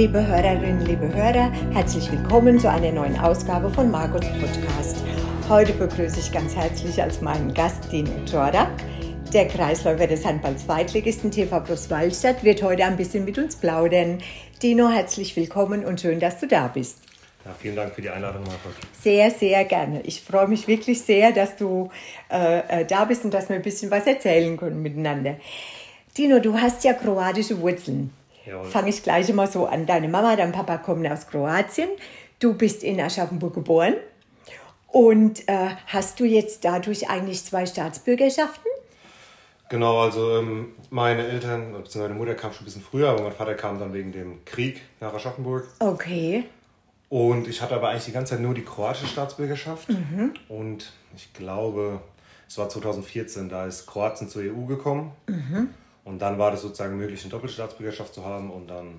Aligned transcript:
Liebe 0.00 0.26
Hörerinnen, 0.26 0.86
liebe 0.86 1.12
Hörer, 1.12 1.52
herzlich 1.74 2.10
willkommen 2.10 2.58
zu 2.58 2.70
einer 2.70 2.90
neuen 2.90 3.20
Ausgabe 3.20 3.68
von 3.68 3.90
Margots 3.90 4.28
Podcast. 4.40 4.96
Heute 5.46 5.74
begrüße 5.74 6.20
ich 6.20 6.32
ganz 6.32 6.56
herzlich 6.56 7.02
als 7.02 7.20
meinen 7.20 7.52
Gast 7.52 7.92
Dino 7.92 8.10
Jorda. 8.24 8.70
Der 9.34 9.46
Kreisläufer 9.46 10.06
des 10.06 10.24
Handball-Zweitligisten 10.24 11.30
TV 11.30 11.60
Plus 11.60 11.90
Waldstadt 11.90 12.42
wird 12.42 12.62
heute 12.62 12.86
ein 12.86 12.96
bisschen 12.96 13.26
mit 13.26 13.36
uns 13.36 13.56
plaudern. 13.56 14.22
Dino, 14.62 14.88
herzlich 14.88 15.36
willkommen 15.36 15.84
und 15.84 16.00
schön, 16.00 16.18
dass 16.18 16.40
du 16.40 16.48
da 16.48 16.68
bist. 16.68 17.00
Ja, 17.44 17.54
vielen 17.60 17.76
Dank 17.76 17.94
für 17.94 18.00
die 18.00 18.08
Einladung, 18.08 18.44
Margot. 18.44 18.72
Sehr, 18.98 19.30
sehr 19.30 19.66
gerne. 19.66 20.00
Ich 20.04 20.22
freue 20.22 20.48
mich 20.48 20.66
wirklich 20.66 21.02
sehr, 21.02 21.32
dass 21.32 21.56
du 21.56 21.90
äh, 22.30 22.80
äh 22.80 22.86
da 22.86 23.04
bist 23.04 23.26
und 23.26 23.34
dass 23.34 23.50
wir 23.50 23.56
ein 23.56 23.62
bisschen 23.62 23.90
was 23.90 24.06
erzählen 24.06 24.56
können 24.56 24.80
miteinander. 24.80 25.36
Dino, 26.16 26.38
du 26.38 26.58
hast 26.58 26.84
ja 26.84 26.94
kroatische 26.94 27.60
Wurzeln. 27.60 28.14
Fange 28.70 28.90
ich 28.90 29.02
gleich 29.02 29.28
immer 29.28 29.46
so 29.46 29.66
an. 29.66 29.86
Deine 29.86 30.08
Mama, 30.08 30.36
dein 30.36 30.52
Papa 30.52 30.78
kommen 30.78 31.06
aus 31.10 31.26
Kroatien. 31.26 31.90
Du 32.38 32.54
bist 32.54 32.82
in 32.82 33.00
Aschaffenburg 33.00 33.54
geboren. 33.54 33.94
Und 34.88 35.48
äh, 35.48 35.68
hast 35.86 36.18
du 36.18 36.24
jetzt 36.24 36.64
dadurch 36.64 37.08
eigentlich 37.08 37.44
zwei 37.44 37.66
Staatsbürgerschaften? 37.66 38.70
Genau, 39.68 40.00
also 40.00 40.38
ähm, 40.38 40.72
meine 40.90 41.28
Eltern, 41.28 41.72
beziehungsweise 41.72 42.08
meine 42.08 42.14
Mutter 42.14 42.34
kam 42.34 42.52
schon 42.52 42.62
ein 42.62 42.64
bisschen 42.64 42.82
früher, 42.82 43.10
aber 43.10 43.22
mein 43.22 43.32
Vater 43.32 43.54
kam 43.54 43.78
dann 43.78 43.92
wegen 43.92 44.10
dem 44.10 44.44
Krieg 44.44 44.82
nach 44.98 45.14
Aschaffenburg. 45.14 45.68
Okay. 45.78 46.44
Und 47.08 47.46
ich 47.46 47.62
hatte 47.62 47.76
aber 47.76 47.90
eigentlich 47.90 48.06
die 48.06 48.12
ganze 48.12 48.34
Zeit 48.34 48.40
nur 48.40 48.54
die 48.54 48.64
kroatische 48.64 49.06
Staatsbürgerschaft. 49.06 49.88
Mhm. 49.88 50.34
Und 50.48 50.92
ich 51.14 51.32
glaube, 51.32 52.00
es 52.48 52.58
war 52.58 52.68
2014, 52.68 53.48
da 53.48 53.66
ist 53.66 53.86
Kroatien 53.86 54.28
zur 54.28 54.42
EU 54.42 54.66
gekommen. 54.66 55.12
Mhm. 55.28 55.68
Und 56.10 56.18
dann 56.18 56.38
war 56.40 56.50
das 56.50 56.62
sozusagen 56.62 56.96
möglich, 56.96 57.22
eine 57.22 57.30
Doppelstaatsbürgerschaft 57.30 58.14
zu 58.14 58.24
haben. 58.24 58.50
Und 58.50 58.66
dann 58.66 58.96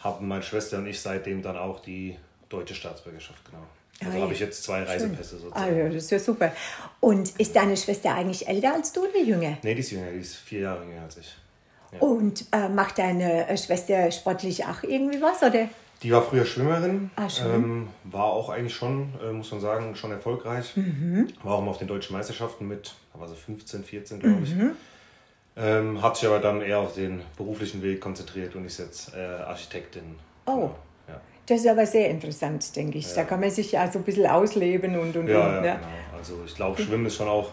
haben 0.00 0.26
meine 0.26 0.42
Schwester 0.42 0.78
und 0.78 0.86
ich 0.88 1.00
seitdem 1.00 1.42
dann 1.42 1.56
auch 1.56 1.78
die 1.78 2.16
deutsche 2.48 2.74
Staatsbürgerschaft, 2.74 3.44
genau. 3.44 3.62
Also 4.04 4.18
ah, 4.18 4.22
habe 4.22 4.32
ich 4.32 4.40
jetzt 4.40 4.64
zwei 4.64 4.82
Reisepässe 4.82 5.36
Schön. 5.36 5.40
sozusagen. 5.42 5.74
Ah, 5.74 5.78
ja, 5.78 5.86
das 5.86 6.04
ist 6.04 6.10
ja 6.10 6.18
super. 6.18 6.52
Und 6.98 7.38
ist 7.38 7.54
deine 7.54 7.76
Schwester 7.76 8.14
eigentlich 8.14 8.48
älter 8.48 8.74
als 8.74 8.92
du 8.92 9.02
oder 9.02 9.20
jünger? 9.20 9.58
Nee, 9.62 9.74
die 9.74 9.80
ist 9.80 9.92
jünger, 9.92 10.10
die 10.10 10.18
ist 10.18 10.36
vier 10.36 10.60
Jahre 10.60 10.84
jünger 10.84 11.02
als 11.02 11.18
ich. 11.18 11.36
Ja. 11.92 11.98
Und 12.00 12.46
äh, 12.50 12.68
macht 12.68 12.98
deine 12.98 13.46
äh, 13.46 13.56
Schwester 13.56 14.10
sportlich 14.10 14.64
auch 14.64 14.82
irgendwie 14.82 15.22
was, 15.22 15.42
oder? 15.42 15.68
Die 16.02 16.10
war 16.10 16.22
früher 16.22 16.46
Schwimmerin, 16.46 17.10
ah, 17.14 17.28
ähm, 17.44 17.88
war 18.04 18.24
auch 18.24 18.48
eigentlich 18.48 18.74
schon, 18.74 19.10
äh, 19.22 19.30
muss 19.32 19.52
man 19.52 19.60
sagen, 19.60 19.94
schon 19.94 20.10
erfolgreich. 20.10 20.76
Mhm. 20.76 21.28
War 21.44 21.56
auch 21.56 21.62
mal 21.62 21.70
auf 21.70 21.78
den 21.78 21.88
deutschen 21.88 22.16
Meisterschaften 22.16 22.66
mit, 22.66 22.94
da 23.12 23.20
war 23.20 23.28
sie 23.28 23.36
15, 23.36 23.84
14, 23.84 24.18
glaube 24.18 24.42
ich. 24.42 24.54
Ähm, 25.60 26.00
hat 26.00 26.16
sich 26.16 26.26
aber 26.26 26.38
dann 26.38 26.62
eher 26.62 26.78
auf 26.78 26.94
den 26.94 27.20
beruflichen 27.36 27.82
Weg 27.82 28.00
konzentriert 28.00 28.54
und 28.54 28.64
ist 28.64 28.78
jetzt 28.78 29.14
äh, 29.14 29.20
Architektin. 29.20 30.16
Oh. 30.46 30.70
Ja. 31.06 31.20
Das 31.46 31.60
ist 31.60 31.66
aber 31.66 31.84
sehr 31.84 32.08
interessant, 32.08 32.74
denke 32.76 32.98
ich. 32.98 33.08
Ja. 33.10 33.16
Da 33.16 33.24
kann 33.24 33.40
man 33.40 33.50
sich 33.50 33.72
ja 33.72 33.90
so 33.90 33.98
ein 33.98 34.04
bisschen 34.04 34.26
ausleben 34.26 34.98
und 34.98 35.14
und 35.16 35.28
ja, 35.28 35.58
und. 35.58 35.64
Ja, 35.64 35.74
genau. 35.74 35.86
Also 36.16 36.34
ich 36.46 36.54
glaube, 36.54 36.80
Schwimmen 36.80 37.06
ist 37.06 37.16
schon 37.16 37.28
auch 37.28 37.50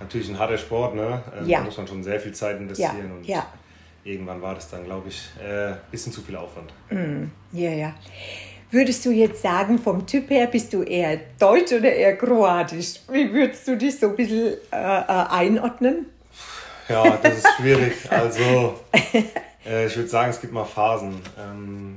natürlich 0.00 0.30
ein 0.30 0.38
harter 0.38 0.58
Sport, 0.58 0.94
ne? 0.94 1.22
Ähm, 1.38 1.46
ja. 1.46 1.58
Da 1.58 1.64
muss 1.64 1.76
man 1.76 1.86
schon 1.86 2.02
sehr 2.02 2.20
viel 2.20 2.32
Zeit 2.32 2.58
investieren. 2.58 3.22
Ja. 3.24 3.40
Und 3.40 4.10
irgendwann 4.10 4.40
war 4.40 4.54
das 4.54 4.70
dann, 4.70 4.84
glaube 4.84 5.08
ich, 5.08 5.28
ein 5.38 5.72
äh, 5.72 5.76
bisschen 5.90 6.12
zu 6.12 6.22
viel 6.22 6.36
Aufwand. 6.36 6.72
Mm. 6.90 7.24
Ja, 7.52 7.70
ja. 7.70 7.94
Würdest 8.70 9.04
du 9.04 9.10
jetzt 9.10 9.42
sagen, 9.42 9.78
vom 9.78 10.06
Typ 10.06 10.30
her 10.30 10.46
bist 10.46 10.72
du 10.72 10.82
eher 10.82 11.20
deutsch 11.38 11.72
oder 11.72 11.92
eher 11.92 12.16
kroatisch? 12.16 13.00
Wie 13.10 13.30
würdest 13.30 13.68
du 13.68 13.76
dich 13.76 13.98
so 13.98 14.08
ein 14.08 14.16
bisschen 14.16 14.54
äh, 14.72 14.76
äh 14.76 15.04
einordnen? 15.28 16.06
Ja, 16.92 17.16
das 17.16 17.38
ist 17.38 17.48
schwierig. 17.56 17.94
Also, 18.10 18.78
äh, 19.64 19.86
ich 19.86 19.96
würde 19.96 20.08
sagen, 20.08 20.30
es 20.30 20.40
gibt 20.40 20.52
mal 20.52 20.64
Phasen. 20.64 21.20
Ähm, 21.38 21.96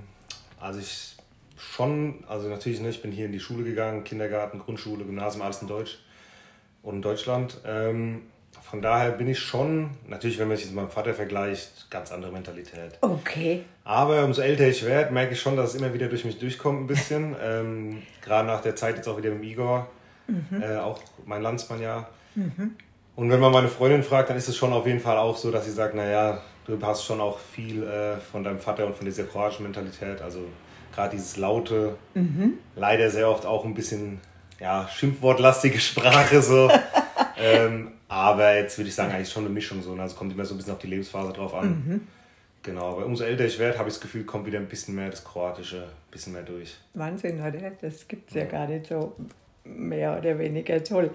also 0.59 0.79
ich 0.79 1.17
schon, 1.57 2.23
also 2.29 2.47
natürlich, 2.47 2.79
ne, 2.79 2.89
ich 2.89 3.01
bin 3.01 3.11
hier 3.11 3.25
in 3.25 3.33
die 3.33 3.41
Schule 3.41 3.65
gegangen, 3.65 4.05
Kindergarten, 4.05 4.59
Grundschule, 4.59 5.03
Gymnasium, 5.03 5.41
alles 5.41 5.61
in 5.61 5.67
Deutsch 5.67 5.99
und 6.81 6.95
in 6.95 7.01
Deutschland. 7.01 7.57
Ähm, 7.65 8.21
von 8.61 8.81
daher 8.81 9.11
bin 9.11 9.27
ich 9.27 9.39
schon, 9.39 9.89
natürlich, 10.07 10.39
wenn 10.39 10.47
man 10.47 10.55
sich 10.55 10.67
mit 10.67 10.75
meinem 10.75 10.89
Vater 10.89 11.13
vergleicht, 11.13 11.91
ganz 11.91 12.13
andere 12.13 12.31
Mentalität. 12.31 12.97
Okay. 13.01 13.63
Aber 13.83 14.23
umso 14.23 14.41
älter 14.41 14.67
ich 14.67 14.85
werde, 14.85 15.13
merke 15.13 15.33
ich 15.33 15.41
schon, 15.41 15.57
dass 15.57 15.73
es 15.73 15.75
immer 15.79 15.93
wieder 15.93 16.07
durch 16.07 16.23
mich 16.23 16.39
durchkommt 16.39 16.81
ein 16.83 16.87
bisschen. 16.87 17.35
ähm, 17.43 18.01
Gerade 18.21 18.47
nach 18.47 18.61
der 18.61 18.77
Zeit 18.77 18.95
jetzt 18.95 19.07
auch 19.09 19.17
wieder 19.17 19.31
mit 19.31 19.43
Igor, 19.43 19.89
mhm. 20.27 20.61
äh, 20.61 20.77
auch 20.77 21.01
mein 21.25 21.41
Landsmann 21.41 21.81
ja. 21.81 22.07
Mhm. 22.35 22.75
Und 23.15 23.29
wenn 23.29 23.39
man 23.39 23.51
meine 23.51 23.69
Freundin 23.69 24.03
fragt, 24.03 24.29
dann 24.29 24.37
ist 24.37 24.49
es 24.49 24.57
schon 24.57 24.73
auf 24.73 24.85
jeden 24.85 24.99
Fall 24.99 25.17
auch 25.17 25.37
so, 25.37 25.51
dass 25.51 25.65
sie 25.65 25.71
sagt, 25.71 25.95
naja, 25.95 26.41
du 26.65 26.77
hast 26.81 27.05
schon 27.05 27.21
auch 27.21 27.39
viel 27.39 27.83
äh, 27.83 28.17
von 28.17 28.43
deinem 28.43 28.59
Vater 28.59 28.85
und 28.85 28.95
von 28.95 29.05
dieser 29.05 29.23
kroatischen 29.23 29.63
Mentalität. 29.63 30.21
Also 30.21 30.39
gerade 30.93 31.15
dieses 31.15 31.37
laute, 31.37 31.95
mhm. 32.13 32.53
leider 32.75 33.09
sehr 33.09 33.29
oft 33.29 33.45
auch 33.45 33.63
ein 33.63 33.73
bisschen 33.73 34.19
ja, 34.59 34.87
schimpfwortlastige 34.87 35.79
Sprache 35.79 36.41
so. 36.41 36.69
ähm, 37.37 37.93
aber 38.07 38.55
jetzt 38.55 38.77
würde 38.77 38.89
ich 38.89 38.95
sagen, 38.95 39.13
eigentlich 39.13 39.29
schon 39.29 39.45
eine 39.45 39.53
Mischung 39.53 39.81
so. 39.81 39.95
Ne? 39.95 40.01
Also 40.01 40.15
kommt 40.15 40.33
immer 40.33 40.45
so 40.45 40.53
ein 40.53 40.57
bisschen 40.57 40.73
auf 40.73 40.79
die 40.79 40.87
Lebensphase 40.87 41.33
drauf 41.33 41.53
an. 41.53 41.67
Mhm. 41.67 42.07
Genau, 42.63 42.93
aber 42.93 43.05
umso 43.05 43.23
älter 43.23 43.45
ich 43.45 43.59
werde, 43.59 43.77
habe 43.77 43.89
ich 43.89 43.95
das 43.95 44.01
Gefühl, 44.01 44.23
kommt 44.23 44.47
wieder 44.47 44.57
ein 44.57 44.67
bisschen 44.67 44.95
mehr 44.95 45.09
das 45.09 45.23
Kroatische, 45.23 45.83
ein 45.83 46.11
bisschen 46.11 46.33
mehr 46.33 46.41
durch. 46.41 46.75
Wahnsinn, 46.95 47.39
oder? 47.39 47.71
Das 47.79 48.07
gibt 48.07 48.29
es 48.29 48.35
ja. 48.35 48.41
ja 48.41 48.47
gar 48.47 48.67
nicht 48.67 48.87
so 48.87 49.15
mehr 49.63 50.17
oder 50.17 50.39
weniger 50.39 50.83
toll. 50.83 51.11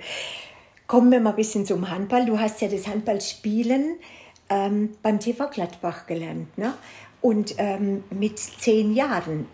Kommen 0.90 1.12
wir 1.12 1.20
mal 1.20 1.30
ein 1.30 1.36
bisschen 1.36 1.64
zum 1.64 1.88
Handball. 1.88 2.26
Du 2.26 2.40
hast 2.40 2.60
ja 2.60 2.66
das 2.66 2.88
Handballspielen 2.88 4.00
ähm, 4.48 4.90
beim 5.04 5.20
TV 5.20 5.48
Gladbach 5.48 6.08
gelernt, 6.08 6.58
ne? 6.58 6.74
Und 7.20 7.54
ähm, 7.58 8.02
mit 8.10 8.40
zehn 8.40 8.92
Jahren. 8.92 9.46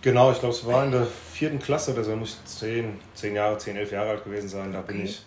Genau, 0.00 0.32
ich 0.32 0.38
glaube, 0.38 0.54
es 0.54 0.64
war 0.64 0.86
in 0.86 0.92
der 0.92 1.06
vierten 1.06 1.58
Klasse 1.58 1.92
oder 1.92 2.02
so, 2.04 2.16
muss 2.16 2.38
ich 2.42 2.50
zehn, 2.50 2.98
zehn 3.12 3.34
Jahre, 3.34 3.58
zehn, 3.58 3.76
elf 3.76 3.92
Jahre 3.92 4.08
alt 4.08 4.24
gewesen 4.24 4.48
sein. 4.48 4.72
Da 4.72 4.78
okay. 4.78 4.92
bin 4.92 5.04
ich 5.04 5.26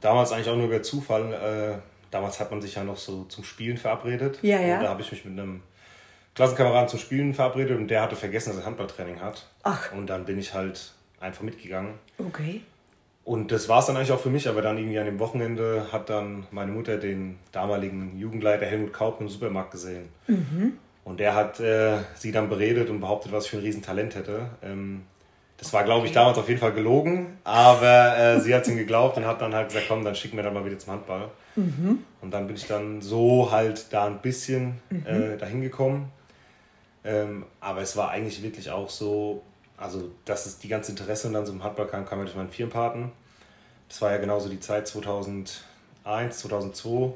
damals 0.00 0.32
eigentlich 0.32 0.48
auch 0.48 0.56
nur 0.56 0.66
über 0.66 0.82
Zufall. 0.82 1.32
Äh, 1.34 1.78
damals 2.10 2.40
hat 2.40 2.50
man 2.50 2.60
sich 2.60 2.74
ja 2.74 2.82
noch 2.82 2.96
so 2.96 3.26
zum 3.26 3.44
Spielen 3.44 3.76
verabredet. 3.76 4.40
Ja, 4.42 4.58
ja. 4.58 4.78
Und 4.78 4.82
da 4.82 4.88
habe 4.88 5.02
ich 5.02 5.12
mich 5.12 5.24
mit 5.24 5.38
einem 5.38 5.62
Klassenkameraden 6.34 6.88
zum 6.88 6.98
Spielen 6.98 7.32
verabredet 7.32 7.78
und 7.78 7.86
der 7.86 8.02
hatte 8.02 8.16
vergessen, 8.16 8.50
dass 8.50 8.58
er 8.58 8.66
Handballtraining 8.66 9.20
hat. 9.20 9.46
Ach. 9.62 9.92
Und 9.92 10.08
dann 10.08 10.24
bin 10.24 10.36
ich 10.36 10.52
halt 10.52 10.94
einfach 11.20 11.42
mitgegangen. 11.42 11.94
Okay. 12.18 12.62
Und 13.28 13.52
das 13.52 13.68
war 13.68 13.80
es 13.80 13.84
dann 13.84 13.96
eigentlich 13.98 14.12
auch 14.12 14.20
für 14.20 14.30
mich, 14.30 14.48
aber 14.48 14.62
dann 14.62 14.78
irgendwie 14.78 14.98
an 14.98 15.04
dem 15.04 15.18
Wochenende 15.18 15.88
hat 15.92 16.08
dann 16.08 16.46
meine 16.50 16.72
Mutter 16.72 16.96
den 16.96 17.38
damaligen 17.52 18.18
Jugendleiter 18.18 18.64
Helmut 18.64 18.94
Kaup 18.94 19.20
im 19.20 19.28
Supermarkt 19.28 19.72
gesehen. 19.72 20.08
Mhm. 20.28 20.78
Und 21.04 21.20
der 21.20 21.34
hat 21.34 21.60
äh, 21.60 21.98
sie 22.14 22.32
dann 22.32 22.48
beredet 22.48 22.88
und 22.88 23.00
behauptet, 23.00 23.30
was 23.30 23.44
ich 23.44 23.50
für 23.50 23.58
ein 23.58 23.64
Riesentalent 23.64 24.14
hätte. 24.14 24.46
Ähm, 24.62 25.02
das 25.58 25.74
war, 25.74 25.84
glaube 25.84 26.06
ich, 26.06 26.12
damals 26.12 26.38
auf 26.38 26.48
jeden 26.48 26.58
Fall 26.58 26.72
gelogen, 26.72 27.36
aber 27.44 28.16
äh, 28.16 28.40
sie 28.40 28.54
hat 28.54 28.62
es 28.62 28.68
ihm 28.68 28.78
geglaubt 28.78 29.18
und 29.18 29.26
hat 29.26 29.42
dann 29.42 29.54
halt 29.54 29.68
gesagt, 29.68 29.88
komm, 29.88 30.06
dann 30.06 30.14
schicken 30.14 30.38
wir 30.38 30.42
dann 30.42 30.54
mal 30.54 30.64
wieder 30.64 30.78
zum 30.78 30.94
Handball. 30.94 31.28
Mhm. 31.54 31.98
Und 32.22 32.30
dann 32.32 32.46
bin 32.46 32.56
ich 32.56 32.66
dann 32.66 33.02
so 33.02 33.50
halt 33.52 33.92
da 33.92 34.06
ein 34.06 34.22
bisschen 34.22 34.80
mhm. 34.88 35.04
äh, 35.04 35.36
dahin 35.36 35.60
gekommen. 35.60 36.10
Ähm, 37.04 37.44
aber 37.60 37.82
es 37.82 37.94
war 37.94 38.08
eigentlich 38.08 38.42
wirklich 38.42 38.70
auch 38.70 38.88
so, 38.88 39.42
also 39.78 40.10
dass 40.24 40.46
es 40.46 40.58
die 40.58 40.68
ganze 40.68 40.92
Interesse 40.92 41.30
dann 41.30 41.46
so 41.46 41.52
im 41.52 41.62
Handball 41.62 41.86
kam, 41.86 42.04
kam 42.04 42.18
ja 42.18 42.24
durch 42.24 42.36
meinen 42.36 42.50
Firmenpaten. 42.50 43.12
Das 43.88 44.02
war 44.02 44.10
ja 44.10 44.18
genauso 44.18 44.48
die 44.48 44.60
Zeit 44.60 44.86
2001, 44.86 45.60
2002. 46.04 47.14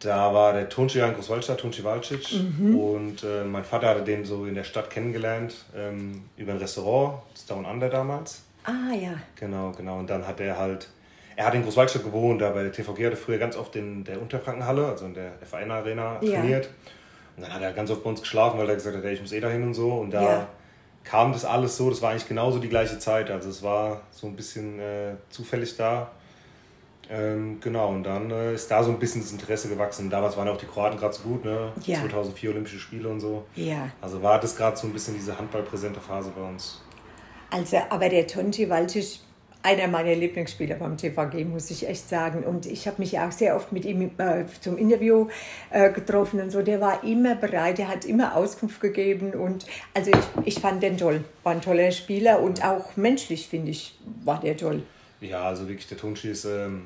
Da 0.00 0.32
war 0.32 0.52
der 0.52 0.68
Tonci 0.68 1.00
in 1.00 1.14
Großwaldstadt, 1.14 1.58
Tonci 1.58 1.82
Valcic. 1.82 2.32
Mhm. 2.32 2.78
Und 2.78 3.24
äh, 3.24 3.44
mein 3.44 3.64
Vater 3.64 3.88
hatte 3.88 4.02
den 4.02 4.24
so 4.24 4.46
in 4.46 4.54
der 4.54 4.64
Stadt 4.64 4.90
kennengelernt, 4.90 5.54
ähm, 5.74 6.22
über 6.36 6.52
ein 6.52 6.58
Restaurant, 6.58 7.22
das 7.32 7.46
Down 7.46 7.64
Under 7.64 7.88
damals. 7.88 8.42
Ah, 8.64 8.94
ja. 8.94 9.14
Genau, 9.36 9.72
genau. 9.72 9.98
Und 9.98 10.10
dann 10.10 10.26
hat 10.26 10.40
er 10.40 10.58
halt, 10.58 10.88
er 11.34 11.46
hat 11.46 11.54
in 11.54 11.64
Großwaldstadt 11.64 12.04
gewohnt, 12.04 12.42
da 12.42 12.50
bei 12.50 12.62
der 12.62 12.72
TVG 12.72 13.06
hatte 13.06 13.16
früher 13.16 13.38
ganz 13.38 13.56
oft 13.56 13.74
in 13.74 14.04
der 14.04 14.20
Unterfrankenhalle, 14.20 14.86
also 14.86 15.06
in 15.06 15.14
der 15.14 15.32
FAN 15.44 15.70
Arena, 15.70 16.16
trainiert. 16.16 16.66
Ja. 16.66 16.70
Und 17.36 17.42
dann 17.44 17.54
hat 17.54 17.62
er 17.62 17.72
ganz 17.72 17.90
oft 17.90 18.04
bei 18.04 18.10
uns 18.10 18.20
geschlafen, 18.20 18.58
weil 18.58 18.68
er 18.68 18.74
gesagt 18.74 18.96
hat, 18.96 19.02
hey, 19.02 19.14
ich 19.14 19.20
muss 19.20 19.32
eh 19.32 19.40
dahin 19.40 19.62
und 19.62 19.74
so. 19.74 19.92
Und 19.94 20.10
da 20.10 20.22
ja 20.22 20.48
kam 21.04 21.32
das 21.32 21.44
alles 21.44 21.76
so, 21.76 21.88
das 21.90 22.02
war 22.02 22.10
eigentlich 22.10 22.28
genauso 22.28 22.58
die 22.58 22.68
gleiche 22.68 22.98
Zeit. 22.98 23.30
Also 23.30 23.48
es 23.48 23.62
war 23.62 24.02
so 24.10 24.26
ein 24.26 24.36
bisschen 24.36 24.78
äh, 24.78 25.14
zufällig 25.30 25.76
da. 25.76 26.10
Ähm, 27.10 27.58
genau, 27.60 27.88
und 27.88 28.04
dann 28.04 28.30
äh, 28.30 28.54
ist 28.54 28.70
da 28.70 28.82
so 28.82 28.90
ein 28.90 28.98
bisschen 28.98 29.22
das 29.22 29.32
Interesse 29.32 29.68
gewachsen. 29.68 30.10
Damals 30.10 30.36
waren 30.36 30.48
auch 30.48 30.58
die 30.58 30.66
Kroaten 30.66 30.98
gerade 30.98 31.14
so 31.14 31.22
gut, 31.22 31.44
ne? 31.44 31.72
Ja. 31.86 32.00
2004 32.00 32.50
Olympische 32.50 32.78
Spiele 32.78 33.08
und 33.08 33.20
so. 33.20 33.46
Ja. 33.54 33.88
Also 34.02 34.22
war 34.22 34.38
das 34.38 34.54
gerade 34.54 34.76
so 34.76 34.86
ein 34.86 34.92
bisschen 34.92 35.14
diese 35.14 35.38
handballpräsente 35.38 36.00
Phase 36.00 36.30
bei 36.36 36.42
uns. 36.42 36.82
Also, 37.50 37.78
aber 37.88 38.10
der 38.10 38.26
Tonti 38.26 38.68
Waltisch 38.68 39.20
einer 39.62 39.88
meiner 39.88 40.14
Lieblingsspieler 40.14 40.76
beim 40.76 40.96
TVG, 40.96 41.44
muss 41.44 41.70
ich 41.70 41.88
echt 41.88 42.08
sagen. 42.08 42.44
Und 42.44 42.66
ich 42.66 42.86
habe 42.86 42.96
mich 42.98 43.18
auch 43.18 43.32
sehr 43.32 43.56
oft 43.56 43.72
mit 43.72 43.84
ihm 43.84 44.10
äh, 44.18 44.44
zum 44.60 44.78
Interview 44.78 45.28
äh, 45.70 45.90
getroffen 45.90 46.40
und 46.40 46.50
so. 46.50 46.62
Der 46.62 46.80
war 46.80 47.02
immer 47.02 47.34
bereit, 47.34 47.78
der 47.78 47.88
hat 47.88 48.04
immer 48.04 48.36
Auskunft 48.36 48.80
gegeben. 48.80 49.32
Und 49.32 49.66
also 49.94 50.10
ich, 50.10 50.46
ich 50.46 50.60
fand 50.60 50.82
den 50.82 50.96
toll. 50.96 51.24
War 51.42 51.52
ein 51.52 51.60
toller 51.60 51.90
Spieler 51.90 52.40
und 52.40 52.64
auch 52.64 52.96
menschlich, 52.96 53.48
finde 53.48 53.72
ich, 53.72 53.98
war 54.24 54.40
der 54.40 54.56
toll. 54.56 54.82
Ja, 55.20 55.42
also 55.42 55.68
wirklich, 55.68 55.88
der 55.88 55.98
Tonchi 55.98 56.28
ist. 56.28 56.44
Ähm, 56.44 56.82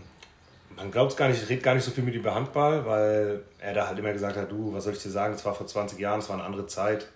man 0.74 0.90
glaubt 0.90 1.12
es 1.12 1.19
gar 1.19 1.28
nicht, 1.28 1.42
ich 1.42 1.50
rede 1.50 1.60
gar 1.60 1.74
nicht 1.74 1.84
so 1.84 1.90
viel 1.90 2.02
mit 2.02 2.14
ihm 2.14 2.20
über 2.20 2.34
Handball, 2.34 2.86
weil 2.86 3.42
er 3.60 3.74
da 3.74 3.88
halt 3.88 3.98
immer 3.98 4.12
gesagt 4.12 4.38
hat: 4.38 4.50
Du, 4.50 4.72
was 4.72 4.84
soll 4.84 4.94
ich 4.94 5.02
dir 5.02 5.10
sagen? 5.10 5.34
Es 5.34 5.44
war 5.44 5.54
vor 5.54 5.66
20 5.66 5.98
Jahren, 5.98 6.20
es 6.20 6.30
war 6.30 6.36
eine 6.36 6.44
andere 6.44 6.66
Zeit. 6.66 7.08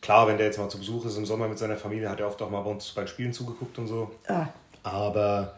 klar, 0.00 0.26
wenn 0.26 0.36
der 0.36 0.46
jetzt 0.46 0.58
mal 0.58 0.68
zu 0.68 0.78
Besuch 0.78 1.04
ist 1.06 1.16
im 1.16 1.24
Sommer 1.24 1.46
mit 1.46 1.58
seiner 1.58 1.76
Familie, 1.76 2.10
hat 2.10 2.18
er 2.18 2.26
oft 2.26 2.42
auch 2.42 2.50
mal 2.50 2.62
bei 2.62 2.70
uns 2.70 2.90
bei 2.90 3.06
Spielen 3.06 3.32
zugeguckt 3.32 3.78
und 3.78 3.86
so. 3.86 4.10
Ah. 4.26 4.48
Aber 4.82 5.54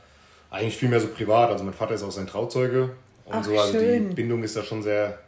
eigentlich 0.50 0.76
viel 0.76 0.88
mehr 0.88 1.00
so 1.00 1.08
privat. 1.08 1.50
Also 1.50 1.64
mein 1.64 1.74
Vater 1.74 1.94
ist 1.94 2.02
auch 2.02 2.10
sein 2.10 2.26
Trauzeuge 2.26 2.90
und 3.24 3.34
Ach, 3.34 3.44
so. 3.44 3.58
Also 3.58 3.78
schön. 3.78 4.10
die 4.10 4.14
Bindung 4.14 4.42
ist 4.42 4.56
da 4.56 4.62
schon 4.62 4.82
sehr 4.82 5.18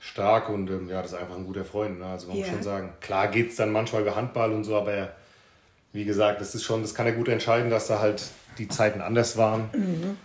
stark 0.00 0.48
und 0.48 0.68
ähm, 0.70 0.88
ja, 0.88 1.02
das 1.02 1.12
ist 1.12 1.18
einfach 1.18 1.36
ein 1.36 1.44
guter 1.44 1.64
Freund. 1.64 1.98
Ne? 1.98 2.06
Also 2.06 2.28
man 2.28 2.36
yeah. 2.36 2.46
muss 2.46 2.54
schon 2.54 2.62
sagen, 2.62 2.92
klar 3.00 3.28
geht 3.28 3.50
es 3.50 3.56
dann 3.56 3.70
manchmal 3.70 4.02
über 4.02 4.16
Handball 4.16 4.52
und 4.52 4.64
so, 4.64 4.76
aber 4.76 4.92
er, 4.92 5.12
wie 5.92 6.04
gesagt, 6.04 6.40
das 6.40 6.54
ist 6.54 6.64
schon, 6.64 6.82
das 6.82 6.94
kann 6.94 7.06
er 7.06 7.12
gut 7.12 7.28
entscheiden, 7.28 7.70
dass 7.70 7.86
da 7.86 8.00
halt 8.00 8.22
die 8.58 8.68
Zeiten 8.68 9.00
anders 9.00 9.36
waren. 9.36 9.70
Mhm. 9.72 10.16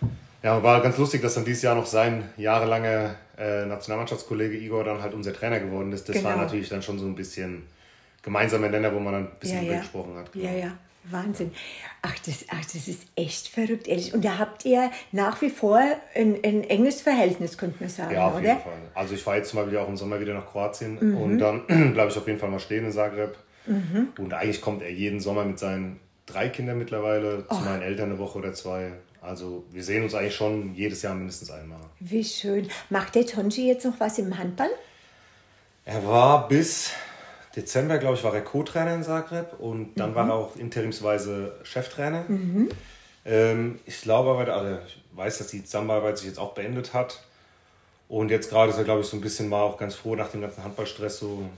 Ja, 0.42 0.62
war 0.62 0.80
ganz 0.80 0.96
lustig, 0.96 1.22
dass 1.22 1.34
dann 1.34 1.44
dieses 1.44 1.62
Jahr 1.62 1.74
noch 1.74 1.86
sein 1.86 2.28
jahrelanger 2.36 3.16
äh, 3.38 3.66
Nationalmannschaftskollege 3.66 4.56
Igor 4.56 4.84
dann 4.84 5.02
halt 5.02 5.12
unser 5.12 5.32
Trainer 5.32 5.60
geworden 5.60 5.92
ist. 5.92 6.08
Das 6.08 6.16
genau. 6.16 6.30
war 6.30 6.36
natürlich 6.36 6.68
dann 6.68 6.82
schon 6.82 6.98
so 6.98 7.06
ein 7.06 7.14
bisschen 7.14 7.64
gemeinsamer 8.22 8.68
Nenner, 8.68 8.94
wo 8.94 9.00
man 9.00 9.12
dann 9.12 9.22
ein 9.24 9.38
bisschen 9.40 9.64
ja, 9.66 9.72
ja. 9.72 9.78
gesprochen 9.80 10.16
hat. 10.16 10.32
Genau. 10.32 10.44
Ja, 10.44 10.52
ja. 10.52 10.72
Wahnsinn. 11.10 11.52
Ach 12.02 12.18
das, 12.24 12.44
ach, 12.48 12.64
das 12.64 12.88
ist 12.88 13.02
echt 13.16 13.48
verrückt, 13.48 13.88
ehrlich. 13.88 14.14
Und 14.14 14.24
da 14.24 14.38
habt 14.38 14.64
ihr 14.64 14.90
nach 15.12 15.40
wie 15.42 15.50
vor 15.50 15.80
ein, 16.14 16.38
ein 16.44 16.62
enges 16.64 17.00
Verhältnis, 17.00 17.58
könnte 17.58 17.76
man 17.80 17.88
sagen, 17.88 18.14
Ja, 18.14 18.28
auf 18.28 18.34
oder? 18.34 18.42
jeden 18.42 18.60
Fall. 18.60 18.72
Also 18.94 19.14
ich 19.14 19.22
fahre 19.22 19.38
jetzt 19.38 19.50
zum 19.50 19.60
Beispiel 19.60 19.78
auch 19.78 19.88
im 19.88 19.96
Sommer 19.96 20.20
wieder 20.20 20.34
nach 20.34 20.46
Kroatien 20.46 20.98
mhm. 21.00 21.16
und 21.16 21.38
dann 21.38 21.66
bleibe 21.92 22.10
ich 22.10 22.16
auf 22.16 22.26
jeden 22.26 22.38
Fall 22.38 22.50
mal 22.50 22.60
stehen 22.60 22.84
in 22.84 22.92
Zagreb. 22.92 23.36
Mhm. 23.66 24.08
Und 24.18 24.32
eigentlich 24.32 24.60
kommt 24.60 24.82
er 24.82 24.90
jeden 24.90 25.20
Sommer 25.20 25.44
mit 25.44 25.58
seinen 25.58 25.98
drei 26.26 26.48
Kindern 26.48 26.78
mittlerweile 26.78 27.44
oh. 27.48 27.54
zu 27.54 27.60
meinen 27.62 27.82
Eltern 27.82 28.10
eine 28.10 28.18
Woche 28.18 28.38
oder 28.38 28.52
zwei. 28.52 28.92
Also 29.20 29.64
wir 29.72 29.82
sehen 29.82 30.04
uns 30.04 30.14
eigentlich 30.14 30.36
schon 30.36 30.74
jedes 30.74 31.02
Jahr 31.02 31.14
mindestens 31.14 31.50
einmal. 31.50 31.80
Wie 31.98 32.22
schön. 32.22 32.68
Macht 32.90 33.14
der 33.16 33.26
Tonji 33.26 33.66
jetzt 33.66 33.84
noch 33.84 33.98
was 33.98 34.18
im 34.18 34.38
Handball? 34.38 34.70
Er 35.84 36.06
war 36.06 36.48
bis 36.48 36.92
Dezember, 37.56 37.98
glaube 37.98 38.16
ich, 38.16 38.24
war 38.24 38.34
er 38.34 38.42
Co-Trainer 38.42 38.94
in 38.94 39.02
Zagreb 39.02 39.58
und 39.58 39.94
dann 39.98 40.10
mhm. 40.10 40.14
war 40.14 40.28
er 40.28 40.34
auch 40.34 40.56
interimsweise 40.56 41.54
Cheftrainer. 41.62 42.24
Mhm. 42.28 42.68
Ähm, 43.24 43.78
ich 43.86 44.02
glaube 44.02 44.30
aber, 44.30 44.52
also 44.52 44.78
ich 44.86 45.02
weiß, 45.16 45.38
dass 45.38 45.48
die 45.48 45.64
Zusammenarbeit 45.64 46.18
sich 46.18 46.28
jetzt 46.28 46.38
auch 46.38 46.54
beendet 46.54 46.94
hat. 46.94 47.22
Und 48.08 48.30
jetzt 48.30 48.50
gerade 48.50 48.70
ist 48.70 48.78
er, 48.78 48.84
glaube 48.84 49.00
ich, 49.00 49.06
so 49.08 49.16
ein 49.16 49.20
bisschen 49.20 49.48
mal 49.48 49.62
auch 49.62 49.78
ganz 49.78 49.96
froh 49.96 50.14
nach 50.14 50.28
dem 50.28 50.40
ganzen 50.40 50.62
Handballstress. 50.62 51.18
So 51.18 51.48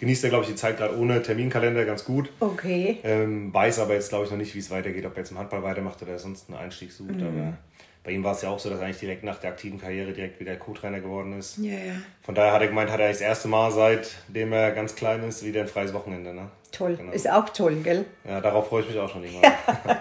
genießt 0.00 0.24
er, 0.24 0.30
glaube 0.30 0.44
ich, 0.44 0.50
die 0.50 0.56
Zeit 0.56 0.78
gerade 0.78 0.98
ohne 0.98 1.22
Terminkalender 1.22 1.84
ganz 1.84 2.04
gut. 2.04 2.30
Okay. 2.40 2.98
Ähm, 3.04 3.54
weiß 3.54 3.78
aber 3.78 3.94
jetzt, 3.94 4.08
glaube 4.08 4.24
ich, 4.24 4.30
noch 4.30 4.38
nicht, 4.38 4.54
wie 4.54 4.58
es 4.58 4.70
weitergeht, 4.70 5.06
ob 5.06 5.12
er 5.12 5.18
jetzt 5.18 5.30
im 5.30 5.38
Handball 5.38 5.62
weitermacht 5.62 6.02
oder 6.02 6.18
sonst 6.18 6.48
einen 6.48 6.58
Einstieg 6.58 6.90
sucht. 6.90 7.16
Mhm. 7.18 7.22
Aber 7.22 7.58
bei 8.04 8.10
ihm 8.10 8.24
war 8.24 8.32
es 8.32 8.42
ja 8.42 8.50
auch 8.50 8.58
so, 8.58 8.68
dass 8.68 8.80
er 8.80 8.86
eigentlich 8.86 8.98
direkt 8.98 9.22
nach 9.22 9.38
der 9.38 9.50
aktiven 9.50 9.80
Karriere 9.80 10.12
direkt 10.12 10.40
wieder 10.40 10.56
Co-Trainer 10.56 11.00
geworden 11.00 11.38
ist. 11.38 11.58
Ja, 11.58 11.72
ja. 11.72 11.94
Von 12.22 12.34
daher 12.34 12.52
hat 12.52 12.60
er 12.60 12.68
gemeint, 12.68 12.90
hat 12.90 12.98
er 12.98 13.08
das 13.08 13.20
erste 13.20 13.46
Mal, 13.46 13.70
seitdem 13.70 14.52
er 14.52 14.72
ganz 14.72 14.96
klein 14.96 15.22
ist, 15.22 15.44
wieder 15.44 15.60
ein 15.60 15.68
freies 15.68 15.92
Wochenende. 15.94 16.34
Ne? 16.34 16.48
Toll, 16.72 16.96
genau. 16.96 17.12
ist 17.12 17.30
auch 17.30 17.48
toll, 17.50 17.76
gell? 17.76 18.04
Ja, 18.24 18.40
darauf 18.40 18.68
freue 18.68 18.82
ich 18.82 18.88
mich 18.88 18.98
auch 18.98 19.08
schon 19.08 19.22
irgendwann. 19.22 19.52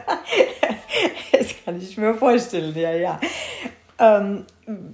das 1.32 1.48
kann 1.64 1.80
ich 1.80 1.96
mir 1.98 2.16
vorstellen, 2.16 2.76
ja, 2.76 2.92
ja. 2.92 3.20
Ähm, 4.00 4.46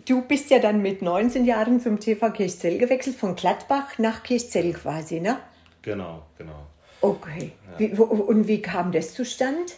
du 0.06 0.24
bist 0.24 0.50
ja 0.50 0.60
dann 0.60 0.82
mit 0.82 1.02
19 1.02 1.46
Jahren 1.46 1.80
zum 1.80 2.02
TV 2.02 2.30
Kirchzell 2.32 2.78
gewechselt, 2.78 3.16
von 3.16 3.36
Gladbach 3.36 3.98
nach 4.00 4.22
Kirchzell 4.24 4.74
quasi, 4.74 5.22
ne? 5.22 5.38
Genau, 5.82 6.24
genau. 6.38 6.68
Okay. 7.00 7.54
Ja. 7.72 7.80
Wie, 7.80 7.98
wo, 7.98 8.04
und 8.04 8.50
wie 8.50 8.62
kam 8.62 8.92
das 8.92 9.14
zustande? 9.14 9.72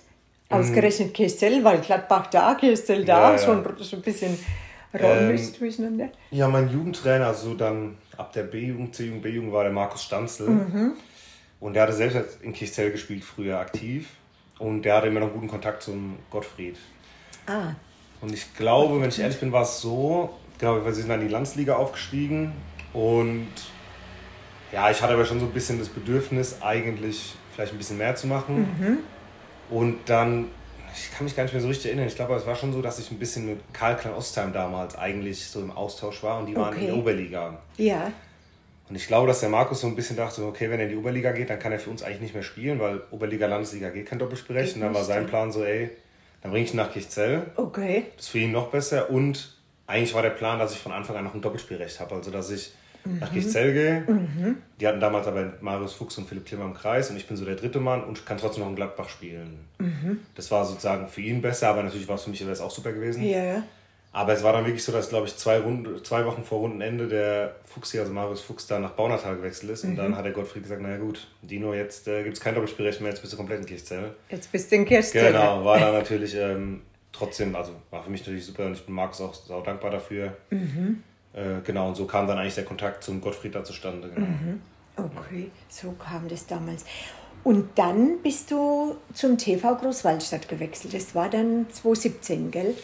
Ausgerechnet 0.49 1.13
Kirchzell, 1.13 1.63
weil 1.63 1.79
Gladbach 1.79 2.27
da, 2.27 2.55
Kirchzell 2.55 3.05
da, 3.05 3.33
ja. 3.33 3.37
Schon, 3.37 3.63
schon 3.83 3.99
ein 3.99 4.01
bisschen 4.01 4.37
räumlich 4.93 5.41
ähm, 5.41 5.53
durcheinander. 5.59 6.09
Ja, 6.31 6.47
mein 6.47 6.69
Jugendtrainer, 6.69 7.27
also 7.27 7.53
dann 7.53 7.97
ab 8.17 8.33
der 8.33 8.43
B-Jugend, 8.43 8.95
C-Jugend, 8.95 9.21
B-Jugend 9.21 9.53
war 9.53 9.63
der 9.63 9.71
Markus 9.71 10.03
Stanzel. 10.03 10.49
Mhm. 10.49 10.93
Und 11.59 11.73
der 11.73 11.83
hatte 11.83 11.93
selbst 11.93 12.41
in 12.41 12.53
Kirchzell 12.53 12.91
gespielt, 12.91 13.23
früher 13.23 13.59
aktiv. 13.59 14.09
Und 14.57 14.83
der 14.83 14.95
hatte 14.95 15.07
immer 15.07 15.19
noch 15.19 15.31
guten 15.31 15.47
Kontakt 15.47 15.83
zum 15.83 16.17
Gottfried. 16.29 16.77
Ah. 17.45 17.73
Und 18.21 18.33
ich 18.33 18.53
glaube, 18.55 19.01
wenn 19.01 19.09
ich 19.09 19.19
ehrlich 19.19 19.39
bin, 19.39 19.51
war 19.51 19.63
es 19.63 19.79
so, 19.81 20.37
genau, 20.57 20.83
wir 20.83 20.93
sind 20.93 21.09
dann 21.09 21.21
in 21.21 21.27
die 21.27 21.33
Landsliga 21.33 21.75
aufgestiegen 21.75 22.53
und 22.93 23.47
ja, 24.71 24.91
ich 24.91 25.01
hatte 25.01 25.13
aber 25.13 25.25
schon 25.25 25.39
so 25.39 25.45
ein 25.45 25.51
bisschen 25.51 25.79
das 25.79 25.89
Bedürfnis, 25.89 26.61
eigentlich 26.61 27.35
vielleicht 27.53 27.71
ein 27.73 27.77
bisschen 27.77 27.97
mehr 27.97 28.15
zu 28.15 28.27
machen. 28.27 28.67
Mhm. 28.79 28.97
Und 29.69 29.97
dann, 30.07 30.47
ich 30.93 31.11
kann 31.11 31.25
mich 31.25 31.35
gar 31.35 31.43
nicht 31.43 31.53
mehr 31.53 31.61
so 31.61 31.67
richtig 31.67 31.87
erinnern, 31.87 32.07
ich 32.07 32.15
glaube, 32.15 32.35
es 32.35 32.45
war 32.45 32.55
schon 32.55 32.73
so, 32.73 32.81
dass 32.81 32.99
ich 32.99 33.11
ein 33.11 33.19
bisschen 33.19 33.45
mit 33.45 33.59
Karl 33.73 33.95
Klein 33.97 34.13
Ostheim 34.13 34.53
damals 34.53 34.97
eigentlich 34.97 35.45
so 35.45 35.59
im 35.59 35.71
Austausch 35.71 36.23
war 36.23 36.39
und 36.39 36.47
die 36.47 36.55
waren 36.55 36.75
in 36.77 36.87
der 36.87 36.95
Oberliga. 36.95 37.61
Ja. 37.77 38.11
Und 38.89 38.95
ich 38.95 39.05
glaube, 39.05 39.27
dass 39.27 39.39
der 39.39 39.49
Markus 39.49 39.81
so 39.81 39.87
ein 39.87 39.95
bisschen 39.95 40.17
dachte, 40.17 40.43
okay, 40.43 40.69
wenn 40.71 40.79
er 40.79 40.87
in 40.87 40.91
die 40.91 40.97
Oberliga 40.97 41.31
geht, 41.31 41.51
dann 41.51 41.59
kann 41.59 41.71
er 41.71 41.79
für 41.79 41.91
uns 41.91 42.01
eigentlich 42.01 42.21
nicht 42.21 42.33
mehr 42.33 42.43
spielen, 42.43 42.79
weil 42.79 43.01
Oberliga, 43.11 43.45
Landesliga 43.45 43.89
geht 43.89 44.07
kein 44.07 44.17
Doppelspielrecht. 44.17 44.75
Und 44.75 44.81
dann 44.81 44.95
war 44.95 45.03
sein 45.03 45.27
Plan 45.27 45.51
so, 45.51 45.63
ey, 45.63 45.91
dann 46.41 46.49
bringe 46.49 46.65
ich 46.65 46.73
ihn 46.73 46.77
nach 46.77 46.91
Kirchzell. 46.91 47.43
Okay. 47.55 48.05
Das 48.15 48.25
ist 48.25 48.31
für 48.31 48.39
ihn 48.39 48.51
noch 48.51 48.71
besser. 48.71 49.11
Und 49.11 49.55
eigentlich 49.85 50.15
war 50.15 50.23
der 50.23 50.31
Plan, 50.31 50.57
dass 50.57 50.71
ich 50.71 50.79
von 50.79 50.91
Anfang 50.91 51.15
an 51.17 51.23
noch 51.23 51.35
ein 51.35 51.41
Doppelspielrecht 51.41 51.99
habe. 51.99 52.15
Also, 52.15 52.31
dass 52.31 52.49
ich 52.49 52.71
mhm. 53.05 53.19
nach 53.19 53.31
Kirchzell 53.31 53.73
gehe. 53.73 54.03
Mhm. 54.07 54.57
Die 54.79 54.87
hatten 54.87 54.99
damals 54.99 55.27
aber 55.27 55.53
Marius 55.61 55.93
Fuchs 55.93 56.17
und 56.17 56.27
Philipp 56.27 56.45
Klimmer 56.45 56.65
im 56.65 56.73
Kreis 56.73 57.09
und 57.09 57.17
ich 57.17 57.27
bin 57.27 57.37
so 57.37 57.45
der 57.45 57.55
dritte 57.55 57.79
Mann 57.79 58.03
und 58.03 58.25
kann 58.25 58.37
trotzdem 58.37 58.63
noch 58.63 58.69
in 58.69 58.75
Gladbach 58.75 59.09
spielen. 59.09 59.59
Mhm. 59.79 60.19
Das 60.35 60.51
war 60.51 60.65
sozusagen 60.65 61.07
für 61.07 61.21
ihn 61.21 61.41
besser, 61.41 61.69
aber 61.69 61.83
natürlich 61.83 62.07
war 62.07 62.15
es 62.15 62.23
für 62.23 62.29
mich 62.29 62.61
auch 62.61 62.71
super 62.71 62.91
gewesen. 62.91 63.23
Ja. 63.23 63.63
Aber 64.11 64.33
es 64.33 64.41
war 64.41 64.53
dann 64.53 64.65
wirklich 64.65 64.83
so, 64.83 64.91
dass, 64.91 65.09
glaube 65.09 65.27
ich, 65.27 65.37
zwei, 65.37 65.59
Runden, 65.59 66.03
zwei 66.03 66.25
Wochen 66.25 66.43
vor 66.43 66.59
Rundenende 66.59 67.07
der 67.07 67.55
Fuchs 67.65 67.91
hier, 67.91 68.01
also 68.01 68.11
Marius 68.11 68.41
Fuchs, 68.41 68.65
da 68.65 68.79
nach 68.79 68.91
Baunatal 68.91 69.35
gewechselt 69.35 69.71
ist. 69.71 69.83
Und 69.83 69.97
dann 69.97 70.11
mhm. 70.11 70.15
hat 70.17 70.25
der 70.25 70.31
Gottfried 70.31 70.63
gesagt, 70.63 70.81
naja 70.81 70.97
gut, 70.97 71.27
Dino, 71.43 71.75
jetzt 71.75 72.07
äh, 72.07 72.23
gibt 72.23 72.35
es 72.35 72.41
kein 72.41 72.55
Doppelspielrecht 72.55 73.01
mehr, 73.01 73.11
jetzt 73.11 73.21
bist 73.21 73.33
du 73.33 73.37
komplett 73.37 73.59
in 73.59 73.65
Kirchzell. 73.67 74.15
Jetzt 74.29 74.51
bist 74.51 74.71
du 74.71 74.77
in 74.77 74.85
Kirchzell. 74.85 75.31
Genau, 75.31 75.63
war 75.63 75.79
dann 75.79 75.93
natürlich 75.99 76.35
ähm, 76.35 76.81
trotzdem, 77.11 77.55
also 77.55 77.73
war 77.91 78.03
für 78.03 78.09
mich 78.09 78.21
natürlich 78.21 78.45
super 78.45 78.65
und 78.65 78.73
ich 78.73 78.83
bin 78.83 78.95
Markus 78.95 79.21
auch 79.21 79.33
sau 79.33 79.61
dankbar 79.61 79.91
dafür. 79.91 80.35
Mhm. 80.49 81.03
Äh, 81.33 81.61
genau, 81.63 81.89
und 81.89 81.95
so 81.95 82.05
kam 82.05 82.27
dann 82.27 82.37
eigentlich 82.37 82.55
der 82.55 82.65
Kontakt 82.65 83.03
zum 83.03 83.21
Gottfried 83.21 83.55
da 83.55 83.63
zustande. 83.63 84.09
Genau. 84.09 84.27
Mhm. 84.27 84.61
Okay, 84.97 85.51
so 85.69 85.91
kam 85.93 86.27
das 86.27 86.45
damals. 86.45 86.85
Und 87.43 87.77
dann 87.77 88.21
bist 88.21 88.51
du 88.51 88.97
zum 89.13 89.37
TV 89.37 89.75
Großwaldstadt 89.75 90.49
gewechselt. 90.49 90.93
Das 90.93 91.15
war 91.15 91.29
dann 91.29 91.67
2017, 91.69 92.51
gell? 92.51 92.75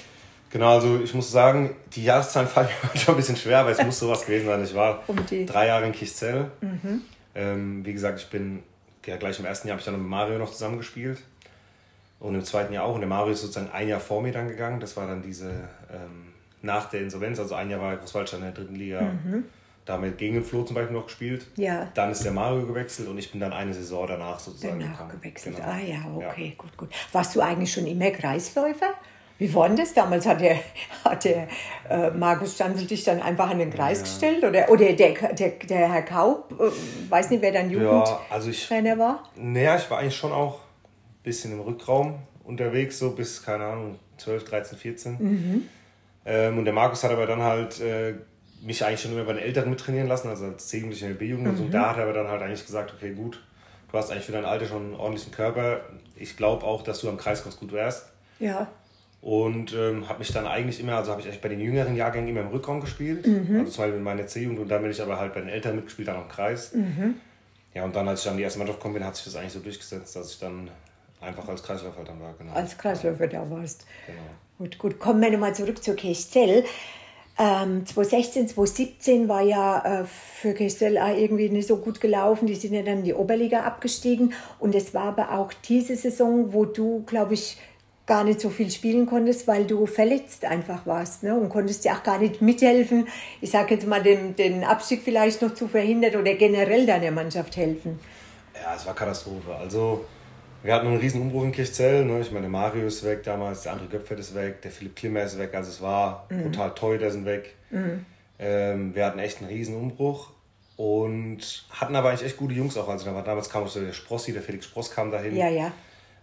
Genau, 0.49 0.75
also 0.75 0.99
ich 1.03 1.13
muss 1.13 1.29
sagen, 1.29 1.75
die 1.93 2.05
Jahreszahlen 2.05 2.47
fallen 2.47 2.69
mir 2.93 2.99
schon 2.99 3.15
ein 3.15 3.17
bisschen 3.17 3.35
schwer, 3.35 3.59
aber 3.59 3.71
es 3.71 3.83
muss 3.83 3.99
sowas 3.99 4.25
gewesen 4.25 4.45
sein. 4.45 4.63
Ich 4.63 4.73
war 4.73 5.03
um 5.07 5.17
drei 5.45 5.67
Jahre 5.67 5.85
in 5.85 5.91
Kichzell. 5.91 6.51
Mhm. 6.61 7.01
Ähm, 7.33 7.85
wie 7.85 7.91
gesagt, 7.91 8.19
ich 8.19 8.29
bin 8.29 8.63
ja, 9.05 9.17
gleich 9.17 9.37
im 9.39 9.45
ersten 9.45 9.67
Jahr 9.67 9.73
habe 9.73 9.81
ich 9.81 9.85
dann 9.85 9.97
mit 9.97 10.07
Mario 10.07 10.39
noch 10.39 10.51
zusammengespielt. 10.51 11.21
Und 12.19 12.33
im 12.33 12.45
zweiten 12.45 12.73
Jahr 12.73 12.85
auch. 12.85 12.95
Und 12.95 13.01
der 13.01 13.09
Mario 13.09 13.33
ist 13.33 13.41
sozusagen 13.41 13.69
ein 13.71 13.89
Jahr 13.89 13.99
vor 13.99 14.21
mir 14.21 14.31
dann 14.31 14.47
gegangen. 14.47 14.79
Das 14.79 14.95
war 14.95 15.05
dann 15.05 15.21
diese 15.21 15.49
ähm, 15.91 16.33
nach 16.65 16.89
der 16.89 17.01
Insolvenz, 17.01 17.39
also 17.39 17.55
ein 17.55 17.69
Jahr 17.69 17.79
war 17.79 17.95
Großwaldstadt 17.95 18.39
in 18.39 18.45
der 18.45 18.53
dritten 18.53 18.75
Liga. 18.75 19.01
Mhm. 19.01 19.45
Da 19.85 19.93
haben 19.93 20.03
wir 20.03 20.11
gegen 20.11 20.33
den 20.33 20.43
Flo 20.43 20.63
zum 20.63 20.75
Beispiel 20.75 20.95
noch 20.95 21.05
gespielt. 21.05 21.45
Ja. 21.57 21.87
Dann 21.93 22.09
ist 22.11 22.25
der 22.25 22.31
Mario 22.31 22.65
gewechselt 22.65 23.07
und 23.07 23.19
ich 23.19 23.31
bin 23.31 23.39
dann 23.39 23.53
eine 23.53 23.71
Saison 23.71 24.07
danach 24.07 24.39
sozusagen 24.39 24.79
danach 24.79 24.97
gekommen. 24.97 25.21
gewechselt. 25.21 25.57
Genau. 25.57 25.67
Ah 25.67 25.79
ja, 25.79 25.99
okay, 26.15 26.47
ja. 26.49 26.55
gut, 26.57 26.75
gut. 26.75 26.89
Warst 27.11 27.35
du 27.35 27.41
eigentlich 27.41 27.71
schon 27.71 27.85
immer 27.85 28.09
Kreisläufer? 28.09 28.95
Wie 29.37 29.53
war 29.53 29.67
denn 29.67 29.77
das 29.77 29.93
damals? 29.93 30.25
Hat 30.25 30.41
der, 30.41 30.57
hat 31.05 31.23
der 31.25 31.47
äh, 31.87 32.09
Markus 32.11 32.55
Stanzel 32.55 32.87
dich 32.87 33.03
dann 33.03 33.21
einfach 33.21 33.49
an 33.49 33.59
den 33.59 33.69
Kreis 33.69 33.99
ja. 33.99 34.05
gestellt? 34.05 34.43
Oder, 34.43 34.69
oder 34.69 34.93
der, 34.93 35.33
der, 35.33 35.49
der 35.49 35.93
Herr 35.93 36.01
Kaub, 36.01 36.51
äh, 36.59 37.11
weiß 37.11 37.29
nicht, 37.29 37.43
wer 37.43 37.51
dein 37.51 37.69
Jugendtrainer 37.69 38.05
ja, 38.05 38.21
also 38.29 38.49
ich, 38.49 38.71
war? 38.71 39.23
Naja, 39.35 39.75
ich 39.75 39.89
war 39.91 39.99
eigentlich 39.99 40.15
schon 40.15 40.31
auch 40.31 40.55
ein 40.55 41.23
bisschen 41.23 41.51
im 41.51 41.59
Rückraum 41.59 42.15
unterwegs, 42.43 42.97
so 42.97 43.11
bis, 43.11 43.43
keine 43.43 43.65
Ahnung, 43.65 43.99
12, 44.17 44.45
13, 44.45 44.77
14. 44.77 45.17
Mhm. 45.19 45.69
Ähm, 46.25 46.57
und 46.57 46.65
der 46.65 46.73
Markus 46.73 47.03
hat 47.03 47.11
aber 47.11 47.27
dann 47.27 47.41
halt 47.41 47.79
äh, 47.81 48.15
mich 48.61 48.83
eigentlich 48.83 49.01
schon 49.01 49.11
immer 49.11 49.23
bei 49.23 49.33
den 49.33 49.43
Älteren 49.43 49.69
mittrainieren 49.69 50.07
lassen, 50.07 50.29
also 50.29 50.45
als 50.45 50.67
C-Jugendlicher 50.67 51.07
in 51.07 51.13
der 51.13 51.19
B-Jugend. 51.19 51.45
Mhm. 51.45 51.51
Und 51.51 51.57
so. 51.57 51.69
da 51.69 51.89
hat 51.89 51.97
er 51.97 52.03
aber 52.03 52.13
dann 52.13 52.27
halt 52.27 52.41
eigentlich 52.41 52.65
gesagt, 52.65 52.93
okay, 52.95 53.13
gut, 53.13 53.41
du 53.91 53.97
hast 53.97 54.11
eigentlich 54.11 54.25
für 54.25 54.31
dein 54.31 54.45
Alter 54.45 54.65
schon 54.65 54.83
einen 54.83 54.95
ordentlichen 54.95 55.31
Körper. 55.31 55.81
Ich 56.15 56.35
glaube 56.35 56.65
auch, 56.65 56.81
dass 56.81 57.01
du 57.01 57.09
am 57.09 57.17
Kreis 57.17 57.43
ganz 57.43 57.57
gut 57.57 57.71
wärst. 57.71 58.07
Ja. 58.39 58.67
Und 59.21 59.73
ähm, 59.73 60.07
habe 60.07 60.19
mich 60.19 60.31
dann 60.31 60.45
eigentlich 60.45 60.79
immer, 60.79 60.97
also 60.97 61.11
habe 61.11 61.21
ich 61.21 61.27
eigentlich 61.27 61.41
bei 61.41 61.49
den 61.49 61.59
jüngeren 61.59 61.95
Jahrgängen 61.95 62.29
immer 62.29 62.41
im 62.41 62.49
Rückraum 62.49 62.81
gespielt. 62.81 63.25
Mhm. 63.25 63.59
Also 63.59 63.71
zum 63.71 63.83
Beispiel 63.83 63.97
in 63.97 64.03
meiner 64.03 64.27
C-Jugend 64.27 64.59
und 64.59 64.67
dann 64.67 64.81
bin 64.81 64.91
ich 64.91 65.01
aber 65.01 65.19
halt 65.19 65.33
bei 65.33 65.39
den 65.39 65.49
Eltern 65.49 65.75
mitgespielt, 65.75 66.07
dann 66.07 66.17
am 66.17 66.29
Kreis. 66.29 66.73
Mhm. 66.73 67.15
Ja, 67.73 67.83
und 67.83 67.95
dann, 67.95 68.07
als 68.07 68.21
ich 68.21 68.25
dann 68.25 68.37
die 68.37 68.43
erste 68.43 68.59
Mannschaft 68.59 68.79
gekommen 68.79 68.93
bin, 68.93 69.05
hat 69.05 69.15
sich 69.15 69.25
das 69.25 69.35
eigentlich 69.35 69.51
so 69.51 69.59
durchgesetzt, 69.59 70.15
dass 70.15 70.31
ich 70.31 70.39
dann 70.39 70.69
einfach 71.19 71.47
als 71.49 71.61
Kreisläufer 71.61 72.03
dann 72.03 72.19
war. 72.21 72.33
Genau. 72.37 72.53
Als 72.53 72.77
Kreisläufer 72.77 73.27
da 73.27 73.49
warst. 73.49 73.85
Genau. 74.05 74.21
Gut, 74.57 74.77
gut. 74.77 74.99
Kommen 74.99 75.21
wir 75.21 75.31
nochmal 75.31 75.53
zurück 75.53 75.83
zu 75.83 75.95
Kirchzell. 75.95 76.63
Ähm, 77.37 77.85
2016, 77.85 78.47
2017 78.47 79.27
war 79.27 79.41
ja 79.41 80.01
äh, 80.01 80.05
für 80.05 80.53
Kirchzell 80.53 80.95
irgendwie 80.95 81.49
nicht 81.49 81.67
so 81.67 81.77
gut 81.77 81.99
gelaufen. 81.99 82.47
Die 82.47 82.55
sind 82.55 82.73
ja 82.73 82.81
dann 82.81 82.99
in 82.99 83.03
die 83.03 83.13
Oberliga 83.13 83.63
abgestiegen. 83.63 84.33
Und 84.59 84.73
es 84.73 84.93
war 84.93 85.05
aber 85.05 85.37
auch 85.37 85.51
diese 85.51 85.97
Saison, 85.97 86.53
wo 86.53 86.63
du, 86.63 87.03
glaube 87.05 87.33
ich, 87.33 87.57
gar 88.05 88.23
nicht 88.23 88.39
so 88.39 88.49
viel 88.49 88.71
spielen 88.71 89.07
konntest, 89.07 89.47
weil 89.47 89.65
du 89.65 89.85
verletzt 89.87 90.45
einfach 90.45 90.85
warst 90.85 91.23
ne? 91.23 91.35
und 91.35 91.49
konntest 91.49 91.83
ja 91.85 91.95
auch 91.95 92.03
gar 92.03 92.19
nicht 92.19 92.41
mithelfen. 92.41 93.07
Ich 93.41 93.51
sage 93.51 93.73
jetzt 93.73 93.87
mal, 93.87 94.01
den, 94.01 94.35
den 94.35 94.63
Abstieg 94.63 95.01
vielleicht 95.03 95.41
noch 95.41 95.53
zu 95.53 95.67
verhindern 95.67 96.15
oder 96.15 96.35
generell 96.35 96.85
deiner 96.85 97.11
Mannschaft 97.11 97.57
helfen. 97.57 97.99
Ja, 98.53 98.75
es 98.75 98.85
war 98.85 98.93
Katastrophe. 98.93 99.53
Also, 99.55 100.05
wir 100.65 100.73
hatten 100.73 100.87
einen 100.87 100.97
riesen 100.97 101.21
Umbruch 101.21 101.43
in 101.43 101.51
Kirchzell. 101.51 102.05
Ne? 102.05 102.19
Ich 102.21 102.31
meine, 102.31 102.49
Mario 102.49 102.87
ist 102.87 103.03
weg 103.03 103.23
damals, 103.23 103.63
der 103.63 103.73
andere 103.73 103.87
Göpfert 103.87 104.19
ist 104.19 104.33
weg, 104.33 104.61
der 104.61 104.71
Philipp 104.71 104.95
Klimmer 104.95 105.21
ist 105.21 105.37
weg. 105.37 105.53
Also, 105.53 105.69
es 105.69 105.81
war 105.81 106.25
mhm. 106.29 106.43
brutal 106.43 106.73
teuer, 106.73 106.97
der 106.97 107.11
sind 107.11 107.25
weg. 107.25 107.55
Mhm. 107.69 108.05
Ähm, 108.39 108.95
wir 108.95 109.05
hatten 109.05 109.19
echt 109.19 109.39
einen 109.39 109.49
riesen 109.49 109.75
Umbruch 109.75 110.31
und 110.75 111.65
hatten 111.69 111.95
aber 111.95 112.09
eigentlich 112.09 112.25
echt 112.25 112.37
gute 112.37 112.55
Jungs 112.55 112.77
auch. 112.77 112.89
Also, 112.89 113.05
damals 113.05 113.49
kam 113.49 113.67
so 113.67 113.79
der 113.79 113.93
Sprossi, 113.93 114.33
der 114.33 114.41
Felix 114.41 114.65
Spross 114.65 114.91
kam 114.91 115.11
dahin. 115.11 115.35
Ja, 115.35 115.49
ja. 115.49 115.71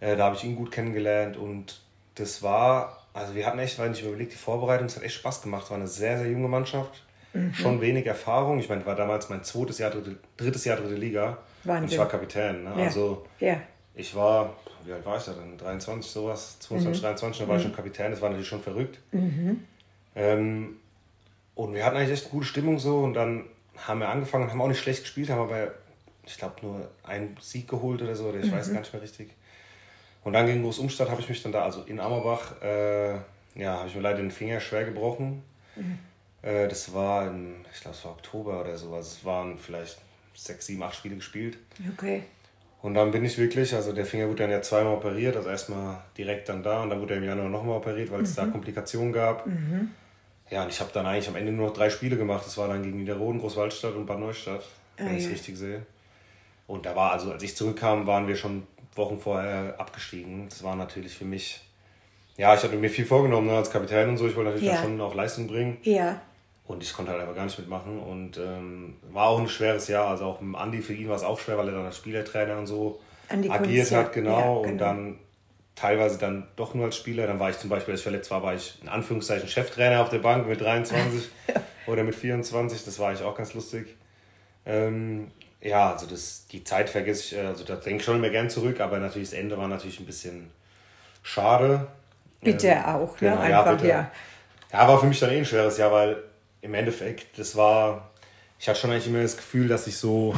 Äh, 0.01 0.17
da 0.17 0.25
habe 0.25 0.37
ich 0.37 0.45
ihn 0.45 0.57
gut 0.57 0.73
kennengelernt 0.73 1.37
und 1.37 1.81
das 2.17 2.43
war, 2.43 3.07
also 3.15 3.35
wir 3.35 3.47
hatten 3.47 3.61
echt, 3.61 3.79
weil 3.79 3.93
ich 3.93 4.03
überlegt, 4.03 4.33
die 4.33 4.37
Vorbereitung, 4.37 4.87
es 4.87 4.97
hat 4.97 5.05
echt 5.05 5.15
Spaß 5.15 5.43
gemacht. 5.43 5.65
Es 5.65 5.71
war 5.71 5.79
eine 5.79 5.87
sehr, 5.87 6.19
sehr 6.19 6.29
junge 6.29 6.49
Mannschaft. 6.49 7.05
Mhm. 7.33 7.55
Schon 7.55 7.81
wenig 7.81 8.07
Erfahrung. 8.07 8.59
Ich 8.59 8.69
meine, 8.69 8.85
war 8.85 8.97
damals 8.97 9.29
mein 9.31 9.43
zweites 9.43 9.79
Jahr, 9.79 9.91
dritte, 9.91 10.17
drittes 10.37 10.65
Jahr, 10.65 10.77
dritte 10.77 10.97
Liga. 10.97 11.39
Wahnsinn. 11.65 11.85
Und 11.85 11.93
ich 11.93 11.99
war 11.99 12.09
Kapitän. 12.09 12.65
Ne? 12.65 12.73
Ja. 12.77 12.85
Also 12.85 13.25
ja. 13.39 13.57
Ich 13.95 14.15
war, 14.15 14.57
wie 14.85 14.93
alt 14.93 15.05
war 15.05 15.19
ich 15.19 15.25
da 15.25 15.33
denn? 15.33 15.59
23, 15.59 16.11
sowas? 16.11 16.59
22, 16.61 17.01
mhm. 17.01 17.07
23, 17.07 17.43
da 17.43 17.49
war 17.49 17.57
ich 17.57 17.63
mhm. 17.63 17.69
schon 17.69 17.77
Kapitän. 17.77 18.11
Das 18.11 18.21
war 18.21 18.31
natürlich 18.31 18.49
schon 18.49 18.63
verrückt. 18.63 18.99
Mhm. 19.13 19.65
Ähm, 20.15 20.77
und 21.55 21.75
wir 21.75 21.85
hatten 21.85 21.97
eigentlich 21.97 22.13
echt 22.13 22.25
eine 22.25 22.33
gute 22.33 22.47
Stimmung 22.47 22.79
so. 22.79 23.01
Und 23.01 23.15
dann 23.15 23.45
haben 23.77 24.01
wir 24.01 24.09
angefangen 24.09 24.45
und 24.45 24.51
haben 24.51 24.61
auch 24.61 24.69
nicht 24.69 24.81
schlecht 24.81 25.03
gespielt, 25.03 25.31
haben 25.31 25.43
aber, 25.43 25.73
ich 26.25 26.39
glaube, 26.39 26.57
nur 26.63 26.89
einen 27.03 27.37
Sieg 27.41 27.69
geholt 27.69 28.01
oder 28.01 28.17
so. 28.17 28.25
Oder 28.25 28.41
ich 28.41 28.51
weiß 28.51 28.69
mhm. 28.69 28.75
gar 28.75 28.81
nicht 28.81 28.93
mehr 28.93 29.03
richtig. 29.03 29.31
Und 30.25 30.33
dann 30.35 30.47
gegen 30.47 30.63
Großumstadt 30.63 31.11
habe 31.11 31.21
ich 31.21 31.29
mich 31.29 31.43
dann 31.43 31.53
da, 31.53 31.65
also 31.65 31.83
in 31.83 32.01
Ammerbach, 32.01 32.63
äh, 32.63 33.15
ja, 33.55 33.79
habe 33.79 33.89
ich 33.89 33.95
mir 33.95 34.03
leider 34.03 34.19
den 34.19 34.31
Finger 34.31 34.61
schwer 34.61 34.85
gebrochen. 34.85 35.43
Mhm. 35.77 35.99
Äh, 36.43 36.69
das 36.69 36.95
war, 36.95 37.27
in, 37.27 37.65
ich 37.75 37.81
glaube, 37.81 37.97
es 37.97 38.05
war 38.05 38.13
Oktober 38.13 38.61
oder 38.61 38.79
so. 38.79 38.95
Also 38.95 39.17
es 39.19 39.25
waren 39.25 39.59
vielleicht 39.59 39.99
sechs, 40.35 40.67
sieben, 40.67 40.83
acht 40.83 40.95
Spiele 40.95 41.17
gespielt. 41.17 41.59
Okay. 41.93 42.23
Und 42.83 42.95
dann 42.95 43.13
bin 43.13 43.25
ich 43.25 43.39
wirklich, 43.39 43.75
also 43.75 43.93
der 43.93 44.05
Finger 44.05 44.27
wurde 44.27 44.43
dann 44.43 44.51
ja 44.51 44.61
zweimal 44.61 44.95
operiert, 44.95 45.37
also 45.37 45.49
erstmal 45.49 46.03
direkt 46.19 46.49
dann 46.49 46.65
da 46.65 46.83
und 46.83 46.91
dann 46.91 47.01
wurde 47.01 47.15
er 47.15 47.19
im 47.19 47.25
Januar 47.25 47.49
nochmal 47.49 47.77
operiert, 47.77 48.11
weil 48.11 48.23
es 48.23 48.33
mhm. 48.33 48.37
da 48.37 48.47
Komplikationen 48.47 49.13
gab. 49.13 49.47
Mhm. 49.47 49.91
Ja, 50.51 50.65
und 50.65 50.69
ich 50.69 50.81
habe 50.81 50.91
dann 50.93 51.07
eigentlich 51.07 51.29
am 51.29 51.37
Ende 51.37 51.53
nur 51.53 51.69
noch 51.69 51.75
drei 51.75 51.89
Spiele 51.91 52.17
gemacht. 52.17 52.45
Das 52.45 52.59
war 52.59 52.67
dann 52.69 52.83
gegen 52.83 52.99
Niederroden, 52.99 53.41
Großwaldstadt 53.41 53.95
und 53.95 54.05
Bad 54.05 54.19
Neustadt, 54.19 54.65
ah, 54.99 55.05
wenn 55.05 55.17
ich 55.17 55.25
es 55.25 55.31
richtig 55.31 55.57
sehe. 55.57 55.87
Und 56.67 56.85
da 56.85 56.97
war, 56.97 57.13
also 57.13 57.31
als 57.31 57.43
ich 57.45 57.57
zurückkam, 57.57 58.07
waren 58.07 58.27
wir 58.27 58.35
schon 58.35 58.67
Wochen 58.97 59.19
vorher 59.19 59.77
abgestiegen. 59.79 60.49
Das 60.49 60.63
war 60.65 60.75
natürlich 60.75 61.17
für 61.17 61.25
mich, 61.25 61.63
ja, 62.37 62.53
ich 62.53 62.63
hatte 62.63 62.77
mir 62.77 62.91
viel 62.91 63.07
vorgenommen 63.07 63.47
ne, 63.47 63.57
als 63.57 63.71
Kapitän 63.71 64.09
und 64.09 64.17
so. 64.17 64.27
Ich 64.27 64.35
wollte 64.35 64.51
natürlich 64.51 64.75
ja. 64.75 64.83
schon 64.83 65.01
auch 65.01 65.15
Leistung 65.15 65.47
bringen. 65.47 65.79
Ja. 65.83 66.21
Und 66.65 66.83
ich 66.83 66.93
konnte 66.93 67.11
halt 67.11 67.21
einfach 67.21 67.35
gar 67.35 67.45
nicht 67.45 67.59
mitmachen. 67.59 67.99
Und 67.99 68.39
ähm, 68.39 68.97
war 69.11 69.29
auch 69.29 69.39
ein 69.39 69.49
schweres 69.49 69.89
Jahr. 69.89 70.09
Also 70.09 70.25
auch 70.27 70.41
mit 70.41 70.59
Andi, 70.59 70.81
für 70.81 70.95
ihn 70.95 71.09
war 71.09 71.17
es 71.17 71.25
auch 71.25 71.39
schwer, 71.39 71.59
weil 71.59 71.69
er 71.69 71.75
dann 71.75 71.85
als 71.85 71.97
Spielertrainer 71.97 72.59
und 72.59 72.67
so 72.67 73.01
Andi 73.29 73.51
agiert 73.51 73.89
Kunst, 73.89 73.93
hat, 73.93 74.13
genau. 74.13 74.31
Ja, 74.31 74.41
genau. 74.41 74.61
Und 74.61 74.79
dann 74.79 75.19
teilweise 75.75 76.19
dann 76.19 76.47
doch 76.57 76.75
nur 76.75 76.87
als 76.87 76.97
Spieler. 76.97 77.27
Dann 77.27 77.41
war 77.41 77.51
ich 77.51 77.59
zum 77.59 77.71
Beispiel, 77.71 77.93
als 77.93 78.01
ich 78.01 78.05
verletzt 78.05 78.31
war, 78.31 78.43
war 78.43 78.55
ich 78.55 78.79
in 78.83 78.89
Anführungszeichen 78.89 79.49
Cheftrainer 79.49 80.03
auf 80.03 80.11
der 80.11 80.19
Bank 80.19 80.47
mit 80.47 80.61
23 80.61 81.29
oder 81.87 82.05
mit 82.05 82.15
24. 82.15 82.85
Das 82.85 82.99
war 82.99 83.09
eigentlich 83.09 83.27
auch 83.27 83.37
ganz 83.37 83.55
lustig. 83.55 83.97
Ähm, 84.65 85.31
ja, 85.61 85.93
also 85.93 86.07
das, 86.07 86.47
die 86.51 86.65
Zeit 86.65 86.91
vergesse 86.91 87.37
ich, 87.37 87.41
also 87.41 87.65
da 87.65 87.77
denke 87.77 87.99
ich 87.99 88.05
schon 88.05 88.17
immer 88.17 88.31
gern 88.31 88.51
zurück, 88.51 88.81
aber 88.81 88.99
natürlich 88.99 89.31
das 89.31 89.39
Ende 89.39 89.57
war 89.59 89.69
natürlich 89.69 90.01
ein 90.01 90.07
bisschen 90.07 90.51
schade. 91.23 91.87
Bitte 92.41 92.69
ähm, 92.69 92.85
auch, 92.85 93.21
ne? 93.21 93.31
genau? 93.31 93.39
Einfach, 93.39 93.83
ja, 93.83 93.89
ja. 93.89 94.11
Ja, 94.73 94.89
war 94.89 94.99
für 94.99 95.07
mich 95.07 95.21
dann 95.21 95.31
eh 95.31 95.39
ein 95.39 95.45
schweres 95.45 95.79
Jahr, 95.79 95.93
weil 95.93 96.17
im 96.63 96.75
Endeffekt, 96.75 97.39
das 97.39 97.55
war, 97.57 98.11
ich 98.59 98.69
hatte 98.69 98.81
schon 98.81 98.91
eigentlich 98.91 99.09
immer 99.09 99.23
das 99.23 99.37
Gefühl, 99.37 99.69
dass 99.69 99.87
ich 99.87 99.97
so 99.97 100.35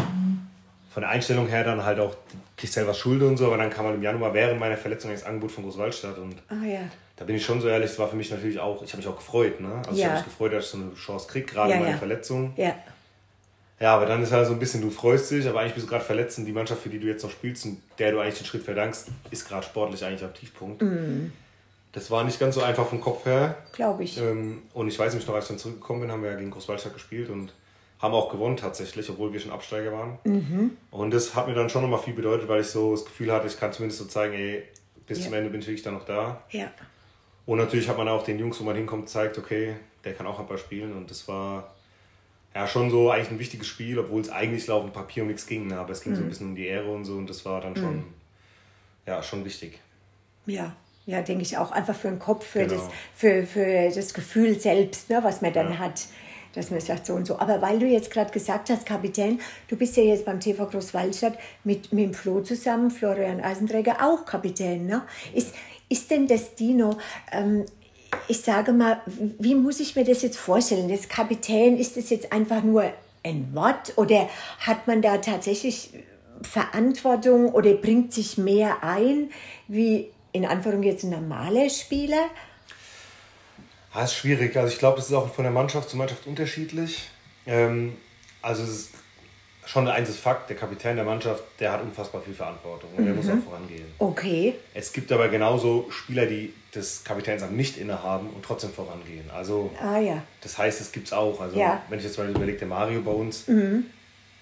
von 0.90 1.02
der 1.02 1.11
Einstellung 1.11 1.47
her 1.47 1.64
dann 1.64 1.85
halt 1.85 2.00
auch, 2.00 2.16
ich 2.61 2.73
selber 2.73 2.95
schulde 2.95 3.28
und 3.28 3.37
so, 3.37 3.47
aber 3.47 3.59
dann 3.59 3.69
kam 3.69 3.85
halt 3.85 3.97
im 3.97 4.02
Januar 4.02 4.33
während 4.33 4.59
meiner 4.59 4.76
Verletzung 4.76 5.11
das 5.11 5.25
Angebot 5.25 5.52
von 5.52 5.64
Großwaldstadt 5.64 6.16
und 6.16 6.37
ah, 6.49 6.64
ja. 6.64 6.81
da 7.16 7.25
bin 7.26 7.37
ich 7.37 7.45
schon 7.45 7.61
so 7.61 7.69
ehrlich, 7.69 7.90
es 7.90 7.99
war 7.99 8.09
für 8.09 8.16
mich 8.16 8.31
natürlich 8.31 8.59
auch, 8.59 8.83
ich 8.83 8.90
habe 8.93 8.99
mich 8.99 9.07
auch 9.07 9.16
gefreut, 9.16 9.61
ne? 9.61 9.83
Also 9.87 9.90
ja. 9.90 9.97
ich 9.97 10.04
habe 10.04 10.14
mich 10.14 10.25
gefreut, 10.25 10.52
dass 10.54 10.64
ich 10.64 10.71
so 10.71 10.78
eine 10.78 10.95
Chance 10.95 11.28
kriege, 11.28 11.47
gerade 11.47 11.71
ja, 11.71 11.76
in 11.76 11.83
meiner 11.83 11.99
Verletzung. 11.99 12.54
Ja. 12.57 12.75
Ja, 13.81 13.97
aber 13.97 14.07
dann 14.07 14.23
ist 14.23 14.33
halt 14.33 14.47
so 14.47 14.52
ein 14.52 14.59
bisschen, 14.59 14.81
du 14.81 14.88
freust 14.88 15.31
dich, 15.31 15.47
aber 15.47 15.61
eigentlich 15.61 15.75
bist 15.75 15.87
du 15.87 15.90
gerade 15.90 16.04
verletzt 16.04 16.38
und 16.38 16.47
die 16.47 16.52
Mannschaft, 16.52 16.81
für 16.81 16.88
die 16.88 16.99
du 16.99 17.07
jetzt 17.07 17.23
noch 17.23 17.31
spielst 17.31 17.66
und 17.66 17.83
der 17.99 18.12
du 18.12 18.21
eigentlich 18.21 18.38
den 18.38 18.47
Schritt 18.47 18.62
verdankst, 18.62 19.09
ist 19.31 19.47
gerade 19.47 19.66
sportlich 19.66 20.02
eigentlich 20.04 20.25
am 20.25 20.33
Tiefpunkt. 20.33 20.81
Mm. 20.81 21.33
Das 21.94 22.10
war 22.10 22.24
nicht 22.24 22.40
ganz 22.40 22.56
so 22.56 22.62
einfach 22.62 22.88
vom 22.88 23.00
Kopf 23.00 23.24
her. 23.24 23.56
Glaube 23.72 24.02
ich. 24.02 24.18
Ähm, 24.18 24.62
und 24.74 24.88
ich 24.88 24.98
weiß 24.98 25.14
nicht 25.14 25.28
noch, 25.28 25.34
als 25.36 25.44
ich 25.44 25.50
dann 25.50 25.58
zurückgekommen 25.58 26.00
bin, 26.00 26.10
haben 26.10 26.24
wir 26.24 26.32
ja 26.32 26.36
gegen 26.36 26.50
Großwaldstadt 26.50 26.92
gespielt 26.92 27.30
und 27.30 27.54
haben 28.00 28.12
auch 28.14 28.32
gewonnen 28.32 28.56
tatsächlich, 28.56 29.08
obwohl 29.08 29.32
wir 29.32 29.38
schon 29.38 29.52
Absteiger 29.52 29.92
waren. 29.92 30.18
Mhm. 30.24 30.76
Und 30.90 31.14
das 31.14 31.36
hat 31.36 31.46
mir 31.46 31.54
dann 31.54 31.70
schon 31.70 31.82
nochmal 31.82 32.00
viel 32.00 32.14
bedeutet, 32.14 32.48
weil 32.48 32.62
ich 32.62 32.66
so 32.66 32.90
das 32.90 33.04
Gefühl 33.04 33.32
hatte, 33.32 33.46
ich 33.46 33.58
kann 33.58 33.72
zumindest 33.72 34.00
so 34.00 34.06
zeigen, 34.06 34.34
ey, 34.34 34.64
bis 35.06 35.18
ja. 35.18 35.26
zum 35.26 35.34
Ende 35.34 35.50
bin 35.50 35.60
ich 35.60 35.68
wirklich 35.68 35.84
dann 35.84 35.94
noch 35.94 36.04
da. 36.04 36.42
Ja. 36.50 36.68
Und 37.46 37.58
natürlich 37.58 37.88
hat 37.88 37.96
man 37.96 38.08
auch 38.08 38.24
den 38.24 38.40
Jungs, 38.40 38.58
wo 38.58 38.64
man 38.64 38.74
hinkommt, 38.74 39.06
gezeigt, 39.06 39.38
okay, 39.38 39.76
der 40.02 40.14
kann 40.14 40.26
auch 40.26 40.40
ein 40.40 40.48
paar 40.48 40.58
spielen. 40.58 40.96
Und 40.96 41.08
das 41.08 41.28
war 41.28 41.74
ja 42.52 42.66
schon 42.66 42.90
so 42.90 43.12
eigentlich 43.12 43.30
ein 43.30 43.38
wichtiges 43.38 43.68
Spiel, 43.68 44.00
obwohl 44.00 44.20
es 44.20 44.30
eigentlich 44.30 44.68
auf 44.68 44.82
dem 44.82 44.92
Papier 44.92 45.22
um 45.22 45.28
nichts 45.28 45.46
ging. 45.46 45.68
Ne? 45.68 45.78
Aber 45.78 45.92
es 45.92 46.02
ging 46.02 46.12
mhm. 46.12 46.16
so 46.16 46.22
ein 46.22 46.24
mhm. 46.24 46.30
bisschen 46.30 46.46
um 46.48 46.56
die 46.56 46.66
Ehre 46.66 46.90
und 46.90 47.04
so 47.04 47.14
und 47.14 47.30
das 47.30 47.44
war 47.44 47.60
dann 47.60 47.76
schon, 47.76 47.96
mhm. 47.96 48.14
ja, 49.06 49.22
schon 49.22 49.44
wichtig. 49.44 49.78
Ja, 50.46 50.74
ja, 51.06 51.23
denke 51.23 51.42
ich 51.42 51.58
auch. 51.58 51.70
Einfach 51.70 51.94
für 51.94 52.08
den 52.08 52.18
Kopf, 52.18 52.46
für, 52.46 52.66
genau. 52.66 52.75
das, 52.75 52.88
für, 53.14 53.46
für 53.46 53.90
das 53.94 54.14
Gefühl 54.14 54.58
selbst, 54.58 55.11
ne, 55.11 55.20
was 55.23 55.42
man 55.42 55.52
dann 55.52 55.73
ja. 55.73 55.78
hat. 55.78 56.06
Dass 56.54 56.70
man 56.70 56.80
sagt 56.80 57.06
so 57.06 57.14
und 57.14 57.26
so. 57.26 57.38
Aber 57.40 57.61
weil 57.62 57.80
du 57.80 57.87
jetzt 57.87 58.12
gerade 58.12 58.30
gesagt 58.30 58.70
hast, 58.70 58.87
Kapitän, 58.87 59.40
du 59.66 59.76
bist 59.76 59.96
ja 59.96 60.04
jetzt 60.04 60.25
beim 60.25 60.38
TV 60.38 60.66
Großwaldstadt 60.66 61.37
mit, 61.64 61.92
mit 61.92 62.04
dem 62.04 62.14
Flo 62.14 62.42
zusammen, 62.42 62.92
Florian 62.92 63.40
Eisenträger, 63.40 63.96
auch 64.00 64.25
Kapitän. 64.25 64.87
Ne? 64.87 65.02
Ist, 65.34 65.52
ist 65.88 66.11
denn 66.12 66.28
das 66.28 66.54
Dino, 66.54 66.96
ähm, 67.32 67.64
ich 68.28 68.40
sage 68.40 68.73
mal, 68.73 69.00
wie 69.06 69.56
muss 69.56 69.80
ich 69.80 69.96
mir 69.96 70.04
das 70.04 70.23
jetzt 70.23 70.38
vorstellen? 70.38 70.88
Das 70.88 71.08
Kapitän, 71.08 71.76
ist 71.76 71.96
das 71.96 72.11
jetzt 72.11 72.32
einfach 72.32 72.62
nur 72.62 72.84
ein 73.25 73.50
Wort 73.52 73.94
oder 73.96 74.28
hat 74.61 74.87
man 74.87 75.02
da 75.02 75.18
tatsächlich 75.18 75.90
Verantwortung 76.42 77.52
oder 77.52 77.73
bringt 77.75 78.12
sich 78.12 78.38
mehr 78.38 78.82
ein 78.82 79.30
wie 79.66 80.11
in 80.34 80.44
Anführung 80.44 80.82
jetzt 80.82 81.04
normale 81.04 81.70
Spieler? 81.70 82.28
Das 83.92 84.02
ah, 84.02 84.04
ist 84.04 84.14
schwierig. 84.14 84.56
Also 84.56 84.72
ich 84.72 84.78
glaube, 84.80 84.96
das 84.96 85.06
ist 85.06 85.14
auch 85.14 85.32
von 85.32 85.44
der 85.44 85.52
Mannschaft 85.52 85.88
zu 85.88 85.96
Mannschaft 85.96 86.26
unterschiedlich. 86.26 87.08
Ähm, 87.46 87.96
also 88.42 88.64
es 88.64 88.68
ist 88.70 88.90
schon 89.64 89.86
eins 89.86 90.08
ist 90.08 90.18
Fakt, 90.18 90.50
der 90.50 90.56
Kapitän 90.56 90.96
der 90.96 91.04
Mannschaft, 91.04 91.44
der 91.60 91.70
hat 91.70 91.82
unfassbar 91.82 92.20
viel 92.20 92.34
Verantwortung 92.34 92.90
und 92.96 93.02
mhm. 93.02 93.06
der 93.06 93.14
muss 93.14 93.28
auch 93.28 93.44
vorangehen. 93.44 93.86
Okay. 93.98 94.54
Es 94.74 94.92
gibt 94.92 95.12
aber 95.12 95.28
genauso 95.28 95.86
Spieler, 95.90 96.26
die 96.26 96.52
das 96.72 97.04
Kapitänsamt 97.04 97.56
nicht 97.56 97.78
innehaben 97.78 98.30
und 98.30 98.44
trotzdem 98.44 98.72
vorangehen. 98.72 99.30
Also 99.32 99.70
ah, 99.80 99.98
ja. 99.98 100.24
das 100.40 100.58
heißt, 100.58 100.80
es 100.80 100.90
gibt 100.90 101.06
es 101.06 101.12
auch. 101.12 101.40
Also 101.40 101.56
ja. 101.56 101.80
wenn 101.88 102.00
ich 102.00 102.04
jetzt 102.04 102.18
mal 102.18 102.28
überlege, 102.28 102.58
der 102.58 102.68
Mario 102.68 103.00
bei 103.02 103.12
uns, 103.12 103.46
mhm. 103.46 103.84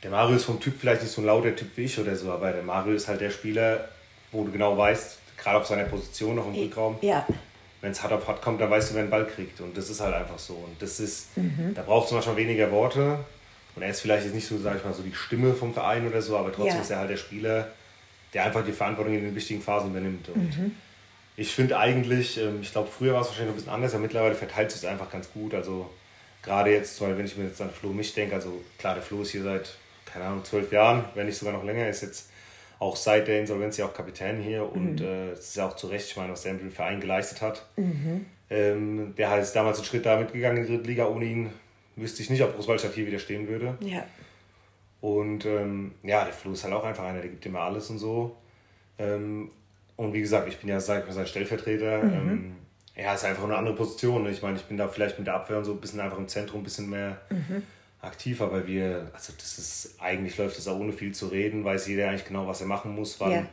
der 0.02 0.11
Mario 0.11 0.37
ist 0.37 0.46
vom 0.46 0.58
Typ 0.58 0.80
vielleicht 0.80 1.02
nicht 1.02 1.12
so 1.12 1.20
ein 1.20 1.26
lauter 1.26 1.54
Typ 1.54 1.76
wie 1.76 1.82
ich 1.82 1.99
oder 2.00 2.16
so, 2.16 2.32
aber 2.32 2.50
der 2.50 2.62
Mario 2.62 2.94
ist 2.94 3.08
halt 3.08 3.20
der 3.20 3.30
Spieler, 3.30 3.90
wo 4.32 4.44
du 4.44 4.50
genau 4.50 4.78
weißt, 4.78 5.18
gerade 5.42 5.58
auf 5.58 5.66
seiner 5.66 5.84
Position 5.84 6.37
noch 6.37 6.46
im 6.46 6.54
Rückraum. 6.54 6.96
Ja. 7.00 7.26
Wenn 7.80 7.90
es 7.90 8.02
hart 8.02 8.12
auf 8.12 8.28
hart 8.28 8.42
kommt, 8.42 8.61
dann 8.61 8.70
weißt 8.70 8.90
du, 8.90 8.94
wer 8.94 9.02
den 9.02 9.11
Ball 9.11 9.26
kriegt. 9.26 9.61
Und 9.61 9.76
das 9.76 9.90
ist 9.90 10.00
halt 10.00 10.14
einfach 10.14 10.38
so. 10.38 10.54
Und 10.54 10.80
das 10.80 11.00
ist, 11.00 11.37
mhm. 11.37 11.72
da 11.75 11.82
braucht 11.82 12.06
es 12.06 12.12
manchmal 12.12 12.37
weniger 12.37 12.70
Worte. 12.70 13.18
Und 13.75 13.82
er 13.82 13.90
ist 13.90 14.00
vielleicht 14.00 14.25
jetzt 14.25 14.34
nicht 14.34 14.46
so, 14.46 14.58
sag 14.58 14.76
ich 14.76 14.84
mal, 14.84 14.94
so 14.94 15.02
die 15.02 15.14
Stimme 15.14 15.54
vom 15.54 15.75
Verein 15.75 16.06
oder 16.06 16.22
so, 16.22 16.37
aber 16.37 16.52
trotzdem 16.52 16.76
ja. 16.76 16.82
ist 16.82 16.90
er 16.90 16.99
halt 16.99 17.11
der 17.11 17.16
Spieler, 17.16 17.68
der 18.34 18.44
einfach 18.44 18.64
die 18.64 18.72
Verantwortung 18.72 19.14
in 19.14 19.25
den 19.25 19.34
wichtigen 19.34 19.62
Phasen 19.62 19.90
übernimmt. 19.90 20.28
Und 20.28 20.58
mhm. 20.58 20.76
ich 21.37 21.52
finde 21.52 21.78
eigentlich, 21.78 22.38
ähm, 22.38 22.61
ich 22.62 22.70
glaube, 22.70 22.88
früher 22.90 23.14
war 23.14 23.22
es 23.22 23.28
wahrscheinlich 23.28 23.52
ein 23.52 23.56
bisschen 23.56 23.72
anders, 23.72 23.94
aber 23.94 24.02
mittlerweile 24.02 24.34
verteilt 24.34 24.70
sich 24.70 24.82
es 24.82 24.88
einfach 24.88 25.11
ganz 25.11 25.32
gut. 25.32 25.54
Also 25.54 25.90
gerade 26.42 26.70
jetzt, 26.70 27.00
wenn 27.00 27.25
ich 27.25 27.37
mir 27.37 27.44
jetzt 27.44 27.61
an 27.61 27.70
Flo 27.70 27.92
mich 27.92 28.14
denke, 28.14 28.34
also 28.34 28.62
klar, 28.78 28.94
der 28.94 29.02
Flo 29.02 29.22
ist 29.22 29.30
hier 29.30 29.42
seit, 29.42 29.75
keine 30.04 30.26
Ahnung, 30.26 30.44
zwölf 30.44 30.70
Jahren, 30.70 31.06
wenn 31.14 31.26
nicht 31.26 31.38
sogar 31.38 31.54
noch 31.54 31.64
länger, 31.64 31.88
ist 31.88 32.02
jetzt 32.02 32.28
auch 32.83 32.97
seit 32.97 33.29
der 33.29 33.39
Insolvenz 33.39 33.77
ja 33.77 33.87
auch 33.87 33.95
Kapitän 33.95 34.41
hier 34.41 34.71
und 34.71 35.01
mhm. 35.01 35.07
äh, 35.07 35.33
ist 35.35 35.55
ja 35.55 35.69
auch 35.69 35.77
zu 35.77 35.87
Recht, 35.87 36.09
ich 36.09 36.17
meine, 36.17 36.33
was 36.33 36.43
der 36.43 36.51
im 36.51 36.73
Verein 36.73 37.01
geleistet 37.01 37.41
hat. 37.41 37.65
Mhm. 37.77 38.27
Ähm, 38.51 39.15
der 39.17 39.31
hat 39.31 39.39
jetzt 39.39 39.55
damals 39.55 39.79
einen 39.79 39.87
Schritt 39.87 40.05
da 40.05 40.19
mitgegangen 40.19 40.59
in 40.59 40.67
die 40.67 40.73
dritte 40.73 40.89
Liga. 40.89 41.07
Ohne 41.07 41.25
ihn 41.25 41.51
wüsste 41.95 42.23
ich 42.23 42.31
nicht, 42.31 42.43
ob 42.43 42.57
Großwaldstadt 42.57 42.95
hier 42.95 43.07
wieder 43.07 43.21
stehen 43.21 43.47
würde. 43.47 43.79
Ja. 43.81 44.05
Und 45.01 45.47
ähm, 45.47 45.93
ja, 46.03 46.25
der 46.25 46.33
Flo 46.33 46.53
ist 46.53 46.65
halt 46.65 46.75
auch 46.75 46.83
einfach 46.83 47.05
einer, 47.05 47.21
der 47.21 47.31
gibt 47.31 47.47
immer 47.47 47.61
alles 47.61 47.89
und 47.89 47.99
so. 47.99 48.37
Ähm, 48.99 49.53
und 49.95 50.12
wie 50.12 50.21
gesagt, 50.21 50.49
ich 50.49 50.59
bin 50.59 50.69
ja, 50.69 50.81
sag 50.81 51.03
ich 51.03 51.07
mal, 51.07 51.12
sein 51.12 51.29
Stellvertreter. 51.29 52.03
Mhm. 52.03 52.12
Ähm, 52.12 52.57
ja, 52.97 53.15
ist 53.15 53.25
einfach 53.25 53.45
eine 53.45 53.57
andere 53.57 53.77
Position. 53.77 54.25
Ne? 54.25 54.31
Ich 54.33 54.43
meine, 54.43 54.57
ich 54.57 54.65
bin 54.65 54.77
da 54.77 54.89
vielleicht 54.89 55.19
mit 55.19 55.29
der 55.29 55.35
Abwehr 55.35 55.59
und 55.59 55.65
so 55.65 55.73
ein 55.73 55.81
bisschen 55.81 56.01
einfach 56.01 56.19
im 56.19 56.27
Zentrum, 56.27 56.62
ein 56.62 56.65
bisschen 56.65 56.91
mehr 56.91 57.21
mhm 57.31 57.62
aktiv, 58.02 58.42
aber 58.42 58.66
wir, 58.66 59.11
also 59.14 59.32
das 59.38 59.59
ist, 59.59 59.97
eigentlich 60.00 60.37
läuft 60.37 60.59
es 60.59 60.68
auch 60.68 60.78
ohne 60.78 60.92
viel 60.92 61.12
zu 61.12 61.28
reden, 61.28 61.64
weiß 61.64 61.87
jeder 61.87 62.09
eigentlich 62.09 62.26
genau, 62.26 62.47
was 62.47 62.61
er 62.61 62.66
machen 62.66 62.94
muss, 62.94 63.18
wann. 63.21 63.30
Ja. 63.30 63.47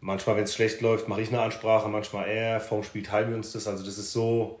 Manchmal, 0.00 0.36
wenn 0.36 0.44
es 0.44 0.54
schlecht 0.54 0.80
läuft, 0.80 1.08
mache 1.08 1.22
ich 1.22 1.28
eine 1.28 1.40
Ansprache, 1.40 1.88
manchmal 1.88 2.28
er, 2.28 2.60
vorm 2.60 2.82
Spiel 2.82 3.04
teilen 3.04 3.30
wir 3.30 3.36
uns 3.36 3.52
das. 3.52 3.68
Also 3.68 3.84
das 3.84 3.98
ist 3.98 4.12
so, 4.12 4.60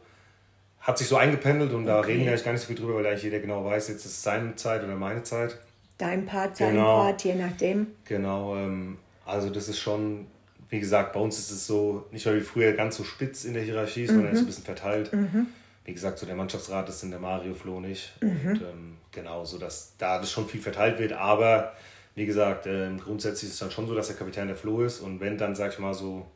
hat 0.80 0.98
sich 0.98 1.08
so 1.08 1.16
eingependelt 1.16 1.72
und 1.72 1.82
okay. 1.82 1.88
da 1.88 2.00
reden 2.00 2.20
wir 2.20 2.28
eigentlich 2.28 2.44
gar 2.44 2.52
nicht 2.52 2.60
so 2.60 2.68
viel 2.68 2.76
drüber, 2.76 2.94
weil 2.94 3.06
eigentlich 3.06 3.24
jeder 3.24 3.40
genau 3.40 3.64
weiß, 3.64 3.88
jetzt 3.88 4.06
ist 4.06 4.12
es 4.12 4.22
seine 4.22 4.54
Zeit 4.54 4.84
oder 4.84 4.94
meine 4.94 5.24
Zeit. 5.24 5.58
dein 5.98 6.24
Part, 6.24 6.56
sein 6.56 6.74
genau. 6.74 7.02
Part, 7.02 7.24
je 7.24 7.34
nachdem. 7.34 7.88
Genau, 8.04 8.56
ähm, 8.56 8.98
also 9.26 9.50
das 9.50 9.68
ist 9.68 9.80
schon, 9.80 10.28
wie 10.68 10.78
gesagt, 10.78 11.12
bei 11.12 11.20
uns 11.20 11.40
ist 11.40 11.50
es 11.50 11.66
so, 11.66 12.06
nicht 12.12 12.24
mehr 12.24 12.36
wie 12.36 12.40
früher 12.40 12.72
ganz 12.72 12.96
so 12.96 13.02
spitz 13.02 13.44
in 13.44 13.54
der 13.54 13.64
Hierarchie, 13.64 14.06
sondern 14.06 14.28
mhm. 14.28 14.32
ist 14.34 14.40
ein 14.40 14.46
bisschen 14.46 14.64
verteilt. 14.64 15.12
Mhm. 15.12 15.48
Wie 15.84 15.92
gesagt, 15.92 16.18
so 16.18 16.26
der 16.26 16.36
Mannschaftsrat 16.36 16.88
ist 16.88 17.02
in 17.02 17.10
der 17.10 17.18
Mario 17.18 17.54
Flo 17.54 17.80
nicht. 17.80 18.12
Mhm. 18.20 18.50
Und 18.50 18.62
ähm, 18.62 18.96
genau, 19.10 19.44
so 19.44 19.58
dass 19.58 19.94
da 19.98 20.18
das 20.18 20.30
schon 20.30 20.48
viel 20.48 20.60
verteilt 20.60 20.98
wird, 20.98 21.12
aber 21.12 21.72
wie 22.14 22.26
gesagt, 22.26 22.66
äh, 22.66 22.90
grundsätzlich 23.02 23.48
ist 23.48 23.54
es 23.54 23.58
dann 23.60 23.70
schon 23.70 23.86
so, 23.86 23.94
dass 23.94 24.08
der 24.08 24.16
Kapitän 24.16 24.46
der 24.46 24.56
Flo 24.56 24.82
ist 24.82 25.00
und 25.00 25.20
wenn 25.20 25.38
dann, 25.38 25.54
sag 25.54 25.72
ich 25.72 25.78
mal, 25.78 25.94
so 25.94 26.26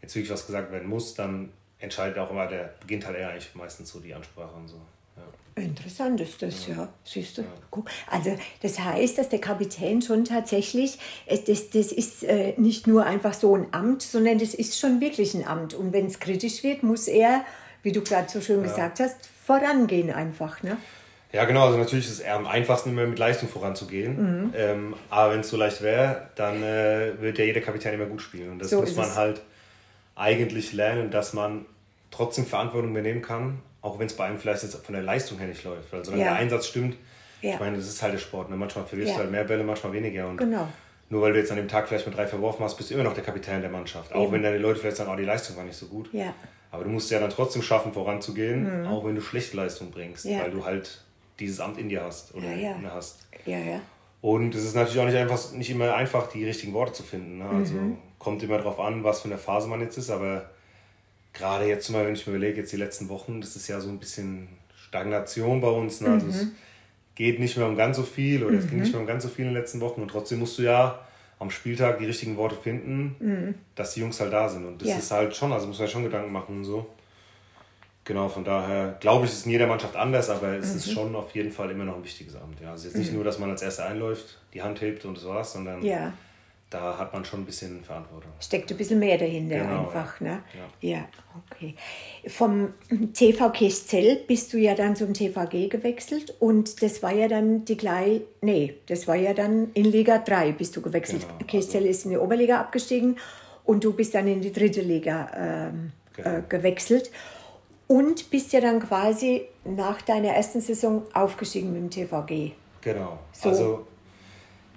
jetzt 0.00 0.14
wirklich 0.14 0.32
was 0.32 0.46
gesagt 0.46 0.72
werden 0.72 0.88
muss, 0.88 1.14
dann 1.14 1.50
entscheidet 1.78 2.18
auch 2.18 2.30
immer, 2.30 2.46
der 2.46 2.74
beginnt 2.80 3.06
halt 3.06 3.16
eher 3.16 3.30
eigentlich 3.30 3.54
meistens 3.54 3.90
so 3.90 4.00
die 4.00 4.12
Ansprache 4.14 4.54
und 4.54 4.68
so. 4.68 4.76
Ja. 5.16 5.62
Interessant 5.62 6.20
ist 6.20 6.40
das, 6.42 6.66
ja. 6.66 6.74
ja. 6.74 6.88
Siehst 7.04 7.38
du? 7.38 7.42
Ja. 7.42 7.48
Also 8.10 8.36
das 8.62 8.78
heißt, 8.78 9.18
dass 9.18 9.28
der 9.28 9.40
Kapitän 9.40 10.02
schon 10.02 10.24
tatsächlich, 10.24 10.98
äh, 11.26 11.38
das, 11.38 11.70
das 11.70 11.92
ist 11.92 12.24
äh, 12.24 12.54
nicht 12.56 12.86
nur 12.86 13.04
einfach 13.04 13.34
so 13.34 13.56
ein 13.56 13.66
Amt, 13.72 14.02
sondern 14.02 14.38
das 14.38 14.54
ist 14.54 14.78
schon 14.78 15.00
wirklich 15.00 15.34
ein 15.34 15.46
Amt. 15.46 15.74
Und 15.74 15.92
wenn 15.92 16.06
es 16.06 16.20
kritisch 16.20 16.62
wird, 16.62 16.82
muss 16.82 17.06
er, 17.06 17.44
wie 17.82 17.92
du 17.92 18.02
gerade 18.02 18.28
so 18.28 18.40
schön 18.40 18.62
gesagt 18.62 19.00
hast, 19.00 19.16
vorangehen 19.44 20.10
einfach. 20.12 20.62
Ne? 20.62 20.76
Ja, 21.32 21.44
genau. 21.46 21.66
Also 21.66 21.78
natürlich 21.78 22.06
ist 22.06 22.12
es 22.12 22.20
eher 22.20 22.36
am 22.36 22.46
einfachsten, 22.46 22.90
immer 22.90 23.06
mit 23.06 23.18
Leistung 23.18 23.48
voranzugehen. 23.48 24.44
Mhm. 24.44 24.54
Ähm, 24.56 24.94
aber 25.10 25.32
wenn 25.32 25.40
es 25.40 25.48
so 25.48 25.56
leicht 25.56 25.82
wäre, 25.82 26.28
dann 26.34 26.62
äh, 26.62 27.20
wird 27.20 27.38
ja 27.38 27.44
jeder 27.44 27.60
Kapitän 27.60 27.94
immer 27.94 28.06
gut 28.06 28.20
spielen. 28.20 28.52
Und 28.52 28.58
das 28.58 28.70
so 28.70 28.80
muss 28.80 28.94
man 28.94 29.06
es. 29.06 29.16
halt 29.16 29.42
eigentlich 30.14 30.72
lernen, 30.72 31.10
dass 31.10 31.32
man 31.32 31.64
trotzdem 32.10 32.44
Verantwortung 32.44 32.90
übernehmen 32.90 33.22
kann, 33.22 33.60
auch 33.80 33.98
wenn 33.98 34.06
es 34.06 34.14
bei 34.14 34.26
einem 34.26 34.38
vielleicht 34.38 34.62
jetzt 34.62 34.76
von 34.84 34.94
der 34.94 35.02
Leistung 35.02 35.38
her 35.38 35.48
nicht 35.48 35.64
läuft. 35.64 35.90
Weil 35.92 36.04
solange 36.04 36.22
ja. 36.22 36.30
der 36.30 36.38
Einsatz 36.38 36.66
stimmt, 36.66 36.96
ja. 37.40 37.54
ich 37.54 37.60
meine, 37.60 37.78
das 37.78 37.88
ist 37.88 38.02
halt 38.02 38.12
der 38.12 38.18
Sport. 38.18 38.50
Ne? 38.50 38.56
Manchmal 38.56 38.84
verlierst 38.84 39.12
ja. 39.12 39.16
du 39.16 39.22
halt 39.22 39.32
mehr 39.32 39.44
Bälle, 39.44 39.64
manchmal 39.64 39.94
weniger. 39.94 40.28
Und 40.28 40.36
genau. 40.36 40.68
Nur 41.08 41.22
weil 41.22 41.32
du 41.32 41.38
jetzt 41.38 41.50
an 41.50 41.56
dem 41.56 41.68
Tag 41.68 41.88
vielleicht 41.88 42.06
mit 42.06 42.16
drei 42.16 42.26
verworfen 42.26 42.64
hast, 42.64 42.76
bist 42.76 42.90
du 42.90 42.94
immer 42.94 43.04
noch 43.04 43.14
der 43.14 43.24
Kapitän 43.24 43.60
der 43.60 43.70
Mannschaft. 43.70 44.10
Eben. 44.10 44.20
Auch 44.20 44.32
wenn 44.32 44.42
deine 44.42 44.58
Leute 44.58 44.80
vielleicht 44.80 44.96
sagen, 44.96 45.10
oh, 45.12 45.16
die 45.16 45.24
Leistung 45.24 45.56
war 45.56 45.64
nicht 45.64 45.76
so 45.76 45.86
gut. 45.86 46.08
Ja. 46.12 46.34
Aber 46.72 46.84
du 46.84 46.90
musst 46.90 47.10
ja 47.10 47.20
dann 47.20 47.30
trotzdem 47.30 47.62
schaffen, 47.62 47.92
voranzugehen, 47.92 48.80
mhm. 48.80 48.86
auch 48.88 49.04
wenn 49.04 49.14
du 49.14 49.20
schlechte 49.20 49.56
Leistung 49.56 49.90
bringst, 49.90 50.24
weil 50.26 50.50
du 50.50 50.64
halt 50.64 51.04
dieses 51.38 51.60
Amt 51.60 51.78
in 51.78 51.88
dir 51.88 52.02
hast 52.02 52.34
oder 52.34 52.50
ja, 52.50 52.76
ja. 52.82 52.90
hast. 52.92 53.26
Ja, 53.44 53.58
ja. 53.58 53.80
Und 54.22 54.54
es 54.54 54.64
ist 54.64 54.74
natürlich 54.74 55.00
auch 55.00 55.06
nicht 55.06 55.16
einfach, 55.16 55.52
nicht 55.52 55.70
immer 55.70 55.94
einfach, 55.94 56.28
die 56.28 56.44
richtigen 56.44 56.72
Worte 56.72 56.94
zu 56.94 57.02
finden. 57.02 57.38
Ne? 57.38 57.44
Also 57.48 57.74
mhm. 57.74 57.98
kommt 58.18 58.42
immer 58.42 58.56
darauf 58.56 58.80
an, 58.80 59.04
was 59.04 59.20
für 59.20 59.28
eine 59.28 59.36
Phase 59.36 59.68
man 59.68 59.80
jetzt 59.80 59.98
ist, 59.98 60.10
aber 60.10 60.50
gerade 61.32 61.66
jetzt 61.66 61.90
mal, 61.90 62.06
wenn 62.06 62.14
ich 62.14 62.26
mir 62.26 62.34
überlege, 62.34 62.60
jetzt 62.60 62.72
die 62.72 62.76
letzten 62.76 63.08
Wochen, 63.08 63.40
das 63.40 63.54
ist 63.54 63.68
ja 63.68 63.80
so 63.80 63.88
ein 63.88 63.98
bisschen 63.98 64.48
Stagnation 64.76 65.60
bei 65.60 65.68
uns. 65.68 66.00
Ne? 66.00 66.10
Also 66.10 66.26
mhm. 66.26 66.32
es 66.32 66.46
geht 67.16 67.40
nicht 67.40 67.56
mehr 67.56 67.66
um 67.66 67.76
ganz 67.76 67.96
so 67.96 68.02
viel 68.02 68.44
oder 68.44 68.54
mhm. 68.54 68.58
es 68.58 68.70
ging 68.70 68.80
nicht 68.80 68.92
mehr 68.92 69.00
um 69.00 69.06
ganz 69.06 69.24
so 69.24 69.28
viel 69.28 69.46
in 69.46 69.52
den 69.52 69.60
letzten 69.60 69.80
Wochen 69.80 70.00
und 70.00 70.08
trotzdem 70.08 70.38
musst 70.38 70.58
du 70.58 70.62
ja 70.62 71.00
am 71.42 71.50
Spieltag 71.50 71.98
die 71.98 72.06
richtigen 72.06 72.36
Worte 72.36 72.54
finden, 72.54 73.16
mhm. 73.18 73.54
dass 73.74 73.94
die 73.94 74.00
Jungs 74.00 74.20
halt 74.20 74.32
da 74.32 74.48
sind. 74.48 74.64
Und 74.64 74.80
das 74.80 74.88
ja. 74.88 74.96
ist 74.96 75.10
halt 75.10 75.34
schon, 75.34 75.52
also 75.52 75.66
muss 75.66 75.78
man 75.78 75.88
schon 75.88 76.04
Gedanken 76.04 76.32
machen 76.32 76.58
und 76.58 76.64
so. 76.64 76.86
Genau, 78.04 78.28
von 78.28 78.44
daher 78.44 78.96
glaube 79.00 79.26
ich, 79.26 79.32
ist 79.32 79.46
in 79.46 79.52
jeder 79.52 79.66
Mannschaft 79.66 79.96
anders, 79.96 80.30
aber 80.30 80.56
es 80.56 80.70
mhm. 80.70 80.76
ist 80.76 80.92
schon 80.92 81.16
auf 81.16 81.34
jeden 81.34 81.50
Fall 81.50 81.70
immer 81.70 81.84
noch 81.84 81.96
ein 81.96 82.04
wichtiges 82.04 82.36
Amt. 82.36 82.60
Ja. 82.60 82.70
Also 82.70 82.86
jetzt 82.86 82.96
nicht 82.96 83.10
mhm. 83.10 83.16
nur, 83.16 83.24
dass 83.24 83.40
man 83.40 83.50
als 83.50 83.62
Erster 83.62 83.86
einläuft, 83.86 84.38
die 84.54 84.62
Hand 84.62 84.80
hebt 84.80 85.04
und 85.04 85.16
das 85.16 85.26
war's, 85.26 85.52
sondern 85.52 85.82
ja. 85.84 86.12
Da 86.72 86.98
hat 86.98 87.12
man 87.12 87.24
schon 87.24 87.42
ein 87.42 87.44
bisschen 87.44 87.84
Verantwortung. 87.84 88.32
Steckt 88.40 88.70
ein 88.70 88.76
bisschen 88.76 88.98
mehr 88.98 89.18
dahinter 89.18 89.58
genau, 89.58 89.80
einfach, 89.80 90.20
ja. 90.20 90.26
ne? 90.26 90.42
Ja. 90.80 90.90
ja, 90.90 91.08
okay. 91.50 91.74
Vom 92.28 92.72
TV 93.12 93.50
Kestel 93.50 94.20
bist 94.26 94.52
du 94.52 94.58
ja 94.58 94.74
dann 94.74 94.96
zum 94.96 95.12
TVG 95.12 95.68
gewechselt 95.68 96.34
und 96.40 96.82
das 96.82 97.02
war 97.02 97.12
ja 97.12 97.28
dann 97.28 97.64
die 97.64 97.76
gleiche, 97.76 98.22
nee, 98.40 98.76
das 98.86 99.06
war 99.06 99.16
ja 99.16 99.34
dann 99.34 99.70
in 99.74 99.84
Liga 99.84 100.18
3 100.18 100.52
bist 100.52 100.74
du 100.76 100.80
gewechselt. 100.80 101.26
Genau, 101.28 101.46
Kestel 101.46 101.80
also. 101.80 101.90
ist 101.90 102.04
in 102.04 102.12
die 102.12 102.18
Oberliga 102.18 102.60
abgestiegen 102.60 103.18
und 103.64 103.84
du 103.84 103.92
bist 103.92 104.14
dann 104.14 104.26
in 104.26 104.40
die 104.40 104.52
dritte 104.52 104.80
Liga 104.80 105.30
ähm, 105.36 105.92
genau. 106.14 106.38
äh, 106.38 106.42
gewechselt 106.48 107.10
und 107.86 108.30
bist 108.30 108.52
ja 108.54 108.60
dann 108.60 108.80
quasi 108.80 109.46
nach 109.64 110.00
deiner 110.00 110.30
ersten 110.30 110.62
Saison 110.62 111.02
aufgestiegen 111.12 111.72
mit 111.72 111.82
dem 111.82 111.90
TVG. 111.90 112.52
Genau. 112.80 113.18
So. 113.32 113.48
Also 113.50 113.86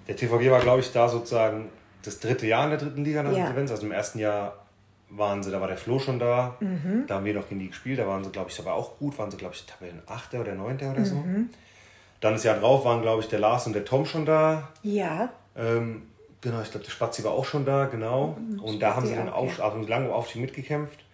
der 0.07 0.15
TVG 0.15 0.51
war, 0.51 0.59
glaube 0.59 0.81
ich, 0.81 0.91
da 0.91 1.07
sozusagen 1.07 1.69
das 2.07 2.19
dritte 2.19 2.47
Jahr 2.47 2.65
in 2.65 2.71
der 2.71 2.79
dritten 2.79 3.03
Liga 3.03 3.23
nach 3.23 3.35
ja. 3.35 3.49
Events. 3.49 3.71
Also 3.71 3.85
im 3.85 3.91
ersten 3.91 4.19
Jahr 4.19 4.65
waren 5.09 5.43
sie, 5.43 5.51
da 5.51 5.61
war 5.61 5.67
der 5.67 5.77
Flo 5.77 5.99
schon 5.99 6.19
da, 6.19 6.57
mhm. 6.59 7.05
da 7.07 7.15
haben 7.15 7.25
wir 7.25 7.33
noch 7.33 7.47
gegen 7.47 7.59
die 7.59 7.67
gespielt, 7.69 7.99
da 7.99 8.07
waren 8.07 8.23
sie, 8.23 8.31
glaube 8.31 8.49
ich, 8.49 8.57
dabei 8.57 8.71
auch 8.71 8.97
gut, 8.97 9.17
waren 9.19 9.29
sie, 9.29 9.37
glaube 9.37 9.53
ich, 9.53 9.65
Tabellen 9.65 10.01
8. 10.07 10.33
oder 10.35 10.55
9. 10.55 10.75
oder 10.77 10.99
mhm. 10.99 11.05
so. 11.05 11.23
Dann 12.21 12.33
das 12.33 12.43
Jahr 12.43 12.57
drauf 12.59 12.85
waren, 12.85 13.01
glaube 13.01 13.21
ich, 13.21 13.27
der 13.27 13.39
Lars 13.39 13.67
und 13.67 13.73
der 13.73 13.85
Tom 13.85 14.05
schon 14.05 14.25
da. 14.25 14.69
Ja. 14.81 15.29
Ähm, 15.55 16.03
genau, 16.41 16.61
ich 16.61 16.71
glaube, 16.71 16.85
der 16.85 16.91
Spazi 16.91 17.23
war 17.23 17.31
auch 17.31 17.45
schon 17.45 17.65
da, 17.65 17.85
genau. 17.85 18.37
Mhm, 18.39 18.59
und 18.59 18.79
da 18.81 18.95
haben 18.95 19.05
sie 19.05 19.15
dann 19.15 19.29
auch, 19.29 19.57
ja. 19.57 19.65
also 19.65 19.87
lange 19.87 20.11
Aufstieg 20.13 20.41
mitgekämpft 20.41 21.05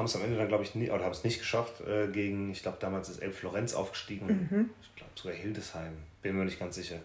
haben 0.00 0.06
es 0.06 0.16
am 0.16 0.22
Ende 0.22 0.36
dann, 0.36 0.48
glaube 0.48 0.64
ich, 0.64 0.74
nie, 0.74 0.90
oder 0.90 1.04
haben 1.04 1.12
es 1.12 1.24
nicht 1.24 1.38
geschafft, 1.38 1.80
äh, 1.82 2.08
gegen, 2.08 2.52
ich 2.52 2.62
glaube, 2.62 2.78
damals 2.80 3.08
ist 3.08 3.18
Elf 3.18 3.38
Florenz 3.38 3.74
aufgestiegen. 3.74 4.48
Mhm. 4.50 4.70
Ich 4.82 4.96
glaube 4.96 5.12
sogar 5.14 5.36
Hildesheim, 5.36 5.92
bin 6.22 6.36
mir 6.36 6.44
nicht 6.44 6.58
ganz 6.58 6.76
sicher. 6.76 6.96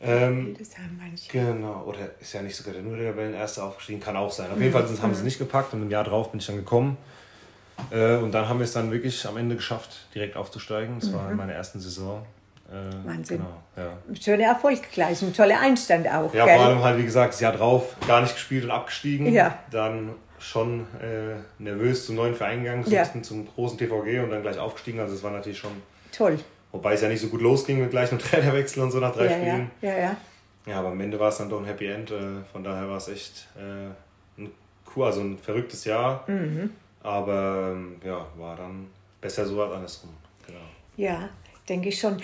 Ähm, 0.00 0.46
Hildesheim 0.46 0.96
meine 0.98 1.14
ich. 1.14 1.28
Genau, 1.28 1.84
oder 1.84 1.98
ist 2.20 2.32
ja 2.32 2.42
nicht 2.42 2.56
sogar 2.56 2.74
der 2.74 2.82
nur 2.82 2.96
der 2.96 3.16
Erste 3.32 3.62
aufgestiegen, 3.62 4.00
kann 4.00 4.16
auch 4.16 4.30
sein. 4.30 4.50
Auf 4.50 4.60
jeden 4.60 4.72
Fall 4.72 4.82
haben 4.82 4.94
sie 4.96 5.06
es 5.06 5.18
mhm. 5.18 5.24
nicht 5.24 5.38
gepackt 5.38 5.72
und 5.72 5.82
im 5.82 5.90
Jahr 5.90 6.04
drauf 6.04 6.30
bin 6.30 6.40
ich 6.40 6.46
dann 6.46 6.56
gekommen. 6.56 6.96
Äh, 7.90 8.16
und 8.16 8.32
dann 8.32 8.48
haben 8.48 8.58
wir 8.58 8.64
es 8.64 8.72
dann 8.72 8.90
wirklich 8.90 9.26
am 9.26 9.36
Ende 9.36 9.56
geschafft, 9.56 10.06
direkt 10.14 10.36
aufzusteigen. 10.36 11.00
Das 11.00 11.08
mhm. 11.08 11.14
war 11.14 11.30
in 11.30 11.36
meiner 11.36 11.52
ersten 11.52 11.80
Saison. 11.80 12.24
Äh, 12.70 13.06
Wahnsinn. 13.06 13.38
Genau, 13.38 13.88
ja. 13.88 14.14
Schöner 14.20 14.44
Erfolg 14.44 14.90
gleich, 14.92 15.20
ein 15.22 15.34
toller 15.34 15.60
Einstand 15.60 16.08
auch. 16.08 16.32
Ja, 16.32 16.46
gell? 16.46 16.56
vor 16.56 16.66
allem 16.66 16.82
halt, 16.82 16.98
wie 16.98 17.04
gesagt, 17.04 17.34
das 17.34 17.40
Jahr 17.40 17.52
drauf 17.52 17.96
gar 18.06 18.20
nicht 18.20 18.34
gespielt 18.34 18.64
und 18.64 18.70
abgestiegen. 18.70 19.32
Ja. 19.32 19.58
Dann 19.70 20.14
schon 20.38 20.86
äh, 21.00 21.36
nervös 21.58 22.06
zum 22.06 22.16
neuen 22.16 22.34
Verein 22.34 22.64
gegangen, 22.64 22.84
ja. 22.88 23.04
zum 23.22 23.46
großen 23.54 23.78
TVG 23.78 24.20
und 24.20 24.30
dann 24.30 24.42
gleich 24.42 24.58
aufgestiegen. 24.58 25.00
Also 25.00 25.14
es 25.14 25.22
war 25.22 25.30
natürlich 25.30 25.58
schon 25.58 25.72
toll. 26.12 26.38
Wobei 26.74 26.94
es 26.94 27.02
ja 27.02 27.08
nicht 27.08 27.20
so 27.20 27.28
gut 27.28 27.40
losging 27.40 27.80
mit 27.80 27.92
gleich 27.92 28.10
einem 28.10 28.18
Trainerwechsel 28.20 28.82
und 28.82 28.90
so 28.90 28.98
nach 28.98 29.14
drei 29.14 29.26
ja, 29.26 29.30
Spielen. 29.30 29.70
Ja, 29.80 29.90
ja, 29.90 29.98
ja. 29.98 30.16
Ja, 30.66 30.78
aber 30.80 30.88
am 30.88 31.00
Ende 31.00 31.20
war 31.20 31.28
es 31.28 31.38
dann 31.38 31.48
doch 31.48 31.60
ein 31.60 31.66
Happy 31.66 31.86
End. 31.86 32.10
Äh, 32.10 32.42
von 32.50 32.64
daher 32.64 32.88
war 32.88 32.96
es 32.96 33.06
echt 33.06 33.46
äh, 33.56 34.40
ein, 34.40 34.50
cool, 34.94 35.04
also 35.04 35.20
ein 35.20 35.38
verrücktes 35.38 35.84
Jahr. 35.84 36.28
Mhm. 36.28 36.70
Aber 37.00 37.70
ähm, 37.72 37.96
ja, 38.04 38.26
war 38.36 38.56
dann 38.56 38.88
besser 39.20 39.46
so 39.46 39.62
als 39.62 39.72
andersrum. 39.72 40.10
Genau. 40.46 40.58
Ja, 40.96 41.28
denke 41.68 41.90
ich 41.90 42.00
schon. 42.00 42.20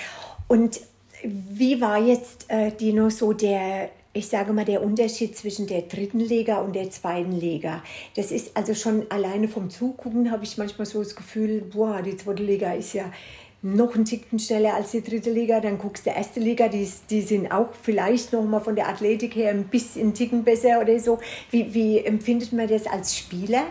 Und 0.48 0.80
wie 1.22 1.80
war 1.80 1.98
jetzt, 1.98 2.46
äh, 2.48 2.72
Dino, 2.72 3.08
so 3.08 3.32
der, 3.32 3.90
ich 4.12 4.26
sage 4.26 4.52
mal, 4.52 4.64
der 4.64 4.82
Unterschied 4.82 5.36
zwischen 5.36 5.68
der 5.68 5.82
dritten 5.82 6.18
Liga 6.18 6.60
und 6.60 6.74
der 6.74 6.90
zweiten 6.90 7.38
Liga. 7.38 7.84
Das 8.16 8.32
ist 8.32 8.56
also 8.56 8.74
schon 8.74 9.06
alleine 9.10 9.46
vom 9.46 9.70
Zugucken 9.70 10.32
habe 10.32 10.42
ich 10.42 10.58
manchmal 10.58 10.86
so 10.86 11.00
das 11.00 11.14
Gefühl, 11.14 11.60
boah, 11.60 12.02
die 12.02 12.16
zweite 12.16 12.42
Liga 12.42 12.72
ist 12.72 12.94
ja 12.94 13.12
noch 13.62 13.94
ein 13.94 14.04
Ticken 14.04 14.38
schneller 14.38 14.74
als 14.74 14.92
die 14.92 15.02
dritte 15.02 15.30
Liga. 15.30 15.60
Dann 15.60 15.78
guckst 15.78 16.06
du 16.06 16.10
die 16.10 16.16
erste 16.16 16.40
Liga, 16.40 16.68
die, 16.68 16.88
die 17.10 17.22
sind 17.22 17.52
auch 17.52 17.68
vielleicht 17.82 18.32
noch 18.32 18.44
mal 18.44 18.60
von 18.60 18.74
der 18.74 18.88
Athletik 18.88 19.36
her 19.36 19.50
ein 19.50 19.64
bisschen 19.64 20.14
Ticken 20.14 20.44
besser 20.44 20.80
oder 20.80 20.98
so. 20.98 21.18
Wie, 21.50 21.72
wie 21.74 21.98
empfindet 21.98 22.52
man 22.52 22.68
das 22.68 22.86
als 22.86 23.16
Spieler? 23.16 23.64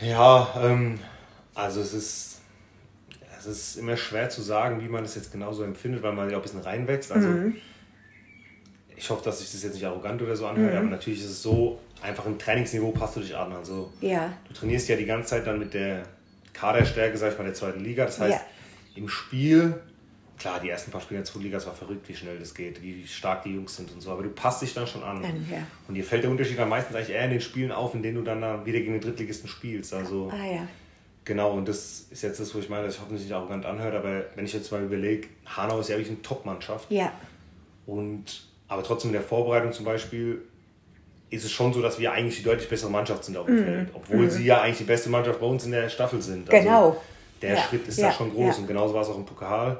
Ja, 0.00 0.54
ähm, 0.62 0.98
also 1.54 1.80
es 1.80 1.94
ist, 1.94 2.40
es 3.38 3.46
ist 3.46 3.76
immer 3.76 3.96
schwer 3.96 4.28
zu 4.28 4.42
sagen, 4.42 4.80
wie 4.80 4.88
man 4.88 5.04
das 5.04 5.14
jetzt 5.14 5.30
genauso 5.30 5.62
empfindet, 5.62 6.02
weil 6.02 6.12
man 6.12 6.28
ja 6.28 6.36
auch 6.36 6.40
ein 6.40 6.42
bisschen 6.42 6.60
reinwächst. 6.60 7.12
Also 7.12 7.28
mhm 7.28 7.56
ich 8.96 9.10
hoffe, 9.10 9.24
dass 9.24 9.40
sich 9.40 9.50
das 9.52 9.62
jetzt 9.62 9.74
nicht 9.74 9.84
arrogant 9.84 10.20
oder 10.22 10.36
so 10.36 10.46
anhört, 10.46 10.72
mhm. 10.72 10.78
aber 10.78 10.88
natürlich 10.88 11.20
ist 11.20 11.30
es 11.30 11.42
so, 11.42 11.78
einfach 12.02 12.26
im 12.26 12.38
Trainingsniveau 12.38 12.90
passt 12.90 13.16
du 13.16 13.20
dich 13.20 13.36
an. 13.36 13.52
Also 13.52 13.92
ja. 14.00 14.32
du 14.48 14.54
trainierst 14.54 14.88
ja 14.88 14.96
die 14.96 15.06
ganze 15.06 15.30
Zeit 15.30 15.46
dann 15.46 15.58
mit 15.58 15.74
der 15.74 16.04
Kaderstärke, 16.54 17.18
sag 17.18 17.32
ich 17.32 17.38
mal, 17.38 17.44
der 17.44 17.54
zweiten 17.54 17.80
Liga. 17.80 18.06
Das 18.06 18.18
heißt, 18.18 18.40
ja. 18.40 18.40
im 18.96 19.08
Spiel, 19.08 19.74
klar, 20.38 20.60
die 20.60 20.70
ersten 20.70 20.90
paar 20.90 21.00
Spiele 21.00 21.18
in 21.18 21.24
der 21.24 21.30
zweiten 21.30 21.44
Liga, 21.44 21.58
es 21.58 21.66
war 21.66 21.74
verrückt, 21.74 22.08
wie 22.08 22.16
schnell 22.16 22.38
das 22.38 22.54
geht, 22.54 22.80
wie 22.82 23.06
stark 23.06 23.42
die 23.42 23.54
Jungs 23.54 23.76
sind 23.76 23.92
und 23.92 24.00
so, 24.00 24.10
aber 24.10 24.22
du 24.22 24.30
passt 24.30 24.62
dich 24.62 24.72
dann 24.72 24.86
schon 24.86 25.02
an. 25.02 25.20
Dann, 25.20 25.46
ja. 25.50 25.58
Und 25.86 25.94
dir 25.94 26.04
fällt 26.04 26.24
der 26.24 26.30
Unterschied 26.30 26.58
dann 26.58 26.68
meistens 26.68 26.96
eigentlich 26.96 27.10
eher 27.10 27.24
in 27.24 27.32
den 27.32 27.40
Spielen 27.40 27.72
auf, 27.72 27.94
in 27.94 28.02
denen 28.02 28.16
du 28.16 28.22
dann 28.22 28.64
wieder 28.64 28.78
gegen 28.78 28.92
den 28.92 29.02
Drittligisten 29.02 29.48
spielst. 29.48 29.92
Also, 29.92 30.30
ah, 30.32 30.46
ja. 30.46 30.66
Genau, 31.24 31.52
und 31.52 31.66
das 31.68 32.06
ist 32.10 32.22
jetzt 32.22 32.38
das, 32.38 32.54
wo 32.54 32.58
ich 32.58 32.68
meine, 32.68 32.84
dass 32.84 32.96
ich 32.96 33.00
hoffentlich 33.00 33.22
nicht 33.22 33.32
arrogant 33.32 33.64
anhört, 33.64 33.94
aber 33.94 34.24
wenn 34.34 34.44
ich 34.44 34.52
jetzt 34.52 34.70
mal 34.70 34.82
überlege, 34.82 35.28
Hanau 35.46 35.80
ist 35.80 35.88
ja 35.88 35.96
wirklich 35.96 36.10
eine 36.10 36.22
Top-Mannschaft. 36.22 36.90
Ja. 36.90 37.12
Und 37.86 38.46
aber 38.68 38.82
trotzdem 38.82 39.10
in 39.10 39.14
der 39.14 39.22
Vorbereitung 39.22 39.72
zum 39.72 39.84
Beispiel 39.84 40.42
ist 41.34 41.44
es 41.44 41.52
schon 41.52 41.72
so, 41.72 41.82
dass 41.82 41.98
wir 41.98 42.12
eigentlich 42.12 42.36
die 42.38 42.42
deutlich 42.42 42.68
bessere 42.68 42.90
Mannschaft 42.90 43.24
sind 43.24 43.36
auf 43.36 43.46
dem 43.46 43.56
mm. 43.56 43.64
Feld. 43.64 43.88
Obwohl 43.94 44.26
mm. 44.26 44.30
sie 44.30 44.44
ja 44.44 44.62
eigentlich 44.62 44.78
die 44.78 44.84
beste 44.84 45.10
Mannschaft 45.10 45.40
bei 45.40 45.46
uns 45.46 45.64
in 45.64 45.72
der 45.72 45.88
Staffel 45.88 46.22
sind. 46.22 46.50
Also 46.52 46.64
genau. 46.64 46.96
Der 47.42 47.54
ja. 47.54 47.60
Schritt 47.60 47.86
ist 47.88 47.98
ja. 47.98 48.08
da 48.08 48.12
schon 48.12 48.32
groß. 48.32 48.56
Ja. 48.56 48.60
Und 48.62 48.66
genauso 48.66 48.94
war 48.94 49.02
es 49.02 49.08
auch 49.08 49.16
im 49.16 49.24
Pokal. 49.24 49.78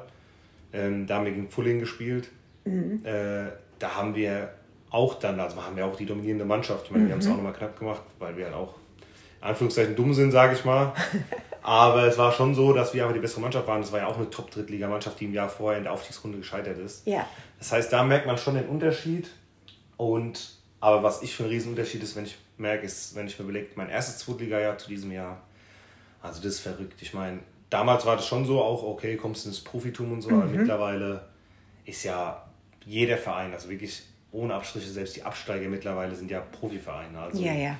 Ähm, 0.73 1.07
da 1.07 1.15
haben 1.15 1.25
wir 1.25 1.31
gegen 1.31 1.49
Fulling 1.49 1.79
gespielt. 1.79 2.29
Mm. 2.65 3.05
Äh, 3.05 3.51
da 3.79 3.95
haben 3.95 4.15
wir 4.15 4.49
auch 4.91 5.15
dann, 5.15 5.39
also 5.39 5.61
haben 5.61 5.75
wir 5.75 5.85
auch 5.85 5.95
die 5.95 6.05
dominierende 6.05 6.45
Mannschaft. 6.45 6.85
Ich 6.85 6.91
meine, 6.91 7.05
wir 7.05 7.13
haben 7.13 7.19
es 7.19 7.25
mhm. 7.25 7.33
auch 7.33 7.37
nochmal 7.37 7.53
knapp 7.53 7.77
gemacht, 7.77 8.01
weil 8.17 8.37
wir 8.37 8.45
halt 8.45 8.55
auch 8.55 8.75
in 9.41 9.47
Anführungszeichen 9.49 9.95
dumm 9.95 10.13
sind, 10.13 10.31
sage 10.31 10.53
ich 10.53 10.63
mal. 10.63 10.93
Aber 11.61 12.03
es 12.03 12.17
war 12.17 12.31
schon 12.31 12.53
so, 12.55 12.73
dass 12.73 12.93
wir 12.93 13.03
aber 13.03 13.13
die 13.13 13.19
bessere 13.19 13.41
Mannschaft 13.41 13.67
waren. 13.67 13.81
Das 13.81 13.91
war 13.91 13.99
ja 13.99 14.05
auch 14.05 14.17
eine 14.17 14.29
Top-Drittliga-Mannschaft, 14.29 15.19
die 15.19 15.25
im 15.25 15.33
Jahr 15.33 15.49
vorher 15.49 15.79
in 15.79 15.85
der 15.85 15.93
Aufstiegsrunde 15.93 16.37
gescheitert 16.37 16.77
ist. 16.77 17.07
Ja. 17.07 17.25
Das 17.57 17.71
heißt, 17.71 17.91
da 17.91 18.03
merkt 18.03 18.27
man 18.27 18.37
schon 18.37 18.53
den 18.53 18.67
Unterschied. 18.67 19.31
Und 19.97 20.54
aber 20.85 21.01
was 21.01 21.23
ich 21.23 21.35
für 21.35 21.41
einen 21.41 21.51
Riesenunterschied 21.51 22.03
ist, 22.03 22.15
wenn 22.15 22.25
ich 22.25 22.37
merke, 22.59 22.85
ist, 22.85 23.15
wenn 23.15 23.25
ich 23.25 23.39
mir 23.39 23.45
überlege, 23.45 23.69
mein 23.73 23.89
erstes 23.89 24.19
Zweitliga-Jahr 24.19 24.77
zu 24.77 24.87
diesem 24.87 25.11
Jahr. 25.11 25.41
Also 26.21 26.43
das 26.43 26.53
ist 26.53 26.59
verrückt. 26.59 27.01
Ich 27.01 27.11
meine, 27.11 27.39
damals 27.71 28.05
war 28.05 28.17
das 28.17 28.27
schon 28.27 28.45
so, 28.45 28.61
auch 28.61 28.83
okay, 28.83 29.15
kommst 29.17 29.45
du 29.45 29.49
ins 29.49 29.61
Profitum 29.61 30.11
und 30.11 30.21
so, 30.21 30.29
mhm. 30.29 30.41
aber 30.41 30.45
mittlerweile 30.45 31.25
ist 31.85 32.03
ja 32.03 32.45
jeder 32.85 33.17
Verein, 33.17 33.51
also 33.51 33.67
wirklich 33.67 34.03
ohne 34.31 34.53
Abstriche, 34.53 34.87
selbst 34.87 35.15
die 35.15 35.23
Absteiger 35.23 35.67
mittlerweile 35.69 36.13
sind 36.13 36.29
ja 36.29 36.41
Profivereine. 36.41 37.17
Also 37.17 37.41
ja, 37.41 37.53
ja. 37.53 37.75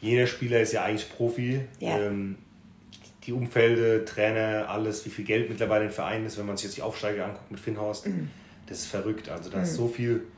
jeder 0.00 0.28
Spieler 0.28 0.60
ist 0.60 0.72
ja 0.72 0.84
eigentlich 0.84 1.10
Profi. 1.10 1.62
Ja. 1.80 1.98
Ähm, 1.98 2.38
die 3.24 3.32
Umfelde, 3.32 4.04
Trainer, 4.04 4.68
alles, 4.68 5.04
wie 5.04 5.10
viel 5.10 5.24
Geld 5.24 5.48
mittlerweile 5.48 5.86
in 5.86 5.90
Vereinen 5.90 6.26
ist, 6.26 6.38
wenn 6.38 6.46
man 6.46 6.56
sich 6.56 6.66
jetzt 6.66 6.76
die 6.76 6.82
Aufsteiger 6.82 7.24
anguckt 7.24 7.50
mit 7.50 7.58
Finnhorst, 7.58 8.06
mhm. 8.06 8.30
das 8.68 8.82
ist 8.82 8.86
verrückt. 8.86 9.28
Also 9.30 9.50
da 9.50 9.62
ist 9.62 9.72
mhm. 9.72 9.76
so 9.76 9.88
viel, 9.88 10.28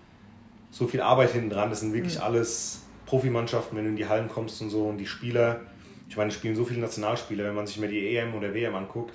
so 0.70 0.86
viel 0.86 1.00
Arbeit 1.00 1.32
hinten 1.32 1.50
dran. 1.50 1.70
Das 1.70 1.80
sind 1.80 1.92
wirklich 1.92 2.16
mhm. 2.16 2.24
alles 2.24 2.82
Profimannschaften, 3.06 3.76
wenn 3.76 3.84
du 3.84 3.90
in 3.90 3.96
die 3.96 4.06
Hallen 4.06 4.28
kommst 4.28 4.60
und 4.60 4.70
so 4.70 4.86
und 4.86 4.98
die 4.98 5.06
Spieler, 5.06 5.60
ich 6.08 6.16
meine, 6.16 6.30
spielen 6.30 6.56
so 6.56 6.64
viele 6.64 6.80
Nationalspieler, 6.80 7.44
wenn 7.44 7.54
man 7.54 7.66
sich 7.66 7.78
mal 7.78 7.88
die 7.88 8.16
EM 8.16 8.34
oder 8.34 8.54
WM 8.54 8.74
anguckt, 8.74 9.14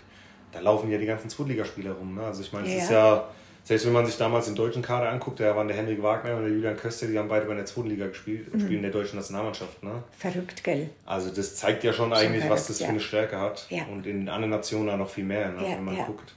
da 0.51 0.59
laufen 0.59 0.91
ja 0.91 0.97
die 0.97 1.05
ganzen 1.05 1.29
Zweitligaspieler 1.29 1.93
rum. 1.93 2.15
Ne? 2.15 2.23
Also 2.23 2.41
ich 2.41 2.53
meine, 2.53 2.67
es 2.67 2.73
ja. 2.73 2.83
ist 2.83 2.91
ja 2.91 3.29
selbst 3.65 3.85
wenn 3.85 3.93
man 3.93 4.05
sich 4.05 4.17
damals 4.17 4.45
den 4.45 4.55
deutschen 4.55 4.81
Kader 4.81 5.09
anguckt, 5.09 5.39
da 5.39 5.55
waren 5.55 5.67
der 5.69 5.77
Henrik 5.77 6.03
Wagner 6.03 6.35
und 6.35 6.43
der 6.43 6.51
Julian 6.51 6.75
Köster, 6.75 7.07
die 7.07 7.17
haben 7.17 7.29
beide 7.29 7.45
bei 7.45 7.55
der 7.55 7.65
zweiten 7.65 7.89
Liga 7.89 8.07
gespielt 8.07 8.53
mhm. 8.53 8.59
spielen 8.59 8.77
in 8.77 8.81
der 8.81 8.91
deutschen 8.91 9.15
Nationalmannschaft. 9.15 9.81
Ne? 9.83 10.03
Verrückt, 10.17 10.63
gell? 10.63 10.89
Also 11.05 11.29
das 11.29 11.55
zeigt 11.55 11.83
ja 11.85 11.93
schon, 11.93 12.09
schon 12.09 12.13
eigentlich, 12.13 12.43
verrückt, 12.43 12.59
was 12.59 12.67
das 12.67 12.79
für 12.79 12.89
eine 12.89 12.99
Stärke 12.99 13.39
hat. 13.39 13.65
Ja. 13.69 13.85
Und 13.85 14.05
in 14.05 14.27
anderen 14.27 14.51
Nationen 14.51 14.89
auch 14.89 14.97
noch 14.97 15.09
viel 15.09 15.23
mehr, 15.23 15.49
ne, 15.51 15.63
ja, 15.63 15.77
wenn 15.77 15.85
man 15.85 15.97
guckt. 15.97 16.35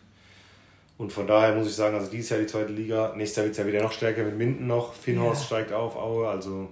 Und 0.98 1.12
von 1.12 1.26
daher 1.26 1.54
muss 1.54 1.66
ich 1.66 1.74
sagen, 1.74 1.94
also 1.94 2.10
dieses 2.10 2.30
Jahr 2.30 2.40
die 2.40 2.46
zweite 2.46 2.72
Liga, 2.72 3.12
nächstes 3.16 3.36
Jahr 3.36 3.44
wird 3.44 3.52
es 3.52 3.58
ja 3.58 3.66
wieder 3.66 3.82
noch 3.82 3.92
stärker 3.92 4.24
mit 4.24 4.36
Minden 4.36 4.66
noch, 4.66 4.94
Finnhorst 4.94 5.44
steigt 5.44 5.72
auf, 5.72 5.94
Aue, 5.94 6.28
also 6.28 6.70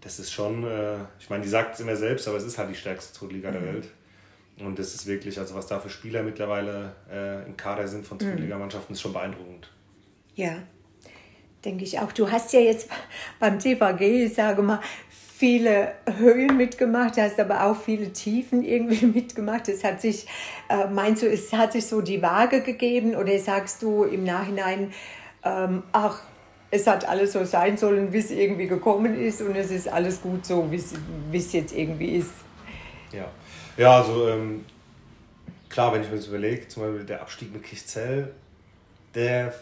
das 0.00 0.18
ist 0.18 0.32
schon, 0.32 0.64
äh, 0.64 0.96
ich 1.20 1.28
meine, 1.28 1.42
die 1.42 1.48
sagt 1.48 1.74
es 1.74 1.80
immer 1.80 1.96
selbst, 1.96 2.26
aber 2.28 2.38
es 2.38 2.44
ist 2.44 2.58
halt 2.58 2.70
die 2.70 2.74
stärkste 2.74 3.12
zweite 3.12 3.34
Liga 3.34 3.50
mhm. 3.50 3.54
der 3.54 3.62
Welt. 3.74 3.88
Und 4.60 4.78
das 4.78 4.94
ist 4.94 5.06
wirklich, 5.06 5.38
also 5.38 5.54
was 5.54 5.66
da 5.66 5.80
für 5.80 5.90
Spieler 5.90 6.22
mittlerweile 6.22 6.94
äh, 7.10 7.46
im 7.46 7.56
Kader 7.56 7.88
sind 7.88 8.06
von 8.06 8.20
Zweitligamannschaften, 8.20 8.94
ist 8.94 9.00
schon 9.00 9.12
beeindruckend. 9.12 9.70
Ja, 10.34 10.56
denke 11.64 11.84
ich 11.84 11.98
auch. 11.98 12.12
Du 12.12 12.30
hast 12.30 12.52
ja 12.52 12.60
jetzt 12.60 12.88
beim 13.40 13.58
TVG, 13.58 14.26
ich 14.26 14.34
sage 14.34 14.62
mal, 14.62 14.80
viele 15.42 15.94
Höhen 16.18 16.56
mitgemacht, 16.56 17.16
hast 17.16 17.40
aber 17.40 17.64
auch 17.66 17.76
viele 17.76 18.12
Tiefen 18.12 18.62
irgendwie 18.62 19.06
mitgemacht. 19.18 19.68
Es 19.68 19.82
hat 19.82 20.00
sich, 20.00 20.28
äh, 20.68 20.86
meinst 20.86 21.24
du, 21.24 21.26
es 21.26 21.52
hat 21.52 21.72
sich 21.72 21.84
so 21.84 22.00
die 22.00 22.22
Waage 22.22 22.60
gegeben 22.60 23.16
oder 23.16 23.36
sagst 23.40 23.82
du 23.82 24.04
im 24.04 24.22
Nachhinein, 24.22 24.92
ähm, 25.44 25.82
ach, 25.90 26.20
es 26.70 26.86
hat 26.86 27.08
alles 27.08 27.32
so 27.32 27.44
sein 27.44 27.76
sollen, 27.76 28.12
wie 28.12 28.18
es 28.18 28.30
irgendwie 28.30 28.68
gekommen 28.68 29.20
ist 29.20 29.42
und 29.42 29.56
es 29.56 29.72
ist 29.72 29.88
alles 29.88 30.22
gut 30.22 30.46
so, 30.46 30.70
wie 30.70 31.36
es 31.36 31.52
jetzt 31.52 31.74
irgendwie 31.76 32.18
ist? 32.18 32.30
Ja, 33.10 33.26
ja 33.76 33.96
also 33.96 34.28
ähm, 34.28 34.64
klar, 35.68 35.92
wenn 35.92 36.02
ich 36.02 36.08
mir 36.08 36.18
das 36.18 36.28
überlege, 36.28 36.68
zum 36.68 36.84
Beispiel 36.84 37.04
der 37.04 37.20
Abstieg 37.20 37.52
mit 37.52 37.64
Kichzell, 37.64 38.32
der 39.16 39.52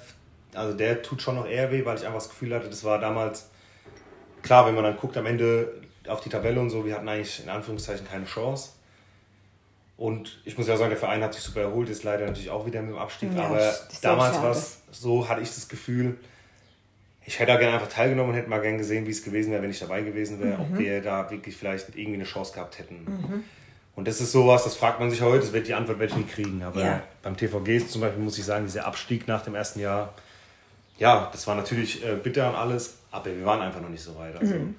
also 0.55 0.77
der 0.77 1.01
tut 1.01 1.23
schon 1.23 1.37
noch 1.37 1.47
eher 1.47 1.73
weh, 1.73 1.87
weil 1.87 1.97
ich 1.97 2.05
einfach 2.05 2.19
das 2.19 2.29
Gefühl 2.29 2.55
hatte, 2.55 2.69
das 2.69 2.85
war 2.85 2.99
damals, 2.99 3.49
klar, 4.43 4.67
wenn 4.67 4.75
man 4.75 4.85
dann 4.85 4.97
guckt 4.97 5.17
am 5.17 5.27
Ende 5.27 5.73
auf 6.07 6.21
die 6.21 6.29
Tabelle 6.29 6.61
und 6.61 6.71
so, 6.71 6.85
wir 6.85 6.95
hatten 6.95 7.09
eigentlich 7.09 7.43
in 7.43 7.49
Anführungszeichen 7.49 8.07
keine 8.07 8.25
Chance. 8.25 8.71
Und 9.97 10.41
ich 10.47 10.57
muss 10.57 10.67
ja 10.67 10.77
sagen, 10.77 10.91
der 10.91 10.99
Verein 10.99 11.23
hat 11.23 11.35
sich 11.35 11.43
super 11.43 11.61
erholt, 11.61 11.91
ist 11.91 12.05
leider 12.05 12.25
natürlich 12.25 12.49
auch 12.49 12.65
wieder 12.65 12.81
mit 12.81 12.93
dem 12.93 12.99
Abstieg. 12.99 13.31
Ja, 13.37 13.45
aber 13.45 13.75
damals 14.01 14.41
war 14.43 14.53
es 14.53 14.81
so, 14.91 15.29
hatte 15.29 15.43
ich 15.43 15.49
das 15.49 15.69
Gefühl, 15.69 16.17
ich 17.27 17.39
hätte 17.39 17.53
da 17.53 17.59
gerne 17.59 17.75
einfach 17.75 17.89
teilgenommen 17.89 18.31
und 18.31 18.37
hätte 18.37 18.49
mal 18.49 18.63
gerne 18.63 18.79
gesehen, 18.79 19.07
wie 19.07 19.11
es 19.11 19.23
gewesen 19.23 19.53
wäre, 19.53 19.63
wenn 19.63 19.71
ich 19.71 19.79
dabei 19.79 20.01
gewesen 20.01 20.41
wäre, 20.41 20.57
mhm. 20.57 20.61
ob 20.73 20.79
wir 20.79 21.03
da 21.03 21.31
wirklich 21.31 21.57
vielleicht 21.57 21.91
irgendwie 21.91 22.15
eine 22.15 22.25
Chance 22.25 22.55
gehabt 22.55 22.79
hätten. 22.79 23.05
Mhm. 23.05 23.45
Und 23.95 24.09
das 24.09 24.23
ist 24.23 24.33
sowas, 24.33 24.65
das 24.65 24.75
fragt 24.75 25.01
man 25.01 25.11
sich 25.11 25.21
heute, 25.21 25.41
das 25.41 25.53
wird 25.53 25.69
die 25.69 25.75
Antwort 25.75 25.99
werde 25.99 26.13
ich 26.15 26.19
nie 26.19 26.25
kriegen. 26.25 26.63
Aber 26.63 26.83
ja. 26.83 27.03
beim 27.23 27.37
TVG 27.37 27.87
zum 27.87 28.01
Beispiel 28.01 28.23
muss 28.23 28.39
ich 28.39 28.45
sagen, 28.45 28.65
dieser 28.65 28.87
Abstieg 28.87 29.29
nach 29.29 29.43
dem 29.43 29.55
ersten 29.55 29.81
Jahr, 29.81 30.15
ja, 31.01 31.29
das 31.33 31.47
war 31.47 31.57
natürlich 31.57 32.05
äh, 32.05 32.15
bitter 32.15 32.49
und 32.51 32.55
alles, 32.55 32.99
aber 33.11 33.27
wir 33.27 33.45
waren 33.45 33.61
einfach 33.63 33.81
noch 33.81 33.89
nicht 33.89 34.03
so 34.03 34.17
weit. 34.17 34.37
Also 34.37 34.55
mhm. 34.55 34.77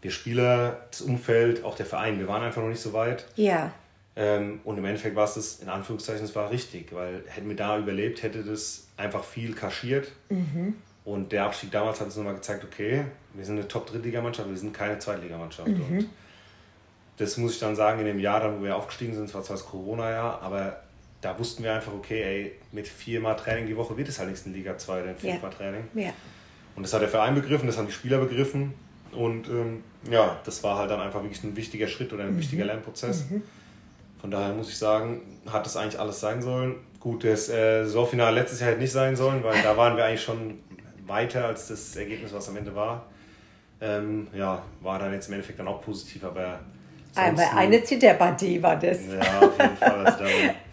wir 0.00 0.10
Spieler, 0.10 0.86
das 0.90 1.02
Umfeld, 1.02 1.64
auch 1.64 1.74
der 1.74 1.84
Verein, 1.84 2.18
wir 2.18 2.28
waren 2.28 2.42
einfach 2.42 2.62
noch 2.62 2.68
nicht 2.68 2.80
so 2.80 2.92
weit. 2.92 3.26
Ja. 3.34 3.72
Ähm, 4.16 4.60
und 4.62 4.78
im 4.78 4.84
Endeffekt 4.84 5.16
war 5.16 5.24
es 5.24 5.34
das, 5.34 5.56
in 5.56 5.68
Anführungszeichen, 5.68 6.24
es 6.24 6.34
war 6.36 6.50
richtig, 6.50 6.94
weil 6.94 7.24
hätten 7.26 7.48
wir 7.48 7.56
da 7.56 7.76
überlebt, 7.76 8.22
hätte 8.22 8.44
das 8.44 8.86
einfach 8.96 9.24
viel 9.24 9.52
kaschiert. 9.54 10.12
Mhm. 10.28 10.76
Und 11.04 11.32
der 11.32 11.44
Abstieg 11.44 11.72
damals 11.72 11.98
hat 11.98 12.06
uns 12.06 12.16
nochmal 12.16 12.36
gezeigt, 12.36 12.64
okay, 12.64 13.04
wir 13.34 13.44
sind 13.44 13.58
eine 13.58 13.66
Top-Drittligamannschaft, 13.66 14.48
wir 14.48 14.56
sind 14.56 14.72
keine 14.72 15.00
Zweitligamannschaft. 15.00 15.68
Mhm. 15.68 15.98
Und 15.98 16.08
das 17.16 17.36
muss 17.36 17.54
ich 17.54 17.58
dann 17.58 17.74
sagen, 17.74 17.98
in 17.98 18.06
dem 18.06 18.20
Jahr, 18.20 18.40
dann, 18.40 18.60
wo 18.60 18.64
wir 18.64 18.76
aufgestiegen 18.76 19.12
sind, 19.12 19.28
zwar 19.28 19.42
das 19.42 19.66
Corona-Jahr, 19.66 20.40
aber 20.40 20.83
da 21.24 21.38
wussten 21.38 21.64
wir 21.64 21.72
einfach, 21.72 21.92
okay, 21.92 22.22
ey, 22.22 22.52
mit 22.72 22.86
viermal 22.86 23.34
Training 23.36 23.66
die 23.66 23.76
Woche 23.76 23.96
wird 23.96 24.08
es 24.08 24.18
halt 24.18 24.28
nichts 24.28 24.44
in 24.44 24.52
Liga 24.52 24.76
2 24.76 25.02
oder 25.02 25.14
fünfmal 25.14 25.50
ja. 25.50 25.56
Training. 25.56 25.84
Ja. 25.94 26.10
Und 26.76 26.82
das 26.82 26.92
hat 26.92 27.00
der 27.00 27.08
Verein 27.08 27.34
begriffen, 27.34 27.66
das 27.66 27.78
haben 27.78 27.86
die 27.86 27.92
Spieler 27.92 28.18
begriffen. 28.18 28.74
Und 29.12 29.48
ähm, 29.48 29.82
ja, 30.10 30.38
das 30.44 30.62
war 30.62 30.76
halt 30.78 30.90
dann 30.90 31.00
einfach 31.00 31.22
wirklich 31.22 31.42
ein 31.44 31.56
wichtiger 31.56 31.88
Schritt 31.88 32.12
oder 32.12 32.24
ein 32.24 32.34
mhm. 32.34 32.38
wichtiger 32.38 32.66
Lernprozess. 32.66 33.30
Mhm. 33.30 33.42
Von 34.20 34.30
daher 34.30 34.54
muss 34.54 34.68
ich 34.68 34.76
sagen, 34.76 35.22
hat 35.50 35.64
das 35.64 35.76
eigentlich 35.76 35.98
alles 35.98 36.20
sein 36.20 36.42
sollen. 36.42 36.76
Gut, 37.00 37.24
das 37.24 37.48
äh, 37.48 37.84
Saisonfinale 37.84 38.34
letztes 38.34 38.60
Jahr 38.60 38.70
hätte 38.70 38.80
nicht 38.80 38.92
sein 38.92 39.16
sollen, 39.16 39.42
weil 39.42 39.62
da 39.62 39.76
waren 39.76 39.96
wir 39.96 40.04
eigentlich 40.04 40.22
schon 40.22 40.58
weiter 41.06 41.46
als 41.46 41.68
das 41.68 41.96
Ergebnis, 41.96 42.34
was 42.34 42.48
am 42.48 42.56
Ende 42.56 42.74
war. 42.74 43.06
Ähm, 43.80 44.26
ja, 44.34 44.62
war 44.80 44.98
dann 44.98 45.12
jetzt 45.12 45.28
im 45.28 45.34
Endeffekt 45.34 45.58
dann 45.58 45.68
auch 45.68 45.82
positiv, 45.82 46.24
aber. 46.24 46.60
Aber 47.14 47.56
eine 47.56 47.82
Zitterpartie 47.82 48.62
war 48.62 48.76
das. 48.76 48.98
Ja, 49.06 49.40
auf 49.40 49.58
jeden 49.58 49.76
Fall. 49.76 50.06
Also 50.06 50.24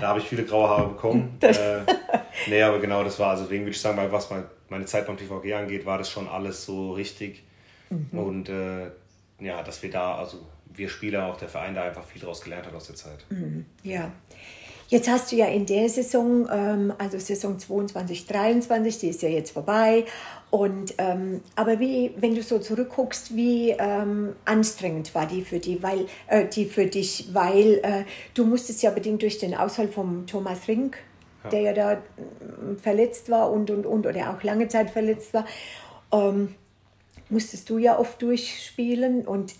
da, 0.00 0.08
habe 0.08 0.20
ich 0.20 0.26
viele 0.26 0.44
graue 0.44 0.68
Haare 0.68 0.88
bekommen. 0.88 1.38
äh, 1.40 1.80
nee, 2.48 2.62
aber 2.62 2.78
genau 2.78 3.04
das 3.04 3.18
war, 3.18 3.30
also 3.30 3.44
deswegen 3.44 3.64
würde 3.64 3.72
ich 3.72 3.80
sagen, 3.80 3.98
was 4.10 4.28
meine 4.68 4.84
Zeit 4.86 5.06
beim 5.06 5.16
TVG 5.16 5.54
angeht, 5.54 5.86
war 5.86 5.98
das 5.98 6.10
schon 6.10 6.28
alles 6.28 6.64
so 6.64 6.92
richtig. 6.92 7.44
Mhm. 7.90 8.18
Und 8.18 8.48
äh, 8.48 8.90
ja, 9.40 9.62
dass 9.62 9.82
wir 9.82 9.90
da, 9.90 10.16
also 10.16 10.46
wir 10.72 10.88
Spieler, 10.88 11.26
auch 11.26 11.36
der 11.36 11.48
Verein 11.48 11.74
da 11.74 11.82
einfach 11.82 12.04
viel 12.04 12.22
draus 12.22 12.40
gelernt 12.40 12.66
hat 12.66 12.74
aus 12.74 12.86
der 12.86 12.96
Zeit. 12.96 13.24
Mhm. 13.30 13.66
Ja. 13.82 14.12
Jetzt 14.90 15.08
hast 15.08 15.30
du 15.30 15.36
ja 15.36 15.46
in 15.46 15.66
der 15.66 15.88
Saison, 15.88 16.48
ähm, 16.52 16.92
also 16.98 17.16
Saison 17.20 17.56
22, 17.56 18.26
23, 18.26 18.98
die 18.98 19.08
ist 19.10 19.22
ja 19.22 19.28
jetzt 19.28 19.52
vorbei. 19.52 20.04
Und, 20.50 20.94
ähm, 20.98 21.42
aber 21.54 21.78
wie, 21.78 22.12
wenn 22.16 22.34
du 22.34 22.42
so 22.42 22.58
zurückguckst, 22.58 23.36
wie 23.36 23.70
ähm, 23.70 24.34
anstrengend 24.44 25.14
war 25.14 25.26
die 25.26 25.42
für, 25.42 25.60
die, 25.60 25.80
weil, 25.80 26.06
äh, 26.26 26.44
die 26.44 26.64
für 26.64 26.86
dich? 26.86 27.28
Weil 27.32 27.78
äh, 27.84 28.04
du 28.34 28.44
musstest 28.44 28.82
ja 28.82 28.90
bedingt 28.90 29.22
durch 29.22 29.38
den 29.38 29.54
Ausfall 29.54 29.86
von 29.86 30.26
Thomas 30.26 30.66
Rink, 30.66 30.98
ja. 31.44 31.50
der 31.50 31.60
ja 31.60 31.72
da 31.72 31.92
äh, 31.92 31.98
verletzt 32.82 33.30
war 33.30 33.52
und, 33.52 33.70
und, 33.70 33.86
und, 33.86 34.08
oder 34.08 34.34
auch 34.34 34.42
lange 34.42 34.66
Zeit 34.66 34.90
verletzt 34.90 35.32
war, 35.34 35.46
ähm, 36.12 36.56
musstest 37.28 37.70
du 37.70 37.78
ja 37.78 37.96
oft 37.96 38.20
durchspielen. 38.20 39.24
Und 39.24 39.54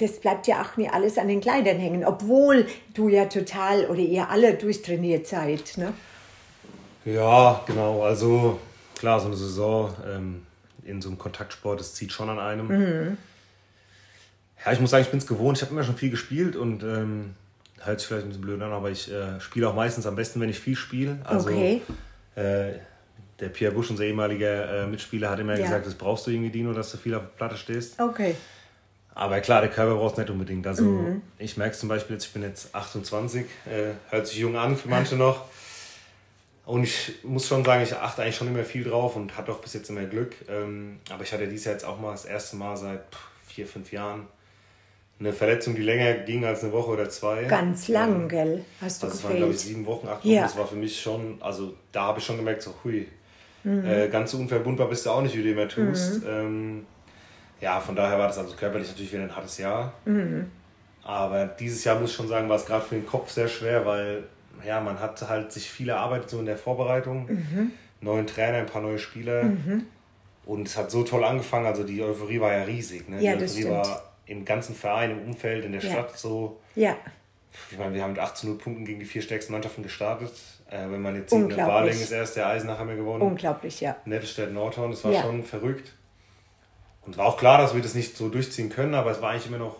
das 0.00 0.20
bleibt 0.20 0.46
ja 0.46 0.62
auch 0.62 0.76
nicht 0.76 0.92
alles 0.92 1.18
an 1.18 1.28
den 1.28 1.40
Kleidern 1.40 1.78
hängen, 1.78 2.04
obwohl 2.04 2.66
du 2.94 3.08
ja 3.08 3.26
total 3.26 3.86
oder 3.86 4.00
ihr 4.00 4.28
alle 4.28 4.54
durchtrainiert 4.54 5.26
seid. 5.26 5.76
Ne? 5.76 5.92
Ja, 7.04 7.62
genau. 7.66 8.02
Also 8.02 8.58
klar, 8.98 9.20
so 9.20 9.26
eine 9.26 9.36
Saison 9.36 9.94
ähm, 10.06 10.46
in 10.84 11.00
so 11.02 11.08
einem 11.08 11.18
Kontaktsport, 11.18 11.80
das 11.80 11.94
zieht 11.94 12.12
schon 12.12 12.28
an 12.28 12.38
einem. 12.38 12.68
Mhm. 12.68 13.16
Ja, 14.64 14.72
ich 14.72 14.80
muss 14.80 14.90
sagen, 14.90 15.04
ich 15.04 15.10
bin 15.10 15.18
es 15.18 15.26
gewohnt. 15.26 15.56
Ich 15.56 15.62
habe 15.62 15.72
immer 15.72 15.84
schon 15.84 15.96
viel 15.96 16.10
gespielt 16.10 16.56
und 16.56 16.82
ähm, 16.82 17.34
hört 17.78 18.00
sich 18.00 18.08
vielleicht 18.08 18.26
ein 18.26 18.28
bisschen 18.28 18.42
blöd 18.42 18.60
an, 18.60 18.72
aber 18.72 18.90
ich 18.90 19.10
äh, 19.10 19.40
spiele 19.40 19.68
auch 19.68 19.74
meistens 19.74 20.06
am 20.06 20.16
besten, 20.16 20.40
wenn 20.40 20.50
ich 20.50 20.60
viel 20.60 20.76
spiele. 20.76 21.18
Also, 21.24 21.48
okay. 21.48 21.80
Äh, 22.34 22.72
der 23.40 23.48
Pierre 23.48 23.72
Busch, 23.72 23.90
unser 23.90 24.04
ehemaliger 24.04 24.82
äh, 24.82 24.86
Mitspieler, 24.86 25.30
hat 25.30 25.38
immer 25.38 25.56
ja. 25.56 25.64
gesagt, 25.64 25.86
das 25.86 25.94
brauchst 25.94 26.26
du 26.26 26.30
irgendwie, 26.30 26.50
Dino, 26.50 26.74
dass 26.74 26.92
du 26.92 26.98
viel 26.98 27.14
auf 27.14 27.22
der 27.22 27.28
Platte 27.28 27.56
stehst. 27.56 27.98
Okay. 27.98 28.36
Aber 29.14 29.40
klar, 29.40 29.60
der 29.60 29.70
Körper 29.70 29.96
braucht 29.96 30.12
es 30.12 30.18
nicht 30.18 30.30
unbedingt. 30.30 30.66
Also 30.66 30.84
mhm. 30.84 31.22
ich 31.38 31.56
merke 31.56 31.74
es 31.74 31.80
zum 31.80 31.88
Beispiel 31.88 32.14
jetzt, 32.14 32.26
ich 32.26 32.32
bin 32.32 32.42
jetzt 32.42 32.74
28, 32.74 33.44
äh, 33.66 33.92
hört 34.10 34.26
sich 34.26 34.38
jung 34.38 34.56
an 34.56 34.76
für 34.76 34.88
manche 34.88 35.16
noch. 35.16 35.44
Und 36.64 36.84
ich 36.84 37.24
muss 37.24 37.48
schon 37.48 37.64
sagen, 37.64 37.82
ich 37.82 37.94
achte 37.96 38.22
eigentlich 38.22 38.36
schon 38.36 38.48
immer 38.48 38.64
viel 38.64 38.84
drauf 38.84 39.16
und 39.16 39.36
hatte 39.36 39.50
auch 39.50 39.58
bis 39.58 39.74
jetzt 39.74 39.90
immer 39.90 40.04
Glück. 40.04 40.36
Ähm, 40.48 41.00
aber 41.10 41.24
ich 41.24 41.32
hatte 41.32 41.48
dieses 41.48 41.64
Jahr 41.64 41.74
jetzt 41.74 41.84
auch 41.84 41.98
mal 41.98 42.12
das 42.12 42.24
erste 42.24 42.56
Mal 42.56 42.76
seit 42.76 43.02
vier, 43.46 43.66
fünf 43.66 43.90
Jahren 43.92 44.26
eine 45.20 45.32
Verletzung, 45.32 45.74
die 45.74 45.82
länger 45.82 46.14
ging 46.14 46.44
als 46.44 46.62
eine 46.62 46.72
Woche 46.72 46.90
oder 46.90 47.08
zwei. 47.10 47.44
Ganz 47.44 47.88
lang, 47.88 48.22
ähm, 48.22 48.28
gell? 48.28 48.64
Hast 48.80 49.02
du 49.02 49.06
also 49.06 49.18
Das 49.18 49.24
waren, 49.24 49.36
glaube 49.36 49.52
ich, 49.52 49.60
sieben 49.60 49.84
Wochen, 49.84 50.08
acht 50.08 50.24
Wochen. 50.24 50.32
Ja. 50.32 50.42
Das 50.42 50.56
war 50.56 50.66
für 50.66 50.76
mich 50.76 51.00
schon, 51.00 51.36
also 51.40 51.74
da 51.92 52.04
habe 52.04 52.20
ich 52.20 52.24
schon 52.24 52.36
gemerkt, 52.36 52.62
so 52.62 52.74
hui, 52.84 53.06
mhm. 53.62 53.84
äh, 53.84 54.08
ganz 54.08 54.30
so 54.30 54.38
unverwundbar 54.38 54.88
bist 54.88 55.04
du 55.04 55.10
auch 55.10 55.20
nicht, 55.20 55.36
wie 55.36 55.42
du 55.42 55.50
immer 55.50 55.68
tust. 55.68 56.22
Mhm. 56.22 56.28
Ähm, 56.28 56.86
ja, 57.60 57.80
von 57.80 57.94
daher 57.94 58.18
war 58.18 58.28
das 58.28 58.38
also 58.38 58.54
körperlich 58.56 58.88
natürlich 58.88 59.12
wieder 59.12 59.22
ein 59.22 59.34
hartes 59.34 59.58
Jahr. 59.58 59.92
Mhm. 60.04 60.50
Aber 61.02 61.46
dieses 61.46 61.84
Jahr 61.84 61.98
muss 61.98 62.10
ich 62.10 62.16
schon 62.16 62.28
sagen, 62.28 62.48
war 62.48 62.56
es 62.56 62.66
gerade 62.66 62.84
für 62.84 62.94
den 62.94 63.06
Kopf 63.06 63.30
sehr 63.30 63.48
schwer, 63.48 63.84
weil 63.86 64.24
ja, 64.66 64.80
man 64.80 65.00
hat 65.00 65.26
halt 65.28 65.52
sich 65.52 65.70
viel 65.70 65.88
erarbeitet 65.88 66.30
so 66.30 66.38
in 66.40 66.46
der 66.46 66.58
Vorbereitung. 66.58 67.26
Mhm. 67.26 67.72
Neuen 68.00 68.26
Trainer, 68.26 68.58
ein 68.58 68.66
paar 68.66 68.82
neue 68.82 68.98
Spieler. 68.98 69.44
Mhm. 69.44 69.86
Und 70.46 70.68
es 70.68 70.76
hat 70.76 70.90
so 70.90 71.02
toll 71.04 71.24
angefangen, 71.24 71.66
also 71.66 71.84
die 71.84 72.02
Euphorie 72.02 72.40
war 72.40 72.52
ja 72.52 72.64
riesig. 72.64 73.08
Ne? 73.08 73.22
Ja, 73.22 73.36
die 73.36 73.44
Euphorie 73.44 73.68
war 73.68 74.02
im 74.26 74.44
ganzen 74.44 74.74
Verein, 74.74 75.10
im 75.10 75.22
Umfeld, 75.22 75.64
in 75.64 75.72
der 75.72 75.82
ja. 75.82 75.90
Stadt 75.90 76.18
so. 76.18 76.60
Ja. 76.74 76.96
Ich 77.70 77.78
meine, 77.78 77.94
wir 77.94 78.02
haben 78.02 78.12
mit 78.12 78.20
18 78.20 78.58
Punkten 78.58 78.84
gegen 78.84 79.00
die 79.00 79.06
vier 79.06 79.22
stärksten 79.22 79.52
Mannschaften 79.52 79.82
gestartet. 79.82 80.32
Äh, 80.70 80.88
wenn 80.88 81.02
man 81.02 81.16
jetzt 81.16 81.30
sieht, 81.30 81.48
ne, 81.48 81.56
Barling 81.56 81.92
ist 81.92 82.12
erst, 82.12 82.36
der 82.36 82.46
Eisenach 82.46 82.78
haben 82.78 82.88
wir 82.88 82.96
gewonnen. 82.96 83.22
Unglaublich, 83.22 83.80
ja. 83.80 83.96
Nettelstedt, 84.04 84.52
Nordhorn, 84.52 84.92
das 84.92 85.04
war 85.04 85.12
ja. 85.12 85.22
schon 85.22 85.42
verrückt. 85.42 85.92
Und 87.06 87.16
war 87.16 87.26
auch 87.26 87.36
klar, 87.36 87.58
dass 87.58 87.74
wir 87.74 87.82
das 87.82 87.94
nicht 87.94 88.16
so 88.16 88.28
durchziehen 88.28 88.68
können, 88.68 88.94
aber 88.94 89.10
es 89.10 89.22
war 89.22 89.30
eigentlich 89.30 89.46
immer 89.46 89.58
noch 89.58 89.76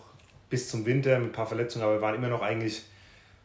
bis 0.49 0.69
zum 0.69 0.85
Winter 0.87 1.19
mit 1.19 1.31
ein 1.31 1.33
paar 1.33 1.47
Verletzungen, 1.47 1.85
aber 1.85 1.95
wir 1.95 2.01
waren 2.01 2.15
immer 2.15 2.29
noch 2.29 2.43
eigentlich, 2.43 2.83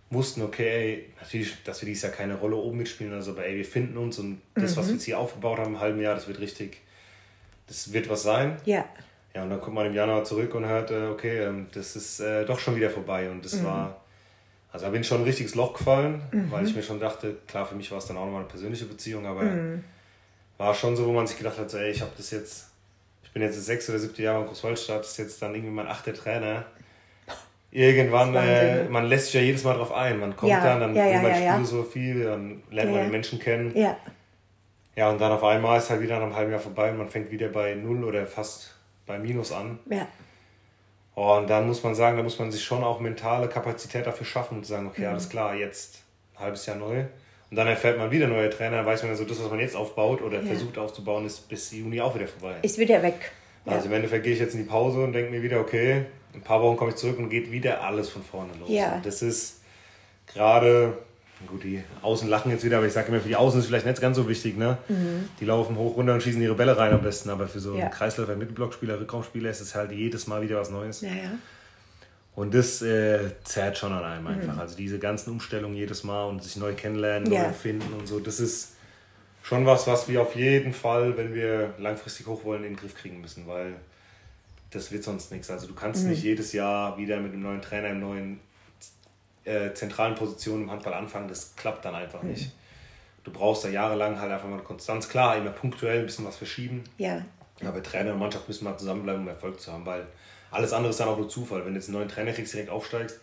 wussten, 0.09 0.41
okay, 0.41 0.67
ey, 0.67 1.13
natürlich, 1.19 1.63
dass 1.63 1.81
wir 1.81 1.87
dieses 1.87 2.03
Jahr 2.03 2.11
keine 2.11 2.35
Rolle 2.35 2.55
oben 2.55 2.77
mitspielen, 2.77 3.13
also 3.13 3.31
aber 3.31 3.45
ey, 3.45 3.57
wir 3.57 3.65
finden 3.65 3.97
uns 3.97 4.19
und 4.19 4.41
das, 4.53 4.75
mhm. 4.75 4.79
was 4.79 4.87
wir 4.87 4.93
jetzt 4.93 5.03
hier 5.03 5.19
aufgebaut 5.19 5.59
haben 5.59 5.75
im 5.75 5.79
halben 5.79 6.01
Jahr, 6.01 6.15
das 6.15 6.27
wird 6.27 6.39
richtig, 6.39 6.81
das 7.67 7.91
wird 7.93 8.09
was 8.09 8.23
sein. 8.23 8.57
Ja. 8.65 8.85
Ja, 9.33 9.43
und 9.43 9.49
dann 9.49 9.59
kommt 9.59 9.75
man 9.75 9.85
im 9.85 9.93
Januar 9.93 10.23
zurück 10.23 10.55
und 10.55 10.65
hört, 10.65 10.91
äh, 10.91 11.07
okay, 11.07 11.43
ähm, 11.43 11.67
das 11.73 11.95
ist 11.95 12.21
äh, 12.21 12.45
doch 12.45 12.57
schon 12.57 12.75
wieder 12.75 12.89
vorbei 12.89 13.29
und 13.29 13.43
das 13.43 13.55
mhm. 13.55 13.65
war, 13.65 14.01
also 14.71 14.85
da 14.85 14.91
bin 14.91 15.01
ich 15.01 15.07
schon 15.07 15.21
ein 15.21 15.25
richtiges 15.25 15.55
Loch 15.55 15.73
gefallen, 15.73 16.21
mhm. 16.31 16.51
weil 16.51 16.65
ich 16.65 16.75
mir 16.75 16.83
schon 16.83 16.99
dachte, 16.99 17.35
klar, 17.47 17.65
für 17.65 17.75
mich 17.75 17.91
war 17.91 17.97
es 17.97 18.05
dann 18.05 18.15
auch 18.15 18.25
nochmal 18.25 18.41
eine 18.41 18.49
persönliche 18.49 18.85
Beziehung, 18.85 19.25
aber 19.25 19.43
mhm. 19.43 19.83
war 20.57 20.73
schon 20.73 20.95
so, 20.95 21.05
wo 21.05 21.11
man 21.11 21.27
sich 21.27 21.37
gedacht 21.37 21.57
hat, 21.57 21.69
so, 21.69 21.77
ey, 21.77 21.91
ich 21.91 22.01
habe 22.01 22.11
das 22.15 22.31
jetzt 22.31 22.67
bin 23.35 23.43
jetzt 23.43 23.57
das 23.57 23.65
sechste 23.65 23.91
oder 23.91 23.99
siebte 23.99 24.23
Jahr 24.23 24.39
in 24.39 24.47
Großwaldstadt, 24.47 25.01
das 25.01 25.11
ist 25.11 25.17
jetzt 25.17 25.41
dann 25.41 25.53
irgendwie 25.53 25.73
mein 25.73 25.87
achter 25.87 26.13
Trainer. 26.13 26.65
Irgendwann, 27.69 28.33
äh, 28.33 28.85
man 28.85 29.07
lässt 29.07 29.25
sich 29.25 29.33
ja 29.33 29.41
jedes 29.41 29.65
Mal 29.65 29.73
drauf 29.73 29.91
ein. 29.91 30.21
Man 30.21 30.37
kommt 30.37 30.53
ja, 30.53 30.63
dann, 30.63 30.79
dann 30.79 30.95
ja, 30.95 31.05
ja, 31.05 31.21
man 31.21 31.43
ja, 31.43 31.63
so 31.65 31.83
viel, 31.83 32.23
dann 32.23 32.63
lernt 32.71 32.91
man 32.91 33.01
den 33.01 33.11
Menschen 33.11 33.37
kennen. 33.37 33.75
Ja. 33.75 33.97
Ja, 34.95 35.09
und 35.09 35.19
dann 35.19 35.33
auf 35.33 35.43
einmal 35.43 35.77
ist 35.77 35.89
halt 35.89 35.99
wieder 35.99 36.15
nach 36.15 36.27
einem 36.27 36.35
halben 36.37 36.51
Jahr 36.51 36.61
vorbei 36.61 36.91
und 36.91 36.97
man 36.97 37.09
fängt 37.09 37.29
wieder 37.29 37.49
bei 37.49 37.75
Null 37.75 38.05
oder 38.05 38.25
fast 38.25 38.73
bei 39.05 39.19
Minus 39.19 39.51
an. 39.51 39.79
Ja. 39.89 40.07
Oh, 41.15 41.35
und 41.35 41.49
dann 41.49 41.67
muss 41.67 41.83
man 41.83 41.93
sagen, 41.93 42.15
da 42.15 42.23
muss 42.23 42.39
man 42.39 42.53
sich 42.53 42.63
schon 42.63 42.85
auch 42.85 43.01
mentale 43.01 43.49
Kapazität 43.49 44.07
dafür 44.07 44.25
schaffen 44.25 44.59
und 44.59 44.65
sagen, 44.65 44.87
okay, 44.87 45.01
mhm. 45.01 45.07
alles 45.09 45.27
klar, 45.27 45.55
jetzt 45.55 46.03
ein 46.35 46.39
halbes 46.39 46.65
Jahr 46.65 46.77
neu. 46.77 47.03
Und 47.51 47.57
dann 47.57 47.67
erfährt 47.67 47.97
man 47.97 48.11
wieder 48.11 48.27
neue 48.27 48.49
Trainer, 48.49 48.77
dann 48.77 48.85
weiß 48.85 49.03
man 49.03 49.11
also, 49.11 49.23
das, 49.23 49.41
was 49.41 49.49
man 49.49 49.59
jetzt 49.59 49.75
aufbaut 49.75 50.21
oder 50.21 50.39
ja. 50.39 50.45
versucht 50.45 50.77
aufzubauen, 50.77 51.25
ist 51.25 51.47
bis 51.47 51.71
Juni 51.71 52.01
auch 52.01 52.15
wieder 52.15 52.27
vorbei. 52.27 52.55
Ist 52.63 52.77
wieder 52.77 53.01
weg. 53.03 53.31
Also 53.65 53.81
ja. 53.81 53.85
im 53.85 53.93
Endeffekt 53.93 54.23
gehe 54.23 54.33
ich 54.33 54.39
jetzt 54.39 54.53
in 54.53 54.63
die 54.63 54.69
Pause 54.69 54.99
und 54.99 55.13
denke 55.13 55.31
mir 55.31 55.41
wieder, 55.41 55.59
okay, 55.59 56.05
ein 56.33 56.41
paar 56.41 56.61
Wochen 56.61 56.77
komme 56.77 56.91
ich 56.91 56.97
zurück 56.97 57.17
und 57.17 57.29
geht 57.29 57.51
wieder 57.51 57.83
alles 57.83 58.09
von 58.09 58.23
vorne 58.23 58.51
los. 58.59 58.69
Ja. 58.69 58.95
Und 58.95 59.05
das 59.05 59.21
ist 59.21 59.61
gerade, 60.27 60.97
gut, 61.47 61.63
die 61.63 61.83
Außen 62.01 62.27
lachen 62.27 62.51
jetzt 62.51 62.63
wieder, 62.63 62.77
aber 62.77 62.87
ich 62.87 62.93
sage 62.93 63.07
immer, 63.07 63.19
für 63.19 63.27
die 63.27 63.35
Außen 63.35 63.59
ist 63.59 63.67
vielleicht 63.67 63.85
nicht 63.85 64.01
ganz 64.01 64.17
so 64.17 64.27
wichtig, 64.27 64.57
ne? 64.57 64.77
Mhm. 64.87 65.29
Die 65.39 65.45
laufen 65.45 65.77
hoch, 65.77 65.97
runter 65.97 66.13
und 66.13 66.21
schießen 66.21 66.41
ihre 66.41 66.55
Bälle 66.55 66.77
rein 66.77 66.93
am 66.93 67.01
besten, 67.01 67.29
aber 67.29 67.47
für 67.47 67.59
so 67.59 67.75
ja. 67.75 67.83
einen 67.83 67.91
Kreisläufer, 67.91 68.35
Mittelblockspieler, 68.35 68.99
Rückraumspieler 68.99 69.49
ist 69.49 69.61
es 69.61 69.75
halt 69.75 69.91
jedes 69.91 70.27
Mal 70.27 70.41
wieder 70.41 70.59
was 70.59 70.69
Neues. 70.69 71.01
Ja, 71.01 71.09
ja. 71.09 71.31
Und 72.35 72.53
das 72.53 72.81
äh, 72.81 73.31
zerrt 73.43 73.77
schon 73.77 73.93
an 73.93 74.03
einem 74.03 74.27
einfach. 74.27 74.55
Mhm. 74.55 74.59
Also 74.59 74.75
diese 74.75 74.99
ganzen 74.99 75.31
Umstellungen 75.31 75.75
jedes 75.75 76.03
Mal 76.03 76.25
und 76.25 76.43
sich 76.43 76.57
neu 76.57 76.73
kennenlernen, 76.73 77.31
ja. 77.31 77.43
neu 77.47 77.53
finden 77.53 77.93
und 77.93 78.07
so, 78.07 78.19
das 78.19 78.39
ist 78.39 78.73
schon 79.41 79.65
was, 79.65 79.87
was 79.87 80.07
wir 80.09 80.21
auf 80.21 80.35
jeden 80.35 80.73
Fall, 80.73 81.15
wenn 81.17 81.33
wir 81.33 81.73
langfristig 81.77 82.27
hoch 82.27 82.43
wollen, 82.43 82.63
in 82.63 82.71
den 82.71 82.77
Griff 82.77 82.95
kriegen 82.95 83.21
müssen, 83.21 83.47
weil 83.47 83.75
das 84.71 84.91
wird 84.91 85.03
sonst 85.03 85.31
nichts. 85.31 85.49
Also 85.49 85.67
du 85.67 85.73
kannst 85.73 86.03
mhm. 86.03 86.09
nicht 86.09 86.23
jedes 86.23 86.51
Jahr 86.51 86.97
wieder 86.97 87.19
mit 87.19 87.31
einem 87.31 87.43
neuen 87.43 87.61
Trainer 87.61 87.89
in 87.89 87.99
neuen 87.99 88.39
äh, 89.45 89.73
zentralen 89.73 90.15
Positionen 90.15 90.63
im 90.63 90.71
Handball 90.71 90.93
anfangen, 90.93 91.29
das 91.29 91.55
klappt 91.55 91.85
dann 91.85 91.95
einfach 91.95 92.21
mhm. 92.21 92.31
nicht. 92.31 92.51
Du 93.23 93.31
brauchst 93.31 93.63
da 93.63 93.69
jahrelang 93.69 94.19
halt 94.19 94.31
einfach 94.31 94.47
mal 94.47 94.55
eine 94.55 94.63
Konstanz. 94.63 95.07
Klar, 95.07 95.37
immer 95.37 95.49
punktuell 95.51 95.99
ein 95.99 96.05
bisschen 96.05 96.25
was 96.25 96.35
verschieben. 96.35 96.83
Ja. 96.97 97.23
Aber 97.65 97.81
Trainer 97.81 98.13
und 98.13 98.19
Mannschaft 98.19 98.47
müssen 98.47 98.65
mal 98.65 98.77
zusammenbleiben, 98.77 99.21
um 99.21 99.27
Erfolg 99.27 99.59
zu 99.59 99.71
haben, 99.71 99.85
weil 99.85 100.05
alles 100.55 100.73
andere 100.73 100.91
ist 100.91 100.99
dann 100.99 101.09
auch 101.09 101.17
nur 101.17 101.29
Zufall. 101.29 101.65
Wenn 101.65 101.73
du 101.73 101.79
jetzt 101.79 101.89
einen 101.89 101.97
neuen 101.97 102.09
Trainer 102.09 102.31
kriegst, 102.31 102.53
direkt 102.53 102.69
aufsteigst, 102.69 103.19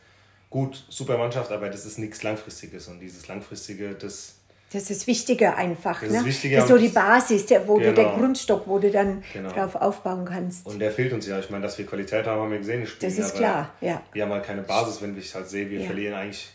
gut, 0.50 0.84
super 0.88 1.18
Mannschaft, 1.18 1.50
aber 1.50 1.68
das 1.68 1.84
ist 1.86 1.98
nichts 1.98 2.22
Langfristiges. 2.22 2.88
Und 2.88 3.00
dieses 3.00 3.26
Langfristige, 3.26 3.94
das. 3.94 4.36
Das 4.72 4.90
ist 4.90 5.06
Wichtige 5.06 5.54
einfach. 5.54 6.00
Das 6.00 6.10
ne? 6.10 6.18
ist 6.18 6.24
wichtiger. 6.24 6.56
Das 6.56 6.64
ist 6.64 6.70
so 6.70 6.78
die 6.78 6.88
Basis, 6.88 7.44
der, 7.44 7.68
wo 7.68 7.74
genau. 7.74 7.90
du 7.90 7.94
der 7.94 8.04
Grundstock, 8.12 8.66
wo 8.66 8.78
du 8.78 8.90
dann 8.90 9.22
genau. 9.32 9.50
drauf 9.50 9.74
aufbauen 9.74 10.24
kannst. 10.24 10.66
Und 10.66 10.78
der 10.78 10.90
fehlt 10.90 11.12
uns 11.12 11.26
ja. 11.26 11.38
Ich 11.38 11.50
meine, 11.50 11.62
dass 11.62 11.76
wir 11.76 11.84
Qualität 11.84 12.26
haben, 12.26 12.40
haben 12.40 12.50
wir 12.50 12.58
gesehen. 12.58 12.86
Spielen, 12.86 13.14
das 13.14 13.26
ist 13.26 13.34
klar, 13.34 13.70
ja. 13.82 14.00
Wir 14.12 14.22
haben 14.22 14.32
halt 14.32 14.44
keine 14.44 14.62
Basis, 14.62 15.02
wenn 15.02 15.16
ich 15.18 15.34
halt 15.34 15.48
sehe, 15.48 15.68
wir 15.68 15.80
ja. 15.80 15.86
verlieren 15.86 16.14
eigentlich 16.14 16.50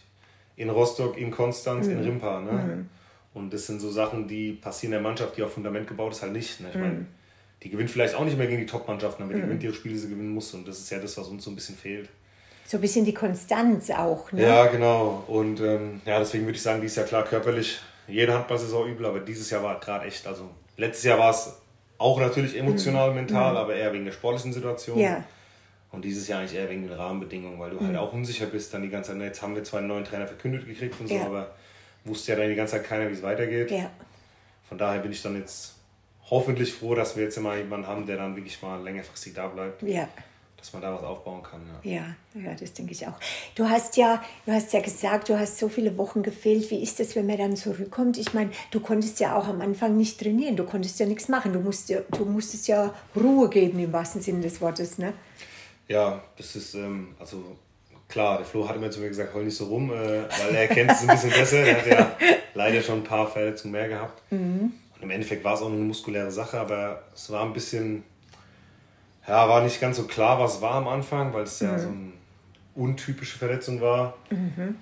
in 0.56 0.72
Rostock, 0.72 1.16
in 1.18 1.30
Konstanz, 1.30 1.86
mhm. 1.86 1.94
in 1.94 2.00
Rimpa. 2.00 2.40
Ne? 2.42 2.52
Mhm. 2.52 2.90
Und 3.36 3.54
das 3.54 3.68
sind 3.68 3.80
so 3.80 3.92
Sachen, 3.92 4.28
die 4.28 4.54
passieren 4.54 4.94
in 4.94 5.04
der 5.04 5.08
Mannschaft, 5.08 5.38
die 5.38 5.44
auf 5.44 5.54
Fundament 5.54 5.88
gebaut 5.88 6.14
ist, 6.14 6.24
halt 6.24 6.34
nicht. 6.34 6.60
Ne? 6.60 6.70
Ich 6.70 6.76
mhm. 6.76 6.82
meine, 6.82 7.06
die 7.64 7.70
gewinnt 7.70 7.90
vielleicht 7.90 8.16
auch 8.16 8.24
nicht 8.24 8.38
mehr 8.38 8.48
gegen 8.48 8.60
die 8.60 8.66
Top-Mannschaften, 8.66 9.24
aber 9.24 9.34
die 9.34 9.40
mhm. 9.40 9.46
gewinnt 9.46 9.64
ihre 9.64 9.74
Spiele, 9.74 9.96
die 9.96 10.00
sie 10.00 10.10
gewinnen 10.10 10.34
muss. 10.34 10.54
Und 10.54 10.68
das 10.68 10.80
ist 10.80 10.90
ja 10.90 11.00
das, 11.00 11.18
was 11.18 11.28
uns 11.28 11.44
so 11.44 11.52
ein 11.52 11.56
bisschen 11.56 11.76
fehlt. 11.76 12.10
So 12.66 12.78
ein 12.78 12.82
bisschen 12.82 13.06
die 13.06 13.14
Konstanz 13.14 13.90
auch, 13.90 14.32
ne? 14.32 14.44
Ja, 14.44 14.66
genau. 14.68 15.24
Und 15.28 15.62
ähm, 15.62 16.02
ja, 16.06 16.20
deswegen 16.20 16.46
würde 16.46 16.58
ich 16.58 16.62
sagen, 16.62 16.82
dieses 16.82 16.98
Jahr 16.98 17.06
klar 17.06 17.24
körperlich, 17.24 17.80
jede 18.08 18.34
Handball-Saison 18.34 18.90
übel, 18.90 19.06
aber 19.06 19.22
dieses 19.22 19.50
Jahr 19.50 19.64
war 19.64 19.80
gerade 19.80 20.06
echt, 20.06 20.28
also 20.28 20.50
letztes 20.76 21.06
Jahr 21.06 21.18
war 21.18 21.32
es 21.32 21.54
auch 21.98 22.20
natürlich 22.20 22.58
emotional, 22.58 23.10
mhm. 23.10 23.16
mental, 23.16 23.52
mhm. 23.52 23.58
aber 23.58 23.76
eher 23.76 23.94
wegen 23.94 24.06
der 24.06 24.12
sportlichen 24.12 24.54
Situation. 24.54 25.00
Ja. 25.00 25.24
Und 25.92 26.04
dieses 26.04 26.28
Jahr 26.28 26.42
eigentlich 26.42 26.60
eher 26.60 26.70
wegen 26.70 26.84
den 26.84 26.92
Rahmenbedingungen, 26.92 27.58
weil 27.58 27.72
du 27.72 27.80
halt 27.80 27.94
mhm. 27.94 27.98
auch 27.98 28.12
unsicher 28.12 28.46
bist 28.46 28.74
dann 28.74 28.82
die 28.82 28.90
ganze 28.90 29.14
Zeit. 29.14 29.22
Jetzt 29.22 29.42
haben 29.42 29.56
wir 29.56 29.64
zwar 29.64 29.80
einen 29.80 29.88
neuen 29.88 30.04
Trainer 30.04 30.28
verkündet 30.28 30.68
gekriegt 30.68 31.00
und 31.00 31.08
so, 31.08 31.16
ja. 31.16 31.26
aber 31.26 31.56
wusste 32.04 32.34
ja 32.34 32.38
dann 32.38 32.50
die 32.50 32.56
ganze 32.56 32.74
Zeit 32.74 32.84
keiner, 32.84 33.10
wie 33.10 33.14
es 33.14 33.24
weitergeht. 33.24 33.72
Ja. 33.72 33.90
Von 34.68 34.78
daher 34.78 35.00
bin 35.00 35.12
ich 35.12 35.22
dann 35.22 35.38
jetzt 35.38 35.77
hoffentlich 36.30 36.74
froh, 36.74 36.96
dass 36.96 37.16
wir 37.16 37.24
jetzt 37.24 37.38
immer 37.38 37.56
jemanden 37.56 37.88
haben, 37.88 38.06
der 38.06 38.18
dann 38.18 38.36
wirklich 38.36 38.62
mal 38.62 38.82
längerfristig 38.82 39.34
da 39.34 39.48
bleibt. 39.48 39.82
Ja. 39.84 40.08
Dass 40.58 40.74
man 40.74 40.82
da 40.82 40.94
was 40.94 41.04
aufbauen 41.04 41.44
kann. 41.44 41.62
Ja. 41.84 41.92
ja, 41.92 42.42
ja, 42.42 42.56
das 42.56 42.74
denke 42.74 42.92
ich 42.92 43.06
auch. 43.06 43.14
Du 43.54 43.70
hast 43.70 43.96
ja, 43.96 44.24
du 44.46 44.52
hast 44.52 44.74
ja 44.74 44.82
gesagt, 44.82 45.30
du 45.30 45.38
hast 45.38 45.60
so 45.60 45.70
viele 45.70 45.96
Wochen 45.98 46.24
gefehlt. 46.24 46.72
Wie 46.72 46.82
ist 46.82 47.00
das, 47.00 47.16
wenn 47.16 47.28
man 47.28 47.38
dann 47.38 47.56
zurückkommt? 47.56 48.18
Ich 48.18 48.34
meine, 48.34 48.50
du 48.72 48.80
konntest 48.80 49.20
ja 49.20 49.38
auch 49.38 49.48
am 49.48 49.62
Anfang 49.62 49.96
nicht 49.96 50.20
trainieren, 50.20 50.56
du 50.56 50.66
konntest 50.66 51.00
ja 51.00 51.06
nichts 51.06 51.30
machen. 51.30 51.54
Du, 51.54 51.60
musst, 51.60 51.90
du 51.92 52.26
musstest 52.26 52.68
ja 52.68 52.94
Ruhe 53.16 53.50
geben 53.50 53.80
im 53.80 53.94
wahrsten 53.94 54.22
Sinne 54.22 54.42
des 54.42 54.60
Wortes, 54.60 54.98
ne? 54.98 55.14
Ja, 55.88 56.24
das 56.36 56.56
ist, 56.56 56.74
ähm, 56.74 57.16
also 57.20 57.56
klar, 58.08 58.38
der 58.38 58.46
Flo 58.46 58.68
hat 58.68 58.76
immer 58.76 58.90
zu 58.90 59.00
mir 59.00 59.10
gesagt, 59.10 59.34
heul 59.34 59.46
nicht 59.46 59.56
so 59.56 59.66
rum, 59.66 59.92
äh, 59.92 60.24
weil 60.24 60.56
er 60.56 60.68
kennt 60.68 60.92
es 60.92 61.02
ein 61.02 61.08
bisschen 61.08 61.30
besser. 61.30 61.60
Er 61.60 61.78
hat 61.78 61.88
ja 61.88 62.18
leider 62.56 62.82
schon 62.82 62.98
ein 62.98 63.04
paar 63.04 63.30
Verletzungen 63.30 63.74
mehr 63.74 63.88
gehabt. 63.88 64.22
Mhm. 64.32 64.74
Und 64.98 65.04
im 65.04 65.12
Endeffekt 65.12 65.44
war 65.44 65.54
es 65.54 65.62
auch 65.62 65.68
eine 65.68 65.78
muskuläre 65.78 66.32
Sache, 66.32 66.60
aber 66.60 67.04
es 67.14 67.32
war 67.32 67.44
ein 67.44 67.54
bisschen, 67.54 68.04
ja, 69.28 69.48
war 69.48 69.62
nicht 69.62 69.80
ganz 69.80 69.98
so 69.98 70.04
klar, 70.06 70.40
was 70.40 70.62
war 70.62 70.76
am 70.76 70.88
Anfang, 70.88 71.34
weil 71.34 71.44
es 71.44 71.62
mhm. 71.62 71.68
ja 71.68 71.80
so 71.80 71.88
eine 71.90 72.12
untypische 72.76 73.38
Verletzung 73.38 73.80
war. 73.82 74.16
Mhm. 74.30 74.76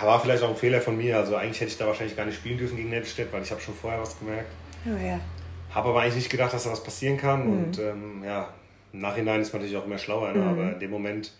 Ja, 0.00 0.06
war 0.06 0.20
vielleicht 0.20 0.42
auch 0.42 0.50
ein 0.50 0.56
Fehler 0.56 0.80
von 0.80 0.96
mir. 0.96 1.16
Also 1.16 1.36
eigentlich 1.36 1.60
hätte 1.60 1.70
ich 1.70 1.78
da 1.78 1.86
wahrscheinlich 1.86 2.16
gar 2.16 2.26
nicht 2.26 2.36
spielen 2.36 2.58
dürfen 2.58 2.76
gegen 2.76 2.90
Nettelstedt, 2.90 3.32
weil 3.32 3.42
ich 3.42 3.50
habe 3.50 3.60
schon 3.60 3.74
vorher 3.74 4.00
was 4.00 4.18
gemerkt. 4.18 4.50
Oh 4.84 4.96
ja. 4.96 5.20
Habe 5.70 5.90
aber 5.90 6.00
eigentlich 6.00 6.16
nicht 6.16 6.30
gedacht, 6.30 6.52
dass 6.52 6.64
da 6.64 6.72
was 6.72 6.82
passieren 6.82 7.16
kann. 7.16 7.46
Mhm. 7.46 7.64
Und 7.64 7.78
ähm, 7.78 8.24
ja, 8.24 8.48
im 8.92 9.00
Nachhinein 9.00 9.40
ist 9.40 9.52
man 9.52 9.62
natürlich 9.62 9.80
auch 9.80 9.86
immer 9.86 9.98
schlauer. 9.98 10.32
Ne? 10.32 10.40
Mhm. 10.40 10.48
Aber 10.48 10.72
in 10.72 10.80
dem 10.80 10.90
Moment 10.90 11.32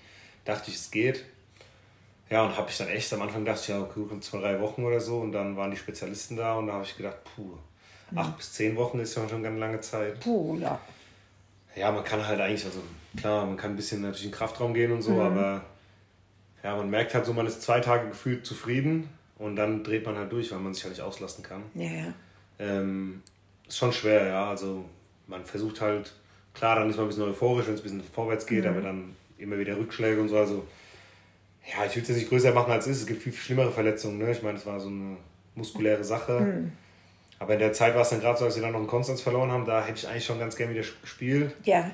dachte 0.44 0.70
ich, 0.70 0.76
es 0.76 0.90
geht. 0.90 1.24
Ja, 2.28 2.44
und 2.44 2.56
habe 2.56 2.70
ich 2.70 2.78
dann 2.78 2.88
echt 2.88 3.12
am 3.12 3.22
Anfang 3.22 3.44
gedacht, 3.44 3.66
ja, 3.68 3.80
okay, 3.80 4.00
zwei, 4.20 4.38
drei 4.38 4.60
Wochen 4.60 4.84
oder 4.84 5.00
so. 5.00 5.18
Und 5.18 5.32
dann 5.32 5.56
waren 5.56 5.70
die 5.70 5.76
Spezialisten 5.76 6.36
da 6.36 6.54
und 6.54 6.66
da 6.68 6.74
habe 6.74 6.84
ich 6.84 6.96
gedacht, 6.96 7.18
puh, 7.24 7.56
Mhm. 8.10 8.18
Acht 8.18 8.36
bis 8.36 8.52
zehn 8.52 8.76
Wochen 8.76 8.98
ist 9.00 9.16
ja 9.16 9.28
schon 9.28 9.44
eine 9.44 9.58
lange 9.58 9.80
Zeit. 9.80 10.20
Puh, 10.20 10.56
ja. 10.58 10.80
Ja, 11.74 11.92
man 11.92 12.04
kann 12.04 12.26
halt 12.26 12.40
eigentlich, 12.40 12.64
also 12.64 12.80
klar, 13.16 13.44
man 13.46 13.56
kann 13.56 13.72
ein 13.72 13.76
bisschen 13.76 14.00
natürlich 14.00 14.24
in 14.24 14.30
den 14.30 14.36
Kraftraum 14.36 14.72
gehen 14.72 14.92
und 14.92 15.02
so, 15.02 15.12
mhm. 15.12 15.20
aber 15.20 15.64
ja, 16.62 16.76
man 16.76 16.88
merkt 16.88 17.14
halt 17.14 17.26
so, 17.26 17.32
man 17.32 17.46
ist 17.46 17.62
zwei 17.62 17.80
Tage 17.80 18.08
gefühlt 18.08 18.46
zufrieden 18.46 19.08
und 19.38 19.56
dann 19.56 19.84
dreht 19.84 20.06
man 20.06 20.16
halt 20.16 20.32
durch, 20.32 20.50
weil 20.52 20.58
man 20.58 20.72
sich 20.72 20.84
halt 20.84 20.94
nicht 20.94 21.02
auslassen 21.02 21.42
kann. 21.42 21.62
Ja, 21.74 21.90
ja. 21.90 22.14
Ähm, 22.58 23.22
ist 23.68 23.76
schon 23.76 23.92
schwer, 23.92 24.26
ja. 24.26 24.48
Also 24.48 24.84
man 25.26 25.44
versucht 25.44 25.80
halt, 25.80 26.14
klar, 26.54 26.76
dann 26.76 26.88
ist 26.88 26.96
man 26.96 27.06
ein 27.06 27.08
bisschen 27.08 27.24
euphorisch, 27.24 27.66
wenn 27.66 27.74
es 27.74 27.80
ein 27.80 27.84
bisschen 27.84 28.02
vorwärts 28.02 28.46
geht, 28.46 28.64
mhm. 28.64 28.70
aber 28.70 28.80
dann 28.80 29.16
immer 29.38 29.58
wieder 29.58 29.76
Rückschläge 29.76 30.20
und 30.20 30.28
so. 30.28 30.38
Also 30.38 30.66
ja, 31.66 31.84
ich 31.84 31.94
will 31.96 32.02
es 32.02 32.08
jetzt 32.08 32.16
nicht 32.16 32.28
größer 32.28 32.52
machen 32.52 32.72
als 32.72 32.86
es 32.86 32.96
ist. 32.96 33.02
Es 33.02 33.06
gibt 33.06 33.22
viel, 33.22 33.32
viel 33.32 33.42
schlimmere 33.42 33.72
Verletzungen. 33.72 34.18
Ne? 34.18 34.30
Ich 34.30 34.42
meine, 34.42 34.56
es 34.56 34.66
war 34.66 34.80
so 34.80 34.88
eine 34.88 35.16
muskuläre 35.54 36.04
Sache. 36.04 36.40
Mhm. 36.40 36.72
Aber 37.38 37.54
in 37.54 37.58
der 37.58 37.72
Zeit 37.72 37.94
war 37.94 38.02
es 38.02 38.10
dann 38.10 38.20
gerade 38.20 38.38
so, 38.38 38.44
als 38.46 38.56
wir 38.56 38.62
dann 38.62 38.72
noch 38.72 38.78
einen 38.78 38.88
Konstanz 38.88 39.20
verloren 39.20 39.50
haben, 39.50 39.66
da 39.66 39.84
hätte 39.84 39.98
ich 39.98 40.08
eigentlich 40.08 40.24
schon 40.24 40.38
ganz 40.38 40.56
gerne 40.56 40.74
wieder 40.74 40.86
gespielt. 41.02 41.54
Ja. 41.64 41.90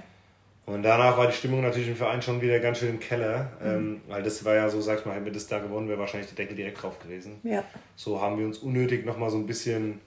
Und 0.64 0.84
danach 0.84 1.18
war 1.18 1.26
die 1.26 1.32
Stimmung 1.32 1.60
natürlich 1.60 1.88
im 1.88 1.96
Verein 1.96 2.22
schon 2.22 2.40
wieder 2.40 2.60
ganz 2.60 2.78
schön 2.78 2.90
im 2.90 3.00
Keller, 3.00 3.50
mhm. 3.60 3.68
ähm, 3.68 4.00
weil 4.06 4.22
das 4.22 4.44
war 4.44 4.54
ja 4.54 4.68
so, 4.68 4.80
sag 4.80 5.00
ich 5.00 5.06
mal, 5.06 5.14
hätten 5.14 5.24
wir 5.24 5.32
das 5.32 5.48
da 5.48 5.58
gewonnen, 5.58 5.88
wäre 5.88 5.98
wahrscheinlich 5.98 6.28
der 6.28 6.36
Deckel 6.36 6.56
direkt 6.56 6.80
drauf 6.80 7.00
gewesen. 7.00 7.40
Ja. 7.42 7.64
So 7.96 8.20
haben 8.20 8.38
wir 8.38 8.46
uns 8.46 8.58
unnötig 8.58 9.04
nochmal 9.04 9.30
so 9.30 9.38
ein 9.38 9.46
bisschen 9.46 10.00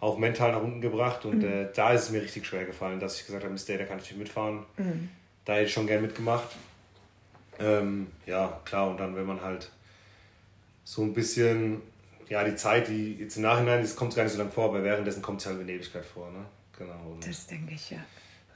auch 0.00 0.18
mental 0.18 0.52
nach 0.52 0.62
unten 0.62 0.80
gebracht 0.80 1.24
und 1.24 1.38
mhm. 1.38 1.48
äh, 1.48 1.68
da 1.72 1.92
ist 1.92 2.02
es 2.02 2.10
mir 2.10 2.20
richtig 2.20 2.44
schwer 2.44 2.64
gefallen, 2.64 2.98
dass 2.98 3.20
ich 3.20 3.26
gesagt 3.26 3.44
habe, 3.44 3.54
Mr. 3.54 3.78
da 3.78 3.84
kann 3.84 3.98
ich 3.98 4.10
nicht 4.10 4.18
mitfahren. 4.18 4.64
Mhm. 4.76 5.08
Da 5.44 5.54
hätte 5.54 5.66
ich 5.66 5.72
schon 5.72 5.86
gern 5.86 6.02
mitgemacht. 6.02 6.48
Ähm, 7.60 8.08
ja, 8.26 8.60
klar, 8.64 8.90
und 8.90 8.98
dann, 8.98 9.14
wenn 9.14 9.24
man 9.24 9.40
halt 9.40 9.70
so 10.82 11.02
ein 11.02 11.14
bisschen, 11.14 11.80
ja, 12.28 12.44
die 12.44 12.56
Zeit, 12.56 12.88
die 12.88 13.14
jetzt 13.14 13.36
im 13.36 13.42
Nachhinein, 13.42 13.82
das 13.82 13.96
kommt 13.96 14.14
gar 14.14 14.24
nicht 14.24 14.32
so 14.32 14.38
lange 14.38 14.50
vor, 14.50 14.66
aber 14.66 14.82
währenddessen 14.82 15.22
kommt 15.22 15.40
es 15.40 15.46
halt 15.46 15.60
in 15.60 15.68
Ewigkeit 15.68 16.04
vor, 16.04 16.30
ne? 16.30 16.44
Genau. 16.78 17.12
Und 17.12 17.26
das 17.26 17.46
denke 17.46 17.74
ich, 17.74 17.90
ja. 17.90 17.98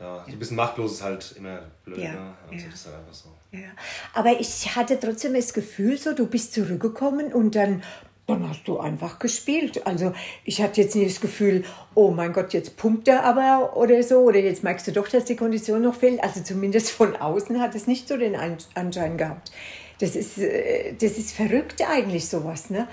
Ja, 0.00 0.24
so 0.24 0.32
ein 0.32 0.38
bisschen 0.38 0.56
machtlos 0.56 0.92
ist 0.92 1.02
halt 1.02 1.34
immer 1.36 1.62
blöd, 1.84 1.98
ja, 1.98 2.12
ne? 2.12 2.34
Also 2.44 2.54
ja. 2.54 2.70
das 2.70 2.80
ist 2.80 2.86
halt 2.86 2.96
einfach 2.96 3.14
so. 3.14 3.28
Ja. 3.50 3.68
Aber 4.14 4.40
ich 4.40 4.76
hatte 4.76 4.98
trotzdem 5.00 5.34
das 5.34 5.52
Gefühl, 5.52 5.98
so, 5.98 6.14
du 6.14 6.26
bist 6.26 6.52
zurückgekommen 6.52 7.32
und 7.32 7.56
dann, 7.56 7.82
dann 8.26 8.48
hast 8.48 8.68
du 8.68 8.78
einfach 8.78 9.18
gespielt. 9.18 9.86
Also 9.86 10.12
ich 10.44 10.62
hatte 10.62 10.80
jetzt 10.82 10.94
nicht 10.94 11.10
das 11.10 11.20
Gefühl, 11.20 11.64
oh 11.94 12.10
mein 12.10 12.32
Gott, 12.32 12.52
jetzt 12.52 12.76
pumpt 12.76 13.08
er 13.08 13.24
aber 13.24 13.76
oder 13.76 14.00
so, 14.04 14.20
oder 14.20 14.38
jetzt 14.38 14.62
merkst 14.62 14.86
du 14.86 14.92
doch, 14.92 15.08
dass 15.08 15.24
die 15.24 15.36
Kondition 15.36 15.82
noch 15.82 15.96
fehlt. 15.96 16.22
Also 16.22 16.42
zumindest 16.42 16.90
von 16.90 17.16
außen 17.16 17.60
hat 17.60 17.74
es 17.74 17.88
nicht 17.88 18.06
so 18.06 18.16
den 18.16 18.36
Anschein 18.36 19.16
gehabt. 19.16 19.50
Das 19.98 20.14
ist, 20.14 20.38
äh, 20.38 20.94
das 20.94 21.18
ist 21.18 21.32
verrückt 21.32 21.82
eigentlich 21.88 22.28
sowas, 22.28 22.70
ne? 22.70 22.86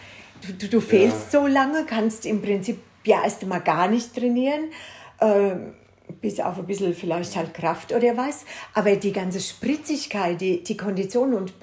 Du, 0.60 0.68
du, 0.68 0.82
fehlst 0.82 1.34
ja. 1.34 1.42
so 1.42 1.48
lange, 1.48 1.86
kannst 1.86 2.26
im 2.26 2.42
Prinzip 2.42 2.80
ja 3.04 3.24
erst 3.24 3.42
einmal 3.44 3.62
gar 3.62 3.88
nicht 3.88 4.16
trainieren. 4.16 4.72
Ähm, 5.22 5.74
bis 6.22 6.40
auf 6.40 6.58
ein 6.58 6.66
bisschen 6.66 6.94
vielleicht 6.94 7.36
halt 7.36 7.54
Kraft 7.54 7.92
oder 7.92 8.16
was. 8.18 8.46
Aber 8.74 8.96
die 8.96 9.12
ganze 9.12 9.40
Spritzigkeit, 9.40 10.40
die, 10.40 10.64
die 10.64 10.78
Kondition 10.78 11.34
und 11.34 11.54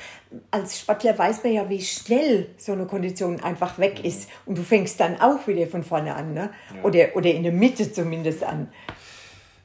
als 0.51 0.81
Sportler 0.81 1.19
weiß 1.19 1.45
man 1.45 1.53
ja, 1.53 1.69
wie 1.69 1.81
schnell 1.81 2.49
so 2.57 2.73
eine 2.73 2.87
Kondition 2.87 3.41
einfach 3.41 3.79
weg 3.79 4.01
mhm. 4.01 4.05
ist. 4.05 4.29
Und 4.47 4.59
du 4.59 4.63
fängst 4.63 4.99
dann 5.01 5.21
auch 5.21 5.47
wieder 5.47 5.67
von 5.67 5.83
vorne 5.83 6.15
an, 6.15 6.35
ne? 6.35 6.51
Ja. 6.75 6.83
Oder, 6.83 7.17
oder 7.17 7.31
in 7.31 7.43
der 7.43 7.53
Mitte 7.53 7.93
zumindest 7.93 8.43
an. 8.43 8.69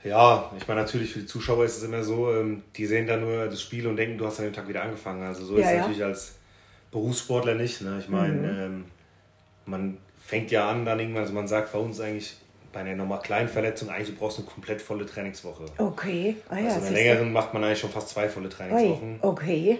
Ja, 0.03 0.51
ich 0.57 0.67
meine, 0.67 0.81
natürlich 0.81 1.11
für 1.11 1.19
die 1.19 1.25
Zuschauer 1.25 1.65
ist 1.65 1.77
es 1.77 1.83
immer 1.83 2.03
so, 2.03 2.31
ähm, 2.31 2.63
die 2.75 2.85
sehen 2.85 3.07
dann 3.07 3.21
nur 3.21 3.47
das 3.47 3.61
Spiel 3.61 3.87
und 3.87 3.97
denken, 3.97 4.17
du 4.17 4.25
hast 4.25 4.39
an 4.39 4.45
dem 4.45 4.53
Tag 4.53 4.67
wieder 4.67 4.83
angefangen. 4.83 5.23
Also 5.23 5.43
so 5.43 5.57
ja, 5.57 5.61
ist 5.61 5.65
es 5.65 5.71
ja. 5.71 5.79
natürlich 5.79 6.03
als 6.03 6.35
Berufssportler 6.91 7.55
nicht. 7.55 7.81
Ne? 7.81 7.97
Ich 7.99 8.07
meine, 8.07 8.33
mhm. 8.33 8.59
ähm, 8.59 8.85
man 9.67 9.97
fängt 10.19 10.51
ja 10.51 10.69
an, 10.69 10.85
dann 10.85 10.99
irgendwann, 10.99 11.23
also 11.23 11.33
man 11.33 11.47
sagt 11.47 11.73
bei 11.73 11.79
uns 11.79 11.99
eigentlich, 11.99 12.35
bei 12.73 12.81
einer 12.81 12.95
normal 12.95 13.21
kleinen 13.21 13.49
Verletzung 13.49 13.89
eigentlich, 13.89 14.09
du 14.09 14.15
brauchst 14.15 14.39
eine 14.39 14.47
komplett 14.47 14.81
volle 14.81 15.05
Trainingswoche. 15.05 15.65
Okay. 15.77 16.35
Ah, 16.49 16.57
ja, 16.57 16.65
also 16.65 16.79
in 16.79 16.85
einer 16.85 16.95
längeren 16.95 17.33
macht 17.33 17.53
man 17.53 17.63
eigentlich 17.63 17.79
schon 17.79 17.89
fast 17.89 18.09
zwei 18.09 18.29
volle 18.29 18.49
Trainingswochen. 18.49 19.19
Okay. 19.21 19.79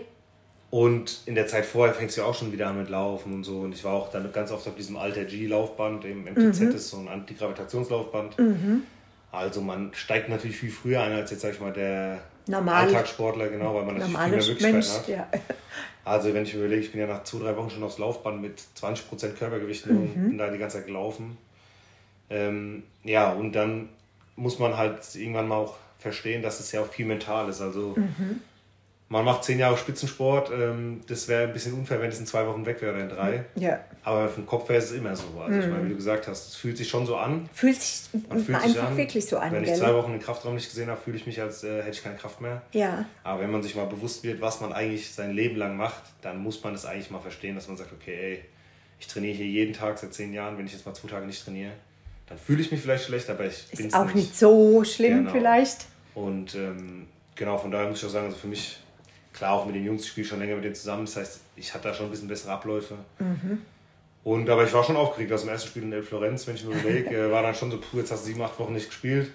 Und 0.70 1.22
in 1.26 1.36
der 1.36 1.48
Zeit 1.48 1.66
vorher 1.66 1.94
fängst 1.94 2.18
du 2.18 2.22
ja 2.22 2.28
auch 2.28 2.34
schon 2.34 2.52
wieder 2.52 2.68
an 2.68 2.78
mit 2.78 2.90
Laufen 2.90 3.34
und 3.34 3.44
so. 3.44 3.60
Und 3.60 3.74
ich 3.74 3.84
war 3.84 3.94
auch 3.94 4.12
dann 4.12 4.32
ganz 4.34 4.52
oft 4.52 4.68
auf 4.68 4.76
diesem 4.76 4.98
Alter 4.98 5.24
G-Laufband, 5.24 6.04
im 6.06 6.26
MTZ 6.26 6.60
mhm. 6.60 6.72
ist 6.72 6.90
so 6.90 6.98
ein 6.98 7.08
Antigravitationslaufband. 7.08 8.38
Mhm. 8.38 8.84
Also 9.32 9.62
man 9.62 9.94
steigt 9.94 10.30
natürlich 10.30 10.58
viel 10.58 10.72
früher 10.72 11.02
ein 11.02 11.14
als 11.14 11.32
jetzt, 11.32 11.42
sag 11.42 11.54
ich 11.54 11.60
mal, 11.60 11.72
der 11.72 12.20
Normal, 12.48 12.86
Alltagssportler, 12.86 13.50
genau, 13.50 13.76
weil 13.76 13.86
man 13.86 13.98
natürlich 13.98 14.18
viel 14.18 14.30
mehr 14.30 14.38
Möglichkeiten 14.38 14.74
Mensch, 14.74 14.90
hat. 14.90 15.08
Ja. 15.08 15.28
Also 16.08 16.34
wenn 16.34 16.44
ich 16.44 16.54
überlege, 16.54 16.82
ich 16.82 16.92
bin 16.92 17.02
ja 17.02 17.08
nach 17.08 17.24
zwei, 17.24 17.40
drei 17.40 17.58
Wochen 17.58 17.70
schon 17.70 17.84
aufs 17.84 17.98
Laufband 17.98 18.42
mit 18.42 18.62
20% 18.80 19.34
Körpergewicht 19.34 19.86
mhm. 19.86 19.98
und 19.98 20.14
bin 20.14 20.38
da 20.38 20.50
die 20.50 20.58
ganze 20.58 20.78
Zeit 20.78 20.88
gelaufen. 20.88 21.38
Ähm, 22.30 22.84
ja, 23.04 23.32
und 23.32 23.54
dann 23.54 23.90
muss 24.36 24.60
man 24.60 24.78
halt 24.78 25.00
irgendwann 25.16 25.48
mal 25.48 25.58
auch 25.58 25.76
verstehen, 26.00 26.42
dass 26.42 26.60
es 26.60 26.72
ja 26.72 26.82
auch 26.82 26.88
viel 26.88 27.06
mental 27.06 27.50
ist. 27.50 27.62
Also 27.62 27.96
mhm. 27.98 28.42
Man 29.10 29.24
macht 29.24 29.46
zehn 29.46 29.58
Jahre 29.58 29.78
Spitzensport, 29.78 30.52
ähm, 30.52 31.02
das 31.08 31.28
wäre 31.28 31.44
ein 31.48 31.54
bisschen 31.54 31.74
unfair, 31.74 32.02
wenn 32.02 32.10
es 32.10 32.20
in 32.20 32.26
zwei 32.26 32.46
Wochen 32.46 32.66
weg 32.66 32.82
wäre 32.82 32.94
oder 32.94 33.04
in 33.04 33.10
drei. 33.10 33.46
Ja. 33.56 33.80
Aber 34.04 34.28
vom 34.28 34.46
Kopf 34.46 34.68
her 34.70 34.78
ist 34.78 34.92
es 34.92 34.98
immer 34.98 35.16
so. 35.16 35.24
Also 35.40 35.56
mhm. 35.56 35.62
ich 35.62 35.68
meine, 35.68 35.86
wie 35.86 35.90
du 35.90 35.96
gesagt 35.96 36.28
hast, 36.28 36.50
es 36.50 36.56
fühlt 36.56 36.78
sich 36.78 36.90
schon 36.90 37.06
so 37.06 37.16
an. 37.16 37.50
Fühlt 37.54 37.82
sich, 37.82 38.10
man 38.28 38.40
fühlt 38.40 38.58
einfach 38.58 38.68
sich 38.68 38.82
an. 38.82 38.98
wirklich 38.98 39.26
so 39.26 39.38
an. 39.38 39.52
Wenn 39.54 39.64
ich 39.64 39.76
zwei 39.76 39.94
Wochen 39.94 40.12
den 40.12 40.22
Kraftraum 40.22 40.56
nicht 40.56 40.70
gesehen 40.70 40.90
habe, 40.90 41.00
fühle 41.00 41.18
ich 41.18 41.26
mich, 41.26 41.42
als 41.42 41.64
äh, 41.64 41.84
hätte 41.84 41.92
ich 41.92 42.04
keine 42.04 42.18
Kraft 42.18 42.42
mehr. 42.42 42.62
Ja. 42.74 43.06
Aber 43.24 43.42
wenn 43.42 43.52
man 43.52 43.64
sich 43.64 43.76
mal 43.76 43.86
bewusst 43.86 44.24
wird, 44.24 44.42
was 44.42 44.60
man 44.60 44.74
eigentlich 44.74 45.14
sein 45.14 45.32
Leben 45.32 45.56
lang 45.56 45.78
macht, 45.78 46.04
dann 46.22 46.44
muss 46.44 46.62
man 46.64 46.76
es 46.76 46.86
eigentlich 46.86 47.10
mal 47.10 47.22
verstehen, 47.22 47.56
dass 47.56 47.68
man 47.68 47.78
sagt, 47.78 47.94
okay, 47.94 48.18
ey, 48.20 48.44
ich 49.00 49.08
trainiere 49.08 49.36
hier 49.36 49.46
jeden 49.46 49.74
Tag 49.74 49.98
seit 50.00 50.14
zehn 50.14 50.34
Jahren, 50.34 50.58
wenn 50.58 50.66
ich 50.66 50.74
jetzt 50.74 50.86
mal 50.86 50.94
zwei 50.94 51.08
Tage 51.08 51.26
nicht 51.26 51.44
trainiere, 51.44 51.72
dann 52.28 52.38
fühle 52.38 52.62
ich 52.62 52.72
mich 52.72 52.82
vielleicht 52.82 53.06
schlecht, 53.06 53.30
aber 53.30 53.46
ich 53.46 53.68
bin 53.76 53.88
Ist 53.88 53.96
auch 53.96 54.06
nicht. 54.06 54.16
nicht 54.16 54.38
so 54.38 54.84
schlimm 54.84 55.20
genau. 55.20 55.32
vielleicht. 55.32 55.86
Und 56.14 56.56
ähm, 56.56 57.08
genau, 57.36 57.58
von 57.58 57.72
daher 57.72 57.88
muss 57.88 58.00
ich 58.00 58.06
auch 58.06 58.10
sagen, 58.10 58.26
also 58.26 58.38
für 58.38 58.48
mich, 58.48 58.80
klar, 59.38 59.54
auch 59.54 59.66
mit 59.66 59.76
den 59.76 59.86
Jungs, 59.86 60.04
ich 60.04 60.10
spiele 60.10 60.28
schon 60.28 60.40
länger 60.40 60.56
mit 60.56 60.64
denen 60.64 60.76
zusammen, 60.76 61.06
das 61.06 61.16
heißt, 61.16 61.42
ich 61.56 61.74
hatte 61.74 61.90
da 61.90 61.94
schon 61.94 62.08
ein 62.08 62.12
bisschen 62.12 62.28
bessere 62.28 62.54
Abläufe. 62.54 62.96
Mhm. 63.20 63.62
Und 64.24 64.50
aber 64.50 64.66
ich 64.66 64.74
war 64.74 64.84
schon 64.84 64.98
aufgeregt, 64.98 65.32
also 65.32 65.46
im 65.46 65.54
ersten 65.54 65.70
Spiel 65.70 65.84
in 65.84 65.94
El 65.94 66.04
Florenz, 66.04 66.48
wenn 66.48 66.56
ich 66.56 66.66
mir 66.66 66.76
überlege, 66.76 67.16
äh, 67.16 67.32
war 67.32 67.44
dann 67.44 67.56
schon 67.56 67.72
so, 67.72 67.78
puh, 67.78 68.00
jetzt 68.00 68.12
hast 68.12 68.24
du 68.24 68.28
sieben, 68.28 68.42
acht 68.42 68.60
Wochen 68.60 68.74
nicht 68.74 68.88
gespielt. 68.88 69.32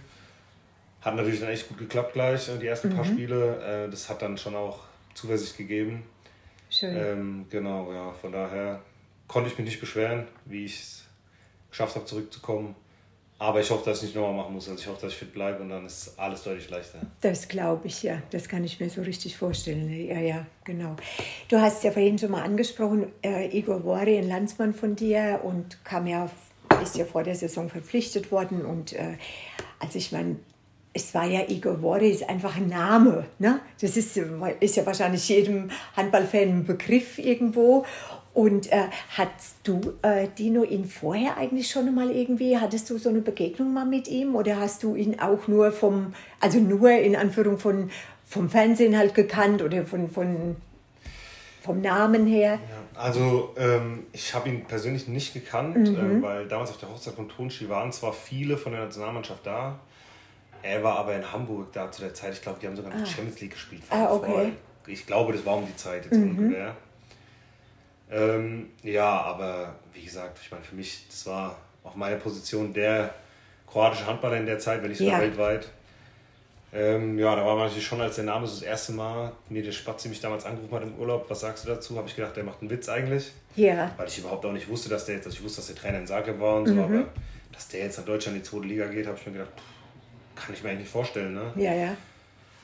Hat 1.01 1.17
natürlich 1.17 1.41
dann 1.41 1.49
echt 1.49 1.69
gut 1.69 1.79
geklappt 1.79 2.13
gleich, 2.13 2.49
äh, 2.49 2.59
die 2.59 2.67
ersten 2.67 2.91
mhm. 2.91 2.97
paar 2.97 3.05
Spiele. 3.05 3.87
Äh, 3.87 3.91
das 3.91 4.11
hat 4.11 4.21
dann 4.21 4.37
schon 4.37 4.55
auch 4.55 4.81
Zuversicht 5.15 5.57
gegeben. 5.57 6.03
Schön. 6.69 6.97
Ähm, 6.97 7.47
genau, 7.49 7.93
ja, 7.93 8.13
von 8.13 8.33
daher 8.33 8.81
konnte 9.29 9.51
ich 9.51 9.57
mich 9.57 9.67
nicht 9.67 9.81
beschweren, 9.81 10.27
wie 10.45 10.65
ich 10.65 10.81
es 10.81 11.05
geschafft 11.71 11.97
habe, 11.97 12.05
zurückzukommen. 12.05 12.75
Aber 13.43 13.59
ich 13.59 13.69
hoffe, 13.73 13.85
dass 13.85 13.99
ich 13.99 14.05
nicht 14.05 14.15
nochmal 14.15 14.35
machen 14.35 14.55
muss. 14.55 14.69
Also 14.69 14.81
ich 14.81 14.87
hoffe, 14.87 15.01
dass 15.01 15.13
ich 15.15 15.19
fit 15.19 15.33
bleibe 15.33 15.65
und 15.65 15.71
dann 15.71 15.85
ist 15.85 16.17
alles 16.17 16.45
deutlich 16.45 16.71
leichter. 16.71 17.01
Das 17.23 17.49
glaube 17.49 17.89
ich, 17.89 18.05
ja. 18.05 18.23
Das 18.31 18.49
kann 18.49 18.63
ich 18.63 18.79
mir 18.79 18.89
so 18.89 19.03
richtig 19.03 19.37
vorstellen. 19.37 19.91
Ja, 19.91 20.21
ja, 20.21 20.47
genau. 20.63 20.95
Du 21.49 21.61
hast 21.61 21.83
ja 21.83 21.91
vorhin 21.91 22.17
schon 22.17 22.31
mal 22.31 22.45
angesprochen, 22.45 23.11
äh, 23.21 23.49
Igor 23.49 23.83
Wori, 23.83 24.17
ein 24.17 24.29
Landsmann 24.29 24.73
von 24.73 24.95
dir 24.95 25.41
und 25.43 25.85
kam 25.85 26.07
ja, 26.07 26.31
ist 26.81 26.97
ja 26.97 27.05
vor 27.05 27.25
der 27.25 27.35
Saison 27.35 27.69
verpflichtet 27.69 28.31
worden. 28.31 28.65
Und 28.65 28.93
äh, 28.93 29.17
also 29.81 29.99
ich 29.99 30.13
meine, 30.13 30.37
es 30.93 31.13
war 31.13 31.25
ja 31.25 31.41
Igor 31.49 31.83
Wori, 31.83 32.11
ist 32.11 32.29
einfach 32.29 32.55
ein 32.57 32.69
Name. 32.69 33.27
Ne? 33.41 33.59
Das 33.81 33.97
ist, 33.97 34.17
ist 34.17 34.77
ja 34.77 34.87
wahrscheinlich 34.87 35.29
jedem 35.29 35.69
Handballfan 35.97 36.43
ein 36.43 36.65
Begriff 36.65 37.19
irgendwo. 37.19 37.85
Und 38.35 38.73
äh, 38.73 38.85
hast 39.17 39.57
du, 39.65 39.95
äh, 40.01 40.27
Dino, 40.39 40.65
ihn 40.65 40.87
vorher 40.87 41.37
eigentlich 41.37 41.71
schon 41.71 41.95
mal 41.95 42.11
irgendwie, 42.11 42.57
hattest 42.57 42.89
du 42.89 42.97
so 42.97 43.11
eine 43.11 43.21
Begegnung 43.21 43.75
mal 43.75 43.85
mit 43.85 44.09
ihm 44.09 44.35
oder 44.37 44.57
hast 44.57 44.83
du 44.83 44.95
ihn 44.95 45.21
auch 45.21 45.49
nur 45.49 45.71
vom, 45.71 46.15
also 46.41 46.59
nur 46.59 46.91
in 46.93 47.15
Anführung 47.15 47.59
von, 47.59 47.91
vom 48.25 48.49
Fernsehen 48.49 48.97
halt 48.97 49.15
gekannt 49.15 49.61
oder 49.61 49.85
von, 49.85 50.09
von, 50.09 50.57
vom 51.63 51.83
Namen 51.83 52.27
her? 52.27 52.53
Ja, 52.53 53.01
also 53.01 53.55
ähm, 53.59 54.05
ich 54.13 54.35
habe 54.35 54.49
ihn 54.49 54.65
persönlich 54.65 55.09
nicht 55.09 55.35
gekannt, 55.35 55.91
mhm. 55.91 56.21
äh, 56.21 56.23
weil 56.23 56.49
damals 56.49 56.71
auf 56.71 56.79
der 56.79 56.89
Hochzeit 56.89 57.15
von 57.15 57.29
Tonschi 57.29 57.69
waren 57.69 57.93
zwar 57.93 58.15
viele 58.15 58.57
von 58.57 58.73
der 58.73 58.85
Nationalmannschaft 58.85 59.47
da, 59.47 59.79
er 60.63 60.83
war 60.83 60.97
aber 60.97 61.15
in 61.17 61.31
Hamburg 61.31 61.73
da 61.73 61.91
zu 61.91 62.03
der 62.03 62.15
Zeit, 62.15 62.33
ich 62.33 62.41
glaube, 62.41 62.59
die 62.63 62.67
haben 62.67 62.77
sogar 62.77 62.93
noch 62.93 63.03
ah. 63.03 63.07
Champions 63.07 63.41
League 63.41 63.53
gespielt. 63.53 63.83
Ah, 63.91 64.11
okay. 64.11 64.53
Ich 64.87 65.07
glaube, 65.07 65.33
das 65.33 65.45
war 65.45 65.57
um 65.57 65.67
die 65.67 65.77
Zeit 65.77 66.05
jetzt 66.07 66.17
mhm. 66.17 66.39
ungefähr. 66.39 66.77
Ähm, 68.13 68.71
ja, 68.83 69.23
aber 69.23 69.75
wie 69.93 70.05
gesagt, 70.05 70.39
ich 70.43 70.51
meine, 70.51 70.63
für 70.63 70.75
mich, 70.75 71.07
das 71.09 71.27
war 71.27 71.57
auf 71.83 71.95
meiner 71.97 72.17
Position 72.17 72.73
der 72.73 73.15
kroatische 73.67 74.07
Handballer 74.07 74.37
in 74.37 74.47
der 74.47 74.59
Zeit, 74.59 74.83
wenn 74.83 74.91
nicht 74.91 74.99
sogar 74.99 75.15
ja. 75.15 75.21
weltweit. 75.21 75.69
Ähm, 76.75 77.19
ja, 77.19 77.37
da 77.37 77.45
war 77.45 77.55
man 77.55 77.67
natürlich 77.67 77.87
schon, 77.87 78.01
als 78.01 78.17
der 78.17 78.25
Name 78.25 78.47
so 78.47 78.55
das 78.55 78.63
erste 78.63 78.93
Mal 78.93 79.33
mir 79.49 79.63
der 79.63 79.73
Spatzi 79.73 80.09
mich 80.09 80.21
damals 80.21 80.45
angerufen 80.47 80.75
hat 80.75 80.83
im 80.83 80.95
Urlaub, 80.95 81.27
was 81.29 81.41
sagst 81.41 81.65
du 81.65 81.69
dazu? 81.69 81.97
Habe 81.97 82.09
ich 82.09 82.17
gedacht, 82.17 82.35
der 82.37 82.45
macht 82.45 82.61
einen 82.61 82.71
Witz 82.71 82.89
eigentlich. 82.89 83.33
Ja. 83.57 83.91
Weil 83.97 84.09
ich 84.09 84.19
überhaupt 84.19 84.45
auch 84.47 84.53
nicht 84.53 84.69
wusste, 84.69 84.89
dass 84.89 85.05
der 85.05 85.17
jetzt, 85.17 85.27
also 85.27 85.37
ich 85.37 85.45
wusste, 85.45 85.59
dass 85.59 85.67
der 85.67 85.77
Trainer 85.77 85.99
in 85.99 86.07
Zagreb 86.07 86.41
war 86.41 86.57
und 86.57 86.67
so, 86.67 86.75
mhm. 86.75 86.81
aber 86.81 87.05
dass 87.53 87.69
der 87.69 87.81
jetzt 87.81 87.99
nach 87.99 88.07
Deutschland 88.07 88.37
in 88.37 88.43
die 88.43 88.49
zweite 88.49 88.67
Liga 88.67 88.87
geht, 88.87 89.07
habe 89.07 89.19
ich 89.19 89.27
mir 89.27 89.33
gedacht, 89.33 89.51
pff, 89.55 90.43
kann 90.43 90.55
ich 90.55 90.63
mir 90.63 90.71
eigentlich 90.71 90.83
nicht 90.83 90.93
vorstellen, 90.93 91.35
ne? 91.35 91.53
Ja, 91.57 91.75
ja. 91.75 91.97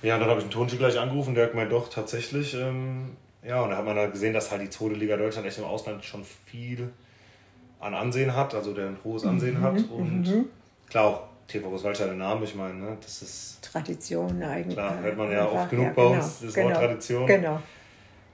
Ja, 0.01 0.15
und 0.15 0.21
dann 0.21 0.31
habe 0.31 0.41
ich 0.41 0.45
einen 0.45 0.53
Tonchi 0.53 0.77
gleich 0.77 0.99
angerufen, 0.99 1.35
der 1.35 1.45
hat 1.45 1.51
gemeint, 1.51 1.73
doch, 1.73 1.91
tatsächlich, 1.91 2.55
ähm, 2.55 3.17
ja, 3.49 3.63
und 3.63 3.71
da 3.71 3.79
hat 3.79 3.85
man 3.85 3.97
halt 3.97 4.13
gesehen, 4.13 4.35
dass 4.35 4.51
halt 4.51 4.61
die 4.61 4.69
zweite 4.69 4.95
Liga 4.95 5.17
Deutschland 5.17 5.47
echt 5.47 5.57
im 5.57 5.65
Ausland 5.65 6.05
schon 6.05 6.23
viel 6.23 6.93
an 7.81 7.95
Ansehen 7.95 8.37
hat, 8.37 8.55
also 8.55 8.75
der 8.75 8.89
ein 8.89 8.99
hohes 9.03 9.25
Ansehen 9.25 9.61
mhm, 9.61 9.63
hat. 9.63 9.79
Und 9.91 10.23
mhm. 10.23 10.45
klar, 10.91 11.05
auch 11.07 11.23
TV 11.47 11.67
Großwaldstadt 11.71 12.09
der 12.09 12.17
Name, 12.17 12.45
ich 12.45 12.55
meine, 12.55 12.75
ne, 12.75 12.99
das 13.01 13.23
ist. 13.23 13.59
Tradition 13.63 14.43
eigentlich. 14.43 14.77
Klar, 14.77 15.01
hört 15.01 15.17
man 15.17 15.33
ja 15.33 15.45
einfach, 15.45 15.61
oft 15.63 15.71
genug 15.71 15.87
ja, 15.87 15.93
bei 15.93 16.03
genau, 16.03 16.15
uns, 16.15 16.41
das 16.41 16.53
genau, 16.53 16.69
Wort 16.69 16.77
Tradition. 16.77 17.27
Genau. 17.27 17.63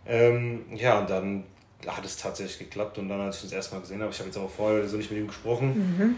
Ähm, 0.07 0.65
ja, 0.75 0.99
und 0.99 1.09
dann 1.09 1.45
hat 1.87 2.05
es 2.05 2.17
tatsächlich 2.17 2.59
geklappt 2.59 2.99
und 2.99 3.09
dann, 3.09 3.21
als 3.21 3.37
ich 3.37 3.43
das 3.43 3.53
erste 3.53 3.77
Mal 3.77 3.83
gesehen 3.83 4.01
habe, 4.01 4.11
ich 4.11 4.19
habe 4.19 4.29
jetzt 4.29 4.37
auch 4.37 4.51
vorher 4.51 4.89
so 4.89 4.97
nicht 4.97 5.13
mit 5.13 5.21
ihm 5.21 5.29
gesprochen. 5.29 5.97
Mhm. 5.97 6.17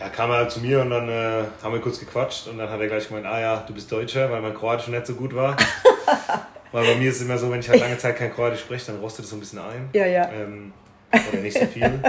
Ja, 0.00 0.10
kam 0.10 0.30
er 0.30 0.36
halt 0.36 0.50
zu 0.50 0.60
mir 0.60 0.82
und 0.82 0.90
dann 0.90 1.08
äh, 1.08 1.44
haben 1.62 1.72
wir 1.72 1.80
kurz 1.80 1.98
gequatscht 1.98 2.46
und 2.46 2.58
dann 2.58 2.68
hat 2.68 2.78
er 2.78 2.88
gleich 2.88 3.08
gemeint, 3.08 3.24
ah 3.24 3.40
ja, 3.40 3.64
du 3.66 3.72
bist 3.72 3.90
Deutscher, 3.90 4.30
weil 4.30 4.42
mein 4.42 4.54
Kroatisch 4.54 4.88
nicht 4.88 5.06
so 5.06 5.14
gut 5.14 5.34
war. 5.34 5.56
Weil 6.72 6.84
bei 6.84 6.94
mir 6.96 7.10
ist 7.10 7.16
es 7.16 7.22
immer 7.22 7.38
so, 7.38 7.50
wenn 7.50 7.60
ich 7.60 7.68
halt 7.68 7.80
lange 7.80 7.98
Zeit 7.98 8.16
kein 8.16 8.32
Kroatisch 8.32 8.60
spreche, 8.60 8.92
dann 8.92 9.00
rostet 9.00 9.24
es 9.24 9.30
so 9.30 9.36
ein 9.36 9.40
bisschen 9.40 9.58
ein. 9.58 9.88
Ja, 9.92 10.06
ja. 10.06 10.30
Ähm, 10.30 10.72
oder 11.10 11.40
nicht 11.40 11.58
so 11.58 11.66
viel. 11.66 12.00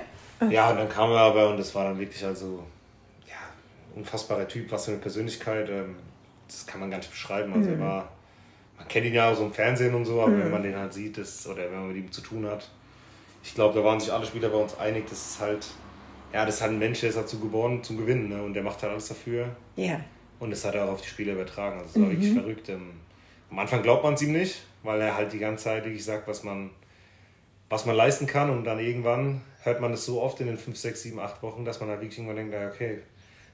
ja, 0.50 0.70
und 0.70 0.76
dann 0.76 0.88
kam 0.88 1.10
er 1.10 1.18
aber 1.18 1.50
und 1.50 1.58
das 1.58 1.74
war 1.74 1.84
dann 1.84 1.98
wirklich 1.98 2.24
also, 2.24 2.64
ja, 3.26 3.36
unfassbarer 3.94 4.48
Typ, 4.48 4.70
was 4.72 4.86
für 4.86 4.92
eine 4.92 5.00
Persönlichkeit. 5.00 5.68
Ähm, 5.68 5.96
das 6.48 6.66
kann 6.66 6.80
man 6.80 6.90
gar 6.90 6.98
nicht 6.98 7.10
beschreiben. 7.10 7.52
Also 7.52 7.70
mhm. 7.70 7.80
er 7.80 7.86
war, 7.86 8.12
man 8.76 8.88
kennt 8.88 9.06
ihn 9.06 9.14
ja 9.14 9.30
auch 9.30 9.36
so 9.36 9.44
im 9.44 9.52
Fernsehen 9.52 9.94
und 9.94 10.04
so, 10.04 10.20
aber 10.20 10.30
mhm. 10.30 10.44
wenn 10.44 10.50
man 10.50 10.62
den 10.62 10.76
halt 10.76 10.92
sieht, 10.92 11.18
das, 11.18 11.46
oder 11.46 11.64
wenn 11.64 11.78
man 11.78 11.88
mit 11.88 11.96
ihm 11.96 12.10
zu 12.10 12.20
tun 12.20 12.46
hat, 12.46 12.68
ich 13.42 13.54
glaube, 13.54 13.78
da 13.78 13.84
waren 13.84 14.00
sich 14.00 14.12
alle 14.12 14.26
Spieler 14.26 14.48
bei 14.48 14.58
uns 14.58 14.76
einig, 14.78 15.06
das 15.08 15.30
ist 15.30 15.40
halt, 15.40 15.66
ja, 16.32 16.44
das 16.44 16.56
ist 16.56 16.62
halt 16.62 16.72
ein 16.72 16.78
Mensch, 16.78 17.00
der 17.00 17.10
ist 17.10 17.16
dazu 17.16 17.38
geboren 17.38 17.82
zum 17.82 17.96
Gewinnen, 17.96 18.28
ne? 18.28 18.42
Und 18.42 18.54
der 18.54 18.62
macht 18.62 18.82
halt 18.82 18.92
alles 18.92 19.08
dafür. 19.08 19.48
Ja. 19.76 20.00
Und 20.40 20.50
das 20.50 20.64
hat 20.64 20.74
er 20.74 20.84
auch 20.84 20.92
auf 20.92 21.00
die 21.00 21.08
Spieler 21.08 21.32
übertragen. 21.32 21.78
Also 21.78 21.90
es 21.90 22.00
war 22.00 22.08
mhm. 22.08 22.10
wirklich 22.12 22.32
verrückt. 22.32 22.68
Ähm, 22.68 22.90
am 23.50 23.58
Anfang 23.58 23.82
glaubt 23.82 24.04
man 24.04 24.14
es 24.14 24.22
ihm 24.22 24.32
nicht, 24.32 24.62
weil 24.82 25.00
er 25.00 25.16
halt 25.16 25.32
die 25.32 25.38
ganze 25.38 25.64
Zeit 25.64 25.84
wirklich 25.84 26.04
sagt, 26.04 26.28
was 26.28 26.44
man, 26.44 26.70
was 27.68 27.86
man 27.86 27.96
leisten 27.96 28.26
kann. 28.26 28.50
Und 28.50 28.64
dann 28.64 28.78
irgendwann 28.78 29.40
hört 29.62 29.80
man 29.80 29.92
es 29.92 30.04
so 30.04 30.22
oft 30.22 30.40
in 30.40 30.46
den 30.46 30.58
5, 30.58 30.76
6, 30.76 31.02
7, 31.02 31.20
8 31.20 31.42
Wochen, 31.42 31.64
dass 31.64 31.80
man 31.80 31.88
halt 31.88 32.00
wirklich 32.00 32.18
irgendwann 32.18 32.50
denkt, 32.50 32.74
okay, 32.74 33.00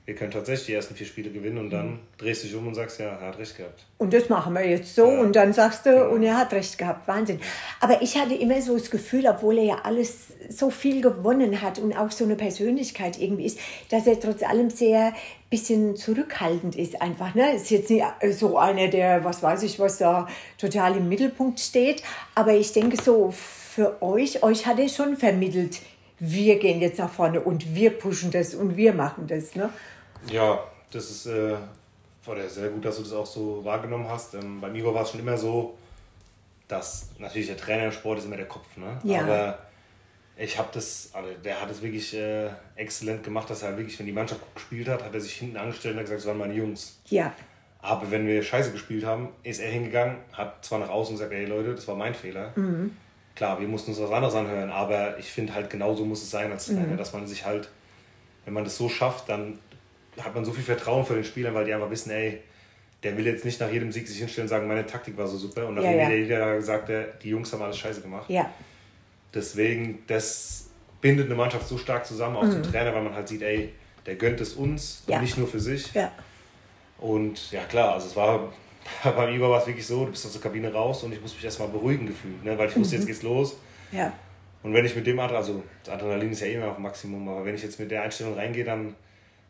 wir 0.06 0.14
können 0.14 0.32
tatsächlich 0.32 0.66
die 0.66 0.74
ersten 0.74 0.94
vier 0.94 1.06
Spiele 1.06 1.30
gewinnen 1.30 1.56
und 1.56 1.70
dann 1.70 1.92
mhm. 1.92 1.98
drehst 2.18 2.42
du 2.42 2.48
dich 2.48 2.56
um 2.56 2.66
und 2.66 2.74
sagst, 2.74 3.00
ja, 3.00 3.06
er 3.06 3.28
hat 3.28 3.38
recht 3.38 3.56
gehabt. 3.56 3.86
Und 3.96 4.12
das 4.12 4.28
machen 4.28 4.52
wir 4.52 4.68
jetzt 4.68 4.94
so 4.94 5.06
ja. 5.06 5.20
und 5.20 5.34
dann 5.34 5.54
sagst 5.54 5.86
du, 5.86 5.90
ja. 5.90 6.06
und 6.08 6.22
er 6.22 6.36
hat 6.36 6.52
recht 6.52 6.76
gehabt, 6.76 7.08
Wahnsinn. 7.08 7.40
Aber 7.80 8.02
ich 8.02 8.18
hatte 8.18 8.34
immer 8.34 8.60
so 8.60 8.76
das 8.76 8.90
Gefühl, 8.90 9.26
obwohl 9.26 9.56
er 9.56 9.64
ja 9.64 9.78
alles 9.82 10.34
so 10.50 10.68
viel 10.68 11.00
gewonnen 11.00 11.62
hat 11.62 11.78
und 11.78 11.96
auch 11.96 12.10
so 12.10 12.24
eine 12.24 12.36
Persönlichkeit 12.36 13.18
irgendwie 13.18 13.46
ist, 13.46 13.58
dass 13.88 14.06
er 14.06 14.20
trotz 14.20 14.42
allem 14.42 14.68
sehr 14.68 15.14
bisschen 15.48 15.96
zurückhaltend 15.96 16.76
ist 16.76 17.00
einfach. 17.00 17.34
Ne? 17.34 17.54
Ist 17.54 17.70
jetzt 17.70 17.88
nicht 17.88 18.04
so 18.32 18.58
einer, 18.58 18.88
der, 18.88 19.24
was 19.24 19.42
weiß 19.42 19.62
ich, 19.62 19.78
was 19.78 19.96
da 19.96 20.28
total 20.58 20.98
im 20.98 21.08
Mittelpunkt 21.08 21.60
steht, 21.60 22.02
aber 22.34 22.52
ich 22.52 22.72
denke 22.72 23.02
so, 23.02 23.30
für 23.30 24.02
euch, 24.02 24.42
euch 24.42 24.66
hat 24.66 24.78
er 24.78 24.88
schon 24.88 25.16
vermittelt, 25.16 25.80
wir 26.18 26.58
gehen 26.58 26.80
jetzt 26.80 26.98
nach 26.98 27.10
vorne 27.10 27.40
und 27.40 27.74
wir 27.74 27.90
pushen 27.90 28.30
das 28.30 28.54
und 28.54 28.76
wir 28.76 28.92
machen 28.92 29.26
das. 29.26 29.56
Ne? 29.56 29.70
Ja, 30.30 30.62
das 30.90 31.10
ist 31.10 31.26
äh, 31.26 31.56
sehr 32.48 32.68
gut, 32.68 32.84
dass 32.84 32.96
du 32.96 33.02
das 33.02 33.12
auch 33.12 33.26
so 33.26 33.64
wahrgenommen 33.64 34.08
hast. 34.08 34.34
Ähm, 34.34 34.60
bei 34.60 34.70
Igor 34.70 34.94
war 34.94 35.02
es 35.02 35.10
schon 35.10 35.20
immer 35.20 35.36
so, 35.36 35.76
dass 36.68 37.10
natürlich 37.18 37.48
der 37.48 37.56
Trainer 37.56 37.86
im 37.86 37.92
Sport 37.92 38.18
ist 38.18 38.24
immer 38.24 38.36
der 38.36 38.48
Kopf. 38.48 38.76
Ne? 38.76 38.98
Ja. 39.04 39.22
Aber 39.22 39.58
ich 40.36 40.58
habe 40.58 40.68
das, 40.72 41.10
also 41.12 41.28
der 41.44 41.60
hat 41.60 41.70
es 41.70 41.82
wirklich 41.82 42.14
äh, 42.14 42.48
exzellent 42.76 43.22
gemacht, 43.22 43.48
dass 43.50 43.62
er 43.62 43.76
wirklich, 43.76 43.98
wenn 43.98 44.06
die 44.06 44.12
Mannschaft 44.12 44.40
gut 44.40 44.54
gespielt 44.54 44.88
hat, 44.88 45.04
hat 45.04 45.14
er 45.14 45.20
sich 45.20 45.34
hinten 45.34 45.56
angestellt 45.56 45.94
und 45.94 46.00
hat 46.00 46.06
gesagt, 46.06 46.20
das 46.20 46.26
waren 46.26 46.38
meine 46.38 46.54
Jungs. 46.54 46.98
Ja. 47.06 47.32
Aber 47.80 48.10
wenn 48.10 48.26
wir 48.26 48.42
scheiße 48.42 48.72
gespielt 48.72 49.04
haben, 49.04 49.28
ist 49.42 49.60
er 49.60 49.70
hingegangen, 49.70 50.16
hat 50.32 50.64
zwar 50.64 50.78
nach 50.78 50.88
außen 50.88 51.16
gesagt, 51.16 51.32
hey 51.32 51.44
Leute, 51.44 51.74
das 51.74 51.86
war 51.86 51.94
mein 51.94 52.14
Fehler. 52.14 52.52
Mhm. 52.56 52.96
Klar, 53.36 53.60
wir 53.60 53.68
mussten 53.68 53.90
uns 53.90 54.00
was 54.00 54.10
anderes 54.10 54.34
anhören, 54.34 54.70
aber 54.70 55.18
ich 55.18 55.26
finde 55.26 55.54
halt 55.54 55.68
genauso 55.68 56.04
muss 56.04 56.22
es 56.22 56.30
sein 56.30 56.50
als 56.50 56.66
Trainer, 56.66 56.86
mhm. 56.86 56.96
dass 56.96 57.12
man 57.12 57.26
sich 57.26 57.44
halt, 57.44 57.68
wenn 58.44 58.54
man 58.54 58.64
das 58.64 58.76
so 58.76 58.88
schafft, 58.88 59.28
dann 59.28 59.58
hat 60.20 60.34
man 60.34 60.44
so 60.44 60.52
viel 60.52 60.64
Vertrauen 60.64 61.04
für 61.04 61.14
den 61.14 61.24
Spielern, 61.24 61.54
weil 61.54 61.64
die 61.64 61.74
einfach 61.74 61.90
wissen, 61.90 62.10
ey, 62.10 62.40
der 63.02 63.16
will 63.16 63.26
jetzt 63.26 63.44
nicht 63.44 63.60
nach 63.60 63.70
jedem 63.70 63.92
Sieg 63.92 64.08
sich 64.08 64.18
hinstellen 64.18 64.46
und 64.46 64.48
sagen, 64.48 64.66
meine 64.66 64.86
Taktik 64.86 65.16
war 65.16 65.26
so 65.26 65.36
super. 65.36 65.66
Und 65.68 65.74
nach 65.74 65.82
ja, 65.82 65.92
ja. 65.92 66.10
jeder 66.10 66.62
sagt 66.62 66.88
er, 66.88 67.04
die 67.22 67.30
Jungs 67.30 67.52
haben 67.52 67.62
alles 67.62 67.78
scheiße 67.78 68.00
gemacht. 68.00 68.28
Ja. 68.28 68.50
Deswegen, 69.32 70.02
das 70.06 70.70
bindet 71.00 71.26
eine 71.26 71.34
Mannschaft 71.34 71.68
so 71.68 71.76
stark 71.76 72.06
zusammen, 72.06 72.36
auch 72.36 72.44
mhm. 72.44 72.52
zum 72.52 72.62
Trainer, 72.62 72.94
weil 72.94 73.02
man 73.02 73.14
halt 73.14 73.28
sieht, 73.28 73.42
ey, 73.42 73.72
der 74.06 74.14
gönnt 74.14 74.40
es 74.40 74.54
uns 74.54 75.02
ja. 75.06 75.16
und 75.16 75.22
nicht 75.22 75.36
nur 75.36 75.46
für 75.46 75.60
sich. 75.60 75.92
Ja. 75.92 76.12
Und 76.98 77.50
ja, 77.50 77.64
klar, 77.64 77.94
also 77.94 78.06
es 78.06 78.16
war 78.16 78.52
beim 79.04 79.34
Igor 79.34 79.50
war 79.50 79.60
es 79.60 79.66
wirklich 79.66 79.86
so, 79.86 80.04
du 80.04 80.10
bist 80.10 80.24
aus 80.26 80.32
der 80.32 80.40
Kabine 80.40 80.72
raus 80.72 81.02
und 81.02 81.12
ich 81.12 81.20
muss 81.20 81.34
mich 81.34 81.44
erstmal 81.44 81.68
beruhigen 81.68 82.06
gefühlt, 82.06 82.42
ne? 82.44 82.56
weil 82.58 82.68
ich 82.68 82.76
wusste, 82.76 82.94
mhm. 82.94 83.00
jetzt 83.00 83.06
geht's 83.06 83.22
los. 83.22 83.56
Ja. 83.92 84.12
Und 84.62 84.72
wenn 84.72 84.84
ich 84.84 84.96
mit 84.96 85.06
dem, 85.06 85.18
also 85.20 85.62
das 85.82 85.94
Adrenalin 85.94 86.32
ist 86.32 86.40
ja 86.40 86.46
immer 86.46 86.70
auf 86.70 86.78
Maximum, 86.78 87.28
aber 87.28 87.44
wenn 87.44 87.54
ich 87.54 87.62
jetzt 87.62 87.78
mit 87.78 87.90
der 87.90 88.02
Einstellung 88.02 88.34
reingehe, 88.34 88.64
dann 88.64 88.94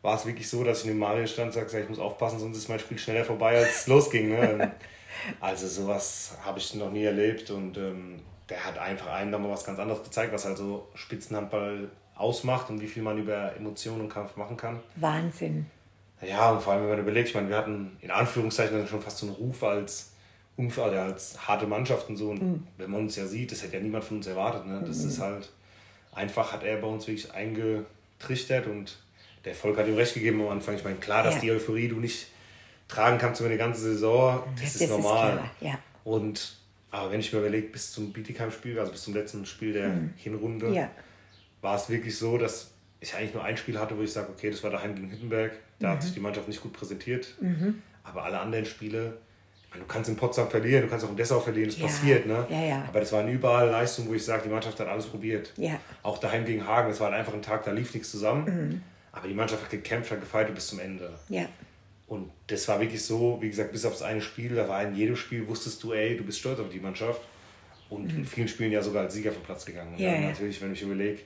war 0.05 0.15
es 0.15 0.25
wirklich 0.25 0.47
so, 0.47 0.63
dass 0.63 0.81
ich 0.81 0.85
neben 0.85 0.99
Mario 0.99 1.25
stand 1.25 1.47
und 1.47 1.53
sagte, 1.53 1.79
ich 1.79 1.89
muss 1.89 1.99
aufpassen, 1.99 2.39
sonst 2.39 2.57
ist 2.57 2.69
mein 2.69 2.79
Spiel 2.79 2.97
schneller 2.97 3.25
vorbei, 3.25 3.57
als 3.57 3.81
es 3.81 3.87
losging. 3.87 4.29
Ne? 4.29 4.71
also 5.41 5.67
sowas 5.67 6.37
habe 6.43 6.59
ich 6.59 6.73
noch 6.75 6.91
nie 6.91 7.03
erlebt 7.03 7.49
und 7.49 7.77
ähm, 7.77 8.19
der 8.47 8.63
hat 8.63 8.77
einfach 8.77 9.07
einem 9.07 9.31
nochmal 9.31 9.51
was 9.51 9.63
ganz 9.63 9.79
anderes 9.79 10.03
gezeigt, 10.03 10.31
was 10.31 10.45
halt 10.45 10.57
so 10.57 10.87
Spitzenhandball 10.93 11.89
ausmacht 12.15 12.69
und 12.69 12.79
wie 12.81 12.87
viel 12.87 13.01
man 13.01 13.17
über 13.17 13.55
Emotionen 13.55 14.01
und 14.01 14.09
Kampf 14.09 14.35
machen 14.37 14.55
kann. 14.55 14.79
Wahnsinn. 14.95 15.65
Ja, 16.21 16.51
und 16.51 16.61
vor 16.61 16.73
allem, 16.73 16.83
wenn 16.83 16.91
man 16.91 16.99
überlegt, 16.99 17.29
ich 17.29 17.35
meine, 17.35 17.49
wir 17.49 17.57
hatten 17.57 17.97
in 17.99 18.11
Anführungszeichen 18.11 18.87
schon 18.87 19.01
fast 19.01 19.17
so 19.17 19.25
einen 19.25 19.35
Ruf 19.35 19.63
als 19.63 20.11
Unfall, 20.55 20.97
als 20.97 21.47
harte 21.47 21.67
Mannschaft 21.67 22.07
und 22.09 22.17
so. 22.17 22.29
Und 22.29 22.41
mhm. 22.41 22.67
wenn 22.77 22.91
man 22.91 23.01
uns 23.01 23.15
ja 23.15 23.25
sieht, 23.25 23.51
das 23.51 23.63
hätte 23.63 23.77
ja 23.77 23.83
niemand 23.83 24.03
von 24.03 24.17
uns 24.17 24.27
erwartet. 24.27 24.65
Ne? 24.65 24.83
Das 24.85 24.99
mhm. 24.99 25.09
ist 25.09 25.19
halt, 25.19 25.51
einfach 26.13 26.53
hat 26.53 26.63
er 26.63 26.77
bei 26.77 26.87
uns 26.87 27.07
wirklich 27.07 27.33
eingetrichtert 27.33 28.67
und 28.67 28.97
der 29.45 29.53
Erfolg 29.53 29.77
hat 29.77 29.87
ihm 29.87 29.95
recht 29.95 30.13
gegeben 30.13 30.41
am 30.41 30.49
Anfang. 30.49 30.75
Ich 30.75 30.83
meine, 30.83 30.97
klar, 30.97 31.23
dass 31.23 31.35
ja. 31.35 31.41
die 31.41 31.51
Euphorie 31.51 31.87
du 31.87 31.99
nicht 31.99 32.27
tragen 32.87 33.17
kannst 33.17 33.39
über 33.41 33.49
eine 33.49 33.57
ganze 33.57 33.81
Saison, 33.81 34.43
das, 34.55 34.73
das 34.73 34.81
ist 34.81 34.89
normal. 34.89 35.49
Ist 35.59 35.67
ja. 35.67 35.79
Und 36.03 36.57
aber 36.95 37.11
wenn 37.11 37.19
ich 37.19 37.33
mir 37.33 37.39
überlege, 37.39 37.67
bis 37.67 37.91
zum 37.91 38.13
Bietigheim-Spiel, 38.13 38.79
also 38.79 38.91
bis 38.91 39.03
zum 39.03 39.13
letzten 39.13 39.45
Spiel 39.45 39.73
der 39.73 39.89
mhm. 39.89 40.13
Hinrunde, 40.15 40.69
ja. 40.73 40.89
war 41.61 41.75
es 41.75 41.89
wirklich 41.89 42.17
so, 42.17 42.37
dass 42.37 42.71
ich 43.01 43.13
eigentlich 43.15 43.33
nur 43.33 43.43
ein 43.43 43.57
Spiel 43.57 43.77
hatte, 43.77 43.97
wo 43.97 44.01
ich 44.01 44.13
sage, 44.13 44.29
okay, 44.29 44.49
das 44.49 44.63
war 44.63 44.71
daheim 44.71 44.95
gegen 44.95 45.11
Hüttenberg. 45.11 45.51
Da 45.79 45.87
mhm. 45.87 45.91
hat 45.91 46.03
sich 46.03 46.13
die 46.13 46.21
Mannschaft 46.21 46.47
nicht 46.47 46.61
gut 46.61 46.71
präsentiert. 46.71 47.35
Mhm. 47.41 47.81
Aber 48.03 48.23
alle 48.23 48.39
anderen 48.39 48.65
Spiele, 48.65 49.17
ich 49.63 49.69
meine, 49.71 49.81
du 49.81 49.87
kannst 49.87 50.09
in 50.09 50.15
Potsdam 50.15 50.49
verlieren, 50.49 50.83
du 50.83 50.87
kannst 50.87 51.05
auch 51.05 51.09
in 51.09 51.17
Dessau 51.17 51.41
verlieren, 51.41 51.69
das 51.69 51.79
ja. 51.79 51.85
passiert. 51.85 52.27
Ne? 52.27 52.47
Ja. 52.49 52.85
Aber 52.87 53.01
das 53.01 53.11
waren 53.11 53.27
überall 53.27 53.69
Leistungen, 53.69 54.07
wo 54.07 54.13
ich 54.13 54.23
sage, 54.23 54.43
die 54.45 54.49
Mannschaft 54.49 54.79
hat 54.79 54.87
alles 54.87 55.07
probiert. 55.07 55.51
Auch 56.01 56.17
daheim 56.17 56.45
gegen 56.45 56.65
Hagen, 56.65 56.87
das 56.87 57.01
war 57.01 57.07
halt 57.07 57.19
einfach 57.19 57.33
ein 57.33 57.41
Tag, 57.41 57.65
da 57.65 57.71
lief 57.71 57.93
nichts 57.93 58.09
zusammen. 58.09 58.81
Aber 59.15 59.27
die 59.27 59.33
Mannschaft 59.33 59.63
hat 59.63 59.71
gekämpft, 59.71 60.11
hat 60.11 60.19
gefeiert 60.19 60.53
bis 60.53 60.67
zum 60.67 60.79
Ende. 60.79 61.17
Ja. 61.29 61.47
Und 62.07 62.29
das 62.47 62.67
war 62.67 62.79
wirklich 62.79 63.03
so, 63.03 63.37
wie 63.41 63.49
gesagt, 63.49 63.71
bis 63.71 63.85
auf 63.85 63.93
das 63.93 64.03
eine 64.03 64.21
Spiel, 64.21 64.53
da 64.53 64.67
war 64.67 64.83
in 64.83 64.95
jedem 64.95 65.15
Spiel, 65.15 65.47
wusstest 65.47 65.81
du, 65.81 65.93
ey, 65.93 66.17
du 66.17 66.23
bist 66.23 66.39
stolz 66.39 66.59
auf 66.59 66.69
die 66.69 66.79
Mannschaft. 66.79 67.21
Und 67.89 68.11
mhm. 68.11 68.19
in 68.19 68.25
vielen 68.25 68.47
Spielen 68.47 68.71
ja 68.71 68.81
sogar 68.81 69.03
als 69.03 69.13
Sieger 69.13 69.31
vom 69.31 69.43
Platz 69.43 69.65
gegangen. 69.65 69.93
Und 69.93 69.99
ja, 69.99 70.11
dann 70.11 70.23
natürlich, 70.23 70.61
wenn 70.61 70.73
ich 70.73 70.81
überlege, 70.81 71.21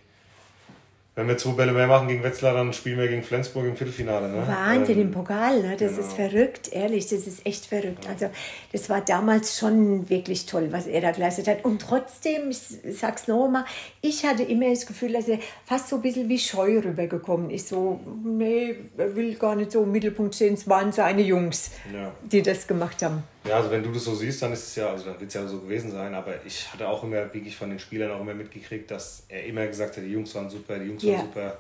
wenn 1.20 1.28
wir 1.28 1.38
zwei 1.38 1.52
Bälle 1.52 1.74
mehr 1.74 1.88
machen 1.88 2.08
gegen 2.08 2.24
Wetzlar, 2.24 2.54
dann 2.54 2.72
spielen 2.72 2.98
wir 2.98 3.10
gegen 3.10 3.24
Flensburg 3.24 3.66
im 3.66 3.76
Viertelfinale. 3.76 4.30
Ne? 4.30 4.48
Wahnsinn, 4.48 5.00
ähm, 5.00 5.08
im 5.08 5.12
Pokal, 5.12 5.62
ne? 5.62 5.76
das 5.78 5.96
genau. 5.96 6.08
ist 6.08 6.14
verrückt, 6.14 6.72
ehrlich, 6.72 7.08
das 7.08 7.28
ist 7.28 7.46
echt 7.46 7.66
verrückt. 7.66 8.06
Ja. 8.06 8.12
Also 8.12 8.30
das 8.72 8.90
war 8.90 9.02
damals 9.02 9.60
schon 9.60 10.10
wirklich 10.10 10.46
toll, 10.46 10.70
was 10.72 10.88
er 10.88 11.02
da 11.02 11.12
geleistet 11.12 11.50
hat. 11.50 11.66
Und 11.66 11.82
trotzdem, 11.82 12.52
ich 12.52 12.60
sag's 12.98 13.28
nochmal, 13.28 13.66
ich 14.02 14.26
hatte 14.26 14.44
immer 14.44 14.70
das 14.70 14.86
Gefühl, 14.86 15.12
dass 15.12 15.28
er 15.28 15.40
fast 15.66 15.90
so 15.90 15.98
ein 15.98 16.02
bisschen 16.02 16.30
wie 16.30 16.40
scheu 16.40 16.80
rübergekommen 16.80 17.50
ist. 17.50 17.68
So, 17.68 18.00
nee, 18.24 18.76
er 18.98 19.14
will 19.14 19.36
gar 19.36 19.56
nicht 19.56 19.74
so 19.74 19.84
im 19.84 19.92
Mittelpunkt 19.92 20.36
stehen, 20.36 20.54
es 20.54 20.70
waren 20.70 20.94
seine 20.94 21.22
Jungs, 21.22 21.72
ja. 21.94 22.14
die 22.32 22.42
das 22.42 22.66
gemacht 22.66 23.04
haben. 23.04 23.24
Ja, 23.50 23.58
also 23.58 23.72
wenn 23.72 23.84
du 23.84 23.92
das 23.92 24.04
so 24.04 24.16
siehst, 24.16 24.42
dann 24.42 24.54
ist 24.54 24.68
es 24.68 24.76
ja, 24.76 24.90
also 24.90 25.06
dann 25.06 25.20
wird 25.20 25.30
es 25.30 25.34
ja 25.34 25.48
so 25.48 25.60
gewesen 25.60 25.92
sein, 25.92 26.14
aber 26.14 26.34
ich 26.46 26.72
hatte 26.72 26.88
auch 26.88 27.04
immer 27.04 27.34
wirklich 27.34 27.56
von 27.56 27.70
den 27.70 27.80
Spielern 27.80 28.12
auch 28.12 28.22
immer 28.22 28.34
mitgekriegt, 28.34 28.90
dass 28.92 29.24
er 29.28 29.46
immer 29.46 29.66
gesagt 29.68 29.98
hat, 29.98 30.04
die 30.04 30.12
Jungs 30.12 30.34
waren 30.36 30.50
super, 30.50 30.78
die 30.78 30.88
Jungs 30.88 31.04
yeah. 31.04 31.18
waren 31.18 31.26
super. 31.26 31.58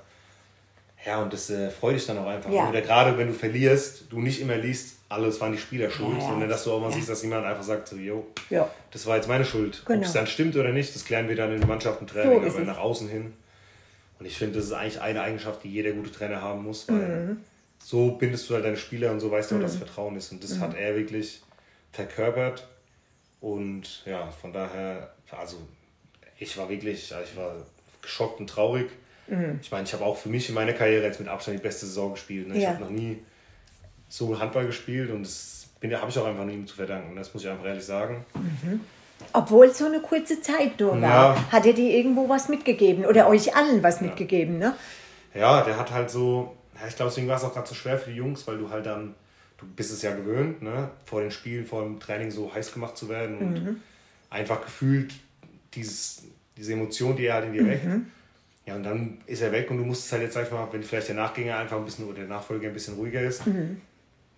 Ja, 1.06 1.22
und 1.22 1.32
das 1.32 1.50
äh, 1.50 1.70
freut 1.70 1.96
dich 1.96 2.06
dann 2.06 2.18
auch 2.18 2.28
einfach. 2.28 2.52
Ja. 2.52 2.70
Oder 2.70 2.82
gerade 2.82 3.18
wenn 3.18 3.28
du 3.28 3.34
verlierst, 3.34 4.04
du 4.10 4.20
nicht 4.20 4.42
immer 4.42 4.58
liest, 4.58 4.98
alles 5.08 5.40
waren 5.40 5.54
die 5.54 5.58
Spieler 5.58 5.90
schuld, 5.90 6.18
ja, 6.18 6.24
ja. 6.24 6.30
sondern 6.30 6.50
dass 6.50 6.64
du 6.66 6.74
auch 6.74 6.82
mal 6.82 6.92
siehst, 6.92 7.10
dass 7.10 7.24
jemand 7.24 7.46
einfach 7.46 7.64
sagt, 7.64 7.88
so, 7.88 7.96
yo, 7.96 8.28
das 8.92 9.06
war 9.06 9.16
jetzt 9.16 9.28
meine 9.28 9.46
Schuld. 9.46 9.82
Genau. 9.86 10.00
Ob 10.00 10.06
es 10.06 10.14
dann 10.14 10.28
stimmt 10.28 10.56
oder 10.56 10.72
nicht, 10.72 10.94
das 10.94 11.06
klären 11.06 11.28
wir 11.30 11.36
dann 11.36 11.52
in 11.54 11.62
den 11.62 11.68
Mannschaftentraining, 11.68 12.52
so 12.52 12.58
aber 12.58 12.66
nach 12.66 12.78
außen 12.78 13.08
hin. 13.08 13.34
Und 14.20 14.26
ich 14.26 14.38
finde, 14.38 14.58
das 14.58 14.66
ist 14.66 14.74
eigentlich 14.74 15.02
eine 15.02 15.22
Eigenschaft, 15.22 15.64
die 15.64 15.70
jeder 15.70 15.94
gute 15.94 16.12
Trainer 16.12 16.42
haben 16.42 16.64
muss, 16.64 16.88
weil 16.90 16.98
mhm. 16.98 17.38
so 17.82 18.12
bindest 18.12 18.50
du 18.50 18.56
halt 18.56 18.66
deine 18.66 18.78
Spieler 18.78 19.12
und 19.12 19.22
so 19.22 19.32
weißt 19.32 19.52
du 19.52 19.56
auch, 19.56 19.60
mhm. 19.60 19.64
dass 19.64 19.78
Vertrauen 19.78 20.16
ist. 20.18 20.32
Und 20.34 20.44
das 20.44 20.56
mhm. 20.56 20.60
hat 20.60 20.78
er 20.78 20.96
wirklich 20.96 21.42
verkörpert. 21.92 22.68
Und 23.42 24.06
ja, 24.06 24.28
von 24.32 24.52
daher, 24.52 25.14
also 25.32 25.58
ich 26.38 26.58
war 26.58 26.70
wirklich, 26.70 27.14
ich 27.24 27.38
war 27.38 27.56
geschockt 28.02 28.40
und 28.40 28.50
traurig. 28.50 28.90
Mhm. 29.28 29.60
Ich 29.62 29.72
meine, 29.72 29.84
ich 29.84 29.94
habe 29.94 30.04
auch 30.04 30.18
für 30.18 30.30
mich 30.30 30.50
in 30.50 30.56
meiner 30.56 30.74
Karriere 30.74 31.06
jetzt 31.06 31.20
mit 31.20 31.30
Abstand 31.30 31.60
die 31.60 31.64
beste 31.64 31.86
Saison 31.86 32.14
gespielt. 32.14 32.48
Ne? 32.48 32.56
Ich 32.58 32.64
ja. 32.64 32.70
habe 32.70 32.82
noch 32.82 32.90
nie 32.90 33.20
so 34.08 34.40
Handball 34.40 34.66
gespielt 34.66 35.12
und 35.12 35.24
das 35.24 35.68
habe 35.82 36.10
ich 36.10 36.20
auch 36.20 36.26
einfach 36.26 36.44
nur 36.44 36.54
ihm 36.54 36.68
zu 36.68 36.76
verdanken. 36.76 37.16
Das 37.16 37.34
muss 37.34 37.44
ich 37.44 37.50
einfach 37.50 37.66
ehrlich 37.66 37.86
sagen. 37.86 38.26
Mhm. 38.34 38.82
Obwohl 39.34 39.68
es 39.68 39.78
so 39.78 39.86
eine 39.86 40.02
kurze 40.02 40.42
Zeit 40.42 40.80
nur 40.80 41.02
war. 41.02 41.36
Ja. 41.36 41.52
Hat 41.52 41.66
er 41.66 41.74
dir 41.74 41.90
irgendwo 41.96 42.28
was 42.28 42.50
mitgegeben 42.50 43.06
oder 43.06 43.28
euch 43.28 43.56
allen 43.56 43.84
was 43.84 44.00
ja. 44.00 44.08
mitgegeben, 44.08 44.58
ne? 44.58 44.76
Ja, 45.34 45.62
der 45.62 45.78
hat 45.78 45.92
halt 45.92 46.10
so, 46.10 46.56
ich 46.88 46.96
glaube, 46.96 47.12
deswegen 47.12 47.28
war 47.28 47.38
es 47.38 47.44
auch 47.44 47.54
gerade 47.54 47.68
so 47.68 47.76
schwer 47.76 48.00
für 48.00 48.10
die 48.10 48.18
Jungs, 48.18 48.48
weil 48.48 48.58
du 48.58 48.70
halt 48.70 48.86
dann 48.86 49.14
du 49.60 49.66
bist 49.76 49.92
es 49.92 50.02
ja 50.02 50.16
gewöhnt, 50.16 50.62
ne? 50.62 50.90
vor 51.06 51.22
den 51.22 51.32
Spielen, 51.32 51.66
vor 51.66 51.84
dem 51.84 52.00
Training 52.00 52.32
so 52.32 52.54
heiß 52.54 52.74
gemacht 52.74 52.98
zu 52.98 53.10
werden 53.10 53.38
und 53.38 53.54
mhm. 53.54 53.82
einfach 54.30 54.64
gefühlt 54.64 55.14
dieses, 55.74 56.24
diese 56.58 56.74
Emotion, 56.74 57.16
die 57.16 57.26
er 57.26 57.36
halt 57.36 57.46
in 57.46 57.54
dir 57.54 57.64
mhm. 57.64 57.68
weckt. 57.68 57.86
Ja, 58.66 58.76
und 58.76 58.84
dann 58.84 59.18
ist 59.26 59.42
er 59.42 59.52
weg 59.52 59.72
und 59.72 59.78
du 59.78 59.84
musst 59.84 60.06
es 60.06 60.12
halt 60.12 60.22
jetzt, 60.22 60.34
sag 60.36 60.46
ich 60.46 60.52
mal, 60.52 60.68
wenn 60.72 60.84
vielleicht 60.84 61.08
der 61.08 61.16
Nachgänger 61.16 61.58
einfach 61.58 61.78
ein 61.78 61.86
bisschen 61.86 62.06
oder 62.06 62.20
der 62.20 62.28
Nachfolger 62.28 62.68
ein 62.68 62.74
bisschen 62.74 62.96
ruhiger 62.96 63.22
ist, 63.22 63.46
mhm. 63.48 63.82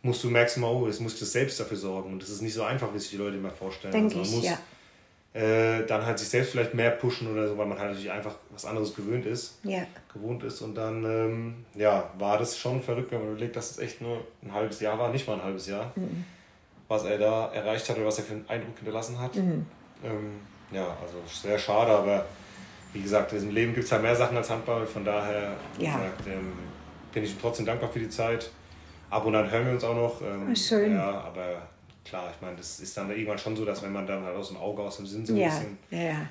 musst 0.01 0.23
du 0.23 0.29
merken, 0.29 0.63
oh, 0.63 0.87
jetzt 0.87 1.01
muss 1.01 1.13
ich 1.13 1.19
das 1.19 1.31
selbst 1.33 1.59
dafür 1.59 1.77
sorgen. 1.77 2.13
Und 2.13 2.21
das 2.21 2.29
ist 2.29 2.41
nicht 2.41 2.53
so 2.53 2.63
einfach, 2.63 2.93
wie 2.93 2.99
sich 2.99 3.09
die 3.09 3.17
Leute 3.17 3.37
immer 3.37 3.51
vorstellen. 3.51 3.91
Denke 3.91 4.17
also 4.17 4.17
man 4.19 4.25
ich, 4.25 4.35
muss, 4.35 4.45
ja 4.45 4.57
äh, 5.33 5.85
dann 5.85 6.05
halt 6.05 6.19
sich 6.19 6.27
selbst 6.27 6.51
vielleicht 6.51 6.73
mehr 6.73 6.91
pushen 6.91 7.31
oder 7.31 7.47
so, 7.47 7.57
weil 7.57 7.65
man 7.65 7.79
halt 7.79 7.91
natürlich 7.91 8.11
einfach 8.11 8.35
was 8.49 8.65
anderes 8.65 8.93
gewöhnt 8.93 9.25
ist, 9.25 9.59
ja. 9.63 9.83
gewohnt 10.13 10.43
ist. 10.43 10.61
Und 10.61 10.75
dann 10.75 11.03
ähm, 11.05 11.65
ja, 11.75 12.09
war 12.17 12.37
das 12.37 12.57
schon 12.57 12.81
verrückt, 12.81 13.11
wenn 13.11 13.19
man 13.19 13.31
überlegt, 13.31 13.55
dass 13.55 13.71
es 13.71 13.79
echt 13.79 14.01
nur 14.01 14.25
ein 14.43 14.53
halbes 14.53 14.81
Jahr 14.81 14.99
war, 14.99 15.09
nicht 15.09 15.27
mal 15.27 15.35
ein 15.35 15.43
halbes 15.43 15.67
Jahr, 15.67 15.91
mhm. 15.95 16.25
was 16.87 17.05
er 17.05 17.17
da 17.17 17.51
erreicht 17.53 17.87
hat 17.89 17.95
oder 17.95 18.07
was 18.07 18.17
er 18.17 18.25
für 18.25 18.33
einen 18.33 18.49
Eindruck 18.49 18.75
hinterlassen 18.77 19.19
hat. 19.19 19.35
Mhm. 19.35 19.65
Ähm, 20.03 20.39
ja, 20.71 20.97
also 21.01 21.17
sehr 21.27 21.57
schade, 21.57 21.91
aber 21.91 22.25
wie 22.93 23.01
gesagt, 23.01 23.31
in 23.31 23.37
diesem 23.37 23.53
Leben 23.53 23.73
gibt 23.73 23.85
es 23.85 23.91
halt 23.91 24.01
mehr 24.01 24.15
Sachen 24.15 24.35
als 24.35 24.49
Handball, 24.49 24.85
von 24.85 25.05
daher 25.05 25.53
ja. 25.77 25.93
gesagt, 25.93 26.27
ähm, 26.27 26.51
bin 27.13 27.23
ich 27.23 27.31
ihm 27.31 27.41
trotzdem 27.41 27.65
dankbar 27.65 27.89
für 27.89 27.99
die 27.99 28.09
Zeit. 28.09 28.51
Ab 29.09 29.25
und 29.25 29.35
an 29.35 29.49
hören 29.49 29.65
wir 29.65 29.73
uns 29.73 29.83
auch 29.83 29.95
noch. 29.95 30.21
Ähm, 30.21 30.55
Schön. 30.55 30.95
Ja, 30.95 31.21
aber 31.21 31.61
klar, 32.05 32.31
ich 32.35 32.41
meine, 32.41 32.55
das 32.57 32.79
ist 32.79 32.95
dann 32.97 33.09
irgendwann 33.09 33.37
schon 33.37 33.55
so, 33.55 33.65
dass 33.65 33.81
wenn 33.83 33.91
man 33.93 34.05
dann 34.07 34.23
halt 34.23 34.35
aus 34.35 34.49
dem 34.49 34.57
Auge, 34.57 34.81
aus 34.81 34.97
dem 34.97 35.05
Sinn 35.05 35.25
so 35.25 35.33
ein 35.33 35.39
ja. 35.39 35.47
bisschen. 35.49 35.77
Ja, 35.89 35.99
ja. 35.99 36.27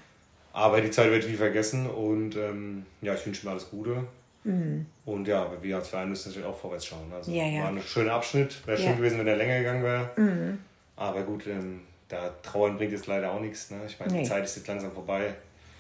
Aber 0.52 0.80
die 0.80 0.90
Zeit 0.90 1.06
werde 1.10 1.18
ich 1.24 1.28
nie 1.30 1.36
vergessen 1.36 1.88
und 1.88 2.34
ähm, 2.36 2.84
ja, 3.02 3.14
ich 3.14 3.24
wünsche 3.24 3.46
mir 3.46 3.52
alles 3.52 3.70
Gute. 3.70 4.04
Mhm. 4.42 4.86
Und 5.04 5.28
ja, 5.28 5.50
wir 5.60 5.76
als 5.76 5.88
Verein 5.88 6.08
müssen 6.08 6.28
natürlich 6.30 6.48
auch 6.48 6.56
vorwärts 6.58 6.86
schauen. 6.86 7.12
Also 7.14 7.30
Ja, 7.30 7.44
ja. 7.44 7.62
war 7.62 7.68
ein 7.68 7.80
schöner 7.82 8.14
Abschnitt. 8.14 8.66
Wäre 8.66 8.78
schön 8.78 8.96
gewesen, 8.96 9.18
wenn 9.18 9.26
der 9.26 9.36
länger 9.36 9.58
gegangen 9.58 9.82
wäre. 9.84 10.10
Mhm. 10.16 10.58
Aber 10.96 11.22
gut, 11.22 11.46
ähm, 11.46 11.82
da 12.08 12.30
trauern 12.42 12.76
bringt 12.76 12.92
jetzt 12.92 13.06
leider 13.06 13.32
auch 13.32 13.40
nichts. 13.40 13.70
Ne? 13.70 13.78
Ich 13.86 13.98
meine, 14.00 14.12
Nee. 14.12 14.22
die 14.22 14.28
Zeit 14.28 14.42
ist 14.44 14.56
jetzt 14.56 14.66
langsam 14.66 14.90
vorbei. 14.92 15.34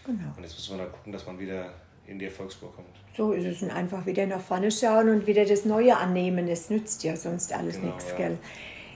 Genau. 0.06 0.32
Und 0.36 0.42
jetzt 0.42 0.54
muss 0.54 0.68
man 0.70 0.78
dann 0.78 0.92
gucken, 0.92 1.12
dass 1.12 1.26
man 1.26 1.38
wieder 1.38 1.72
in 2.06 2.18
die 2.18 2.26
Erfolgsspur 2.26 2.72
kommt. 2.74 2.88
So 3.16 3.32
ist 3.32 3.44
es. 3.44 3.62
Und 3.62 3.70
einfach 3.70 4.04
wieder 4.06 4.26
nach 4.26 4.40
vorne 4.40 4.70
schauen 4.70 5.08
und 5.08 5.26
wieder 5.26 5.44
das 5.44 5.64
Neue 5.64 5.96
annehmen. 5.96 6.46
Es 6.48 6.70
nützt 6.70 7.02
ja 7.02 7.16
sonst 7.16 7.52
alles 7.52 7.76
Genau, 7.76 7.88
nichts, 7.88 8.10
ja. 8.10 8.16
gell? 8.16 8.38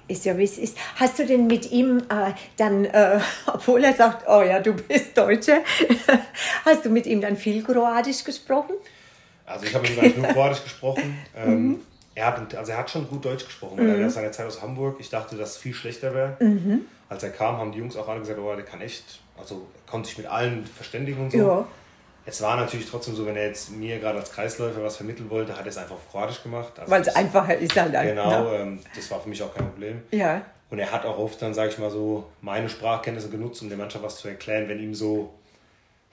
Ist 0.07 0.25
ja 0.27 0.37
wie 0.37 0.45
es 0.45 0.59
ist. 0.59 0.77
Hast 0.97 1.19
du 1.19 1.25
denn 1.25 1.47
mit 1.47 1.71
ihm 1.73 1.99
äh, 2.11 2.33
dann, 2.57 2.85
äh, 2.85 3.21
obwohl 3.47 3.83
er 3.85 3.95
sagt, 3.95 4.29
oh 4.29 4.43
ja, 4.43 4.61
du 4.61 4.75
bist 4.75 5.17
Deutsche, 5.17 5.63
hast 6.65 6.85
du 6.85 6.91
mit 6.91 7.07
ihm 7.07 7.21
dann 7.21 7.37
viel 7.37 7.63
Kroatisch 7.63 8.23
gesprochen? 8.25 8.75
Also 9.47 9.67
ich 9.67 9.75
habe 9.75 9.89
mit 9.89 9.97
ihm 9.97 10.01
eigentlich 10.01 10.17
nur 10.17 10.27
Kroatisch 10.33 10.63
gesprochen. 10.63 11.17
Mhm. 11.35 11.53
Ähm, 11.53 11.81
er, 12.15 12.27
hat, 12.27 12.55
also 12.55 12.73
er 12.73 12.79
hat 12.79 12.91
schon 12.91 13.09
gut 13.09 13.25
Deutsch 13.25 13.47
gesprochen, 13.47 13.79
weil 13.79 14.01
er 14.01 14.07
aus 14.07 14.15
seiner 14.15 14.33
Zeit 14.33 14.47
aus 14.47 14.61
Hamburg, 14.61 14.97
ich 15.01 15.09
dachte, 15.09 15.37
dass 15.37 15.53
es 15.53 15.57
viel 15.57 15.75
schlechter 15.75 16.15
wäre. 16.15 16.37
Mhm. 16.39 16.83
Als 17.09 17.23
er 17.23 17.31
kam, 17.31 17.57
haben 17.57 17.73
die 17.73 17.79
Jungs 17.79 17.97
auch 17.97 18.09
alle 18.09 18.21
gesagt, 18.21 18.39
oh, 18.39 18.55
der 18.55 18.65
kann 18.65 18.81
echt, 18.81 19.21
also 19.39 19.67
er 19.75 19.91
konnte 19.91 20.09
sich 20.09 20.19
mit 20.19 20.27
allen 20.27 20.67
verständigen 20.67 21.25
und 21.25 21.33
so. 21.33 21.39
Ja. 21.39 21.67
Es 22.27 22.41
war 22.41 22.57
natürlich 22.57 22.89
trotzdem 22.89 23.15
so, 23.15 23.27
wenn 23.27 23.37
er 23.37 23.49
jetzt 23.49 23.71
mir 23.71 23.99
gerade 23.99 24.19
als 24.19 24.33
Kreisläufer 24.33 24.83
was 24.83 24.97
vermitteln 24.97 25.29
wollte, 25.29 25.53
hat 25.55 25.63
er 25.65 25.69
es 25.69 25.77
einfach 25.77 25.97
auf 25.97 26.11
Kroatisch 26.11 26.43
gemacht. 26.43 26.73
Also 26.79 26.91
Weil 26.91 27.03
es 27.03 27.09
einfacher 27.15 27.57
ist 27.57 27.77
halt. 27.77 27.93
Genau, 27.93 28.45
ne? 28.51 28.57
ähm, 28.57 28.81
das 28.97 29.11
war 29.11 29.21
für 29.21 29.29
mich 29.29 29.43
auch 29.43 29.55
kein 29.55 29.69
Problem. 29.69 30.03
Ja. 30.11 30.41
Und 30.71 30.79
er 30.79 30.91
hat 30.91 31.05
auch 31.05 31.19
oft 31.19 31.41
dann, 31.43 31.53
sage 31.53 31.71
ich 31.71 31.79
mal 31.79 31.91
so, 31.91 32.25
meine 32.41 32.69
Sprachkenntnisse 32.69 33.29
genutzt, 33.29 33.61
um 33.63 33.69
der 33.69 33.77
Mannschaft 33.77 34.03
was 34.05 34.17
zu 34.17 34.29
erklären, 34.29 34.69
wenn 34.69 34.81
ihm 34.81 34.95
so, 34.95 35.35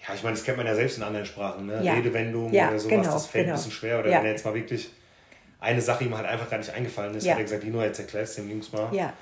ja, 0.06 0.14
ich 0.14 0.22
meine, 0.24 0.36
das 0.36 0.44
kennt 0.44 0.58
man 0.58 0.66
ja 0.68 0.76
selbst 0.76 0.98
in 0.98 1.04
anderen 1.04 1.26
Sprachen, 1.26 1.66
ne? 1.68 1.80
Ja. 1.82 1.94
Redewendungen 1.94 2.54
Ja, 2.54 2.68
oder 2.70 2.80
sowas, 2.80 2.90
genau, 2.90 3.04
das 3.14 3.28
fällt 3.28 3.46
genau. 3.46 3.56
ein 3.56 3.58
bisschen 3.58 3.72
schwer. 3.72 4.00
Oder 4.00 4.10
Ja. 4.10 4.18
wenn 4.18 4.26
er 4.26 4.32
jetzt 4.32 4.46
mal 4.46 4.54
wirklich 4.54 4.92
eine 5.62 5.80
Sache 5.82 6.04
ihm 6.04 6.16
halt 6.18 6.28
einfach 6.28 6.50
gar 6.50 6.58
nicht 6.58 6.74
eingefallen 6.74 7.16
ist, 7.16 7.24
Ja. 7.26 7.34
hat 7.34 7.40
er 7.40 7.44
gesagt, 7.44 7.64
Dino, 7.64 7.82
jetzt 7.82 8.00
erklärst 8.00 8.38
du 8.38 8.42
den 8.42 8.52
Jungs 8.52 8.72
mal. 8.74 8.90
Ja. 8.94 9.14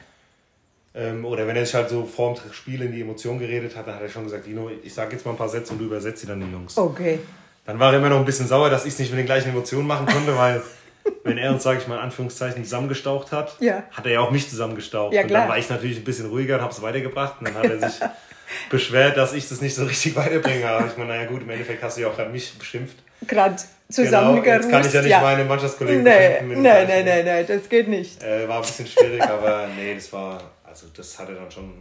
Ähm, 0.96 1.24
oder 1.26 1.46
wenn 1.48 1.56
er 1.56 1.66
sich 1.66 1.76
halt 1.76 1.90
so 1.90 2.04
vorm 2.04 2.36
Spiel 2.52 2.82
in 2.82 2.92
die 2.92 3.02
Emotion 3.02 3.38
geredet 3.40 3.76
hat, 3.76 3.88
dann 3.88 3.96
hat 3.96 4.02
er 4.02 4.10
schon 4.10 4.24
gesagt, 4.24 4.46
Dino, 4.48 4.70
ich 4.84 4.94
sage 4.94 5.14
jetzt 5.14 5.26
mal 5.26 5.32
ein 5.32 5.38
paar 5.38 5.50
Sätze 5.50 5.74
und 5.74 5.80
du 5.80 5.86
übersetzt 5.86 6.22
sie 6.22 6.28
dann 6.28 6.40
den 6.40 6.52
Jungs. 6.52 6.78
Okay. 6.78 7.20
Dann 7.66 7.78
war 7.80 7.92
er 7.94 8.00
immer 8.00 8.10
noch 8.10 8.18
ein 8.18 8.26
bisschen 8.26 8.48
sauer, 8.48 8.70
dass 8.72 8.86
ich 8.86 8.94
es 8.94 9.00
nicht 9.00 9.12
mit 9.12 9.20
den 9.20 9.26
gleichen 9.28 9.50
Emotionen 9.50 9.86
machen 9.88 10.08
konnte, 10.08 10.36
weil 10.36 10.62
wenn 11.24 11.38
er 11.38 11.52
uns, 11.52 11.62
sage 11.64 11.78
ich 11.80 11.88
mal 11.88 11.96
in 11.96 12.02
Anführungszeichen, 12.02 12.64
zusammengestaucht 12.64 13.32
hat, 13.32 13.56
Ja. 13.60 13.84
hat 13.92 14.06
er 14.08 14.14
ja 14.14 14.20
auch 14.22 14.32
mich 14.32 14.50
zusammengestaucht. 14.50 15.14
Ja, 15.14 15.22
und 15.22 15.28
klar. 15.28 15.42
dann 15.42 15.50
war 15.50 15.58
ich 15.60 15.70
natürlich 15.70 15.98
ein 15.98 16.04
bisschen 16.04 16.26
ruhiger 16.28 16.56
und 16.56 16.62
habe 16.62 16.74
es 16.74 16.82
weitergebracht. 16.82 17.36
Und 17.40 17.48
dann 17.50 17.56
hat 17.56 17.66
er 17.66 17.90
sich 17.90 18.00
beschwert, 18.70 19.16
dass 19.18 19.34
ich 19.34 19.48
das 19.48 19.62
nicht 19.62 19.76
so 19.76 19.86
richtig 19.86 20.16
weiterbringe. 20.16 20.68
Aber 20.68 20.88
ich 20.88 20.98
meine, 20.98 21.10
naja 21.14 21.26
gut, 21.28 21.44
im 21.44 21.50
Endeffekt 21.52 21.84
hast 21.84 21.98
du 21.98 22.02
ja 22.02 22.08
auch 22.08 22.16
gerade 22.16 22.32
mich 22.32 22.58
beschimpft. 22.58 22.98
Gerade 23.28 23.56
Genau, 23.56 24.08
zusammengerufen. 24.08 24.52
jetzt 24.54 24.70
kann 24.70 24.86
ich 24.86 24.94
ja 24.94 25.02
nicht 25.02 25.22
meine 25.22 25.44
Mannschaftskollegen 25.46 26.04
Nee, 26.04 26.10
beschimpfen 26.30 26.62
nee, 26.62 26.70
gleichen- 26.70 27.06
nee, 27.06 27.24
nee, 27.24 27.44
das 27.44 27.70
geht 27.70 27.88
nicht. 27.88 28.24
Äh, 28.24 28.48
war 28.48 28.58
ein 28.58 28.62
bisschen 28.62 28.86
schwierig, 28.88 29.22
aber 29.24 29.68
nee, 29.76 29.96
das 29.96 30.14
war, 30.14 30.42
also 30.82 30.94
das 30.96 31.20
hat 31.20 31.30
er 31.30 31.36
dann 31.36 31.52
schon 31.52 31.74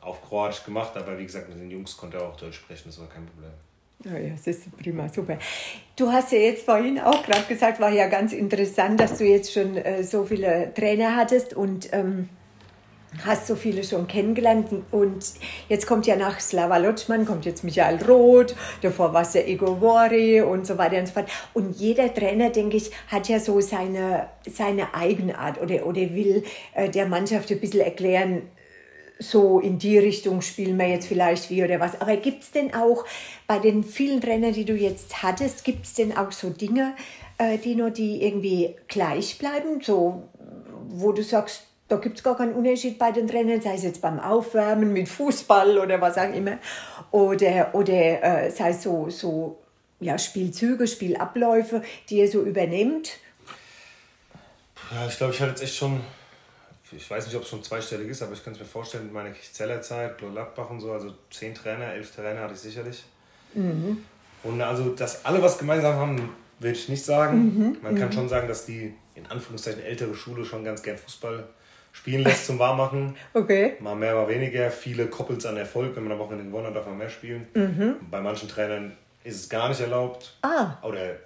auf 0.00 0.22
Kroatisch 0.22 0.64
gemacht. 0.64 0.96
Aber 0.96 1.18
wie 1.18 1.26
gesagt, 1.26 1.48
mit 1.48 1.58
den 1.58 1.70
Jungs 1.70 1.96
konnte 1.96 2.18
er 2.18 2.28
auch 2.28 2.36
Deutsch 2.36 2.56
sprechen, 2.56 2.84
das 2.86 3.00
war 3.00 3.08
kein 3.08 3.26
Problem. 3.26 3.50
Ja, 4.02 4.16
ja, 4.18 4.30
das 4.30 4.46
ist 4.46 4.76
prima, 4.78 5.08
super. 5.10 5.38
Du 5.94 6.10
hast 6.10 6.32
ja 6.32 6.38
jetzt 6.38 6.64
vorhin 6.64 6.98
auch 6.98 7.22
gerade 7.22 7.42
gesagt, 7.42 7.80
war 7.80 7.90
ja 7.90 8.08
ganz 8.08 8.32
interessant, 8.32 8.98
dass 8.98 9.18
du 9.18 9.24
jetzt 9.24 9.52
schon 9.52 9.76
äh, 9.76 10.02
so 10.02 10.24
viele 10.24 10.72
Trainer 10.72 11.16
hattest 11.16 11.52
und 11.52 11.92
ähm, 11.92 12.30
hast 13.24 13.46
so 13.46 13.56
viele 13.56 13.84
schon 13.84 14.06
kennengelernt. 14.06 14.68
Und 14.90 15.24
jetzt 15.68 15.86
kommt 15.86 16.06
ja 16.06 16.16
nach 16.16 16.40
Slava 16.40 16.76
Lotschmann, 16.78 17.26
kommt 17.26 17.44
jetzt 17.44 17.64
Michael 17.64 18.02
Roth, 18.04 18.54
davor 18.82 19.12
war 19.12 19.22
es 19.22 19.32
der 19.32 19.48
Igor 19.48 19.80
Wori 19.80 20.40
und 20.40 20.66
so 20.66 20.78
weiter 20.78 20.98
und 20.98 21.06
so 21.06 21.14
fort. 21.14 21.30
Und 21.54 21.76
jeder 21.76 22.12
Trainer, 22.12 22.50
denke 22.50 22.76
ich, 22.76 22.90
hat 23.08 23.28
ja 23.28 23.40
so 23.40 23.60
seine, 23.60 24.28
seine 24.48 24.94
Eigenart 24.94 25.60
oder, 25.60 25.86
oder 25.86 26.00
will 26.14 26.44
äh, 26.74 26.88
der 26.88 27.06
Mannschaft 27.06 27.50
ein 27.50 27.60
bisschen 27.60 27.80
erklären, 27.80 28.42
so 29.20 29.60
in 29.60 29.78
die 29.78 29.98
Richtung 29.98 30.40
spielen 30.40 30.78
wir 30.78 30.88
jetzt 30.88 31.06
vielleicht 31.06 31.50
wie 31.50 31.62
oder 31.62 31.78
was. 31.78 32.00
Aber 32.00 32.16
gibt 32.16 32.42
es 32.42 32.52
denn 32.52 32.72
auch 32.72 33.04
bei 33.46 33.58
den 33.58 33.84
vielen 33.84 34.20
Trainern, 34.20 34.54
die 34.54 34.64
du 34.64 34.72
jetzt 34.72 35.22
hattest, 35.22 35.64
gibt 35.64 35.84
es 35.84 35.94
denn 35.94 36.16
auch 36.16 36.32
so 36.32 36.48
Dinge, 36.48 36.94
äh, 37.36 37.58
die 37.58 37.74
nur 37.74 37.90
die 37.90 38.24
irgendwie 38.24 38.76
gleich 38.88 39.36
bleiben? 39.38 39.82
So, 39.82 40.22
wo 40.88 41.12
du 41.12 41.22
sagst, 41.22 41.66
da 41.90 41.96
gibt 41.96 42.18
es 42.18 42.22
gar 42.22 42.36
keinen 42.36 42.54
Unterschied 42.54 42.98
bei 43.00 43.10
den 43.10 43.26
Trainern, 43.26 43.60
sei 43.60 43.74
es 43.74 43.82
jetzt 43.82 44.00
beim 44.00 44.20
Aufwärmen 44.20 44.92
mit 44.92 45.08
Fußball 45.08 45.76
oder 45.76 46.00
was 46.00 46.16
auch 46.16 46.32
immer. 46.32 46.58
Oder, 47.10 47.74
oder 47.74 48.44
äh, 48.44 48.50
sei 48.50 48.70
es 48.70 48.84
so, 48.84 49.10
so 49.10 49.58
ja, 49.98 50.16
Spielzüge, 50.16 50.86
Spielabläufe, 50.86 51.82
die 52.08 52.18
ihr 52.18 52.30
so 52.30 52.42
übernehmt. 52.42 53.18
Ja, 54.92 55.04
ich 55.08 55.16
glaube, 55.16 55.34
ich 55.34 55.40
hatte 55.40 55.50
jetzt 55.50 55.62
echt 55.64 55.74
schon, 55.74 56.00
ich 56.92 57.10
weiß 57.10 57.26
nicht, 57.26 57.34
ob 57.34 57.42
es 57.42 57.48
schon 57.48 57.64
zweistellig 57.64 58.08
ist, 58.08 58.22
aber 58.22 58.34
ich 58.34 58.44
kann 58.44 58.52
es 58.52 58.60
mir 58.60 58.66
vorstellen, 58.66 59.08
in 59.08 59.12
meiner 59.12 59.34
Zeller 59.52 59.82
Zeit, 59.82 60.16
Gladbach 60.18 60.70
und 60.70 60.78
so, 60.78 60.92
also 60.92 61.12
zehn 61.32 61.56
Trainer, 61.56 61.92
elf 61.92 62.14
Trainer 62.14 62.42
hatte 62.42 62.54
ich 62.54 62.60
sicherlich. 62.60 63.02
Und 64.44 64.62
also, 64.62 64.90
dass 64.90 65.24
alle 65.24 65.42
was 65.42 65.58
gemeinsam 65.58 65.96
haben, 65.96 66.34
will 66.60 66.70
ich 66.70 66.88
nicht 66.88 67.04
sagen. 67.04 67.78
Man 67.82 67.96
kann 67.96 68.12
schon 68.12 68.28
sagen, 68.28 68.46
dass 68.46 68.64
die 68.64 68.94
in 69.16 69.26
Anführungszeichen 69.26 69.82
ältere 69.82 70.14
Schule 70.14 70.44
schon 70.44 70.64
ganz 70.64 70.82
gern 70.84 70.96
Fußball 70.96 71.48
spielen 71.92 72.22
lässt 72.22 72.46
zum 72.46 72.58
Warmmachen. 72.58 73.16
Okay. 73.34 73.76
Mal 73.80 73.94
mehr, 73.94 74.14
mal 74.14 74.28
weniger. 74.28 74.70
Viele 74.70 75.06
koppeln 75.06 75.38
es 75.38 75.46
an 75.46 75.56
Erfolg. 75.56 75.94
Wenn 75.96 76.04
man 76.04 76.12
am 76.12 76.18
Wochenende 76.18 76.44
gewonnen 76.44 76.66
hat, 76.66 76.76
darf 76.76 76.86
man 76.86 76.98
mehr 76.98 77.10
spielen. 77.10 77.46
Bei 78.10 78.20
manchen 78.20 78.48
Trainern 78.48 78.96
ist 79.24 79.36
es 79.36 79.48
gar 79.48 79.68
nicht 79.68 79.80
erlaubt. 79.80 80.36
Ah. 80.42 80.78
Oder 80.82 81.16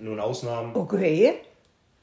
nur 0.00 0.14
in 0.14 0.20
Ausnahmen. 0.20 0.74
Okay. 0.74 1.34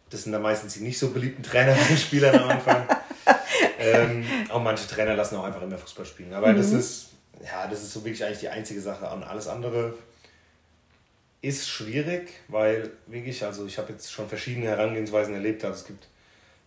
Das 0.10 0.24
sind 0.24 0.32
dann 0.32 0.42
meistens 0.42 0.74
die 0.74 0.82
nicht 0.82 0.98
so 0.98 1.12
beliebten 1.12 1.44
Trainer 1.44 1.74
bei 1.80 1.88
den 1.88 1.98
Spielern 1.98 2.36
am 2.36 2.50
Anfang. 2.50 2.88
ähm, 3.80 4.26
auch 4.50 4.62
manche 4.62 4.88
Trainer 4.88 5.16
lassen 5.16 5.36
auch 5.36 5.44
einfach 5.44 5.62
immer 5.62 5.78
Fußball 5.78 6.06
spielen. 6.06 6.34
Aber 6.34 6.54
das 6.54 6.72
ist, 6.72 7.10
ja, 7.44 7.68
das 7.68 7.84
ist 7.84 7.94
so 7.94 8.04
wirklich 8.04 8.24
eigentlich 8.24 8.40
die 8.40 8.50
einzige 8.50 8.82
Sache. 8.82 9.10
Und 9.14 9.24
alles 9.24 9.48
andere 9.48 9.94
ist 11.42 11.70
schwierig, 11.70 12.34
weil 12.48 12.92
wirklich, 13.08 13.44
also 13.46 13.66
ich 13.66 13.78
habe 13.78 13.92
jetzt 13.94 14.12
schon 14.12 14.28
verschiedene 14.28 14.68
Herangehensweisen 14.68 15.34
erlebt. 15.34 15.64
Also 15.64 15.80
es 15.80 15.86
gibt 15.86 16.08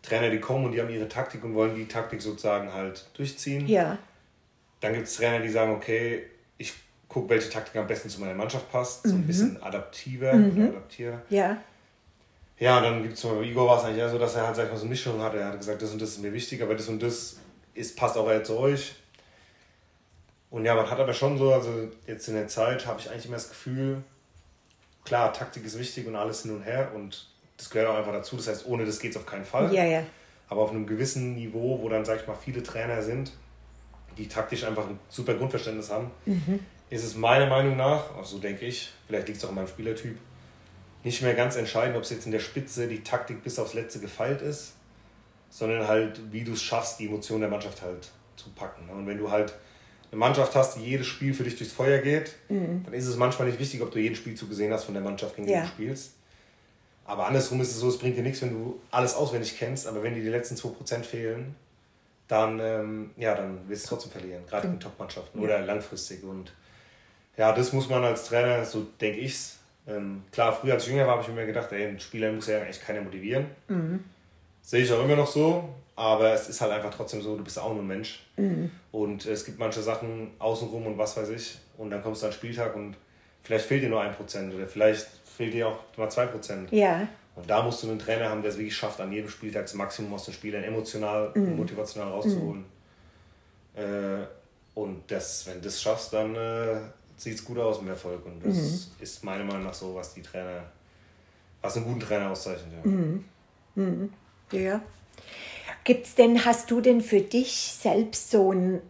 Trainer, 0.02 0.30
die 0.30 0.40
kommen 0.40 0.66
und 0.66 0.72
die 0.72 0.80
haben 0.80 0.90
ihre 0.90 1.08
Taktik 1.08 1.44
und 1.44 1.54
wollen 1.54 1.74
die 1.74 1.86
Taktik 1.86 2.20
sozusagen 2.20 2.72
halt 2.72 3.06
durchziehen. 3.14 3.66
Ja. 3.66 3.98
Dann 4.80 4.94
gibt 4.94 5.06
es 5.06 5.16
Trainer, 5.16 5.40
die 5.40 5.48
sagen, 5.48 5.72
okay, 5.72 6.24
ich 6.58 6.74
gucke, 7.08 7.30
welche 7.30 7.48
Taktik 7.48 7.76
am 7.76 7.86
besten 7.86 8.08
zu 8.08 8.20
meiner 8.20 8.34
Mannschaft 8.34 8.70
passt. 8.70 9.04
So 9.04 9.14
ein 9.14 9.26
bisschen 9.26 9.62
adaptiver, 9.62 10.32
oder 10.32 10.68
adaptiver. 10.68 11.22
Ja. 11.30 11.56
Ja, 12.58 12.78
und 12.78 12.84
dann 12.84 13.02
gibt 13.02 13.14
es 13.14 13.20
zum 13.20 13.30
Beispiel, 13.30 13.50
Igor 13.50 13.66
war 13.66 13.78
es 13.78 13.84
eigentlich 13.84 13.98
eher 13.98 14.08
so, 14.08 14.18
dass 14.18 14.36
er 14.36 14.46
halt 14.46 14.56
sag 14.56 14.64
ich 14.64 14.70
mal, 14.70 14.76
so 14.76 14.82
eine 14.82 14.90
Mischung 14.90 15.20
hatte. 15.20 15.38
Er 15.38 15.48
hat 15.48 15.58
gesagt, 15.58 15.82
das 15.82 15.90
und 15.90 16.00
das 16.00 16.10
ist 16.10 16.22
mir 16.22 16.32
wichtig, 16.32 16.62
aber 16.62 16.74
das 16.74 16.88
und 16.88 17.02
das 17.02 17.38
ist, 17.74 17.96
passt 17.96 18.16
auch 18.16 18.28
eher 18.28 18.44
zu 18.44 18.56
euch. 18.58 18.94
Und 20.50 20.64
ja, 20.64 20.74
man 20.74 20.88
hat 20.88 21.00
aber 21.00 21.14
schon 21.14 21.38
so, 21.38 21.52
also 21.52 21.88
jetzt 22.06 22.28
in 22.28 22.34
der 22.34 22.46
Zeit 22.46 22.86
habe 22.86 23.00
ich 23.00 23.10
eigentlich 23.10 23.26
immer 23.26 23.36
das 23.36 23.48
Gefühl, 23.48 24.04
klar, 25.04 25.32
Taktik 25.32 25.64
ist 25.64 25.78
wichtig 25.78 26.06
und 26.06 26.14
alles 26.14 26.42
hin 26.42 26.54
und 26.54 26.62
her 26.62 26.92
und 26.94 27.31
das 27.62 27.70
gehört 27.70 27.88
auch 27.88 27.96
einfach 27.96 28.12
dazu. 28.12 28.36
Das 28.36 28.48
heißt, 28.48 28.66
ohne 28.66 28.84
das 28.84 28.98
geht 28.98 29.12
es 29.12 29.16
auf 29.16 29.24
keinen 29.24 29.44
Fall. 29.44 29.72
Ja, 29.72 29.84
ja. 29.84 30.02
Aber 30.48 30.62
auf 30.62 30.70
einem 30.70 30.84
gewissen 30.86 31.34
Niveau, 31.34 31.78
wo 31.80 31.88
dann, 31.88 32.04
sag 32.04 32.20
ich 32.20 32.26
mal, 32.26 32.34
viele 32.34 32.62
Trainer 32.62 33.00
sind, 33.02 33.32
die 34.18 34.26
taktisch 34.28 34.64
einfach 34.64 34.86
ein 34.88 34.98
super 35.08 35.34
Grundverständnis 35.34 35.90
haben, 35.90 36.10
ist 36.90 37.04
es 37.04 37.14
meiner 37.16 37.46
Meinung 37.46 37.76
nach, 37.76 38.14
auch 38.16 38.24
so 38.24 38.38
denke 38.38 38.66
ich, 38.66 38.92
vielleicht 39.06 39.28
liegt 39.28 39.38
es 39.38 39.44
auch 39.44 39.50
in 39.50 39.54
meinem 39.54 39.68
Spielertyp, 39.68 40.18
nicht 41.04 41.22
mehr 41.22 41.34
ganz 41.34 41.56
entscheidend, 41.56 41.96
ob 41.96 42.02
es 42.02 42.10
jetzt 42.10 42.26
in 42.26 42.32
der 42.32 42.40
Spitze 42.40 42.86
die 42.88 43.02
Taktik 43.02 43.42
bis 43.42 43.58
aufs 43.58 43.74
Letzte 43.74 44.00
gefeilt 44.00 44.42
ist, 44.42 44.74
sondern 45.48 45.86
halt, 45.88 46.20
wie 46.32 46.44
du 46.44 46.52
es 46.52 46.62
schaffst, 46.62 46.98
die 46.98 47.06
Emotionen 47.06 47.42
der 47.42 47.50
Mannschaft 47.50 47.80
halt 47.80 48.10
zu 48.36 48.50
packen. 48.50 48.88
Und 48.90 49.06
wenn 49.06 49.18
du 49.18 49.30
halt 49.30 49.54
eine 50.10 50.18
Mannschaft 50.18 50.54
hast, 50.54 50.76
die 50.76 50.80
jedes 50.84 51.06
Spiel 51.06 51.32
für 51.32 51.44
dich 51.44 51.56
durchs 51.56 51.72
Feuer 51.72 51.98
geht, 51.98 52.34
dann 52.48 52.92
ist 52.92 53.06
es 53.06 53.16
manchmal 53.16 53.48
nicht 53.48 53.58
wichtig, 53.58 53.80
ob 53.82 53.90
du 53.92 53.98
jeden 53.98 54.16
Spielzug 54.16 54.48
gesehen 54.50 54.72
hast 54.72 54.84
von 54.84 54.94
der 54.94 55.02
Mannschaft, 55.02 55.36
gegen 55.36 55.46
die 55.46 55.54
Ja. 55.54 55.62
du 55.62 55.68
spielst. 55.68 56.12
Aber 57.12 57.26
andersrum 57.26 57.60
ist 57.60 57.72
es 57.72 57.80
so, 57.80 57.90
es 57.90 57.98
bringt 57.98 58.16
dir 58.16 58.22
nichts, 58.22 58.40
wenn 58.40 58.54
du 58.54 58.80
alles 58.90 59.14
auswendig 59.14 59.58
kennst, 59.58 59.86
aber 59.86 60.02
wenn 60.02 60.14
dir 60.14 60.22
die 60.22 60.30
letzten 60.30 60.54
2% 60.54 61.02
fehlen, 61.02 61.54
dann, 62.26 62.58
ähm, 62.58 63.10
ja, 63.18 63.34
dann 63.34 63.68
wirst 63.68 63.84
du 63.84 63.88
trotzdem 63.90 64.12
verlieren, 64.12 64.46
gerade 64.46 64.66
gegen 64.66 64.80
Top-Mannschaften 64.80 65.38
oder 65.38 65.60
langfristig. 65.60 66.24
Und 66.24 66.54
ja, 67.36 67.52
das 67.52 67.74
muss 67.74 67.90
man 67.90 68.02
als 68.02 68.24
Trainer, 68.24 68.64
so 68.64 68.86
denke 68.98 69.18
ich's. 69.18 69.58
Ähm, 69.86 70.22
klar, 70.32 70.54
früher 70.54 70.72
als 70.72 70.84
ich 70.84 70.90
jünger 70.90 71.06
war, 71.06 71.18
habe 71.18 71.22
ich 71.22 71.34
mir 71.34 71.44
gedacht, 71.44 71.70
ey, 71.72 71.86
ein 71.86 72.00
Spieler 72.00 72.32
muss 72.32 72.46
ja 72.46 72.62
eigentlich 72.62 72.80
keiner 72.80 73.02
motivieren. 73.02 73.44
Sehe 74.62 74.82
ich 74.82 74.90
auch 74.90 75.04
immer 75.04 75.16
noch 75.16 75.26
so, 75.26 75.68
aber 75.96 76.32
es 76.32 76.48
ist 76.48 76.62
halt 76.62 76.72
einfach 76.72 76.94
trotzdem 76.94 77.20
so, 77.20 77.36
du 77.36 77.44
bist 77.44 77.58
auch 77.58 77.74
nur 77.74 77.82
ein 77.82 77.88
Mensch. 77.88 78.24
Und 78.90 79.26
es 79.26 79.44
gibt 79.44 79.58
manche 79.58 79.82
Sachen 79.82 80.30
außenrum 80.38 80.86
und 80.86 80.96
was 80.96 81.14
weiß 81.18 81.28
ich. 81.28 81.58
Und 81.76 81.90
dann 81.90 82.02
kommst 82.02 82.22
du 82.22 82.26
an 82.26 82.32
den 82.32 82.36
Spieltag 82.38 82.74
und 82.74 82.96
vielleicht 83.42 83.66
fehlt 83.66 83.82
dir 83.82 83.90
nur 83.90 84.00
ein 84.00 84.14
Prozent 84.14 84.54
oder 84.54 84.66
vielleicht 84.66 85.08
fehlt 85.36 85.54
dir 85.54 85.68
auch 85.68 85.78
mal 85.96 86.10
zwei 86.10 86.26
Prozent. 86.26 86.70
Ja. 86.72 87.08
Und 87.34 87.48
da 87.48 87.62
musst 87.62 87.82
du 87.82 87.88
einen 87.88 87.98
Trainer 87.98 88.28
haben, 88.28 88.42
der 88.42 88.50
es 88.50 88.58
wirklich 88.58 88.76
schafft, 88.76 89.00
an 89.00 89.10
jedem 89.10 89.30
Spieltag 89.30 89.62
das 89.62 89.74
Maximum 89.74 90.12
aus 90.14 90.26
den 90.26 90.34
Spielern 90.34 90.62
emotional 90.62 91.32
und 91.34 91.50
mhm. 91.50 91.56
motivational 91.56 92.10
rauszuholen. 92.10 92.64
Mhm. 93.74 93.82
Äh, 93.82 94.26
und 94.74 95.10
das, 95.10 95.46
wenn 95.46 95.54
du 95.54 95.60
das 95.62 95.80
schaffst, 95.80 96.12
dann 96.12 96.34
äh, 96.34 96.76
sieht 97.16 97.34
es 97.34 97.44
gut 97.44 97.58
aus 97.58 97.80
mit 97.80 97.90
Erfolg. 97.90 98.24
Und 98.26 98.44
das 98.44 98.56
mhm. 98.56 99.02
ist 99.02 99.24
meiner 99.24 99.44
Meinung 99.44 99.64
nach 99.64 99.74
so, 99.74 99.94
was 99.94 100.12
die 100.14 100.22
Trainer, 100.22 100.64
was 101.60 101.76
einen 101.76 101.86
guten 101.86 102.00
Trainer 102.00 102.30
auszeichnet. 102.30 102.72
Ja. 102.84 102.90
Mhm. 102.90 103.24
Mhm. 103.74 104.12
ja. 104.52 104.82
Gibt's 105.84 106.14
denn, 106.14 106.44
hast 106.44 106.70
du 106.70 106.80
denn 106.80 107.00
für 107.00 107.20
dich 107.20 107.54
selbst 107.54 108.30
so 108.30 108.52
ein 108.52 108.82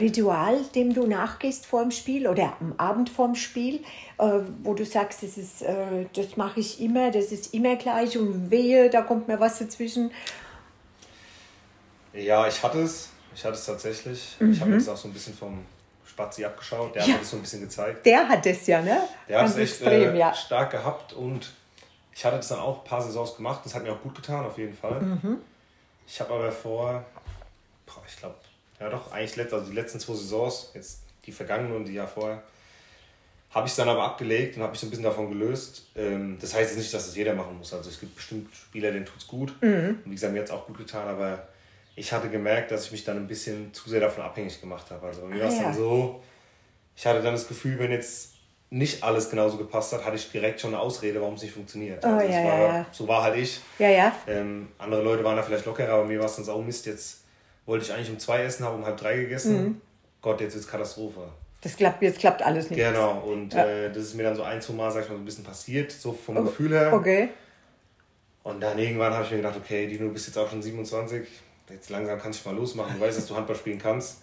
Ritual, 0.00 0.60
dem 0.74 0.94
du 0.94 1.06
nachgehst 1.06 1.66
vor 1.66 1.82
dem 1.82 1.90
Spiel 1.90 2.26
oder 2.28 2.56
am 2.60 2.74
Abend 2.76 3.10
vorm 3.10 3.34
Spiel, 3.34 3.82
äh, 4.18 4.40
wo 4.62 4.74
du 4.74 4.84
sagst, 4.84 5.22
das, 5.22 5.36
ist, 5.36 5.62
äh, 5.62 6.06
das 6.14 6.36
mache 6.36 6.60
ich 6.60 6.80
immer, 6.80 7.10
das 7.10 7.26
ist 7.26 7.54
immer 7.54 7.76
gleich 7.76 8.16
und 8.18 8.50
wehe, 8.50 8.90
da 8.90 9.02
kommt 9.02 9.28
mir 9.28 9.40
was 9.40 9.58
dazwischen? 9.58 10.10
Ja, 12.12 12.46
ich 12.46 12.62
hatte 12.62 12.82
es. 12.82 13.10
Ich 13.34 13.44
hatte 13.44 13.54
es 13.54 13.66
tatsächlich. 13.66 14.36
Mhm. 14.38 14.52
Ich 14.52 14.60
habe 14.60 14.72
das 14.72 14.88
auch 14.88 14.96
so 14.96 15.08
ein 15.08 15.12
bisschen 15.12 15.34
vom 15.34 15.64
Spazi 16.06 16.44
abgeschaut. 16.44 16.94
Der 16.94 17.04
ja. 17.04 17.14
hat 17.14 17.22
das 17.22 17.30
so 17.30 17.36
ein 17.36 17.42
bisschen 17.42 17.60
gezeigt. 17.60 18.06
Der 18.06 18.28
hat 18.28 18.46
es 18.46 18.66
ja, 18.66 18.80
ne? 18.80 19.00
Der 19.28 19.40
hat 19.40 19.48
es 19.48 19.56
echt 19.56 19.72
extrem, 19.72 20.14
äh, 20.14 20.18
ja. 20.18 20.32
stark 20.32 20.70
gehabt 20.70 21.12
und 21.12 21.52
ich 22.14 22.24
hatte 22.24 22.36
das 22.36 22.48
dann 22.48 22.60
auch 22.60 22.78
ein 22.78 22.84
paar 22.84 23.02
Saisons 23.02 23.34
gemacht. 23.34 23.62
Das 23.64 23.74
hat 23.74 23.82
mir 23.82 23.92
auch 23.92 24.00
gut 24.00 24.14
getan, 24.14 24.46
auf 24.46 24.56
jeden 24.56 24.76
Fall. 24.76 25.00
Mhm. 25.00 25.38
Ich 26.06 26.20
habe 26.20 26.34
aber 26.34 26.52
vor, 26.52 27.04
boah, 27.86 28.02
ich 28.06 28.16
glaube, 28.16 28.36
ja 28.80 28.88
doch, 28.88 29.12
eigentlich 29.12 29.36
letzt, 29.36 29.54
also 29.54 29.66
die 29.66 29.74
letzten 29.74 30.00
zwei 30.00 30.14
Saisons, 30.14 30.70
jetzt 30.74 31.00
die 31.26 31.32
vergangenen 31.32 31.76
und 31.76 31.84
die 31.86 31.94
Jahr 31.94 32.08
vorher, 32.08 32.42
habe 33.50 33.66
ich 33.66 33.72
es 33.72 33.76
dann 33.76 33.88
aber 33.88 34.02
abgelegt 34.02 34.56
und 34.56 34.62
habe 34.62 34.72
mich 34.72 34.80
so 34.80 34.86
ein 34.86 34.90
bisschen 34.90 35.04
davon 35.04 35.28
gelöst. 35.28 35.86
Ähm, 35.94 36.38
das 36.40 36.54
heißt 36.54 36.70
jetzt 36.70 36.78
nicht, 36.78 36.92
dass 36.92 37.06
das 37.06 37.16
jeder 37.16 37.34
machen 37.34 37.56
muss. 37.56 37.72
Also 37.72 37.88
es 37.88 38.00
gibt 38.00 38.16
bestimmt 38.16 38.54
Spieler, 38.54 38.90
denen 38.90 39.06
tut 39.06 39.18
es 39.18 39.28
gut. 39.28 39.54
Mhm. 39.62 40.00
Und 40.04 40.06
wie 40.06 40.14
gesagt, 40.14 40.32
mir 40.32 40.40
hat 40.40 40.46
es 40.46 40.52
auch 40.52 40.66
gut 40.66 40.76
getan, 40.76 41.06
aber 41.06 41.46
ich 41.94 42.12
hatte 42.12 42.28
gemerkt, 42.28 42.72
dass 42.72 42.86
ich 42.86 42.92
mich 42.92 43.04
dann 43.04 43.16
ein 43.16 43.28
bisschen 43.28 43.72
zu 43.72 43.88
sehr 43.88 44.00
davon 44.00 44.24
abhängig 44.24 44.60
gemacht 44.60 44.90
habe. 44.90 45.06
Also 45.06 45.22
bei 45.22 45.28
mir 45.28 45.36
ah, 45.36 45.44
war 45.44 45.48
es 45.48 45.56
ja. 45.56 45.62
dann 45.62 45.74
so, 45.74 46.20
ich 46.96 47.06
hatte 47.06 47.22
dann 47.22 47.34
das 47.34 47.46
Gefühl, 47.46 47.78
wenn 47.78 47.92
jetzt 47.92 48.32
nicht 48.70 49.04
alles 49.04 49.30
genauso 49.30 49.56
gepasst 49.56 49.92
hat, 49.92 50.04
hatte 50.04 50.16
ich 50.16 50.28
direkt 50.32 50.60
schon 50.60 50.74
eine 50.74 50.82
Ausrede, 50.82 51.20
warum 51.20 51.34
es 51.34 51.42
nicht 51.42 51.54
funktioniert. 51.54 52.04
Oh, 52.04 52.08
also 52.08 52.32
ja, 52.32 52.44
war, 52.44 52.58
ja. 52.58 52.86
So 52.90 53.06
war 53.06 53.22
halt 53.22 53.36
ich. 53.36 53.60
Ja. 53.78 54.12
Ähm, 54.26 54.68
andere 54.78 55.02
Leute 55.02 55.22
waren 55.22 55.36
da 55.36 55.44
vielleicht 55.44 55.64
lockerer, 55.64 55.92
aber 55.92 56.04
mir 56.04 56.18
war 56.18 56.26
es 56.26 56.34
dann 56.34 56.44
so, 56.44 56.54
oh 56.54 56.62
Mist, 56.62 56.86
jetzt 56.86 57.23
wollte 57.66 57.84
ich 57.84 57.92
eigentlich 57.92 58.10
um 58.10 58.18
zwei 58.18 58.42
essen, 58.42 58.64
habe 58.64 58.76
um 58.76 58.84
halb 58.84 58.96
drei 58.96 59.16
gegessen. 59.16 59.62
Mhm. 59.62 59.80
Gott, 60.20 60.40
jetzt 60.40 60.54
ist 60.54 60.68
Katastrophe. 60.68 61.28
Das 61.60 61.76
klappt, 61.76 62.02
jetzt 62.02 62.18
klappt 62.18 62.42
alles 62.42 62.68
nicht. 62.68 62.78
Genau, 62.78 63.20
und 63.20 63.54
ja. 63.54 63.64
äh, 63.64 63.88
das 63.88 64.04
ist 64.04 64.14
mir 64.14 64.22
dann 64.22 64.36
so 64.36 64.42
ein, 64.42 64.60
zwei 64.60 64.74
Mal, 64.74 64.90
sag 64.90 65.04
ich 65.04 65.08
mal, 65.08 65.14
so 65.14 65.22
ein 65.22 65.24
bisschen 65.24 65.44
passiert, 65.44 65.92
so 65.92 66.12
vom 66.12 66.36
oh, 66.36 66.42
Gefühl 66.42 66.72
her. 66.72 66.92
Okay. 66.92 67.30
Und 68.42 68.60
dann 68.60 68.78
irgendwann 68.78 69.14
habe 69.14 69.24
ich 69.24 69.30
mir 69.30 69.38
gedacht, 69.38 69.56
okay, 69.56 69.86
Dino, 69.86 70.04
du 70.04 70.12
bist 70.12 70.26
jetzt 70.26 70.36
auch 70.36 70.50
schon 70.50 70.60
27, 70.60 71.26
jetzt 71.70 71.88
langsam 71.88 72.20
kannst 72.20 72.44
du 72.44 72.50
mal 72.50 72.56
losmachen. 72.56 72.96
Du 72.96 73.00
weißt, 73.00 73.16
dass 73.16 73.26
du 73.26 73.34
Handball 73.34 73.56
spielen 73.56 73.78
kannst. 73.78 74.18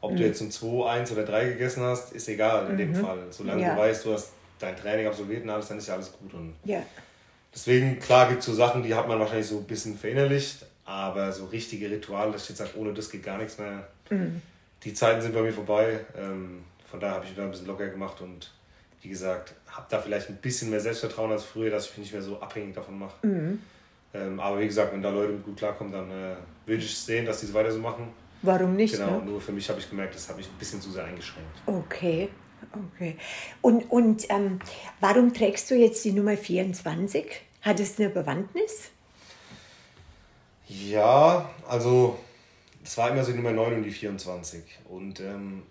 Ob 0.00 0.12
mhm. 0.12 0.16
du 0.16 0.24
jetzt 0.24 0.40
um 0.40 0.50
2, 0.50 0.90
1 0.90 1.12
oder 1.12 1.24
3 1.24 1.50
gegessen 1.50 1.84
hast, 1.84 2.12
ist 2.12 2.28
egal 2.28 2.66
in 2.66 2.72
mhm. 2.72 2.78
dem 2.78 2.94
Fall. 2.96 3.18
Solange 3.30 3.62
ja. 3.62 3.74
du 3.74 3.80
weißt, 3.80 4.04
du 4.04 4.12
hast 4.12 4.32
dein 4.58 4.76
Training 4.76 5.06
absolviert 5.06 5.44
und 5.44 5.50
alles, 5.50 5.68
dann 5.68 5.78
ist 5.78 5.86
ja 5.86 5.94
alles 5.94 6.12
gut. 6.12 6.34
Und 6.34 6.54
ja. 6.64 6.82
Deswegen, 7.54 7.98
klar, 8.00 8.28
gibt 8.28 8.40
es 8.40 8.46
so 8.46 8.54
Sachen, 8.54 8.82
die 8.82 8.94
hat 8.94 9.06
man 9.08 9.18
wahrscheinlich 9.18 9.46
so 9.46 9.58
ein 9.58 9.64
bisschen 9.64 9.96
verinnerlicht, 9.96 10.66
aber 10.90 11.30
so 11.30 11.44
richtige 11.46 11.88
Rituale, 11.88 12.32
dass 12.32 12.42
ich 12.42 12.48
jetzt 12.50 12.58
sage, 12.58 12.70
ohne 12.76 12.92
das 12.92 13.08
geht 13.10 13.22
gar 13.22 13.38
nichts 13.38 13.58
mehr. 13.58 13.86
Mhm. 14.10 14.42
Die 14.82 14.92
Zeiten 14.92 15.22
sind 15.22 15.32
bei 15.32 15.42
mir 15.42 15.52
vorbei. 15.52 16.00
Ähm, 16.16 16.64
von 16.90 16.98
daher 16.98 17.14
habe 17.14 17.26
ich 17.26 17.34
da 17.34 17.44
ein 17.44 17.50
bisschen 17.52 17.68
locker 17.68 17.86
gemacht 17.86 18.20
und 18.20 18.52
wie 19.00 19.08
gesagt, 19.08 19.54
habe 19.68 19.86
da 19.88 20.00
vielleicht 20.00 20.28
ein 20.28 20.36
bisschen 20.36 20.68
mehr 20.70 20.80
Selbstvertrauen 20.80 21.30
als 21.30 21.44
früher, 21.44 21.70
dass 21.70 21.86
ich 21.86 21.90
mich 21.92 22.06
nicht 22.06 22.12
mehr 22.12 22.22
so 22.22 22.40
abhängig 22.40 22.74
davon 22.74 22.98
mache. 22.98 23.24
Mhm. 23.24 23.60
Ähm, 24.12 24.40
aber 24.40 24.58
wie 24.58 24.66
gesagt, 24.66 24.92
wenn 24.92 25.00
da 25.00 25.10
Leute 25.10 25.34
gut 25.34 25.56
klarkommen, 25.58 25.92
dann 25.92 26.10
äh, 26.10 26.34
würde 26.66 26.82
ich 26.82 26.98
sehen, 26.98 27.24
dass 27.24 27.38
die 27.38 27.46
es 27.46 27.54
weiter 27.54 27.70
so 27.70 27.78
machen. 27.78 28.08
Warum 28.42 28.74
nicht? 28.74 28.94
Genau, 28.94 29.20
ne? 29.20 29.26
nur 29.26 29.40
für 29.40 29.52
mich 29.52 29.68
habe 29.68 29.78
ich 29.78 29.88
gemerkt, 29.88 30.16
das 30.16 30.28
habe 30.28 30.40
ich 30.40 30.48
ein 30.48 30.58
bisschen 30.58 30.80
zu 30.80 30.90
sehr 30.90 31.04
eingeschränkt. 31.04 31.56
Okay, 31.66 32.28
okay. 32.94 33.16
Und, 33.60 33.88
und 33.92 34.28
ähm, 34.28 34.58
warum 34.98 35.32
trägst 35.32 35.70
du 35.70 35.76
jetzt 35.76 36.04
die 36.04 36.10
Nummer 36.12 36.36
24? 36.36 37.26
Hat 37.62 37.78
es 37.78 38.00
eine 38.00 38.10
Bewandtnis? 38.10 38.90
Ja, 40.70 41.50
also 41.68 42.16
es 42.84 42.96
war 42.96 43.10
immer 43.10 43.24
so 43.24 43.32
die 43.32 43.38
Nummer 43.38 43.52
9 43.52 43.74
und 43.74 43.82
die 43.82 43.90
24. 43.90 44.62
Und 44.88 45.18
ähm, 45.20 45.64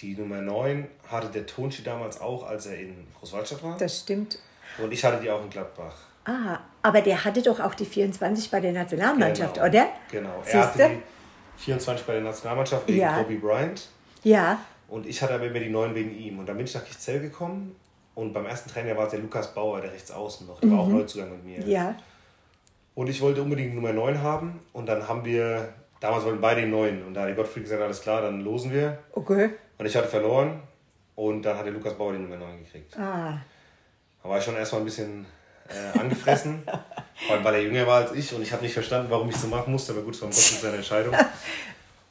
die 0.00 0.14
Nummer 0.14 0.42
9 0.42 0.86
hatte 1.08 1.28
der 1.28 1.46
Tonschi 1.46 1.82
damals 1.82 2.20
auch, 2.20 2.46
als 2.46 2.66
er 2.66 2.78
in 2.78 3.06
Großwaldstadt 3.18 3.62
war. 3.62 3.76
Das 3.78 4.00
stimmt. 4.00 4.38
Und 4.78 4.92
ich 4.92 5.02
hatte 5.04 5.22
die 5.22 5.30
auch 5.30 5.42
in 5.42 5.48
Gladbach. 5.48 5.94
Ah, 6.24 6.60
aber 6.82 7.00
der 7.00 7.24
hatte 7.24 7.42
doch 7.42 7.60
auch 7.60 7.74
die 7.74 7.84
24 7.84 8.50
bei 8.50 8.60
der 8.60 8.72
Nationalmannschaft, 8.72 9.54
genau, 9.54 9.66
oder? 9.66 9.88
Genau, 10.10 10.36
er 10.38 10.44
Siehste? 10.44 10.84
hatte 10.84 10.88
die 11.56 11.62
24 11.62 12.06
bei 12.06 12.12
der 12.14 12.22
Nationalmannschaft 12.22 12.86
wegen 12.86 12.98
ja. 12.98 13.16
Kobe 13.16 13.36
Bryant. 13.36 13.88
Ja. 14.22 14.60
Und 14.88 15.06
ich 15.06 15.20
hatte 15.22 15.34
aber 15.34 15.46
immer 15.46 15.58
die 15.58 15.70
9 15.70 15.94
wegen 15.94 16.16
ihm. 16.16 16.38
Und 16.38 16.46
dann 16.46 16.56
bin 16.56 16.66
ich 16.66 16.74
nach 16.74 16.84
Kichzell 16.84 17.20
gekommen 17.20 17.74
und 18.14 18.32
beim 18.32 18.46
ersten 18.46 18.70
Trainer 18.70 18.96
war 18.96 19.06
es 19.06 19.12
der 19.12 19.20
Lukas 19.20 19.54
Bauer, 19.54 19.80
der 19.80 19.92
rechts 19.92 20.10
außen 20.10 20.46
noch. 20.46 20.60
Der 20.60 20.68
mhm. 20.68 20.72
war 20.72 20.80
auch 20.80 20.88
mhm. 20.88 20.98
Neuzugang 20.98 21.30
mit 21.30 21.44
mir. 21.44 21.66
Ja. 21.66 21.96
Und 22.94 23.08
ich 23.08 23.20
wollte 23.20 23.42
unbedingt 23.42 23.74
Nummer 23.74 23.92
9 23.92 24.20
haben. 24.22 24.60
Und 24.72 24.86
dann 24.86 25.08
haben 25.08 25.24
wir, 25.24 25.72
damals 26.00 26.24
wollten 26.24 26.40
beide 26.40 26.60
den 26.60 26.70
9. 26.70 27.04
Und 27.04 27.14
da 27.14 27.22
hat 27.22 27.28
der 27.28 27.36
Gottfried 27.36 27.64
gesagt, 27.64 27.82
alles 27.82 28.00
klar, 28.00 28.22
dann 28.22 28.40
losen 28.40 28.72
wir. 28.72 28.98
Okay. 29.12 29.50
Und 29.78 29.86
ich 29.86 29.96
hatte 29.96 30.08
verloren. 30.08 30.60
Und 31.14 31.42
dann 31.42 31.56
hat 31.56 31.66
der 31.66 31.72
Lukas 31.72 31.94
Bauer 31.94 32.12
die 32.12 32.18
Nummer 32.18 32.36
9 32.36 32.58
gekriegt. 32.64 32.98
Ah. 32.98 33.38
Da 34.22 34.28
war 34.28 34.38
ich 34.38 34.44
schon 34.44 34.56
erstmal 34.56 34.82
ein 34.82 34.84
bisschen 34.84 35.26
äh, 35.68 35.98
angefressen. 35.98 36.62
Vor 37.26 37.36
allem, 37.36 37.44
weil 37.44 37.54
er 37.54 37.62
jünger 37.62 37.86
war 37.86 38.02
als 38.02 38.12
ich 38.12 38.32
und 38.34 38.42
ich 38.42 38.52
habe 38.52 38.62
nicht 38.62 38.74
verstanden, 38.74 39.10
warum 39.10 39.28
ich 39.28 39.36
so 39.36 39.48
machen 39.48 39.72
musste, 39.72 39.92
aber 39.92 40.02
gut, 40.02 40.14
es 40.14 40.22
war 40.22 40.28
Gott 40.28 40.36
seine 40.36 40.76
Entscheidung. 40.76 41.14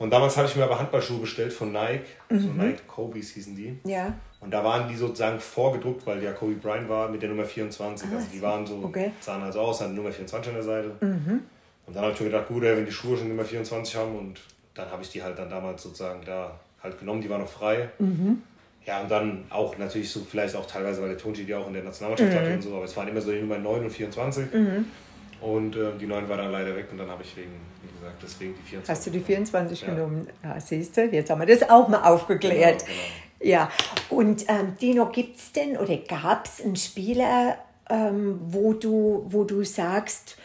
Und 0.01 0.09
damals 0.09 0.35
hatte 0.35 0.49
ich 0.49 0.55
mir 0.55 0.63
aber 0.63 0.79
Handballschuhe 0.79 1.19
bestellt 1.19 1.53
von 1.53 1.71
Nike, 1.71 2.07
mhm. 2.27 2.39
so 2.39 2.47
Nike 2.47 2.81
Kobe's 2.87 3.29
hießen 3.29 3.55
die. 3.55 3.79
Ja. 3.83 4.11
Und 4.41 4.51
da 4.51 4.63
waren 4.63 4.89
die 4.89 4.95
sozusagen 4.95 5.39
vorgedruckt, 5.39 6.05
weil 6.07 6.21
ja 6.23 6.31
Kobe 6.33 6.55
Bryant 6.55 6.89
war 6.89 7.07
mit 7.09 7.21
der 7.21 7.29
Nummer 7.29 7.45
24. 7.45 8.09
Ah, 8.09 8.15
also 8.15 8.27
die 8.33 8.41
waren 8.41 8.65
so, 8.65 8.81
okay. 8.83 9.11
sahen 9.19 9.43
also 9.43 9.61
aus, 9.61 9.81
hatten 9.81 9.93
Nummer 9.93 10.11
24 10.11 10.49
an 10.49 10.55
der 10.55 10.63
Seite. 10.63 10.91
Mhm. 10.99 11.41
Und 11.85 11.95
dann 11.95 12.03
habe 12.03 12.13
ich 12.13 12.19
mir 12.19 12.27
gedacht, 12.27 12.47
gut, 12.47 12.63
wenn 12.63 12.85
die 12.85 12.91
Schuhe 12.91 13.17
schon 13.17 13.27
Nummer 13.27 13.45
24 13.45 13.95
haben 13.95 14.17
und 14.17 14.41
dann 14.73 14.89
habe 14.89 15.03
ich 15.03 15.09
die 15.09 15.21
halt 15.21 15.37
dann 15.37 15.49
damals 15.49 15.83
sozusagen 15.83 16.21
da 16.25 16.59
halt 16.81 16.99
genommen, 16.99 17.21
die 17.21 17.29
war 17.29 17.37
noch 17.37 17.47
frei. 17.47 17.89
Mhm. 17.99 18.41
Ja, 18.85 19.01
und 19.01 19.11
dann 19.11 19.45
auch 19.51 19.77
natürlich 19.77 20.09
so, 20.09 20.21
vielleicht 20.21 20.55
auch 20.55 20.65
teilweise, 20.65 21.01
weil 21.01 21.09
der 21.09 21.17
Tonji 21.19 21.45
die 21.45 21.53
auch 21.53 21.67
in 21.67 21.73
der 21.73 21.83
Nationalmannschaft 21.83 22.31
mhm. 22.31 22.35
hatte 22.35 22.53
und 22.53 22.61
so, 22.63 22.75
aber 22.75 22.85
es 22.85 22.97
waren 22.97 23.07
immer 23.07 23.21
so 23.21 23.31
die 23.31 23.41
Nummer 23.41 23.59
9 23.59 23.83
und 23.83 23.89
24. 23.91 24.53
Mhm. 24.53 24.85
Und 25.39 25.75
äh, 25.75 25.91
die 25.99 26.07
9 26.07 26.27
war 26.29 26.37
dann 26.37 26.51
leider 26.51 26.75
weg 26.75 26.87
und 26.91 26.97
dann 26.97 27.09
habe 27.09 27.21
ich 27.23 27.35
wegen, 27.37 27.51
wie 27.83 27.99
gesagt, 27.99 28.23
deswegen 28.23 28.55
die 28.55 28.61
24. 28.61 28.89
Hast 28.89 29.05
du 29.05 29.11
die 29.11 29.19
24 29.19 29.81
ja. 29.81 29.93
genommen? 29.93 30.27
Ja, 30.43 30.59
siehst 30.59 30.97
du, 30.97 31.05
jetzt 31.05 31.29
haben 31.29 31.39
wir 31.39 31.47
das 31.47 31.69
auch 31.69 31.87
mal 31.87 32.03
aufgeklärt. 32.03 32.85
Genau, 32.85 32.91
genau. 32.91 33.30
Ja, 33.43 33.71
und 34.09 34.45
ähm, 34.47 34.75
Dino, 34.79 35.07
gibt 35.07 35.37
es 35.37 35.51
denn 35.51 35.77
oder 35.77 35.97
gab 35.97 36.45
es 36.45 36.63
einen 36.63 36.75
Spieler, 36.75 37.57
ähm, 37.89 38.39
wo, 38.45 38.73
du, 38.73 39.25
wo 39.29 39.43
du 39.43 39.63
sagst, 39.63 40.37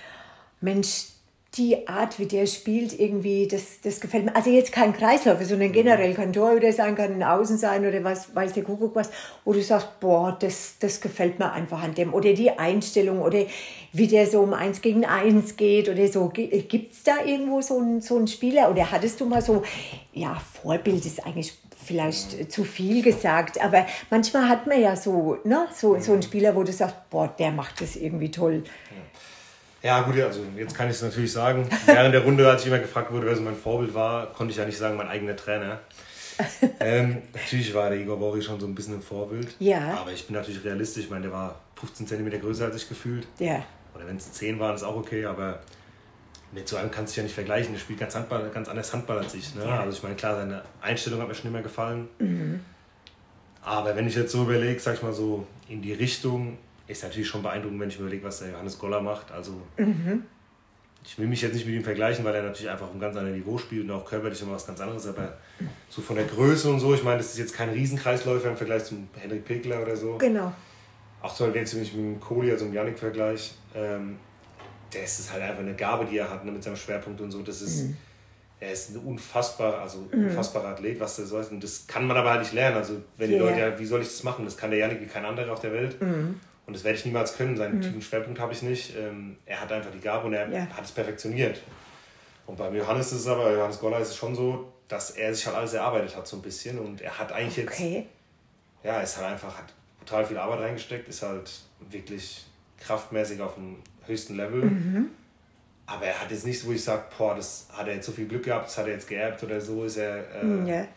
Mensch, 0.61 1.09
die 1.57 1.89
Art, 1.89 2.19
wie 2.19 2.27
der 2.27 2.47
spielt, 2.47 2.99
irgendwie, 2.99 3.49
das, 3.49 3.81
das 3.83 4.01
gefällt 4.01 4.27
mir. 4.27 4.37
Also 4.37 4.51
jetzt 4.51 4.73
kein 4.73 4.93
Kreislauf, 4.93 5.43
sondern 5.43 5.73
generell 5.73 6.13
kann 6.13 6.33
Torhüter 6.33 6.73
sein, 6.73 6.95
kann 6.95 7.13
ein 7.13 7.23
Außen 7.23 7.57
sein 7.57 7.87
oder 7.87 8.05
was, 8.05 8.35
weiß 8.35 8.53
der 8.53 8.63
Kuckuck 8.63 8.95
was, 8.95 9.11
wo 9.45 9.53
du 9.53 9.63
sagst, 9.63 10.01
boah, 10.01 10.37
das, 10.39 10.77
das 10.81 11.01
gefällt 11.01 11.39
mir 11.39 11.53
einfach 11.53 11.83
an 11.83 11.95
dem. 11.95 12.13
Oder 12.13 12.35
die 12.35 12.51
Einstellung 12.51 13.23
oder 13.23 13.41
wie 13.93 14.07
der 14.07 14.27
so 14.27 14.41
um 14.41 14.53
eins 14.53 14.83
gegen 14.83 15.07
eins 15.07 15.57
geht 15.57 15.89
oder 15.89 16.09
so. 16.09 16.29
Gibt 16.29 16.93
es 16.93 17.03
da 17.05 17.25
irgendwo 17.25 17.63
so 17.63 17.79
einen, 17.79 18.01
so 18.03 18.17
einen 18.17 18.29
Spieler 18.29 18.71
oder 18.71 18.91
hattest 18.91 19.21
du 19.21 19.27
mal 19.27 19.41
so, 19.41 19.63
ja, 20.13 20.39
Vorbild 20.63 21.07
ist 21.07 21.25
eigentlich 21.25 21.55
vielleicht 21.87 22.53
zu 22.53 22.65
viel 22.65 23.03
gesagt, 23.03 23.61
aber 23.61 23.87
manchmal 24.11 24.49
hat 24.49 24.67
man 24.67 24.81
ja 24.81 24.97
so, 24.97 25.39
ne, 25.45 25.67
so, 25.75 25.99
so 26.01 26.13
einen 26.13 26.23
Spieler, 26.23 26.55
wo 26.55 26.63
du 26.63 26.73
sagst, 26.73 26.97
boah, 27.11 27.29
der 27.39 27.53
macht 27.53 27.81
das 27.81 27.97
irgendwie 27.97 28.31
toll. 28.31 28.65
Ja, 29.83 30.01
gut, 30.03 30.19
also 30.21 30.41
jetzt 30.57 30.75
kann 30.75 30.89
ich 30.89 30.97
es 30.97 31.03
natürlich 31.03 31.31
sagen. 31.31 31.69
Während 31.87 32.13
der 32.13 32.25
Runde, 32.25 32.49
als 32.49 32.63
ich 32.63 32.69
immer 32.69 32.81
gefragt 32.81 33.13
wurde, 33.13 33.27
wer 33.27 33.37
so 33.37 33.43
mein 33.43 33.55
Vorbild 33.55 33.95
war, 33.95 34.33
konnte 34.33 34.51
ich 34.51 34.59
ja 34.59 34.65
nicht 34.65 34.79
sagen, 34.79 34.97
mein 34.97 35.09
eigener 35.09 35.37
Trainer. 35.37 35.81
ähm, 36.81 37.23
natürlich 37.33 37.73
war 37.73 37.91
der 37.91 37.99
Igor 38.01 38.19
Bori 38.19 38.43
schon 38.43 38.59
so 38.59 38.67
ein 38.67 38.75
bisschen 38.75 38.95
ein 38.95 39.03
Vorbild. 39.03 39.55
Ja. 39.59 39.99
Aber 40.01 40.13
ich 40.13 40.27
bin 40.27 40.35
natürlich 40.35 40.65
realistisch. 40.65 41.05
Ich 41.05 41.11
meine, 41.11 41.23
der 41.23 41.33
war 41.33 41.61
15 41.77 42.07
cm 42.07 42.41
größer 42.41 42.67
als 42.67 42.77
ich 42.77 42.89
gefühlt. 42.89 43.27
Ja. 43.39 43.65
Oder 43.95 44.07
wenn 44.07 44.17
es 44.17 44.33
10 44.33 44.59
waren, 44.59 44.75
ist 44.75 44.83
auch 44.83 44.97
okay. 44.97 45.25
Aber 45.25 45.61
mit 46.57 46.67
so 46.67 46.77
einem 46.77 46.91
kannst 46.91 47.13
du 47.13 47.13
dich 47.13 47.17
ja 47.19 47.23
nicht 47.25 47.35
vergleichen. 47.35 47.75
Der 47.75 47.81
spielt 47.81 48.01
ganz, 48.01 48.15
Handball, 48.15 48.51
ganz 48.53 48.69
anders 48.69 48.93
Handball 48.93 49.19
als 49.19 49.35
ich. 49.35 49.55
Ne? 49.55 49.65
Ja. 49.65 49.81
Also 49.81 49.99
ich 49.99 50.03
meine, 50.03 50.17
klar, 50.17 50.37
seine 50.37 50.63
Einstellung 50.81 51.21
hat 51.21 51.29
mir 51.29 51.35
schon 51.35 51.51
immer 51.51 51.61
gefallen. 51.61 52.09
Mhm. 52.19 52.61
Aber 53.63 53.95
wenn 53.95 54.09
ich 54.09 54.17
jetzt 54.17 54.33
so 54.33 54.43
überlege, 54.43 54.81
sag 54.81 54.95
ich 54.95 55.03
mal 55.03 55.13
so, 55.13 55.47
in 55.69 55.83
die 55.83 55.93
Richtung, 55.93 56.57
ist 56.89 57.03
natürlich 57.03 57.29
schon 57.29 57.43
beeindruckend, 57.43 57.79
wenn 57.81 57.89
ich 57.91 57.99
überlege, 57.99 58.25
was 58.25 58.39
der 58.39 58.53
Johannes 58.53 58.79
Goller 58.79 59.03
macht. 59.03 59.31
Also 59.33 59.53
mhm. 59.77 60.23
ich 61.05 61.19
will 61.19 61.27
mich 61.27 61.43
jetzt 61.43 61.53
nicht 61.53 61.67
mit 61.67 61.75
ihm 61.75 61.85
vergleichen, 61.85 62.25
weil 62.25 62.35
er 62.35 62.43
natürlich 62.43 62.71
einfach 62.71 62.87
auf 62.87 62.93
einem 62.93 63.01
ganz 63.01 63.17
anderen 63.17 63.37
Niveau 63.37 63.59
spielt 63.59 63.85
und 63.85 63.91
auch 63.91 64.07
körperlich 64.07 64.41
immer 64.41 64.53
was 64.53 64.67
ganz 64.67 64.81
anderes. 64.81 65.07
Aber 65.07 65.37
so 65.91 66.01
von 66.01 66.17
der 66.17 66.25
Größe 66.25 66.71
und 66.71 66.81
so, 66.81 66.95
ich 66.95 67.03
meine, 67.03 67.19
das 67.19 67.33
ist 67.33 67.39
jetzt 67.39 67.53
kein 67.53 67.69
Riesenkreisläufer 67.69 68.49
im 68.49 68.57
Vergleich 68.57 68.85
zum 68.85 69.09
Henrik 69.15 69.45
Pekler 69.45 69.83
oder 69.83 69.95
so. 69.95 70.17
Genau. 70.17 70.55
Auch 71.21 71.35
so, 71.35 71.53
wenn 71.53 71.65
ich 71.65 71.75
mit 71.75 71.93
dem 71.93 72.19
Kohli, 72.19 72.51
also 72.51 72.65
dem 72.65 72.73
Janik 72.73 72.99
vergleiche, 72.99 73.55
ähm, 73.75 74.17
das 74.93 75.21
ist 75.21 75.33
halt 75.33 75.43
einfach 75.43 75.61
eine 75.61 75.75
Gabe, 75.75 76.05
die 76.05 76.19
er 76.19 76.31
hat 76.31 76.45
ne, 76.45 76.53
mit 76.53 76.63
seinem 76.63 76.77
Schwerpunkt 76.77 77.21
und 77.21 77.31
so. 77.31 77.43
Das 77.43 77.63
ist, 77.63 77.85
mhm. 77.85 77.97
er 78.61 78.73
ist 78.73 78.91
ein 78.91 78.99
unfassbar, 78.99 79.81
also 79.81 80.09
mhm. 80.13 80.29
unfassbarer 80.29 80.69
Athlet, 80.69 81.01
was 81.01 81.17
der 81.17 81.27
soll. 81.27 81.45
Und 81.45 81.63
das 81.63 81.87
kann 81.87 82.07
man 82.07 82.17
aber 82.17 82.31
halt 82.31 82.41
nicht 82.41 82.53
lernen. 82.53 82.77
Also 82.77 83.03
wenn 83.17 83.31
die 83.31 83.37
Leute, 83.37 83.61
ja, 83.61 83.79
wie 83.79 83.87
soll 83.87 84.01
ich 84.01 84.09
das 84.09 84.23
machen? 84.23 84.45
Das 84.45 84.57
kann 84.57 84.71
der 84.71 84.81
Janik 84.81 85.01
wie 85.01 85.07
kein 85.07 85.25
anderer 85.25 85.53
auf 85.53 85.61
der 85.61 85.73
Welt. 85.73 86.01
Mhm. 86.01 86.41
Und 86.67 86.75
das 86.75 86.83
werde 86.85 86.99
ich 86.99 87.05
niemals 87.05 87.37
können. 87.37 87.57
Seinen 87.57 87.77
mhm. 87.77 87.83
tiefen 87.83 88.03
Schwerpunkt 88.03 88.41
habe 88.41 88.53
ich 88.53 88.63
nicht. 88.63 88.97
Ähm, 88.97 89.37
er 89.47 89.61
hat 89.61 89.71
einfach 89.73 89.91
die 89.91 90.01
Gabe 90.01 90.27
und 90.27 90.35
er 90.35 90.49
ja. 90.49 90.67
hat 90.67 90.85
es 90.85 90.93
perfektioniert. 90.93 91.63
Und 92.47 92.57
beim 92.57 92.75
Johannes 92.75 93.13
ist 93.13 93.21
es 93.21 93.27
aber, 93.27 93.53
Johannes 93.53 93.79
Goller 93.81 94.01
ist 94.01 94.11
es 94.11 94.17
schon 94.17 94.35
so, 94.35 94.73
dass 94.89 95.11
er 95.11 95.35
sich 95.35 95.47
halt 95.47 95.57
alles 95.57 95.75
erarbeitet 95.75 96.17
hat 96.17 96.27
so 96.27 96.37
ein 96.37 96.43
bisschen. 96.43 96.79
Und 96.79 97.01
er 97.01 97.19
hat 97.19 97.33
eigentlich 97.33 97.67
okay. 97.67 97.97
jetzt, 97.97 98.85
ja, 98.85 99.01
ist 99.01 99.17
halt 99.17 99.33
einfach, 99.33 99.57
hat 99.59 99.73
total 100.01 100.25
viel 100.25 100.39
Arbeit 100.39 100.61
reingesteckt, 100.61 101.09
ist 101.09 101.23
halt 101.23 101.51
wirklich 101.91 102.45
kraftmäßig 102.79 103.41
auf 103.41 103.55
dem 103.55 103.77
höchsten 104.07 104.37
Level. 104.37 104.63
Mhm. 104.63 105.07
Aber 105.87 106.05
er 106.05 106.21
hat 106.21 106.31
jetzt 106.31 106.45
nichts, 106.45 106.67
wo 106.67 106.73
ich 106.73 106.83
sage, 106.83 107.05
boah, 107.17 107.35
das 107.35 107.69
hat 107.73 107.87
er 107.87 107.95
jetzt 107.95 108.07
so 108.07 108.13
viel 108.13 108.27
Glück 108.27 108.45
gehabt, 108.45 108.67
das 108.67 108.77
hat 108.77 108.87
er 108.87 108.95
jetzt 108.95 109.09
geerbt 109.09 109.43
oder 109.45 109.61
so 109.61 109.85
ist 109.85 109.97
er 109.97 110.25
äh, 110.35 110.45
mhm, 110.45 110.67
ja. 110.67 110.89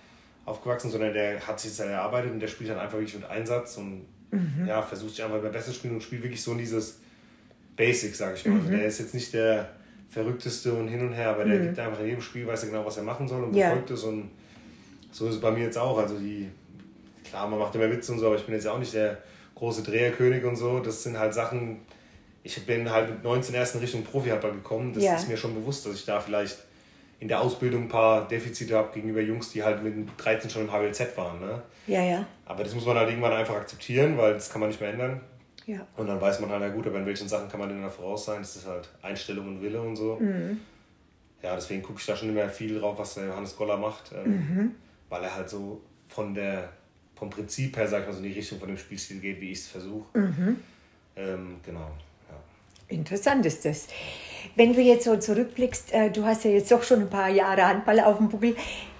aufgewachsen, 0.45 0.89
sondern 0.89 1.13
der 1.13 1.45
hat 1.45 1.59
sich 1.59 1.75
das 1.75 1.85
erarbeitet 1.85 2.31
und 2.31 2.39
der 2.39 2.47
spielt 2.47 2.71
dann 2.71 2.79
einfach 2.79 2.97
wirklich 2.97 3.15
mit 3.15 3.29
Einsatz 3.29 3.77
und 3.77 4.05
mhm. 4.31 4.65
ja, 4.65 4.81
versucht 4.81 5.11
sich 5.11 5.23
einfach 5.23 5.37
immer 5.37 5.49
besser 5.49 5.71
spielen 5.73 5.93
und 5.93 6.01
spielt 6.01 6.23
wirklich 6.23 6.41
so 6.41 6.53
in 6.53 6.57
dieses 6.57 6.99
Basic, 7.75 8.15
sage 8.15 8.35
ich 8.35 8.45
mal. 8.45 8.55
Also 8.55 8.67
mhm. 8.67 8.77
der 8.77 8.85
ist 8.85 8.99
jetzt 8.99 9.13
nicht 9.13 9.31
der 9.33 9.69
verrückteste 10.09 10.73
und 10.73 10.87
hin 10.87 11.01
und 11.01 11.13
her, 11.13 11.29
aber 11.29 11.45
der 11.45 11.59
mhm. 11.59 11.63
gibt 11.67 11.79
einfach 11.79 11.99
in 11.99 12.07
jedem 12.07 12.21
Spiel, 12.21 12.47
weiß 12.47 12.63
er 12.63 12.69
genau, 12.69 12.85
was 12.85 12.97
er 12.97 13.03
machen 13.03 13.27
soll 13.27 13.43
und 13.43 13.51
befolgt 13.51 13.91
es 13.91 14.03
und 14.03 14.31
so 15.11 15.27
ist 15.27 15.35
es 15.35 15.41
bei 15.41 15.51
mir 15.51 15.65
jetzt 15.65 15.77
auch. 15.77 15.97
Also 15.97 16.17
die, 16.17 16.49
klar, 17.23 17.47
man 17.47 17.59
macht 17.59 17.75
immer 17.75 17.89
Witze 17.91 18.11
und 18.11 18.19
so, 18.19 18.27
aber 18.27 18.35
ich 18.35 18.45
bin 18.45 18.55
jetzt 18.55 18.67
auch 18.67 18.79
nicht 18.79 18.93
der 18.93 19.19
große 19.55 19.83
Dreherkönig 19.83 20.43
und 20.45 20.55
so. 20.55 20.79
Das 20.79 21.03
sind 21.03 21.17
halt 21.17 21.33
Sachen, 21.33 21.81
ich 22.43 22.65
bin 22.65 22.89
halt 22.89 23.09
mit 23.09 23.23
19 23.23 23.53
erst 23.55 23.75
in 23.75 23.81
Richtung 23.81 24.03
Profi-Handball 24.03 24.53
gekommen. 24.53 24.93
Das 24.93 25.03
ja. 25.03 25.15
ist 25.15 25.27
mir 25.27 25.37
schon 25.37 25.53
bewusst, 25.53 25.85
dass 25.85 25.95
ich 25.95 26.05
da 26.05 26.19
vielleicht 26.19 26.57
in 27.19 27.27
der 27.27 27.41
Ausbildung 27.41 27.83
ein 27.83 27.89
paar 27.89 28.27
Defizite 28.27 28.75
habe 28.75 28.93
gegenüber 28.93 29.21
Jungs, 29.21 29.51
die 29.51 29.61
halt 29.61 29.83
mit 29.83 29.93
13 30.17 30.49
schon 30.49 30.63
im 30.63 30.71
HWLZ 30.71 31.17
waren. 31.17 31.39
Ne? 31.39 31.61
Ja, 31.87 32.03
ja. 32.03 32.25
Aber 32.45 32.63
das 32.63 32.73
muss 32.73 32.85
man 32.85 32.97
halt 32.97 33.09
irgendwann 33.09 33.33
einfach 33.33 33.55
akzeptieren, 33.55 34.17
weil 34.17 34.33
das 34.33 34.49
kann 34.49 34.61
man 34.61 34.69
nicht 34.69 34.79
mehr 34.79 34.91
ändern. 34.91 35.19
Ja. 35.65 35.85
Und 35.97 36.07
dann 36.07 36.19
weiß 36.19 36.39
man 36.39 36.49
halt, 36.49 36.61
ja 36.61 36.69
gut, 36.69 36.87
aber 36.87 36.97
in 36.97 37.05
welchen 37.05 37.27
Sachen 37.27 37.49
kann 37.49 37.59
man 37.59 37.69
denn 37.69 37.81
da 37.81 37.89
voraus 37.89 38.25
sein? 38.25 38.39
Das 38.39 38.55
ist 38.55 38.65
halt 38.65 38.89
Einstellung 39.01 39.47
und 39.47 39.61
Wille 39.61 39.81
und 39.81 39.95
so. 39.95 40.15
Mhm. 40.15 40.61
Ja, 41.43 41.55
deswegen 41.55 41.83
gucke 41.83 41.99
ich 41.99 42.05
da 42.05 42.15
schon 42.15 42.29
immer 42.29 42.47
viel 42.49 42.79
drauf, 42.79 42.97
was 42.97 43.15
der 43.15 43.27
Johannes 43.27 43.55
Goller 43.55 43.77
macht. 43.77 44.11
Ähm, 44.13 44.31
mhm. 44.31 44.71
Weil 45.09 45.23
er 45.23 45.35
halt 45.35 45.49
so 45.49 45.81
von 46.07 46.33
der, 46.33 46.69
vom 47.15 47.29
Prinzip 47.29 47.75
her, 47.77 47.87
sag 47.87 48.01
ich 48.01 48.07
mal, 48.07 48.13
so 48.13 48.19
in 48.19 48.25
die 48.25 48.33
Richtung 48.33 48.59
von 48.59 48.67
dem 48.69 48.77
Spielstil 48.77 49.19
geht, 49.19 49.39
wie 49.41 49.51
ich 49.51 49.59
es 49.59 49.67
versuche. 49.67 50.17
Mhm. 50.17 50.57
Ähm, 51.15 51.57
genau. 51.63 51.91
Interessant 52.89 53.45
ist 53.45 53.65
das. 53.65 53.87
Wenn 54.55 54.73
du 54.73 54.81
jetzt 54.81 55.05
so 55.05 55.15
zurückblickst, 55.15 55.93
äh, 55.93 56.09
du 56.09 56.25
hast 56.25 56.43
ja 56.43 56.51
jetzt 56.51 56.71
doch 56.71 56.83
schon 56.83 57.01
ein 57.01 57.09
paar 57.09 57.29
Jahre 57.29 57.67
Handball 57.67 57.99
auf 57.99 58.17
dem 58.17 58.29
Buckel. 58.29 58.55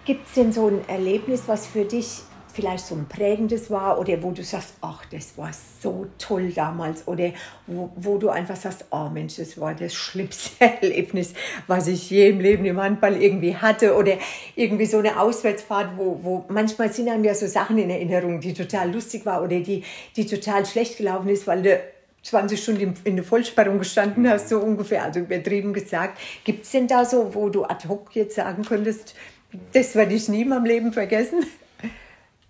Gibt 0.06 0.28
es 0.28 0.34
denn 0.34 0.54
so 0.54 0.68
ein 0.68 0.88
Erlebnis, 0.88 1.44
was 1.48 1.68
für 1.68 1.86
dich 1.86 2.22
vielleicht 2.54 2.86
so 2.86 2.96
ein 2.96 3.08
prägendes 3.08 3.70
war 3.70 4.00
oder 4.00 4.22
wo 4.22 4.32
du 4.32 4.44
sagst, 4.44 4.74
ach, 4.82 5.06
das 5.12 5.38
war 5.38 5.52
so 5.82 6.08
toll 6.18 6.52
damals 6.52 7.08
oder 7.08 7.32
wo, 7.68 7.90
wo 7.96 8.18
du 8.18 8.30
einfach 8.30 8.56
sagst, 8.56 8.86
oh 8.92 9.10
Mensch, 9.10 9.38
das 9.38 9.60
war 9.60 9.74
das 9.74 9.94
schlimmste 9.94 10.66
Erlebnis, 10.82 11.34
was 11.68 11.88
ich 11.88 12.10
je 12.10 12.30
im 12.30 12.40
Leben 12.40 12.66
im 12.66 12.82
Handball 12.82 13.22
irgendwie 13.22 13.56
hatte 13.56 13.96
oder 13.96 14.18
irgendwie 14.56 14.86
so 14.86 14.98
eine 14.98 15.20
Auswärtsfahrt, 15.20 15.98
wo, 15.98 16.20
wo 16.22 16.46
manchmal 16.50 16.92
sind 16.92 17.10
einem 17.10 17.24
ja 17.24 17.34
so 17.34 17.48
Sachen 17.48 17.78
in 17.78 17.90
Erinnerung, 17.90 18.40
die 18.40 18.54
total 18.54 18.92
lustig 18.92 19.26
war 19.26 19.44
oder 19.44 19.60
die, 19.60 19.84
die 20.16 20.26
total 20.26 20.66
schlecht 20.66 20.98
gelaufen 20.98 21.30
ist, 21.30 21.48
weil 21.48 21.62
du 21.62 21.80
20 22.24 22.62
Stunden 22.62 22.94
in 23.04 23.16
der 23.16 23.26
Vollsperrung 23.26 23.80
gestanden 23.80 24.30
hast, 24.30 24.50
so 24.50 24.60
ungefähr, 24.60 25.04
also 25.04 25.20
übertrieben 25.20 25.74
gesagt. 25.74 26.20
Gibt 26.44 26.66
es 26.66 26.72
denn 26.72 26.88
da 26.88 27.06
so, 27.06 27.34
wo 27.34 27.50
du 27.50 27.64
ad 27.64 27.88
hoc 27.88 28.16
jetzt 28.16 28.36
sagen 28.36 28.64
könntest, 28.64 29.16
das 29.74 29.96
werde 29.96 30.14
ich 30.14 30.28
nie 30.28 30.42
in 30.42 30.50
meinem 30.50 30.66
Leben 30.66 30.94
vergessen? 30.94 31.46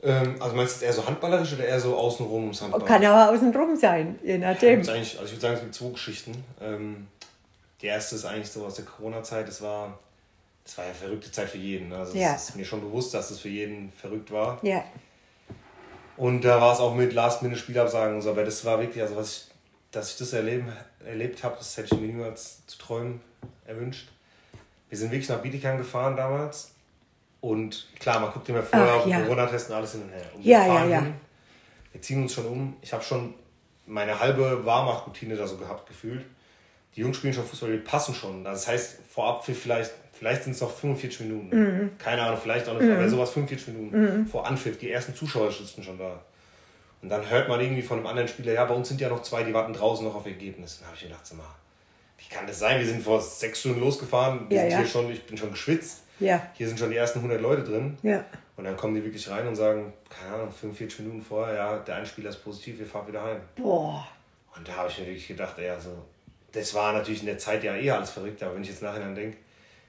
Ähm, 0.01 0.37
also 0.39 0.55
meinst 0.55 0.81
du 0.81 0.85
eher 0.85 0.93
so 0.93 1.05
handballerisch 1.05 1.53
oder 1.53 1.65
eher 1.65 1.79
so 1.79 1.95
außenrum 1.95 2.43
ums 2.43 2.61
Handball? 2.61 2.85
Kann 2.85 3.03
aber 3.05 3.31
außenrum 3.33 3.75
sein, 3.75 4.17
je 4.23 4.37
nachdem. 4.37 4.81
Ja, 4.81 4.93
also 4.93 5.01
ich 5.01 5.17
würde 5.17 5.41
sagen, 5.41 5.55
es 5.55 5.61
gibt 5.61 5.75
zwei 5.75 5.89
Geschichten. 5.89 6.43
Ähm, 6.61 7.07
die 7.81 7.87
erste 7.87 8.15
ist 8.15 8.25
eigentlich 8.25 8.49
so 8.49 8.65
aus 8.65 8.75
der 8.75 8.85
Corona-Zeit. 8.85 9.47
Das 9.47 9.61
war, 9.61 9.99
das 10.63 10.77
war 10.77 10.85
ja 10.85 10.91
eine 10.91 10.99
verrückte 10.99 11.31
Zeit 11.31 11.49
für 11.49 11.57
jeden. 11.57 11.91
Also 11.91 12.17
ja. 12.17 12.33
es 12.33 12.49
ist 12.49 12.55
mir 12.55 12.65
schon 12.65 12.81
bewusst, 12.81 13.13
dass 13.13 13.29
es 13.29 13.39
für 13.39 13.49
jeden 13.49 13.91
verrückt 13.91 14.31
war. 14.31 14.59
Ja. 14.61 14.83
Und 16.15 16.43
da 16.43 16.59
war 16.59 16.73
es 16.73 16.79
auch 16.79 16.95
mit 16.95 17.13
Last-Minute-Spielabsagen 17.13 18.15
und 18.15 18.21
so. 18.21 18.31
Aber 18.31 18.43
das 18.43 18.63
war 18.65 18.79
wirklich, 18.79 19.01
also 19.01 19.15
was 19.15 19.31
ich 19.31 19.48
dass 19.91 20.11
ich 20.11 20.17
das 20.17 20.33
erleben, 20.33 20.71
erlebt 21.05 21.43
habe, 21.43 21.55
das 21.57 21.75
hätte 21.77 21.95
ich 21.95 22.01
mir 22.01 22.07
niemals 22.07 22.65
zu 22.67 22.77
träumen 22.77 23.21
erwünscht. 23.65 24.09
Wir 24.89 24.97
sind 24.97 25.11
wirklich 25.11 25.29
nach 25.29 25.41
Bietigheim 25.41 25.77
gefahren 25.77 26.15
damals. 26.15 26.71
Und 27.41 27.87
klar, 27.99 28.19
man 28.19 28.31
guckt 28.31 28.49
immer 28.49 28.63
vorher 28.63 28.95
auf 28.95 29.07
ja. 29.07 29.21
Corona-Testen 29.21 29.73
alles 29.73 29.93
hin 29.93 30.01
und 30.03 30.09
her. 30.09 30.25
Und 30.35 30.43
ja, 30.43 30.65
ja, 30.65 30.85
ja. 30.85 31.01
Hin. 31.01 31.13
Wir 31.91 32.01
ziehen 32.01 32.21
uns 32.21 32.33
schon 32.33 32.45
um. 32.45 32.75
Ich 32.81 32.91
habe 32.91 33.03
schon 33.03 33.33
meine 33.85 34.19
halbe 34.19 34.65
Warmach-Routine 34.65 35.35
da 35.35 35.47
so 35.47 35.57
gehabt, 35.57 35.87
gefühlt. 35.87 36.25
Die 36.95 37.01
Jungs 37.01 37.17
spielen 37.17 37.33
schon 37.33 37.45
Fußball, 37.45 37.71
die 37.71 37.77
passen 37.77 38.13
schon. 38.13 38.43
Das 38.43 38.67
heißt, 38.67 38.99
vorab 39.09 39.45
vielleicht, 39.45 39.91
vielleicht 40.11 40.43
sind 40.43 40.53
es 40.53 40.61
noch 40.61 40.71
45 40.71 41.21
Minuten. 41.21 41.49
Mhm. 41.49 41.97
Keine 41.97 42.23
Ahnung, 42.23 42.39
vielleicht 42.41 42.67
auch 42.67 42.73
nicht, 42.73 42.83
mhm. 42.83 42.95
aber 42.95 43.07
sowas 43.07 43.31
45 43.31 43.73
Minuten. 43.73 44.21
Mhm. 44.21 44.27
Vor 44.27 44.45
Anpfiff, 44.45 44.77
die 44.77 44.91
ersten 44.91 45.15
Zuschauer 45.15 45.51
sitzen 45.51 45.83
schon 45.83 45.97
da. 45.97 46.19
Und 47.01 47.09
dann 47.09 47.29
hört 47.29 47.47
man 47.47 47.61
irgendwie 47.61 47.81
von 47.81 47.97
einem 47.97 48.07
anderen 48.07 48.27
Spieler, 48.27 48.53
ja, 48.53 48.65
bei 48.65 48.73
uns 48.73 48.89
sind 48.89 48.99
ja 48.99 49.09
noch 49.09 49.21
zwei, 49.21 49.43
die 49.43 49.53
warten 49.53 49.73
draußen 49.73 50.05
noch 50.05 50.15
auf 50.15 50.25
Ergebnis. 50.25 50.79
Dann 50.79 50.87
habe 50.87 50.97
ich 50.97 51.03
gedacht, 51.03 51.33
mal, 51.33 51.43
wie 52.17 52.27
kann 52.33 52.45
das 52.45 52.59
sein? 52.59 52.79
Wir 52.79 52.87
sind 52.87 53.01
vor 53.01 53.21
sechs 53.21 53.61
Stunden 53.61 53.79
losgefahren, 53.79 54.49
wir 54.49 54.57
ja, 54.57 54.63
sind 54.63 54.71
ja. 54.71 54.77
hier 54.79 54.87
schon, 54.87 55.11
ich 55.11 55.25
bin 55.25 55.37
schon 55.37 55.51
geschwitzt. 55.51 56.03
Ja. 56.19 56.41
Hier 56.53 56.67
sind 56.67 56.77
schon 56.77 56.89
die 56.89 56.97
ersten 56.97 57.19
100 57.19 57.41
Leute 57.41 57.63
drin. 57.63 57.97
Ja. 58.03 58.25
Und 58.57 58.65
dann 58.65 58.75
kommen 58.75 58.93
die 58.93 59.03
wirklich 59.03 59.29
rein 59.29 59.47
und 59.47 59.55
sagen, 59.55 59.93
keine 60.09 60.35
Ahnung, 60.35 60.51
45 60.51 60.99
Minuten 60.99 61.21
vorher, 61.21 61.55
ja, 61.55 61.77
der 61.77 61.95
Einspieler 61.95 62.29
ist 62.29 62.43
positiv, 62.43 62.79
wir 62.79 62.85
fahren 62.85 63.07
wieder 63.07 63.23
heim. 63.23 63.39
Boah. 63.55 64.05
Und 64.55 64.67
da 64.67 64.73
habe 64.73 64.89
ich 64.89 64.99
mir 64.99 65.05
wirklich 65.05 65.29
gedacht, 65.29 65.57
ey, 65.57 65.69
also, 65.69 65.91
das 66.51 66.73
war 66.73 66.91
natürlich 66.91 67.21
in 67.21 67.27
der 67.27 67.37
Zeit 67.37 67.63
ja 67.63 67.75
eher 67.75 67.95
alles 67.95 68.09
verrückt, 68.09 68.43
aber 68.43 68.55
wenn 68.55 68.63
ich 68.63 68.69
jetzt 68.69 68.81
nachher 68.81 68.99
dann 68.99 69.15
denke, 69.15 69.37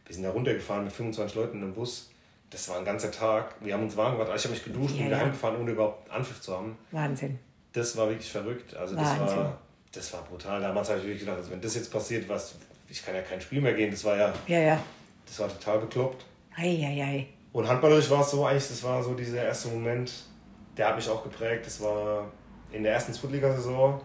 wir 0.06 0.14
sind 0.14 0.22
da 0.22 0.30
runtergefahren 0.30 0.84
mit 0.84 0.92
25 0.92 1.36
Leuten 1.36 1.58
in 1.58 1.64
einem 1.64 1.74
Bus, 1.74 2.09
das 2.50 2.68
war 2.68 2.78
ein 2.78 2.84
ganzer 2.84 3.10
Tag. 3.10 3.54
Wir 3.60 3.74
haben 3.74 3.84
uns 3.84 3.96
warm 3.96 4.18
gemacht. 4.18 4.30
Ich 4.34 4.42
habe 4.44 4.54
mich 4.54 4.64
geduscht 4.64 4.94
ja, 4.94 5.00
und 5.00 5.06
wieder 5.06 5.16
ja. 5.16 5.22
heimgefahren, 5.22 5.60
ohne 5.60 5.70
überhaupt 5.70 6.10
Anpfiff 6.10 6.40
zu 6.40 6.56
haben. 6.56 6.76
Wahnsinn. 6.90 7.38
Das 7.72 7.96
war 7.96 8.08
wirklich 8.08 8.30
verrückt. 8.30 8.74
Also 8.74 8.96
das 8.96 9.20
war, 9.20 9.58
das 9.92 10.12
war 10.12 10.22
brutal. 10.24 10.60
Damals 10.60 10.88
habe 10.88 10.98
ich 10.98 11.04
wirklich 11.04 11.20
gedacht, 11.20 11.38
also 11.38 11.50
wenn 11.52 11.60
das 11.60 11.76
jetzt 11.76 11.92
passiert, 11.92 12.28
was, 12.28 12.56
ich 12.88 13.04
kann 13.04 13.14
ja 13.14 13.22
kein 13.22 13.40
Spiel 13.40 13.60
mehr 13.60 13.74
gehen. 13.74 13.92
Das 13.92 14.04
war 14.04 14.16
ja, 14.16 14.32
ja, 14.48 14.58
ja. 14.58 14.80
das 15.24 15.38
war 15.38 15.48
total 15.48 15.78
bekloppt. 15.78 16.24
Ei, 16.56 16.84
ei, 16.84 17.04
ei. 17.04 17.26
Und 17.52 17.68
handballerisch 17.68 18.10
war 18.10 18.22
es 18.22 18.30
so 18.32 18.44
eigentlich, 18.44 18.68
das 18.68 18.82
war 18.82 19.02
so 19.02 19.14
dieser 19.14 19.44
erste 19.44 19.68
Moment, 19.68 20.12
der 20.76 20.88
hat 20.88 20.96
mich 20.96 21.08
auch 21.08 21.22
geprägt. 21.22 21.66
Das 21.66 21.80
war 21.80 22.30
in 22.72 22.82
der 22.82 22.94
ersten 22.94 23.12
Zweitligasaison. 23.12 24.00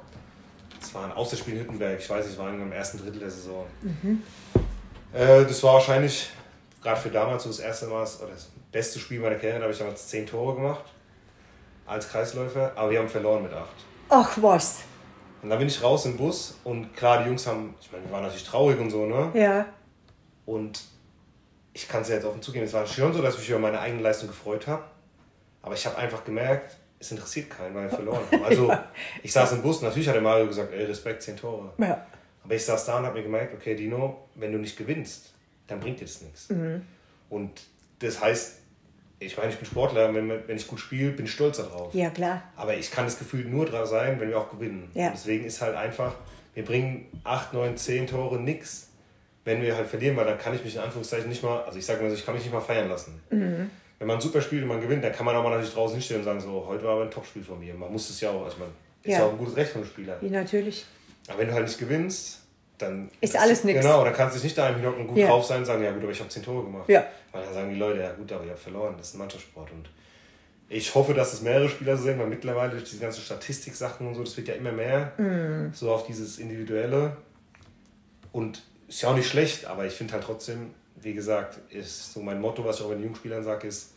Das 0.80 0.94
war 0.94 1.06
ein 1.06 1.12
Außerspiel 1.14 1.56
in 1.56 1.62
Hüttenberg. 1.62 2.00
Ich 2.00 2.10
weiß 2.10 2.26
nicht, 2.26 2.34
es 2.34 2.40
war 2.40 2.50
im 2.54 2.72
ersten 2.72 3.00
Drittel 3.00 3.20
der 3.20 3.32
Saison. 3.32 3.66
Mhm. 3.82 4.22
Äh, 5.14 5.46
das 5.46 5.64
war 5.64 5.76
wahrscheinlich 5.76 6.30
gerade 6.86 7.02
für 7.02 7.10
damals 7.10 7.44
so 7.44 7.50
das 7.50 7.60
erste 7.60 7.88
Mal, 7.88 8.06
oder 8.22 8.32
das 8.32 8.52
beste 8.72 9.00
Spiel 9.00 9.20
meiner 9.20 9.36
Karriere, 9.36 9.58
da 9.58 9.64
habe 9.64 9.74
ich 9.74 9.80
damals 9.80 10.08
zehn 10.08 10.28
Tore 10.28 10.54
gemacht 10.54 10.84
als 11.88 12.08
Kreisläufer, 12.10 12.74
aber 12.76 12.92
wir 12.92 13.00
haben 13.00 13.10
verloren 13.10 13.42
mit 13.42 13.54
acht. 13.54 13.74
Ach 14.10 14.38
was. 14.40 14.82
Und 15.42 15.50
dann 15.50 15.58
bin 15.58 15.68
ich 15.68 15.82
raus 15.82 16.06
im 16.06 16.16
Bus 16.16 16.60
und 16.64 16.96
klar, 16.96 17.24
die 17.24 17.30
Jungs 17.30 17.48
haben, 17.48 17.74
ich 17.82 17.92
meine, 17.92 18.04
wir 18.06 18.12
waren 18.12 18.22
natürlich 18.22 18.46
traurig 18.46 18.80
und 18.80 18.92
so, 18.92 19.08
ne? 19.08 19.32
Ja. 19.34 19.66
Und 20.46 20.84
ich 21.74 21.88
kann 21.88 22.04
es 22.04 22.10
ja 22.10 22.16
jetzt 22.16 22.26
offen 22.26 22.42
zugeben, 22.44 22.66
es 22.66 22.74
war 22.74 22.86
schon 22.86 23.14
so, 23.14 23.22
dass 23.22 23.34
ich 23.34 23.40
mich 23.42 23.50
über 23.50 23.60
meine 23.60 23.80
eigene 23.80 24.04
Leistung 24.04 24.28
gefreut 24.28 24.68
habe. 24.68 24.84
Aber 25.64 25.74
ich 25.74 25.88
habe 25.88 25.98
einfach 25.98 26.24
gemerkt, 26.24 26.78
es 27.00 27.10
interessiert 27.10 27.50
keinen, 27.50 27.74
weil 27.74 27.90
wir 27.90 27.90
verloren 27.90 28.22
haben. 28.32 28.44
Also 28.44 28.72
ich 29.24 29.34
saß 29.34 29.54
im 29.54 29.64
Bus, 29.64 29.82
natürlich 29.82 30.08
hat 30.08 30.16
der 30.16 30.22
Mario 30.22 30.46
gesagt, 30.46 30.72
ey, 30.72 30.86
Respekt, 30.86 31.24
zehn 31.24 31.36
Tore. 31.36 31.74
Ja. 31.80 32.06
Aber 32.44 32.54
ich 32.54 32.64
saß 32.64 32.86
da 32.86 33.00
und 33.00 33.06
habe 33.06 33.18
mir 33.18 33.24
gemerkt, 33.24 33.56
okay, 33.56 33.76
Dino, 33.76 34.28
wenn 34.36 34.52
du 34.52 34.60
nicht 34.60 34.78
gewinnst, 34.78 35.35
dann 35.68 35.80
bringt 35.80 36.00
dir 36.00 36.06
das 36.06 36.22
nichts. 36.22 36.50
Mhm. 36.50 36.82
Und 37.30 37.64
das 38.00 38.22
heißt, 38.22 38.60
ich 39.20 39.38
meine, 39.38 39.52
ich 39.52 39.58
bin 39.58 39.66
Sportler, 39.66 40.14
wenn, 40.14 40.30
wenn 40.30 40.58
ich 40.58 40.68
gut 40.68 40.80
spiele, 40.80 41.12
bin 41.12 41.26
ich 41.26 41.32
stolz 41.32 41.58
darauf. 41.58 41.94
Ja, 41.94 42.10
klar. 42.10 42.44
Aber 42.56 42.76
ich 42.76 42.92
kann 42.92 43.06
das 43.06 43.18
Gefühl 43.18 43.46
nur 43.46 43.66
dran 43.66 43.86
sein, 43.86 44.20
wenn 44.20 44.30
wir 44.30 44.38
auch 44.38 44.52
gewinnen. 44.52 44.90
Ja. 44.94 45.10
Deswegen 45.10 45.46
ist 45.46 45.62
halt 45.62 45.76
einfach, 45.76 46.16
wir 46.54 46.66
bringen 46.66 47.08
8, 47.24 47.54
9, 47.54 47.78
10 47.78 48.08
Tore 48.08 48.40
nix, 48.40 48.90
wenn 49.46 49.62
wir 49.62 49.76
halt 49.76 49.88
verlieren, 49.88 50.18
weil 50.18 50.26
dann 50.26 50.38
kann 50.38 50.54
ich 50.56 50.64
mich 50.64 50.76
in 50.76 50.82
Anführungszeichen 50.82 51.30
nicht 51.30 51.44
mal, 51.44 51.64
also 51.64 51.78
ich 51.80 51.86
sage 51.86 52.02
mal 52.02 52.10
so, 52.10 52.16
ich 52.16 52.26
kann 52.26 52.36
mich 52.36 52.44
nicht 52.44 52.54
mal 52.54 52.62
feiern 52.62 52.90
lassen. 52.90 53.22
Mhm. 53.30 53.70
Wenn 54.00 54.08
man 54.08 54.20
super 54.20 54.42
spielt 54.42 54.64
und 54.64 54.68
man 54.68 54.82
gewinnt, 54.82 55.04
dann 55.04 55.14
kann 55.14 55.26
man 55.26 55.36
auch 55.36 55.44
mal 55.44 55.52
natürlich 55.52 55.74
draußen 55.74 55.96
hinstellen 55.96 56.22
und 56.22 56.26
sagen, 56.26 56.42
so, 56.42 56.66
heute 56.68 56.84
war 56.84 56.94
aber 56.94 57.04
ein 57.04 57.12
Topspiel 57.12 57.44
von 57.44 57.60
mir. 57.60 57.74
Man 57.74 57.92
muss 57.92 58.10
es 58.10 58.20
ja 58.20 58.32
auch, 58.32 58.44
also 58.44 58.58
man 58.58 58.70
ist 59.04 59.14
ja 59.14 59.24
auch 59.24 59.32
ein 59.32 59.38
gutes 59.38 59.56
Recht 59.56 59.72
von 59.72 59.82
dem 59.82 59.88
Spieler. 59.88 60.18
Ja, 60.22 60.30
natürlich. 60.30 60.86
Aber 61.28 61.40
wenn 61.40 61.48
du 61.48 61.54
halt 61.54 61.66
nicht 61.66 61.80
gewinnst, 61.80 62.42
dann 62.78 63.10
ist 63.22 63.38
alles 63.38 63.64
nichts. 63.64 63.82
Genau, 63.82 64.04
dann 64.04 64.14
kannst 64.14 64.38
du 64.38 64.44
nicht 64.44 64.58
da 64.58 64.70
im 64.70 64.76
Hintergrund 64.76 65.08
gut 65.08 65.18
ja. 65.18 65.28
drauf 65.28 65.46
sein 65.46 65.60
und 65.60 65.66
sagen, 65.66 65.84
ja 65.84 65.92
gut, 65.92 66.04
aber 66.04 66.12
ich 66.12 66.20
habe 66.20 66.30
zehn 66.30 66.44
Tore 66.44 66.64
gemacht. 66.64 66.90
Ja. 66.90 67.06
Weil 67.32 67.44
dann 67.44 67.54
sagen 67.54 67.70
die 67.70 67.80
Leute, 67.80 68.02
ja 68.02 68.12
gut, 68.14 68.32
aber 68.32 68.44
ihr 68.44 68.52
habt 68.52 68.60
verloren, 68.60 68.96
das 68.98 69.10
ist 69.10 69.16
ein 69.16 69.20
Mannschaftssport. 69.20 69.72
Und 69.72 69.90
ich 70.68 70.94
hoffe, 70.96 71.14
dass 71.14 71.34
es 71.34 71.42
mehrere 71.42 71.70
Spieler 71.70 71.96
so 71.96 72.04
sehen, 72.04 72.20
weil 72.20 72.28
mittlerweile 72.28 72.72
durch 72.72 72.84
diese 72.86 73.00
ganzen 73.00 73.22
Statistik-Sachen 73.22 74.08
und 74.08 74.16
so, 74.16 74.24
das 74.24 74.36
wird 74.36 74.48
ja 74.48 74.56
immer 74.56 74.72
mehr 74.72 75.14
mm. 75.18 75.74
so 75.74 75.92
auf 75.92 76.06
dieses 76.06 76.40
Individuelle. 76.40 77.18
Und 78.32 78.64
ist 78.88 79.02
ja 79.02 79.10
auch 79.10 79.16
nicht 79.16 79.30
schlecht, 79.30 79.66
aber 79.66 79.86
ich 79.86 79.94
finde 79.94 80.14
halt 80.14 80.24
trotzdem, 80.24 80.72
wie 80.96 81.14
gesagt, 81.14 81.60
ist 81.72 82.14
so 82.14 82.22
mein 82.22 82.42
Motto, 82.42 82.66
was 82.66 82.80
ich 82.80 82.86
auch 82.86 82.90
den 82.90 83.04
Jungspielern 83.04 83.44
sage, 83.44 83.68
ist, 83.68 83.94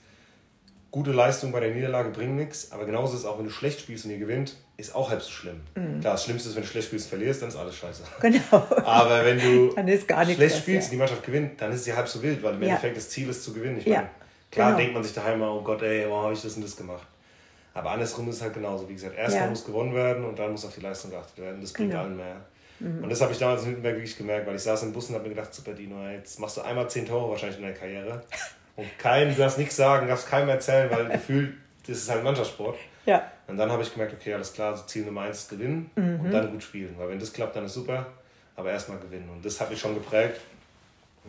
gute 0.90 1.12
Leistung 1.12 1.52
bei 1.52 1.60
der 1.60 1.74
Niederlage 1.74 2.10
bringt 2.10 2.36
nichts, 2.36 2.72
aber 2.72 2.86
genauso 2.86 3.14
ist 3.14 3.20
es 3.20 3.26
auch, 3.26 3.38
wenn 3.38 3.44
du 3.44 3.50
schlecht 3.50 3.80
spielst 3.80 4.04
und 4.04 4.12
ihr 4.12 4.18
gewinnt, 4.18 4.56
ist 4.78 4.94
auch 4.94 5.10
halb 5.10 5.20
so 5.20 5.30
schlimm. 5.30 5.60
Mhm. 5.74 6.00
Klar, 6.00 6.14
das 6.14 6.24
Schlimmste 6.24 6.48
ist, 6.48 6.54
wenn 6.54 6.62
du 6.62 6.68
schlecht 6.68 6.86
spielst 6.86 7.06
und 7.06 7.18
verlierst, 7.18 7.42
dann 7.42 7.48
ist 7.48 7.56
alles 7.56 7.76
scheiße. 7.76 8.04
Genau. 8.20 8.66
Aber 8.84 9.24
wenn 9.24 9.38
du 9.38 9.72
schlecht 9.74 10.56
spielst 10.56 10.68
ja. 10.68 10.80
und 10.80 10.90
die 10.92 10.96
Mannschaft 10.96 11.22
gewinnt, 11.24 11.60
dann 11.60 11.72
ist 11.72 11.80
es 11.80 11.86
ja 11.86 11.96
halb 11.96 12.08
so 12.08 12.22
wild, 12.22 12.42
weil 12.42 12.54
im 12.54 12.62
ja. 12.62 12.68
Endeffekt 12.68 12.96
das 12.96 13.10
Ziel 13.10 13.28
ist 13.28 13.42
zu 13.42 13.52
gewinnen. 13.52 13.78
Ich 13.78 13.86
ja. 13.86 13.96
meine, 13.96 14.10
klar 14.52 14.66
genau. 14.68 14.78
denkt 14.78 14.94
man 14.94 15.02
sich 15.02 15.12
daheim 15.12 15.40
mal, 15.40 15.48
oh 15.48 15.62
Gott, 15.62 15.82
ey, 15.82 16.06
warum 16.08 16.24
habe 16.24 16.32
ich 16.32 16.42
das 16.42 16.54
und 16.54 16.62
das 16.62 16.76
gemacht? 16.76 17.06
Aber 17.74 17.90
andersrum 17.90 18.28
ist 18.28 18.36
es 18.36 18.42
halt 18.42 18.54
genauso. 18.54 18.88
Wie 18.88 18.94
gesagt, 18.94 19.16
erstmal 19.16 19.50
muss 19.50 19.64
gewonnen 19.64 19.94
werden 19.94 20.24
und 20.24 20.38
dann 20.38 20.52
muss 20.52 20.64
auf 20.64 20.74
die 20.74 20.80
Leistung 20.80 21.10
geachtet 21.10 21.38
werden. 21.38 21.60
Das 21.60 21.72
bringt 21.72 21.90
genau. 21.90 22.04
allen 22.04 22.16
mehr. 22.16 22.36
Mhm. 22.78 23.02
Und 23.02 23.10
das 23.10 23.20
habe 23.20 23.32
ich 23.32 23.38
damals 23.38 23.62
in 23.64 23.70
Hüttenberg 23.70 23.96
wirklich 23.96 24.16
gemerkt, 24.16 24.46
weil 24.46 24.54
ich 24.54 24.62
saß 24.62 24.84
im 24.84 24.92
Bus 24.92 25.08
und 25.08 25.16
habe 25.16 25.24
mir 25.24 25.34
gedacht, 25.34 25.52
super 25.52 25.72
Dino, 25.72 26.08
jetzt 26.08 26.38
machst 26.38 26.56
du 26.56 26.62
einmal 26.62 26.88
zehn 26.88 27.04
Tore 27.04 27.30
wahrscheinlich 27.30 27.58
in 27.58 27.64
der 27.64 27.74
Karriere. 27.74 28.22
Und 28.76 28.96
keinem, 28.96 29.34
du 29.34 29.40
darfst 29.40 29.58
nichts 29.58 29.74
sagen, 29.74 30.06
darfst 30.06 30.28
keinem 30.28 30.50
erzählen, 30.50 30.88
weil 30.88 31.08
gefühlt, 31.08 31.54
das 31.84 31.96
ist 31.96 32.08
halt 32.08 32.22
Mannschaftssport. 32.22 32.76
Ja. 33.06 33.28
Und 33.48 33.56
dann 33.56 33.72
habe 33.72 33.82
ich 33.82 33.92
gemerkt, 33.92 34.12
okay, 34.12 34.34
alles 34.34 34.52
klar, 34.52 34.76
so 34.76 34.84
Ziel 34.84 35.04
Nummer 35.04 35.22
eins 35.22 35.38
ist 35.38 35.50
gewinnen 35.50 35.90
mhm. 35.96 36.20
und 36.20 36.30
dann 36.30 36.50
gut 36.52 36.62
spielen. 36.62 36.94
Weil 36.98 37.08
wenn 37.08 37.18
das 37.18 37.32
klappt, 37.32 37.56
dann 37.56 37.64
ist 37.64 37.74
super, 37.74 38.06
aber 38.54 38.70
erstmal 38.70 38.98
gewinnen. 38.98 39.28
Und 39.30 39.44
das 39.44 39.58
hat 39.60 39.70
mich 39.70 39.80
schon 39.80 39.94
geprägt. 39.94 40.40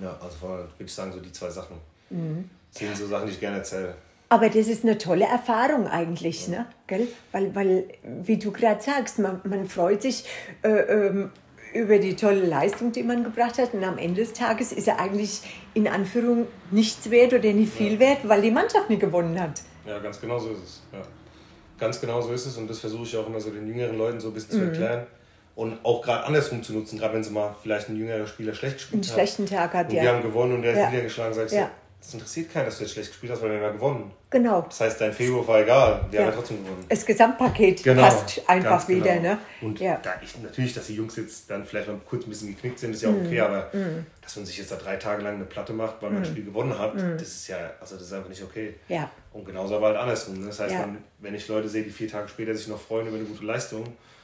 Ja, 0.02 0.18
also 0.22 0.42
würde 0.42 0.68
ich 0.80 0.94
sagen, 0.94 1.14
so 1.14 1.20
die 1.20 1.32
zwei 1.32 1.50
Sachen. 1.50 1.78
Mhm. 2.10 2.50
Das 2.72 2.82
sind 2.82 2.98
so 2.98 3.08
Sachen, 3.08 3.28
die 3.28 3.34
ich 3.34 3.40
gerne 3.40 3.58
erzähle. 3.58 3.96
Aber 4.28 4.50
das 4.50 4.68
ist 4.68 4.84
eine 4.84 4.98
tolle 4.98 5.26
Erfahrung 5.26 5.88
eigentlich, 5.88 6.48
ja. 6.48 6.60
ne? 6.60 6.66
Gell? 6.88 7.08
Weil, 7.32 7.56
weil, 7.56 7.86
wie 8.04 8.38
du 8.38 8.52
gerade 8.52 8.82
sagst, 8.82 9.18
man, 9.20 9.42
man 9.46 9.68
freut 9.68 10.02
sich 10.02 10.26
äh, 10.62 10.70
ähm, 10.70 11.32
über 11.74 12.00
die 12.00 12.16
tolle 12.16 12.46
Leistung, 12.46 12.92
die 12.92 13.04
man 13.04 13.24
gebracht 13.24 13.58
hat. 13.58 13.74
Und 13.74 13.84
am 13.84 13.98
Ende 13.98 14.22
des 14.22 14.34
Tages 14.34 14.72
ist 14.72 14.88
er 14.88 15.00
eigentlich 15.00 15.42
in 15.74 15.88
Anführung 15.88 16.48
nichts 16.70 17.10
wert 17.10 17.34
oder 17.34 17.52
nicht 17.54 17.74
viel 17.74 17.94
ja. 17.94 18.00
wert, 18.00 18.20
weil 18.24 18.42
die 18.42 18.52
Mannschaft 18.52 18.90
nicht 18.90 19.00
gewonnen 19.00 19.40
hat. 19.40 19.62
Ja, 19.86 19.98
ganz 20.00 20.20
genau 20.20 20.38
so 20.38 20.52
ist 20.52 20.64
es. 20.64 20.82
Ja. 20.94 21.02
Ganz 21.80 22.02
genau 22.02 22.22
so 22.22 22.32
ist 22.32 22.46
es 22.46 22.58
und 22.58 22.70
das 22.70 22.80
versuche 22.80 23.04
ich 23.04 23.18
auch 23.18 23.28
immer 23.28 23.40
so 23.40 23.50
den 23.50 23.68
jüngeren 23.68 23.98
Leuten 23.98 24.20
so 24.20 24.30
ein 24.30 24.34
bisschen 24.34 24.58
mhm. 24.58 24.62
zu 24.62 24.70
erklären. 24.70 25.08
Und 25.56 25.78
auch 25.84 26.02
gerade 26.02 26.24
andersrum 26.24 26.64
zu 26.64 26.74
nutzen, 26.74 26.98
gerade 26.98 27.16
wenn 27.16 27.24
sie 27.24 27.32
mal 27.32 27.54
vielleicht 27.62 27.90
ein 27.90 27.98
jüngerer 27.98 28.28
Spieler 28.28 28.54
schlecht 28.54 28.78
gespielt 28.78 29.04
hat. 29.04 29.10
Einen 29.10 29.28
schlechten 29.28 29.46
Tag 29.46 29.74
hat, 29.74 29.90
und 29.90 29.96
ja. 29.96 30.04
wir 30.04 30.14
haben 30.14 30.22
gewonnen 30.22 30.54
und 30.54 30.62
der 30.62 30.74
ist 30.74 30.90
niedergeschlagen, 30.90 31.34
sagst 31.34 31.56
du, 31.56 31.70
es 32.02 32.14
interessiert 32.14 32.52
keinen, 32.52 32.66
dass 32.66 32.78
du 32.78 32.84
jetzt 32.84 32.94
schlecht 32.94 33.10
gespielt 33.10 33.32
hast, 33.32 33.42
weil 33.42 33.50
wir 33.50 33.58
haben 33.58 33.64
ja 33.64 33.72
gewonnen. 33.72 34.12
Genau. 34.30 34.62
Das 34.62 34.80
heißt, 34.80 35.02
dein 35.02 35.12
Februar 35.12 35.48
war 35.48 35.62
egal, 35.62 36.06
wir 36.10 36.20
ja. 36.20 36.26
haben 36.26 36.32
ja 36.32 36.38
trotzdem 36.38 36.64
gewonnen. 36.64 36.86
Das 36.88 37.06
Gesamtpaket 37.06 37.84
genau, 37.84 38.02
passt 38.04 38.42
einfach 38.48 38.88
wieder. 38.88 39.16
Genau. 39.16 39.30
Ne? 39.30 39.38
Und 39.62 39.80
ja. 39.80 40.00
da 40.02 40.14
ich, 40.24 40.38
natürlich, 40.40 40.74
dass 40.74 40.88
die 40.88 40.96
Jungs 40.96 41.16
jetzt 41.18 41.50
dann 41.50 41.66
vielleicht 41.66 41.88
mal 41.88 42.00
kurz 42.08 42.26
ein 42.26 42.30
bisschen 42.30 42.48
geknickt 42.50 42.80
sind, 42.80 42.94
ist 42.94 43.02
ja 43.02 43.10
auch 43.10 43.14
okay, 43.14 43.42
mm. 43.42 43.44
aber 43.44 43.70
mm. 43.74 44.06
dass 44.22 44.36
man 44.36 44.46
sich 44.46 44.58
jetzt 44.58 44.72
da 44.72 44.76
drei 44.76 44.96
Tage 44.96 45.24
lang 45.24 45.36
eine 45.36 45.46
Platte 45.46 45.74
macht, 45.74 46.02
weil 46.02 46.12
man 46.12 46.22
mm. 46.22 46.24
ein 46.24 46.30
Spiel 46.30 46.46
gewonnen 46.46 46.78
hat, 46.78 46.96
mm. 46.96 47.18
das 47.18 47.28
ist 47.28 47.48
ja, 47.48 47.58
also 47.82 47.96
das 47.96 48.06
ist 48.06 48.14
einfach 48.14 48.30
nicht 48.30 48.44
okay. 48.44 48.76
Ja. 48.88 49.10
Und 49.34 49.46
genauso 49.46 49.76
aber 49.76 49.88
halt 49.88 49.98
andersrum. 49.98 50.40
Ne? 50.40 50.48
Das 50.48 50.60
heißt, 50.60 50.74
ja. 50.74 50.82
man, 50.82 51.00
wenn 51.20 51.36
ich 51.36 51.48
Leute 51.48 51.68
sehe, 51.68 51.84
die 51.84 51.90
vier 51.90 52.08
Tage 52.08 52.28
später 52.30 52.56
sich 52.56 52.68
noch 52.68 52.80
freuen 52.80 53.08
über 53.08 53.18
eine 53.18 53.26
gute 53.26 53.44
Leistung 53.44 53.84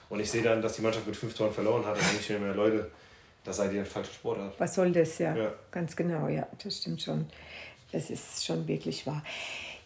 und 0.09 0.19
ich 0.19 0.31
sehe 0.31 0.43
dann, 0.43 0.61
dass 0.61 0.73
die 0.75 0.81
Mannschaft 0.81 1.07
mit 1.07 1.15
fünf 1.15 1.33
Toren 1.33 1.51
verloren 1.51 1.85
hat, 1.85 1.97
dann 1.97 2.03
denke 2.05 2.21
ich 2.21 2.29
mir 2.29 2.39
mehr, 2.39 2.55
Leute, 2.55 2.89
da 3.43 3.53
seid 3.53 3.71
ihr 3.73 3.81
ein 3.81 3.85
falscher 3.85 4.13
Sportart. 4.13 4.53
Was 4.59 4.75
soll 4.75 4.91
das, 4.91 5.17
ja. 5.19 5.35
ja. 5.35 5.53
Ganz 5.71 5.95
genau, 5.95 6.27
ja, 6.27 6.47
das 6.63 6.77
stimmt 6.77 7.01
schon. 7.01 7.27
Das 7.91 8.09
ist 8.09 8.45
schon 8.45 8.67
wirklich 8.67 9.05
wahr. 9.07 9.23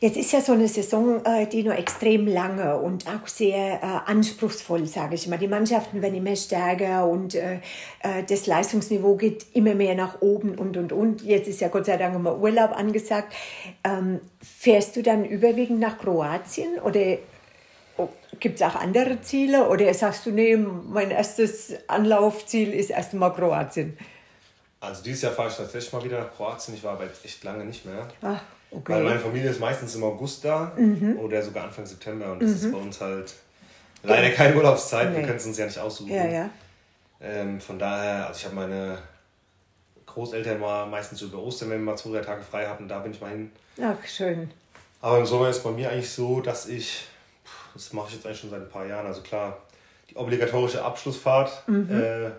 Jetzt 0.01 0.15
ist 0.15 0.31
ja 0.31 0.39
so 0.39 0.53
eine 0.53 0.69
Saison, 0.69 1.25
äh, 1.25 1.45
die 1.45 1.61
nur 1.61 1.75
extrem 1.75 2.25
lange 2.25 2.77
und 2.77 3.05
auch 3.05 3.27
sehr 3.27 3.83
äh, 3.83 4.09
anspruchsvoll, 4.09 4.85
sage 4.85 5.15
ich 5.15 5.27
mal. 5.27 5.37
Die 5.37 5.49
Mannschaften 5.49 6.01
werden 6.01 6.15
immer 6.15 6.37
stärker 6.37 7.05
und 7.05 7.35
äh, 7.35 7.59
das 8.29 8.47
Leistungsniveau 8.47 9.17
geht 9.17 9.47
immer 9.53 9.75
mehr 9.75 9.95
nach 9.95 10.21
oben 10.21 10.55
und, 10.57 10.77
und, 10.77 10.93
und. 10.93 11.21
Jetzt 11.23 11.49
ist 11.49 11.59
ja 11.59 11.67
Gott 11.67 11.85
sei 11.85 11.97
Dank 11.97 12.15
immer 12.15 12.39
Urlaub 12.39 12.71
angesagt. 12.71 13.33
Ähm, 13.83 14.21
fährst 14.41 14.95
du 14.95 15.03
dann 15.03 15.25
überwiegend 15.25 15.81
nach 15.81 15.97
Kroatien 15.97 16.79
oder 16.79 17.17
oh, 17.97 18.07
gibt 18.39 18.55
es 18.55 18.61
auch 18.61 18.75
andere 18.75 19.19
Ziele? 19.19 19.67
Oder 19.67 19.93
sagst 19.93 20.25
du, 20.25 20.31
nee, 20.31 20.55
mein 20.55 21.11
erstes 21.11 21.73
Anlaufziel 21.89 22.71
ist 22.71 22.91
erst 22.91 23.15
mal 23.15 23.31
Kroatien? 23.31 23.97
Also 24.81 25.03
dieses 25.03 25.21
Jahr 25.23 25.33
fahre 25.33 25.49
ich 25.49 25.55
tatsächlich 25.55 25.91
mal 25.91 26.03
wieder 26.03 26.19
nach 26.19 26.33
Kroatien. 26.33 26.75
Ich 26.75 26.83
war 26.83 26.93
aber 26.93 27.05
jetzt 27.05 27.23
echt 27.25 27.43
lange 27.43 27.65
nicht 27.65 27.85
mehr. 27.85 28.07
Ach, 28.21 28.41
okay. 28.71 28.93
Weil 28.93 29.03
meine 29.03 29.19
Familie 29.19 29.49
ist 29.49 29.59
meistens 29.59 29.95
im 29.95 30.03
August 30.03 30.45
da 30.45 30.71
mhm. 30.77 31.17
oder 31.19 31.41
sogar 31.41 31.65
Anfang 31.65 31.85
September 31.85 32.31
und 32.31 32.41
das 32.41 32.49
mhm. 32.49 32.55
ist 32.55 32.71
bei 32.71 32.77
uns 32.77 33.01
halt 33.01 33.33
leider 34.03 34.29
keine 34.31 34.55
Urlaubszeit. 34.55 35.09
Nee. 35.09 35.17
Wir 35.17 35.23
können 35.23 35.37
es 35.37 35.45
uns 35.45 35.57
ja 35.57 35.65
nicht 35.65 35.79
aussuchen. 35.79 36.13
Ja, 36.13 36.25
ja. 36.25 36.49
Ähm, 37.21 37.59
von 37.59 37.77
daher, 37.77 38.27
also 38.27 38.39
ich 38.39 38.45
habe 38.45 38.55
meine 38.55 38.97
Großeltern 40.05 40.59
mal 40.59 40.85
meistens 40.85 41.21
über 41.21 41.39
Ostern, 41.39 41.69
wenn 41.69 41.79
wir 41.79 41.91
mal 41.91 41.97
zwei, 41.97 42.11
drei 42.11 42.21
Tage 42.21 42.43
frei 42.43 42.67
hatten, 42.67 42.87
da 42.87 42.99
bin 42.99 43.11
ich 43.11 43.19
mal 43.19 43.31
hin. 43.31 43.51
Ach, 43.81 44.07
schön. 44.07 44.49
Aber 45.01 45.19
im 45.19 45.25
Sommer 45.25 45.49
ist 45.49 45.63
bei 45.63 45.71
mir 45.71 45.89
eigentlich 45.89 46.09
so, 46.09 46.41
dass 46.41 46.67
ich, 46.67 47.05
das 47.73 47.93
mache 47.93 48.07
ich 48.09 48.15
jetzt 48.15 48.25
eigentlich 48.25 48.39
schon 48.39 48.49
seit 48.49 48.61
ein 48.61 48.69
paar 48.69 48.85
Jahren, 48.85 49.05
also 49.05 49.21
klar, 49.21 49.57
die 50.09 50.15
obligatorische 50.15 50.83
Abschlussfahrt 50.83 51.67
mhm. 51.67 51.89
äh, 51.91 52.31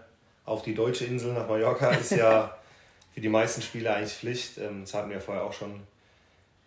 auf 0.50 0.62
die 0.62 0.74
deutsche 0.74 1.04
Insel 1.04 1.32
nach 1.32 1.48
Mallorca 1.48 1.90
ist 1.90 2.10
ja 2.10 2.56
für 3.14 3.20
die 3.20 3.28
meisten 3.28 3.62
Spieler 3.62 3.94
eigentlich 3.94 4.14
Pflicht. 4.14 4.58
Ähm, 4.58 4.80
das 4.82 4.92
hatten 4.94 5.08
wir 5.08 5.20
vorher 5.20 5.44
auch 5.44 5.52
schon. 5.52 5.80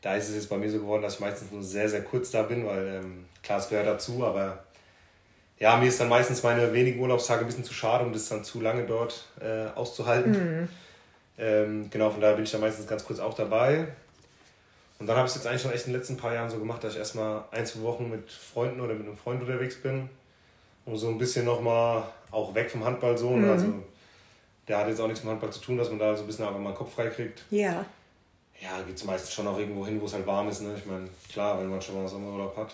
Da 0.01 0.15
ist 0.15 0.29
es 0.29 0.35
jetzt 0.35 0.49
bei 0.49 0.57
mir 0.57 0.69
so 0.69 0.79
geworden, 0.79 1.01
dass 1.01 1.15
ich 1.15 1.19
meistens 1.19 1.51
nur 1.51 1.63
sehr, 1.63 1.89
sehr 1.89 2.03
kurz 2.03 2.31
da 2.31 2.43
bin, 2.43 2.65
weil 2.65 3.01
ähm, 3.03 3.25
klar, 3.41 3.59
es 3.59 3.69
gehört 3.69 3.87
dazu, 3.87 4.25
aber 4.25 4.63
ja, 5.59 5.77
mir 5.77 5.87
ist 5.87 5.99
dann 5.99 6.09
meistens 6.09 6.43
meine 6.43 6.73
wenigen 6.73 6.99
Urlaubstage 6.99 7.41
ein 7.41 7.47
bisschen 7.47 7.63
zu 7.63 7.73
schade, 7.73 8.05
um 8.05 8.11
das 8.11 8.27
dann 8.27 8.43
zu 8.43 8.59
lange 8.61 8.85
dort 8.85 9.25
äh, 9.39 9.67
auszuhalten. 9.75 10.31
Mhm. 10.31 10.69
Ähm, 11.37 11.89
genau, 11.89 12.09
von 12.09 12.21
daher 12.21 12.35
bin 12.35 12.45
ich 12.45 12.51
dann 12.51 12.61
meistens 12.61 12.87
ganz 12.87 13.05
kurz 13.05 13.19
auch 13.19 13.33
dabei. 13.33 13.87
Und 14.99 15.07
dann 15.07 15.17
habe 15.17 15.25
ich 15.25 15.31
es 15.31 15.35
jetzt 15.35 15.47
eigentlich 15.47 15.61
schon 15.61 15.71
echt 15.71 15.87
in 15.87 15.91
den 15.91 15.99
letzten 15.99 16.17
paar 16.17 16.33
Jahren 16.33 16.49
so 16.49 16.57
gemacht, 16.57 16.83
dass 16.83 16.93
ich 16.93 16.99
erstmal 16.99 17.43
ein, 17.51 17.65
zwei 17.65 17.81
Wochen 17.81 18.09
mit 18.09 18.31
Freunden 18.31 18.79
oder 18.79 18.93
mit 18.93 19.05
einem 19.05 19.17
Freund 19.17 19.41
unterwegs 19.41 19.75
bin, 19.75 20.09
um 20.85 20.97
so 20.97 21.09
ein 21.09 21.17
bisschen 21.17 21.45
nochmal 21.45 22.03
auch 22.31 22.53
weg 22.53 22.69
vom 22.69 22.83
Handball 22.83 23.17
so. 23.17 23.29
Mhm. 23.29 23.49
Also 23.49 23.73
der 24.67 24.77
hat 24.77 24.87
jetzt 24.87 24.99
auch 24.99 25.07
nichts 25.07 25.23
mit 25.23 25.31
Handball 25.31 25.51
zu 25.51 25.59
tun, 25.59 25.77
dass 25.77 25.89
man 25.89 25.99
da 25.99 26.15
so 26.15 26.23
ein 26.23 26.27
bisschen 26.27 26.45
einfach 26.45 26.59
mal 26.59 26.71
den 26.71 26.77
Kopf 26.77 26.93
frei 26.93 27.07
kriegt. 27.07 27.43
Ja. 27.49 27.85
Ja, 28.61 28.81
geht 28.85 28.95
es 28.95 29.03
meistens 29.03 29.33
schon 29.33 29.47
auch 29.47 29.57
irgendwo 29.57 29.85
hin, 29.85 29.99
wo 29.99 30.05
es 30.05 30.13
halt 30.13 30.25
warm 30.25 30.47
ist. 30.47 30.61
Ne? 30.61 30.73
Ich 30.77 30.85
meine, 30.85 31.07
klar, 31.31 31.59
wenn 31.59 31.69
man 31.69 31.81
schon 31.81 31.95
mal 31.95 32.07
Sommerurlaub 32.07 32.55
hat. 32.55 32.73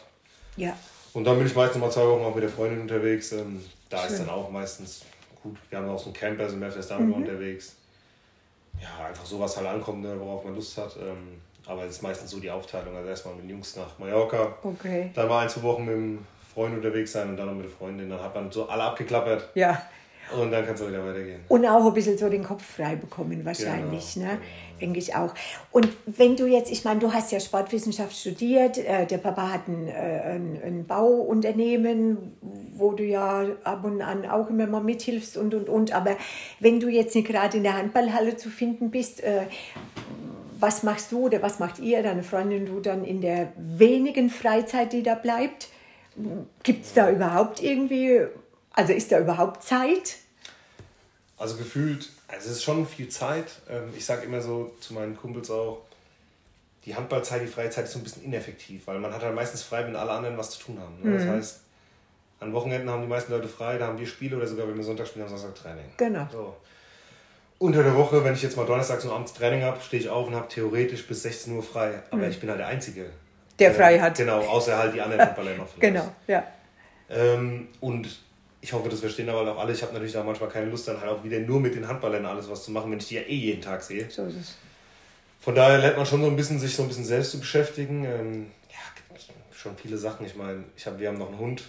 Ja. 0.55 0.78
Und 1.14 1.24
dann 1.24 1.38
bin 1.38 1.47
ich 1.47 1.55
meistens 1.55 1.82
mal 1.82 1.89
zwei 1.89 2.05
Wochen 2.05 2.24
auch 2.24 2.36
mit 2.36 2.43
der 2.43 2.51
Freundin 2.51 2.82
unterwegs. 2.82 3.32
Ähm, 3.32 3.64
da 3.89 3.99
Schön. 3.99 4.12
ist 4.12 4.20
dann 4.20 4.30
auch 4.30 4.51
meistens 4.51 5.05
gut. 5.41 5.57
Wir 5.70 5.80
haben 5.80 5.89
auch 5.89 5.97
so 5.97 6.05
einen 6.05 6.14
Camper, 6.14 6.47
sind 6.47 6.60
mehr 6.60 6.72
fest 6.72 6.91
damit 6.91 7.07
mhm. 7.07 7.24
unterwegs. 7.24 7.76
Ja, 8.80 9.07
einfach 9.07 9.26
sowas 9.26 9.57
halt 9.57 9.68
ankommt, 9.68 10.03
ne, 10.03 10.16
worauf 10.20 10.45
man 10.45 10.55
Lust 10.55 10.78
hat. 10.78 10.95
Ähm, 10.97 11.41
aber 11.66 11.86
es 11.86 11.95
ist 11.95 12.01
meistens 12.03 12.30
so 12.30 12.39
die 12.39 12.51
Aufteilung. 12.51 12.95
Also 12.95 13.10
erstmal 13.10 13.36
mit 13.36 13.43
den 13.45 13.49
Jungs 13.51 13.76
nach 13.76 13.97
Mallorca. 13.97 14.55
Okay. 14.62 15.12
Dann 15.16 15.28
mal 15.28 15.39
ein, 15.39 15.49
zwei 15.49 15.64
Wochen 15.64 15.86
mit 15.86 15.95
dem 15.95 16.26
Freund 16.53 16.75
unterwegs 16.75 17.11
sein 17.11 17.29
und 17.29 17.37
dann 17.37 17.47
noch 17.47 17.55
mit 17.55 17.65
der 17.65 17.71
Freundin. 17.71 18.09
Dann 18.09 18.21
hat 18.21 18.33
man 18.35 18.51
so 18.51 18.67
alle 18.67 18.83
abgeklappert. 18.83 19.49
Ja. 19.55 19.81
Und 20.37 20.51
dann 20.51 20.63
kann 20.63 20.75
es 20.75 20.81
auch 20.81 20.87
wieder 20.87 21.03
weitergehen. 21.03 21.41
Und 21.47 21.65
auch 21.65 21.85
ein 21.85 21.93
bisschen 21.93 22.17
so 22.17 22.29
den 22.29 22.43
Kopf 22.43 22.63
frei 22.63 22.95
bekommen, 22.95 23.43
wahrscheinlich, 23.45 24.13
genau. 24.13 24.27
ne? 24.27 24.31
Genau. 24.33 24.79
denke 24.79 24.99
ich 24.99 25.15
auch. 25.15 25.33
Und 25.71 25.89
wenn 26.05 26.35
du 26.35 26.45
jetzt, 26.45 26.71
ich 26.71 26.83
meine, 26.83 26.99
du 26.99 27.11
hast 27.11 27.31
ja 27.31 27.39
Sportwissenschaft 27.39 28.15
studiert, 28.15 28.77
äh, 28.77 29.07
der 29.07 29.17
Papa 29.17 29.51
hat 29.51 29.67
ein, 29.67 29.87
äh, 29.87 29.91
ein, 29.91 30.59
ein, 30.63 30.85
Bauunternehmen, 30.85 32.17
wo 32.75 32.91
du 32.91 33.03
ja 33.03 33.43
ab 33.63 33.83
und 33.83 34.03
an 34.03 34.29
auch 34.29 34.49
immer 34.49 34.67
mal 34.67 34.83
mithilfst 34.83 35.35
und, 35.35 35.55
und, 35.55 35.67
und. 35.67 35.93
Aber 35.93 36.15
wenn 36.59 36.79
du 36.79 36.89
jetzt 36.89 37.15
nicht 37.15 37.27
gerade 37.27 37.57
in 37.57 37.63
der 37.63 37.75
Handballhalle 37.75 38.37
zu 38.37 38.49
finden 38.49 38.91
bist, 38.91 39.23
äh, 39.23 39.45
was 40.59 40.83
machst 40.83 41.11
du 41.11 41.25
oder 41.25 41.41
was 41.41 41.57
macht 41.57 41.79
ihr, 41.79 42.03
deine 42.03 42.21
Freundin, 42.21 42.67
du 42.67 42.81
dann 42.81 43.03
in 43.03 43.21
der 43.21 43.53
wenigen 43.57 44.29
Freizeit, 44.29 44.93
die 44.93 45.01
da 45.01 45.15
bleibt? 45.15 45.69
Gibt 46.64 46.86
es 46.86 46.93
da 46.93 47.10
überhaupt 47.10 47.62
irgendwie, 47.62 48.22
also 48.74 48.93
ist 48.93 49.12
da 49.12 49.20
überhaupt 49.20 49.64
Zeit? 49.64 50.18
Also 51.38 51.55
gefühlt, 51.55 52.10
also 52.28 52.49
es 52.49 52.57
ist 52.57 52.64
schon 52.64 52.86
viel 52.86 53.07
Zeit. 53.07 53.47
Ähm, 53.70 53.93
ich 53.95 54.05
sage 54.05 54.26
immer 54.26 54.41
so 54.41 54.76
zu 54.82 54.93
meinen 54.93 55.16
Kumpels 55.16 55.49
auch, 55.49 55.82
die 56.86 56.95
Handballzeit, 56.95 57.41
die 57.41 57.47
Freizeit 57.47 57.86
ist 57.86 57.93
so 57.93 57.99
ein 57.99 58.03
bisschen 58.03 58.24
ineffektiv, 58.24 58.88
weil 58.88 58.99
man 58.99 59.14
hat 59.14 59.22
halt 59.22 59.36
meistens 59.36 59.64
frei, 59.64 59.86
wenn 59.86 59.95
alle 59.95 60.12
anderen 60.12 60.38
was 60.38 60.51
zu 60.51 60.64
tun 60.66 60.80
haben. 60.80 61.01
Ne? 61.01 61.10
Mhm. 61.10 61.18
Das 61.18 61.28
heißt, 61.28 61.60
an 62.39 62.53
Wochenenden 62.53 62.89
haben 62.89 63.01
die 63.01 63.07
meisten 63.07 63.32
Leute 63.32 63.47
frei, 63.47 63.78
da 63.78 63.88
haben 63.88 63.99
wir 63.99 64.07
Spiele 64.07 64.38
oder 64.38 64.47
sogar 64.47 64.68
wenn 64.68 64.76
wir 64.76 64.84
Sonntag 64.84 65.07
spielen, 65.07 65.26
haben 65.26 65.38
Samstag 65.38 65.55
Training. 65.55 65.86
Genau. 65.97 66.28
So. 66.32 66.55
Unter 67.57 67.84
der 67.84 67.95
Woche, 67.95 68.24
wenn 68.24 68.34
ich 68.34 68.41
jetzt 68.41 68.55
mal 68.55 68.66
Donnerstags 68.66 69.03
und 69.03 69.12
abends 69.12 69.34
Training 69.34 69.64
habe, 69.64 69.82
stehe 69.82 70.01
ich 70.01 70.10
auf 70.10 70.28
und 70.28 70.36
habe 70.36 70.47
theoretisch 70.47 71.05
bis 71.05 71.24
16 71.24 71.53
Uhr 71.53 71.64
frei. 71.64 72.01
Aber 72.12 72.24
mhm. 72.24 72.32
ich 72.32 72.39
bin 72.39 72.49
halt 72.49 72.60
der 72.60 72.68
Einzige, 72.68 73.10
der 73.60 73.74
frei 73.74 73.99
hat. 73.99 74.18
Genau, 74.18 74.39
außer 74.39 74.78
halt 74.78 74.93
die 74.93 75.01
anderen 75.01 75.22
Handballer 75.22 75.55
noch 75.55 75.68
vielleicht. 75.68 75.82
Genau, 75.82 76.12
ja. 76.28 76.43
Ähm, 77.10 77.68
und 77.80 78.07
ich 78.62 78.74
hoffe, 78.74 78.89
das 78.89 78.99
verstehen 78.99 79.30
aber 79.30 79.51
auch 79.51 79.60
alle. 79.60 79.74
Ich 79.74 79.82
habe 79.82 79.93
natürlich 79.93 80.18
auch 80.18 80.26
manchmal 80.26 80.49
keine 80.49 80.70
Lust, 80.70 80.88
dann 80.88 80.99
halt 80.99 81.10
auch 81.10 81.24
wieder 81.24 81.39
nur 81.39 81.60
mit 81.60 81.76
den 81.76 81.88
Handballern 81.88 82.26
alles 82.26 82.49
was 82.49 82.64
zu 82.64 82.72
machen, 82.72 82.91
wenn 82.91 82.99
ich 82.99 83.07
die 83.07 83.16
ja 83.16 83.22
eh 83.22 83.36
jeden 83.36 83.62
Tag 83.62 83.82
sehe. 83.82 84.10
So 84.10 84.26
ist 84.26 84.36
es. 84.36 84.55
Von 85.41 85.55
daher 85.55 85.78
lernt 85.78 85.97
man 85.97 86.05
schon 86.05 86.22
so 86.22 86.28
ein 86.28 86.36
bisschen, 86.36 86.60
sich 86.60 86.76
so 86.76 86.84
ein 86.84 86.89
bisschen 86.89 87.05
selbst 87.05 87.32
zu 87.32 87.39
beschäftigen. 87.39 88.03
Ähm, 88.03 88.51
ja, 88.70 89.18
schon 89.55 89.78
viele 89.78 89.97
Sachen. 89.97 90.26
Ich 90.26 90.36
meine, 90.36 90.66
ich 90.76 90.86
hab, 90.86 90.99
wir 90.99 91.07
haben 91.07 91.18
noch 91.18 91.30
einen 91.30 91.39
Hund. 91.39 91.64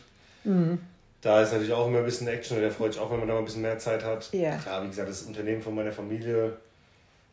Mhm. 0.45 0.79
Da 1.21 1.43
ist 1.43 1.53
natürlich 1.53 1.73
auch 1.73 1.87
immer 1.87 1.99
ein 1.99 2.05
bisschen 2.05 2.27
Action, 2.29 2.59
der 2.59 2.71
freut 2.71 2.95
sich 2.95 3.03
auch, 3.03 3.11
wenn 3.11 3.19
man 3.19 3.29
da 3.29 3.35
mal 3.35 3.41
ein 3.41 3.45
bisschen 3.45 3.63
mehr 3.63 3.79
Zeit 3.79 4.03
hat. 4.03 4.31
Ja. 4.33 4.57
Klar, 4.57 4.83
wie 4.83 4.89
gesagt, 4.89 5.09
das 5.09 5.23
Unternehmen 5.23 5.61
von 5.61 5.75
meiner 5.75 5.93
Familie, 5.93 6.57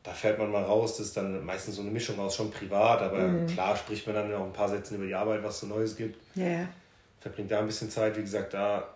da 0.07 0.13
fährt 0.13 0.39
man 0.39 0.49
mal 0.49 0.63
raus, 0.63 0.95
das 0.95 1.07
ist 1.07 1.17
dann 1.17 1.45
meistens 1.45 1.75
so 1.75 1.81
eine 1.81 1.91
Mischung 1.91 2.17
aus 2.17 2.33
schon 2.33 2.49
privat, 2.49 3.01
aber 3.01 3.27
mhm. 3.27 3.45
klar 3.45 3.75
spricht 3.75 4.07
man 4.07 4.15
dann 4.15 4.33
auch 4.33 4.45
ein 4.45 4.53
paar 4.53 4.69
Sätze 4.69 4.95
über 4.95 5.05
die 5.05 5.13
Arbeit, 5.13 5.43
was 5.43 5.59
so 5.59 5.67
Neues 5.67 5.97
gibt. 5.97 6.17
Ja. 6.33 6.65
Verbringt 7.19 7.51
da 7.51 7.59
ein 7.59 7.65
bisschen 7.65 7.89
Zeit, 7.89 8.15
wie 8.15 8.21
gesagt, 8.21 8.53
da 8.53 8.87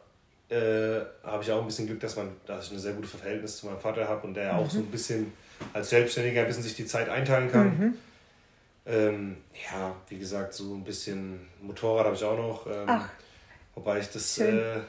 äh, 0.48 1.02
habe 1.26 1.44
ich 1.44 1.52
auch 1.52 1.60
ein 1.60 1.66
bisschen 1.66 1.86
Glück, 1.86 2.00
dass, 2.00 2.16
man, 2.16 2.30
dass 2.46 2.68
ich 2.68 2.72
ein 2.72 2.80
sehr 2.80 2.94
gutes 2.94 3.12
Verhältnis 3.12 3.58
zu 3.58 3.66
meinem 3.66 3.80
Vater 3.80 4.08
habe 4.08 4.26
und 4.26 4.36
der 4.36 4.54
mhm. 4.54 4.60
auch 4.60 4.70
so 4.70 4.80
ein 4.80 4.86
bisschen 4.86 5.34
als 5.74 5.90
Selbstständiger 5.90 6.42
ein 6.42 6.48
bisschen 6.48 6.64
sich 6.64 6.76
die 6.76 6.86
Zeit 6.86 7.10
einteilen 7.10 7.52
kann. 7.52 7.78
Mhm. 7.78 7.94
Ähm, 8.86 9.38
ja, 9.70 9.94
wie 10.08 10.18
gesagt, 10.18 10.54
so 10.54 10.74
ein 10.74 10.86
bisschen 10.86 11.46
Motorrad 11.62 12.06
habe 12.06 12.16
ich 12.16 12.24
auch 12.24 12.38
noch. 12.38 12.68
Ähm, 12.68 13.02
wobei 13.76 14.00
ich 14.00 14.10
das 14.10 14.38
äh, 14.38 14.80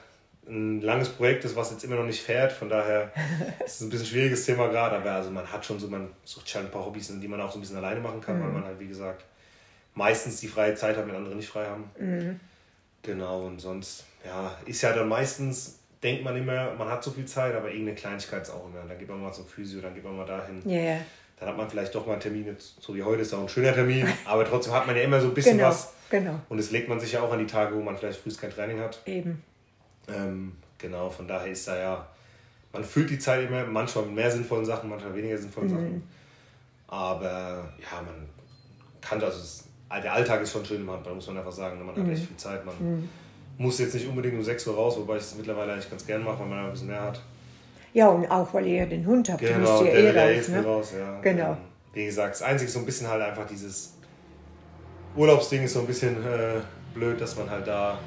ein 0.46 0.80
langes 0.80 1.08
Projekt 1.08 1.44
ist, 1.44 1.54
was 1.54 1.70
jetzt 1.70 1.84
immer 1.84 1.96
noch 1.96 2.04
nicht 2.04 2.22
fährt. 2.22 2.52
Von 2.52 2.68
daher 2.68 3.12
ist 3.64 3.76
es 3.76 3.80
ein 3.80 3.90
bisschen 3.90 4.06
ein 4.06 4.10
schwieriges 4.10 4.44
Thema 4.44 4.68
gerade. 4.68 4.96
Aber 4.96 5.12
also 5.12 5.30
man 5.30 5.50
hat 5.50 5.64
schon 5.64 5.78
so, 5.78 5.88
man 5.88 6.08
sucht 6.24 6.48
schon 6.48 6.62
ein 6.62 6.70
paar 6.70 6.84
Hobbys, 6.84 7.12
die 7.20 7.28
man 7.28 7.40
auch 7.40 7.50
so 7.50 7.58
ein 7.58 7.60
bisschen 7.60 7.76
alleine 7.76 8.00
machen 8.00 8.20
kann, 8.20 8.38
mhm. 8.38 8.44
weil 8.44 8.52
man 8.52 8.64
halt, 8.64 8.80
wie 8.80 8.88
gesagt, 8.88 9.24
meistens 9.94 10.40
die 10.40 10.48
freie 10.48 10.74
Zeit 10.74 10.96
hat, 10.96 11.06
wenn 11.06 11.14
andere 11.14 11.34
nicht 11.34 11.48
frei 11.48 11.66
haben. 11.66 11.90
Mhm. 11.98 12.40
Genau, 13.02 13.46
und 13.46 13.60
sonst, 13.60 14.04
ja, 14.24 14.56
ist 14.64 14.82
ja 14.82 14.92
dann 14.92 15.08
meistens, 15.08 15.80
denkt 16.02 16.24
man 16.24 16.36
immer, 16.36 16.72
man 16.74 16.88
hat 16.88 17.02
so 17.02 17.10
viel 17.10 17.26
Zeit, 17.26 17.54
aber 17.54 17.68
irgendeine 17.68 17.96
Kleinigkeit 17.96 18.42
ist 18.42 18.50
auch 18.50 18.66
immer. 18.66 18.86
Dann 18.86 18.98
geht 18.98 19.08
man 19.08 19.20
mal 19.20 19.32
zum 19.32 19.46
Physio, 19.46 19.80
dann 19.80 19.94
geht 19.94 20.04
man 20.04 20.16
mal 20.16 20.26
dahin. 20.26 20.62
Yeah. 20.64 20.98
Dann 21.38 21.48
hat 21.48 21.56
man 21.56 21.68
vielleicht 21.68 21.94
doch 21.94 22.06
mal 22.06 22.12
einen 22.12 22.22
Termin, 22.22 22.56
so 22.58 22.94
wie 22.94 23.02
heute 23.02 23.22
ist 23.22 23.34
auch 23.34 23.40
ein 23.42 23.48
schöner 23.48 23.74
Termin, 23.74 24.06
aber 24.24 24.44
trotzdem 24.44 24.72
hat 24.72 24.86
man 24.86 24.96
ja 24.96 25.02
immer 25.02 25.20
so 25.20 25.28
ein 25.28 25.34
bisschen 25.34 25.56
genau, 25.56 25.70
was. 25.70 25.92
Genau. 26.08 26.38
Und 26.48 26.58
es 26.58 26.70
legt 26.70 26.88
man 26.88 27.00
sich 27.00 27.12
ja 27.12 27.20
auch 27.20 27.32
an 27.32 27.40
die 27.40 27.46
Tage, 27.46 27.74
wo 27.74 27.80
man 27.80 27.96
vielleicht 27.96 28.20
früh 28.20 28.30
kein 28.30 28.50
Training 28.50 28.78
hat. 28.78 29.00
Eben. 29.06 29.42
Ähm, 30.08 30.52
genau, 30.78 31.08
von 31.10 31.28
daher 31.28 31.50
ist 31.50 31.66
da 31.68 31.76
ja, 31.76 32.06
man 32.72 32.84
füllt 32.84 33.10
die 33.10 33.18
Zeit 33.18 33.48
immer, 33.48 33.64
manchmal 33.64 34.06
mit 34.06 34.14
mehr 34.14 34.30
sinnvollen 34.30 34.64
Sachen, 34.64 34.88
manchmal 34.88 35.14
weniger 35.14 35.38
sinnvollen 35.38 35.70
mhm. 35.70 35.74
Sachen. 35.74 36.08
Aber 36.88 37.72
ja, 37.78 38.02
man 38.04 38.28
kann 39.00 39.18
das, 39.18 39.64
also 39.88 40.02
der 40.02 40.12
Alltag 40.12 40.42
ist 40.42 40.52
schon 40.52 40.64
schön 40.64 40.88
Handball, 40.88 41.14
muss 41.14 41.26
man 41.26 41.38
einfach 41.38 41.52
sagen. 41.52 41.78
Man 41.84 41.94
hat 41.94 42.04
mhm. 42.04 42.12
echt 42.12 42.26
viel 42.26 42.36
Zeit. 42.36 42.64
Man 42.64 42.74
mhm. 42.78 43.08
muss 43.58 43.78
jetzt 43.78 43.94
nicht 43.94 44.06
unbedingt 44.06 44.34
um 44.34 44.42
6 44.42 44.66
Uhr 44.66 44.74
raus, 44.74 44.96
wobei 44.98 45.16
ich 45.16 45.22
es 45.22 45.34
mittlerweile 45.34 45.72
eigentlich 45.72 45.90
ganz 45.90 46.06
gern 46.06 46.22
mache, 46.22 46.40
weil 46.40 46.48
man 46.48 46.66
ein 46.66 46.70
bisschen 46.70 46.88
mehr 46.88 47.02
hat. 47.02 47.20
Ja, 47.94 48.08
und 48.08 48.26
auch 48.30 48.52
weil 48.54 48.66
ihr 48.66 48.86
den 48.86 49.06
Hund 49.06 49.28
habt, 49.28 49.40
genau, 49.40 49.54
du 49.54 49.60
musst 49.60 49.84
ja 49.84 49.90
eh 49.90 50.36
raus. 50.38 50.48
Ne? 50.48 50.64
raus 50.64 50.92
ja. 50.98 51.20
Genau. 51.20 51.50
Ähm, 51.50 51.56
wie 51.92 52.06
gesagt, 52.06 52.34
das 52.34 52.42
Einzige 52.42 52.68
ist 52.68 52.72
so 52.72 52.78
ein 52.78 52.86
bisschen 52.86 53.06
halt 53.06 53.22
einfach 53.22 53.46
dieses 53.46 53.94
Urlaubsding 55.14 55.64
ist 55.64 55.74
so 55.74 55.80
ein 55.80 55.86
bisschen 55.86 56.16
äh, 56.24 56.60
blöd, 56.94 57.20
dass 57.20 57.36
man 57.36 57.50
halt 57.50 57.66
da 57.66 57.98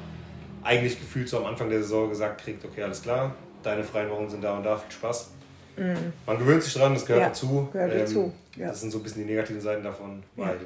eigentlich 0.66 0.98
gefühlt 0.98 1.28
so 1.28 1.38
am 1.38 1.46
Anfang 1.46 1.70
der 1.70 1.80
Saison 1.82 2.08
gesagt 2.08 2.42
kriegt, 2.42 2.64
okay, 2.64 2.82
alles 2.82 3.02
klar, 3.02 3.34
deine 3.62 3.84
freien 3.84 4.10
Wochen 4.10 4.28
sind 4.28 4.42
da 4.42 4.56
und 4.56 4.64
da, 4.64 4.76
viel 4.76 4.90
Spaß. 4.90 5.30
Mhm. 5.76 6.12
Man 6.26 6.38
gewöhnt 6.38 6.62
sich 6.62 6.74
dran, 6.74 6.94
das 6.94 7.06
gehört 7.06 7.22
ja, 7.22 7.28
dazu. 7.28 7.68
Gehört 7.72 7.92
ähm, 7.92 7.98
dazu. 7.98 8.32
Ja. 8.56 8.68
Das 8.68 8.80
sind 8.80 8.90
so 8.90 8.98
ein 8.98 9.02
bisschen 9.02 9.22
die 9.22 9.30
negativen 9.30 9.60
Seiten 9.60 9.84
davon, 9.84 10.22
weil 10.34 10.58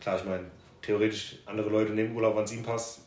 klar, 0.00 0.16
ich 0.18 0.24
meine, 0.24 0.44
theoretisch 0.80 1.38
andere 1.46 1.68
Leute 1.68 1.92
nehmen 1.92 2.14
Urlaub, 2.14 2.36
wann 2.36 2.44
es 2.44 2.52
ihnen 2.52 2.62
passt. 2.62 3.00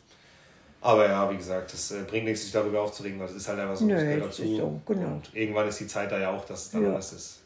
Aber 0.81 1.07
ja, 1.07 1.31
wie 1.31 1.37
gesagt, 1.37 1.73
das 1.73 1.91
äh, 1.91 2.03
bringt 2.07 2.25
nichts, 2.25 2.43
sich 2.43 2.51
darüber 2.51 2.81
aufzuregen, 2.81 3.19
weil 3.19 3.27
es 3.27 3.35
ist 3.35 3.47
halt 3.47 3.59
einfach 3.59 3.75
so, 3.75 3.85
Nö, 3.85 3.93
das 3.93 4.03
gehört 4.03 4.25
dazu. 4.25 4.57
So, 4.57 4.81
genau. 4.85 5.07
Und 5.07 5.31
irgendwann 5.33 5.67
ist 5.67 5.79
die 5.79 5.87
Zeit 5.87 6.11
da 6.11 6.19
ja 6.19 6.29
auch, 6.29 6.45
dass 6.45 6.65
es 6.65 6.71
dann 6.71 6.83
ja. 6.83 6.89
anders 6.89 7.13
ist. 7.13 7.41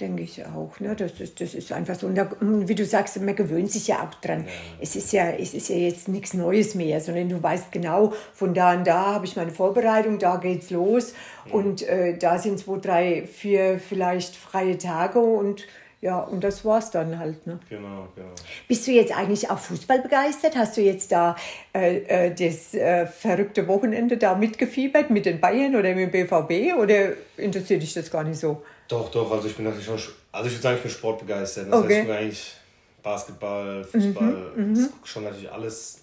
Denke 0.00 0.24
ich 0.24 0.44
auch. 0.44 0.80
Ne? 0.80 0.96
Das, 0.96 1.20
ist, 1.20 1.40
das 1.40 1.54
ist 1.54 1.70
einfach 1.70 1.94
so. 1.94 2.08
Und 2.08 2.68
wie 2.68 2.74
du 2.74 2.84
sagst, 2.84 3.20
man 3.20 3.36
gewöhnt 3.36 3.70
sich 3.70 3.86
ja 3.86 4.02
auch 4.02 4.14
dran. 4.14 4.44
Ja. 4.44 4.52
Es, 4.80 4.96
ist 4.96 5.12
ja, 5.12 5.30
es 5.30 5.54
ist 5.54 5.68
ja 5.68 5.76
jetzt 5.76 6.08
nichts 6.08 6.34
Neues 6.34 6.74
mehr, 6.74 7.00
sondern 7.00 7.28
du 7.28 7.40
weißt 7.40 7.70
genau, 7.70 8.12
von 8.32 8.54
da 8.54 8.74
und 8.74 8.84
da 8.84 9.14
habe 9.14 9.26
ich 9.26 9.36
meine 9.36 9.52
Vorbereitung, 9.52 10.18
da 10.18 10.36
geht's 10.36 10.70
los. 10.70 11.14
Mhm. 11.46 11.52
Und 11.52 11.82
äh, 11.82 12.18
da 12.18 12.38
sind 12.38 12.58
zwei, 12.58 12.78
drei, 12.78 13.26
vier 13.26 13.78
vielleicht 13.78 14.34
freie 14.34 14.78
Tage 14.78 15.20
und 15.20 15.64
ja, 16.00 16.18
und 16.20 16.44
das 16.44 16.66
war's 16.66 16.90
dann 16.90 17.18
halt. 17.18 17.46
Ne? 17.46 17.60
Genau, 17.70 18.08
genau. 18.14 18.34
Bist 18.68 18.86
du 18.86 18.90
jetzt 18.90 19.16
eigentlich 19.16 19.48
auch 19.48 19.58
Fußball 19.58 20.00
begeistert? 20.00 20.54
Hast 20.54 20.76
du 20.76 20.82
jetzt 20.82 21.12
da 21.12 21.34
äh, 21.72 21.98
äh, 22.26 22.34
das 22.34 22.74
äh, 22.74 23.06
verrückte 23.06 23.66
Wochenende 23.68 24.18
da 24.18 24.34
mitgefiebert 24.34 25.08
mit 25.08 25.24
den 25.24 25.40
Bayern 25.40 25.76
oder 25.76 25.94
mit 25.94 26.12
dem 26.12 26.26
BVB 26.26 26.76
oder 26.78 27.14
interessiert 27.38 27.80
dich 27.80 27.94
das 27.94 28.10
gar 28.10 28.22
nicht 28.22 28.38
so? 28.38 28.62
Doch, 28.88 29.10
doch, 29.10 29.30
also 29.30 29.48
ich 29.48 29.56
bin 29.56 29.64
natürlich 29.64 29.86
schon, 29.86 29.98
also 30.32 30.46
ich 30.46 30.54
würde 30.54 30.62
sagen, 30.62 30.76
ich 30.76 30.82
bin 30.82 30.90
sportbegeistert. 30.90 31.72
Das 31.72 31.80
okay. 31.80 31.88
heißt, 31.88 32.00
ich 32.00 32.06
bin 32.06 32.16
eigentlich 32.16 32.54
Basketball, 33.02 33.84
Fußball, 33.84 34.52
mhm, 34.56 34.74
das 34.74 34.84
mhm. 34.84 34.92
gucke 34.92 35.08
schon 35.08 35.24
natürlich 35.24 35.50
alles. 35.50 36.00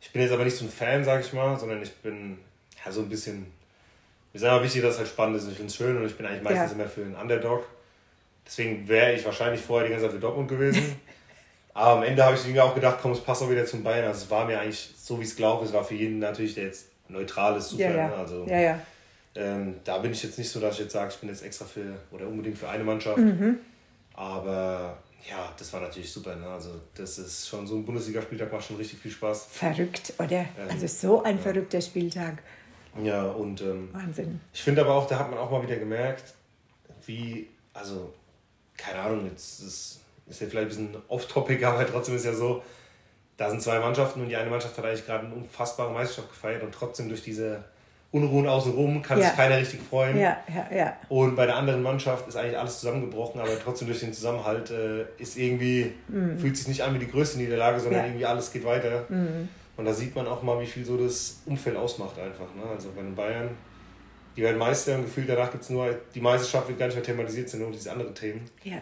Ich 0.00 0.12
bin 0.12 0.22
jetzt 0.22 0.32
aber 0.32 0.44
nicht 0.44 0.56
so 0.56 0.64
ein 0.64 0.70
Fan, 0.70 1.04
sag 1.04 1.24
ich 1.24 1.32
mal, 1.32 1.58
sondern 1.58 1.82
ich 1.82 1.92
bin 1.96 2.38
ja 2.84 2.92
so 2.92 3.00
ein 3.00 3.08
bisschen, 3.08 3.40
mir 4.32 4.38
ist 4.38 4.44
einfach 4.44 4.62
wichtig, 4.62 4.82
dass 4.82 4.94
es 4.94 4.98
halt 4.98 5.08
spannend 5.08 5.36
ist 5.36 5.44
und 5.44 5.50
ich 5.50 5.56
finde 5.56 5.70
es 5.70 5.76
schön 5.76 5.96
und 5.96 6.06
ich 6.06 6.16
bin 6.16 6.26
eigentlich 6.26 6.42
meistens 6.42 6.70
ja. 6.70 6.76
immer 6.76 6.88
für 6.88 7.02
einen 7.02 7.16
Underdog. 7.16 7.66
Deswegen 8.46 8.86
wäre 8.86 9.14
ich 9.14 9.24
wahrscheinlich 9.24 9.60
vorher 9.60 9.86
die 9.86 9.92
ganze 9.92 10.06
Zeit 10.06 10.14
für 10.14 10.20
Dortmund 10.20 10.48
gewesen. 10.48 11.00
Aber 11.74 11.98
am 11.98 12.02
Ende 12.04 12.24
habe 12.24 12.36
ich 12.36 12.46
mir 12.46 12.64
auch 12.64 12.74
gedacht, 12.74 12.98
komm, 13.02 13.12
es 13.12 13.20
passt 13.20 13.42
auch 13.42 13.50
wieder 13.50 13.66
zum 13.66 13.82
Bayern. 13.82 14.06
Also 14.06 14.24
es 14.24 14.30
war 14.30 14.44
mir 14.44 14.60
eigentlich, 14.60 14.94
so 14.96 15.18
wie 15.18 15.24
es 15.24 15.34
gelaufen 15.34 15.64
ist, 15.64 15.72
war 15.72 15.82
für 15.82 15.94
jeden 15.94 16.20
natürlich, 16.20 16.54
der 16.54 16.64
jetzt 16.64 16.86
neutral 17.08 17.56
ist, 17.56 17.70
super. 17.70 17.82
Ja, 17.82 17.96
ja. 17.96 18.14
Also, 18.14 18.46
ja, 18.46 18.60
ja. 18.60 18.80
Ähm, 19.36 19.76
da 19.82 19.98
bin 19.98 20.12
ich 20.12 20.22
jetzt 20.22 20.38
nicht 20.38 20.50
so, 20.50 20.60
dass 20.60 20.74
ich 20.74 20.80
jetzt 20.80 20.92
sage, 20.92 21.10
ich 21.12 21.18
bin 21.18 21.28
jetzt 21.28 21.42
extra 21.42 21.64
für 21.64 21.96
oder 22.10 22.26
unbedingt 22.28 22.56
für 22.56 22.68
eine 22.68 22.84
Mannschaft. 22.84 23.18
Mhm. 23.18 23.58
Aber 24.14 24.98
ja, 25.28 25.52
das 25.58 25.72
war 25.72 25.80
natürlich 25.80 26.12
super. 26.12 26.36
Ne? 26.36 26.46
Also 26.46 26.70
das 26.94 27.18
ist 27.18 27.48
schon 27.48 27.66
so 27.66 27.76
ein 27.76 27.84
Bundesligaspieltag, 27.84 28.52
macht 28.52 28.64
schon 28.64 28.76
richtig 28.76 29.00
viel 29.00 29.10
Spaß. 29.10 29.46
Verrückt, 29.50 30.14
oder? 30.18 30.40
Ähm, 30.40 30.68
also 30.70 30.86
so 30.86 31.22
ein 31.22 31.36
ja. 31.36 31.42
verrückter 31.42 31.80
Spieltag. 31.80 32.42
Ja, 33.02 33.24
und 33.24 33.60
ähm, 33.60 33.88
Wahnsinn. 33.92 34.40
Ich 34.52 34.62
finde 34.62 34.82
aber 34.82 34.94
auch, 34.94 35.08
da 35.08 35.18
hat 35.18 35.30
man 35.30 35.38
auch 35.38 35.50
mal 35.50 35.62
wieder 35.62 35.76
gemerkt, 35.76 36.34
wie, 37.06 37.48
also 37.72 38.12
keine 38.76 39.00
Ahnung, 39.00 39.26
jetzt 39.26 39.60
ist, 39.60 40.00
ist 40.28 40.40
ja 40.40 40.46
vielleicht 40.46 40.66
ein 40.66 40.68
bisschen 40.68 40.96
off-topic, 41.08 41.64
aber 41.64 41.84
trotzdem 41.86 42.14
ist 42.14 42.24
ja 42.24 42.34
so, 42.34 42.62
da 43.36 43.50
sind 43.50 43.62
zwei 43.62 43.80
Mannschaften 43.80 44.20
und 44.20 44.28
die 44.28 44.36
eine 44.36 44.48
Mannschaft 44.48 44.78
hat 44.78 44.84
eigentlich 44.84 45.06
gerade 45.06 45.26
eine 45.26 45.34
unfassbare 45.34 45.92
Meisterschaft 45.92 46.30
gefeiert 46.30 46.62
und 46.62 46.72
trotzdem 46.72 47.08
durch 47.08 47.22
diese 47.22 47.64
Unruhen 48.14 48.46
außenrum 48.46 49.02
kann 49.02 49.18
ja. 49.18 49.26
sich 49.26 49.36
keiner 49.36 49.58
richtig 49.58 49.80
freuen. 49.82 50.18
Ja, 50.18 50.38
ja, 50.48 50.76
ja. 50.76 50.96
Und 51.08 51.36
bei 51.36 51.46
der 51.46 51.56
anderen 51.56 51.82
Mannschaft 51.82 52.28
ist 52.28 52.36
eigentlich 52.36 52.58
alles 52.58 52.80
zusammengebrochen, 52.80 53.40
aber 53.40 53.50
trotzdem 53.62 53.88
durch 53.88 54.00
den 54.00 54.12
Zusammenhalt 54.12 54.70
äh, 54.70 55.04
ist 55.18 55.36
irgendwie, 55.36 55.92
mhm. 56.08 56.38
fühlt 56.38 56.56
sich 56.56 56.68
nicht 56.68 56.82
an 56.82 56.94
wie 56.94 57.00
die 57.00 57.10
größte 57.10 57.38
Niederlage, 57.38 57.80
sondern 57.80 58.00
ja. 58.00 58.06
irgendwie 58.06 58.26
alles 58.26 58.52
geht 58.52 58.64
weiter. 58.64 59.04
Mhm. 59.08 59.48
Und 59.76 59.84
da 59.84 59.92
sieht 59.92 60.14
man 60.14 60.26
auch 60.28 60.42
mal, 60.42 60.60
wie 60.60 60.66
viel 60.66 60.84
so 60.84 60.96
das 60.96 61.42
Umfeld 61.44 61.76
ausmacht 61.76 62.18
einfach. 62.18 62.54
Ne? 62.54 62.62
Also 62.72 62.90
bei 62.94 63.02
den 63.02 63.14
Bayern 63.14 63.50
die 64.36 64.42
werden 64.42 64.58
Meister 64.58 64.96
und 64.96 65.02
gefühlt 65.02 65.28
danach 65.28 65.50
gibt 65.50 65.62
es 65.62 65.70
nur, 65.70 65.96
die 66.14 66.20
Meisterschaft 66.20 66.68
wird 66.68 66.78
gar 66.78 66.86
nicht 66.86 66.96
mehr 66.96 67.04
thematisiert, 67.04 67.48
sind 67.48 67.60
nur 67.60 67.70
diese 67.70 67.92
anderen 67.92 68.14
Themen. 68.14 68.42
Ja. 68.64 68.80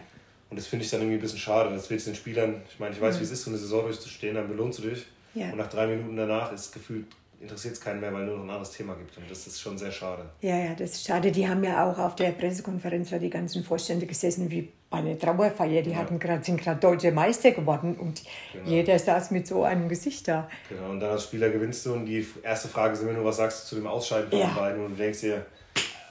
Und 0.49 0.57
das 0.57 0.67
finde 0.67 0.85
ich 0.85 0.91
dann 0.91 1.01
irgendwie 1.01 1.17
ein 1.17 1.21
bisschen 1.21 1.39
schade. 1.39 1.73
Das 1.73 1.89
wird 1.89 2.05
den 2.05 2.15
Spielern, 2.15 2.61
ich 2.69 2.79
meine, 2.79 2.93
ich 2.93 3.01
weiß, 3.01 3.15
mhm. 3.15 3.19
wie 3.19 3.23
es 3.23 3.31
ist, 3.31 3.43
so 3.43 3.51
eine 3.51 3.59
Saison 3.59 3.83
durchzustehen, 3.83 4.35
dann 4.35 4.47
belohnst 4.47 4.79
du 4.79 4.89
dich. 4.89 5.05
Ja. 5.33 5.51
Und 5.51 5.57
nach 5.57 5.69
drei 5.69 5.87
Minuten 5.87 6.15
danach 6.15 6.51
ist 6.51 6.71
gefühlt 6.73 7.05
interessiert 7.43 7.73
es 7.75 7.81
keinen 7.81 7.99
mehr, 7.99 8.13
weil 8.13 8.25
nur 8.25 8.37
noch 8.37 8.43
ein 8.43 8.49
anderes 8.49 8.71
Thema 8.71 8.95
gibt. 8.95 9.17
Und 9.17 9.29
das 9.29 9.45
ist 9.45 9.59
schon 9.59 9.77
sehr 9.77 9.91
schade. 9.91 10.23
Ja, 10.41 10.57
ja, 10.57 10.73
das 10.73 10.93
ist 10.93 11.05
schade. 11.05 11.31
Die 11.31 11.47
haben 11.47 11.63
ja 11.63 11.85
auch 11.85 11.97
auf 11.99 12.15
der 12.15 12.31
Pressekonferenz 12.31 13.09
die 13.09 13.29
ganzen 13.29 13.63
Vorstände 13.63 14.05
gesessen, 14.05 14.49
wie 14.49 14.71
bei 14.89 14.99
einer 14.99 15.19
Trauerfeier. 15.19 15.81
Die 15.81 15.91
ja. 15.91 15.97
hatten 15.97 16.17
grad, 16.19 16.45
sind 16.45 16.59
gerade 16.61 16.79
deutsche 16.79 17.11
Meister 17.11 17.51
geworden 17.51 17.95
und 17.95 18.23
genau. 18.53 18.69
jeder 18.69 18.97
saß 18.97 19.31
mit 19.31 19.45
so 19.45 19.63
einem 19.63 19.89
Gesicht 19.89 20.27
da. 20.27 20.49
Genau, 20.69 20.89
und 20.89 20.99
dann 20.99 21.11
als 21.11 21.23
Spieler 21.23 21.49
gewinnst 21.49 21.85
du 21.85 21.93
und 21.93 22.05
die 22.05 22.25
erste 22.41 22.69
Frage 22.69 22.93
ist 22.93 23.01
immer 23.01 23.13
nur, 23.13 23.25
was 23.25 23.37
sagst 23.37 23.65
du 23.65 23.69
zu 23.69 23.75
dem 23.75 23.87
Ausscheiden 23.87 24.29
von 24.29 24.39
ja. 24.39 24.47
den 24.47 24.55
beiden? 24.55 24.85
Und 24.85 24.91
du 24.91 25.03
denkst 25.03 25.19
dir, 25.19 25.45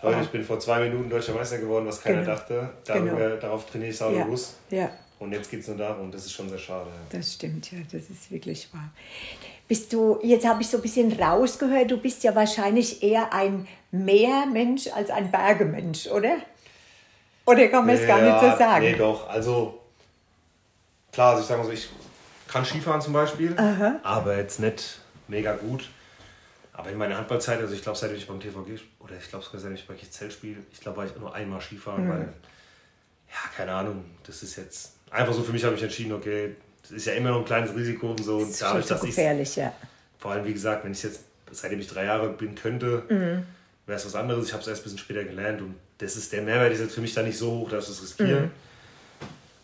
Leute, 0.02 0.20
ich 0.22 0.30
bin 0.30 0.44
vor 0.44 0.58
zwei 0.60 0.80
Minuten 0.80 1.08
deutscher 1.08 1.32
Meister 1.32 1.58
geworden, 1.58 1.86
was 1.86 2.00
keiner 2.00 2.22
genau. 2.22 2.34
dachte. 2.34 2.70
Darüber, 2.84 3.16
genau. 3.16 3.36
Darauf 3.36 3.66
trainiere 3.66 3.90
ich 3.90 3.96
sauber 3.96 4.18
ja. 4.18 4.24
bewusst. 4.24 4.56
Ja. 4.70 4.90
Und 5.20 5.30
jetzt 5.30 5.48
geht 5.48 5.60
es 5.60 5.68
nur 5.68 5.76
darum, 5.76 6.10
das 6.10 6.26
ist 6.26 6.32
schon 6.32 6.48
sehr 6.48 6.58
schade. 6.58 6.90
Ja. 6.90 7.18
Das 7.18 7.34
stimmt, 7.34 7.70
ja, 7.70 7.78
das 7.90 8.10
ist 8.10 8.28
wirklich 8.32 8.68
wahr. 8.74 8.90
Bist 9.72 9.90
du, 9.94 10.18
jetzt 10.22 10.46
habe 10.46 10.60
ich 10.60 10.68
so 10.68 10.76
ein 10.76 10.82
bisschen 10.82 11.10
rausgehört, 11.18 11.90
du 11.90 11.96
bist 11.96 12.22
ja 12.24 12.34
wahrscheinlich 12.34 13.02
eher 13.02 13.32
ein 13.32 13.66
Meermensch 13.90 14.88
als 14.88 15.08
ein 15.08 15.30
Bergemensch, 15.30 16.08
oder? 16.08 16.36
Oder 17.46 17.68
kann 17.68 17.86
man 17.86 17.94
es 17.94 18.02
ja, 18.02 18.06
gar 18.08 18.20
nicht 18.20 18.38
so 18.38 18.58
sagen? 18.58 18.84
Nee, 18.84 18.96
doch. 18.96 19.26
Also, 19.30 19.80
klar, 21.10 21.30
also 21.30 21.40
ich 21.40 21.48
sage 21.48 21.62
mal 21.62 21.66
so, 21.66 21.72
ich 21.72 21.88
kann 22.48 22.66
Skifahren 22.66 23.00
zum 23.00 23.14
Beispiel, 23.14 23.58
Aha. 23.58 23.98
aber 24.02 24.36
jetzt 24.36 24.60
nicht 24.60 25.00
mega 25.28 25.54
gut. 25.54 25.88
Aber 26.74 26.90
in 26.90 26.98
meiner 26.98 27.16
Handballzeit, 27.16 27.58
also 27.58 27.72
ich 27.72 27.80
glaube, 27.80 27.96
seitdem 27.96 28.18
ich 28.18 28.26
beim 28.26 28.40
TVG, 28.40 28.78
oder 29.00 29.16
ich 29.18 29.30
glaube 29.30 29.42
sogar 29.42 29.58
seitdem 29.58 29.76
ich 29.76 29.86
bei 29.86 29.94
Zelt 29.94 30.34
spiele, 30.34 30.58
ich 30.70 30.80
glaube, 30.80 30.98
war 30.98 31.06
ich 31.06 31.16
nur 31.16 31.34
einmal 31.34 31.62
Skifahren, 31.62 32.04
mhm. 32.04 32.10
weil, 32.10 32.20
ja, 32.20 33.50
keine 33.56 33.72
Ahnung, 33.72 34.04
das 34.26 34.42
ist 34.42 34.56
jetzt 34.56 34.96
einfach 35.10 35.32
so 35.32 35.42
für 35.42 35.52
mich 35.52 35.64
habe 35.64 35.76
ich 35.76 35.82
entschieden, 35.82 36.12
okay, 36.12 36.56
das 36.82 36.90
ist 36.90 37.06
ja 37.06 37.14
immer 37.14 37.30
noch 37.30 37.38
ein 37.38 37.44
kleines 37.44 37.74
Risiko 37.74 38.10
und 38.10 38.24
so. 38.24 38.40
Das 38.40 38.50
ist 38.50 38.62
dadurch, 38.62 38.86
dass 38.86 39.00
gefährlich, 39.00 39.56
ja. 39.56 39.72
Vor 40.18 40.32
allem, 40.32 40.44
wie 40.44 40.52
gesagt, 40.52 40.84
wenn 40.84 40.92
ich 40.92 41.02
jetzt, 41.02 41.20
seitdem 41.50 41.80
ich 41.80 41.88
drei 41.88 42.04
Jahre 42.04 42.28
bin, 42.30 42.54
könnte, 42.54 43.02
mhm. 43.08 43.44
wäre 43.86 43.98
es 43.98 44.06
was 44.06 44.14
anderes. 44.14 44.46
Ich 44.46 44.52
habe 44.52 44.62
es 44.62 44.68
erst 44.68 44.82
ein 44.82 44.84
bisschen 44.84 44.98
später 44.98 45.24
gelernt 45.24 45.60
und 45.62 45.74
das 45.98 46.16
ist, 46.16 46.32
der 46.32 46.42
Mehrwert 46.42 46.72
ist 46.72 46.80
jetzt 46.80 46.94
für 46.94 47.00
mich 47.00 47.14
da 47.14 47.22
nicht 47.22 47.38
so 47.38 47.50
hoch, 47.52 47.70
dass 47.70 47.84
ich 47.84 47.94
es 47.94 48.02
riskiere. 48.02 48.40
Mhm. 48.42 48.50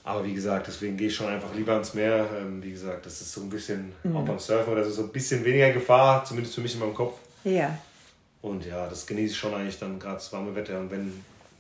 Aber 0.05 0.25
wie 0.25 0.33
gesagt, 0.33 0.67
deswegen 0.67 0.97
gehe 0.97 1.09
ich 1.09 1.15
schon 1.15 1.27
einfach 1.27 1.55
lieber 1.55 1.73
ans 1.73 1.93
Meer. 1.93 2.27
Ähm, 2.41 2.63
wie 2.63 2.71
gesagt, 2.71 3.05
das 3.05 3.21
ist 3.21 3.33
so 3.33 3.43
ein 3.43 3.51
bisschen, 3.51 3.93
mhm. 4.03 4.17
auch 4.17 4.25
beim 4.25 4.39
Surfen, 4.39 4.75
das 4.75 4.87
ist 4.87 4.97
so 4.97 5.03
ein 5.03 5.11
bisschen 5.11 5.45
weniger 5.45 5.71
Gefahr, 5.73 6.25
zumindest 6.25 6.55
für 6.55 6.63
mich 6.63 6.73
in 6.73 6.81
meinem 6.81 6.95
Kopf. 6.95 7.19
Ja. 7.45 7.79
Und 8.41 8.65
ja, 8.65 8.87
das 8.87 9.07
genieße 9.07 9.33
ich 9.33 9.39
schon 9.39 9.53
eigentlich 9.53 9.79
dann 9.79 9.99
gerade 9.99 10.15
das 10.15 10.33
warme 10.33 10.55
Wetter. 10.55 10.79
Und 10.79 10.91
wenn 10.91 11.13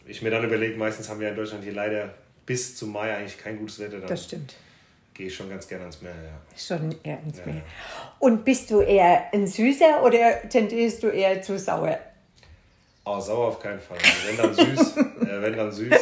ich 0.07 0.23
mir 0.23 0.31
dann 0.31 0.45
überlege, 0.45 0.79
meistens 0.79 1.09
haben 1.09 1.21
wir 1.21 1.29
in 1.29 1.37
Deutschland 1.37 1.63
hier 1.63 1.75
leider 1.75 2.15
bis 2.47 2.75
zum 2.77 2.93
Mai 2.93 3.15
eigentlich 3.15 3.37
kein 3.37 3.59
gutes 3.59 3.79
Wetter. 3.79 3.99
Dann 3.99 4.09
das 4.09 4.25
stimmt. 4.25 4.55
Gehe 5.19 5.29
schon 5.29 5.51
ganz 5.51 5.67
gerne 5.67 5.83
ans 5.83 6.01
Meer, 6.01 6.13
ja. 6.13 6.57
Schon 6.57 6.95
eher 7.03 7.19
ins 7.27 7.45
Meer. 7.45 7.63
Und 8.21 8.45
bist 8.45 8.71
du 8.71 8.83
eher 8.83 9.25
ein 9.33 9.49
Süßer 9.49 10.05
oder 10.05 10.49
tendierst 10.49 11.03
du 11.03 11.09
eher 11.09 11.43
zu 11.43 11.59
sauer? 11.59 11.99
Oh, 13.05 13.19
sauer 13.19 13.49
auf 13.49 13.59
keinen 13.59 13.81
Fall. 13.81 13.99
Also 13.99 14.29
wenn 14.29 14.37
dann 14.37 14.55
süß, 14.55 14.97
äh, 14.97 15.43
wenn 15.43 15.57
dann 15.57 15.73
süß. 15.73 15.93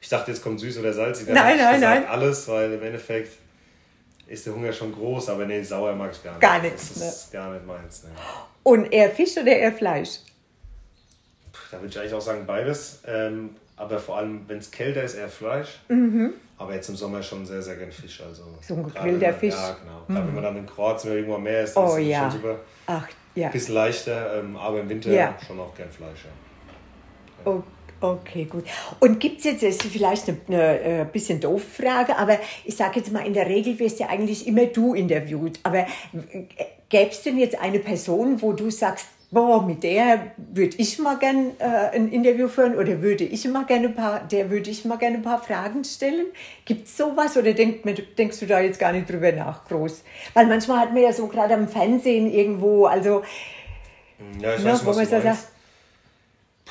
Ich 0.00 0.08
dachte, 0.08 0.32
jetzt 0.32 0.42
kommt 0.42 0.58
süß 0.58 0.76
oder 0.78 0.92
salzig. 0.92 1.26
Dann 1.26 1.36
nein, 1.36 1.56
nein, 1.56 1.80
nein. 1.80 2.04
Alles, 2.04 2.48
weil 2.48 2.72
im 2.72 2.82
Endeffekt 2.82 3.38
ist 4.26 4.44
der 4.44 4.54
Hunger 4.54 4.72
schon 4.72 4.92
groß, 4.92 5.28
aber 5.28 5.46
nee, 5.46 5.62
sauer 5.62 5.94
mag 5.94 6.10
ich 6.10 6.24
gar 6.24 6.32
nicht. 6.32 6.40
Gar 6.40 6.62
nichts. 6.62 6.94
Das 6.94 6.96
ist 6.96 7.32
ne? 7.32 7.38
gar 7.38 7.52
nicht 7.52 7.64
meins. 7.64 8.02
Ne. 8.02 8.10
Und 8.64 8.92
eher 8.92 9.10
Fisch 9.10 9.36
oder 9.36 9.54
eher 9.56 9.72
Fleisch? 9.72 10.18
Da 11.70 11.76
würde 11.76 11.90
ich 11.90 11.96
eigentlich 11.96 12.14
auch 12.14 12.20
sagen 12.20 12.44
beides. 12.44 13.02
Ähm, 13.06 13.54
aber 13.76 14.00
vor 14.00 14.18
allem, 14.18 14.48
wenn 14.48 14.58
es 14.58 14.68
kälter 14.72 15.04
ist, 15.04 15.14
eher 15.14 15.28
Fleisch. 15.28 15.78
Mhm. 15.86 16.32
Aber 16.62 16.74
jetzt 16.74 16.88
im 16.88 16.96
Sommer 16.96 17.22
schon 17.22 17.44
sehr, 17.44 17.60
sehr 17.60 17.76
gern 17.76 17.90
Fisch. 17.90 18.22
Also 18.22 18.44
so 18.60 18.74
ein 18.74 18.84
gegrillter 18.84 19.34
Fisch. 19.34 19.54
Ja, 19.54 19.76
genau. 19.82 20.02
Mhm. 20.06 20.14
Gerade 20.14 20.26
wenn 20.28 20.34
man 20.34 20.44
dann 20.44 20.56
in 20.56 20.66
Kroatien 20.66 21.10
oder 21.10 21.18
irgendwo 21.18 21.36
am 21.36 21.42
Meer 21.42 21.64
ist, 21.64 21.76
dann 21.76 21.88
oh, 21.88 21.96
ist 21.96 22.06
ja. 22.06 22.20
schon 22.22 22.40
super. 22.40 22.60
Ach, 22.86 23.08
ja. 23.34 23.48
Bisschen 23.48 23.74
leichter, 23.74 24.38
ähm, 24.38 24.56
aber 24.56 24.80
im 24.80 24.88
Winter 24.88 25.10
ja. 25.10 25.36
schon 25.46 25.58
auch 25.58 25.74
gern 25.74 25.90
Fleisch. 25.90 26.24
Ja. 26.24 27.52
Okay. 27.52 27.62
Okay, 28.02 28.46
gut. 28.46 28.64
Und 28.98 29.20
gibt 29.20 29.38
es 29.38 29.44
jetzt, 29.44 29.62
das 29.62 29.76
ist 29.76 29.84
vielleicht 29.84 30.28
eine, 30.28 30.36
eine, 30.48 30.62
eine 30.62 31.00
äh, 31.02 31.04
bisschen 31.04 31.38
doof 31.38 31.62
Frage, 31.62 32.18
aber 32.18 32.36
ich 32.64 32.76
sage 32.76 32.98
jetzt 32.98 33.12
mal, 33.12 33.24
in 33.24 33.32
der 33.32 33.46
Regel 33.46 33.78
wirst 33.78 34.00
ja 34.00 34.08
eigentlich 34.08 34.48
immer 34.48 34.66
du 34.66 34.94
interviewt. 34.94 35.60
Aber 35.62 35.78
äh, 35.78 35.86
gäbe 36.88 37.10
es 37.10 37.22
denn 37.22 37.38
jetzt 37.38 37.60
eine 37.60 37.78
Person, 37.78 38.42
wo 38.42 38.54
du 38.54 38.70
sagst, 38.70 39.06
boah, 39.32 39.62
mit 39.66 39.82
der 39.82 40.32
würde 40.36 40.76
ich 40.76 40.98
mal 40.98 41.18
gerne 41.18 41.52
äh, 41.58 41.96
ein 41.96 42.12
Interview 42.12 42.48
führen 42.48 42.76
oder 42.76 43.00
würde 43.00 43.24
ich 43.24 43.44
mal 43.48 43.64
gerne 43.64 43.88
ein 43.88 43.94
paar, 43.94 44.20
der 44.20 44.50
würde 44.50 44.70
ich 44.70 44.84
mal 44.84 44.98
gerne 44.98 45.16
ein 45.16 45.22
paar 45.22 45.42
Fragen 45.42 45.82
stellen? 45.84 46.26
Gibt 46.66 46.86
es 46.86 46.96
sowas 46.96 47.36
oder 47.36 47.54
denk, 47.54 47.82
denkst 48.16 48.38
du 48.38 48.46
da 48.46 48.60
jetzt 48.60 48.78
gar 48.78 48.92
nicht 48.92 49.10
drüber 49.10 49.32
nach, 49.32 49.64
groß? 49.64 50.04
Weil 50.34 50.46
manchmal 50.46 50.80
hat 50.80 50.92
man 50.92 51.02
ja 51.02 51.12
so 51.12 51.26
gerade 51.26 51.54
am 51.54 51.66
Fernsehen 51.66 52.30
irgendwo, 52.30 52.84
also, 52.84 53.22
ja, 54.38 54.54
ich 54.54 54.62
ne, 54.62 54.72
weiß, 54.72 54.84
wo 54.84 54.92
man 54.92 55.06
so 55.06 55.20
sagt, 55.20 55.38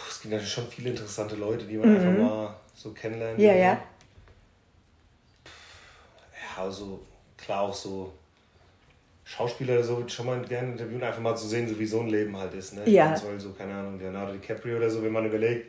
es 0.07 0.21
gibt 0.21 0.31
natürlich 0.31 0.53
schon 0.53 0.67
viele 0.67 0.91
interessante 0.91 1.35
Leute, 1.35 1.65
die 1.65 1.77
man 1.77 1.89
mhm. 1.89 1.95
einfach 1.95 2.23
mal 2.23 2.55
so 2.75 2.91
kennenlernt. 2.91 3.39
Ja, 3.39 3.53
ja. 3.53 3.81
Ja, 6.55 6.63
also 6.63 7.01
klar 7.37 7.61
auch 7.61 7.73
so 7.73 8.13
Schauspieler 9.31 9.75
oder 9.75 9.83
so 9.83 9.95
würde 9.95 10.07
ich 10.09 10.13
schon 10.13 10.25
mal 10.25 10.41
gerne 10.41 10.73
interviewen, 10.73 11.01
einfach 11.01 11.21
mal 11.21 11.35
zu 11.37 11.47
sehen, 11.47 11.65
so 11.65 11.79
wie 11.79 11.85
so 11.85 12.01
ein 12.01 12.09
Leben 12.09 12.35
halt 12.35 12.53
ist. 12.53 12.73
Ne? 12.73 12.81
Ja. 12.89 13.15
Weil 13.25 13.39
so, 13.39 13.53
keine 13.53 13.73
Ahnung, 13.73 13.97
Leonardo 13.97 14.33
DiCaprio 14.33 14.75
oder 14.75 14.89
so, 14.89 15.01
wenn 15.01 15.11
man 15.13 15.25
überlegt, 15.25 15.67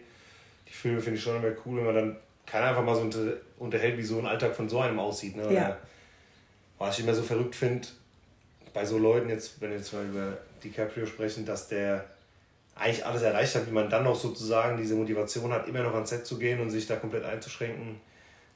die 0.69 0.73
Filme 0.73 1.01
finde 1.01 1.17
ich 1.17 1.23
schon 1.23 1.37
immer 1.37 1.55
cool, 1.65 1.79
wenn 1.79 1.85
man 1.85 1.95
dann 1.95 2.17
kann 2.45 2.65
einfach 2.65 2.83
mal 2.83 2.97
so 2.97 3.03
unter, 3.03 3.35
unterhält, 3.59 3.97
wie 3.97 4.03
so 4.03 4.19
ein 4.19 4.27
Alltag 4.27 4.57
von 4.57 4.69
so 4.69 4.81
einem 4.81 4.99
aussieht. 4.99 5.37
Ne? 5.37 5.55
Ja. 5.55 5.79
Was 6.79 6.99
ich 6.99 7.05
immer 7.05 7.15
so 7.15 7.23
verrückt 7.23 7.55
finde, 7.55 7.87
bei 8.75 8.85
so 8.85 8.99
Leuten, 8.99 9.29
jetzt, 9.29 9.61
wenn 9.61 9.71
wir 9.71 9.77
jetzt 9.77 9.93
mal 9.93 10.05
über 10.05 10.39
DiCaprio 10.65 11.07
sprechen, 11.07 11.47
dass 11.47 11.69
der 11.69 12.05
eigentlich 12.75 13.07
alles 13.07 13.23
erreicht 13.23 13.55
hat, 13.55 13.69
wie 13.69 13.73
man 13.73 13.89
dann 13.89 14.03
noch 14.03 14.17
sozusagen 14.17 14.77
diese 14.77 14.97
Motivation 14.97 15.53
hat, 15.53 15.69
immer 15.69 15.85
noch 15.85 15.95
ans 15.95 16.11
Set 16.11 16.27
zu 16.27 16.37
gehen 16.37 16.61
und 16.61 16.71
sich 16.71 16.89
da 16.89 16.97
komplett 16.97 17.25
einzuschränken, 17.25 18.01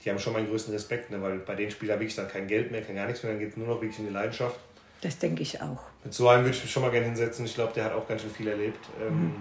die 0.05 0.11
haben 0.11 0.19
schon 0.19 0.33
meinen 0.33 0.49
größten 0.49 0.75
Respekt, 0.75 1.13
ne? 1.13 1.23
weil 1.23 1.39
bei 1.39 1.55
den 1.55 1.71
Spielern 1.71 2.01
wirklich 2.01 2.17
dann 2.17 2.27
kein 2.27 2.49
Geld 2.49 2.73
mehr, 2.73 2.83
kein 2.83 2.97
gar 2.97 3.07
nichts 3.07 3.23
mehr, 3.23 3.33
dann 3.33 3.39
geht 3.39 3.51
es 3.51 3.57
nur 3.57 3.69
noch 3.69 3.81
wirklich 3.81 4.01
in 4.01 4.07
die 4.09 4.13
Leidenschaft. 4.13 4.59
Das 5.01 5.19
denke 5.19 5.43
ich 5.43 5.61
auch. 5.61 5.81
Mit 6.05 6.15
so 6.15 6.29
einem 6.29 6.45
würde 6.45 6.57
ich 6.57 6.63
mich 6.63 6.73
schon 6.73 6.83
mal 6.83 6.91
gerne 6.91 7.07
hinsetzen. 7.07 7.45
Ich 7.45 7.55
glaube, 7.55 7.73
der 7.75 7.85
hat 7.85 7.93
auch 7.93 8.07
ganz 8.07 8.23
schön 8.23 8.31
viel 8.31 8.49
erlebt. 8.49 8.85
Ähm, 9.01 9.25
mhm. 9.25 9.35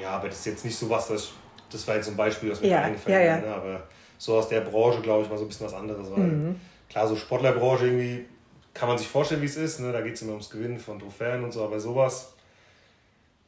Ja, 0.00 0.10
aber 0.10 0.28
das 0.28 0.38
ist 0.38 0.46
jetzt 0.46 0.64
nicht 0.64 0.76
so 0.76 0.88
was, 0.88 1.08
das, 1.08 1.32
das 1.70 1.86
war 1.86 1.96
jetzt 1.96 2.08
ein 2.08 2.16
Beispiel, 2.16 2.48
das 2.48 2.60
mir 2.60 2.68
ja, 2.68 2.82
eingefallen 2.82 3.18
ja, 3.18 3.24
ja. 3.24 3.40
Ne? 3.40 3.54
aber 3.54 3.82
so 4.16 4.36
aus 4.36 4.48
der 4.48 4.62
Branche, 4.62 5.02
glaube 5.02 5.24
ich, 5.24 5.28
mal 5.28 5.36
so 5.36 5.44
ein 5.44 5.48
bisschen 5.48 5.66
was 5.66 5.74
anderes. 5.74 6.10
Weil 6.10 6.18
mhm. 6.20 6.60
klar, 6.88 7.06
so 7.06 7.16
Sportlerbranche 7.16 7.86
irgendwie 7.86 8.26
kann 8.72 8.88
man 8.88 8.96
sich 8.96 9.08
vorstellen, 9.08 9.42
wie 9.42 9.46
es 9.46 9.56
ist. 9.56 9.80
Ne? 9.80 9.92
Da 9.92 10.00
geht 10.00 10.14
es 10.14 10.22
immer 10.22 10.32
ums 10.32 10.48
Gewinnen 10.48 10.78
von 10.78 10.98
Trophäen 10.98 11.44
und 11.44 11.52
so, 11.52 11.64
aber 11.64 11.78
sowas 11.78 12.32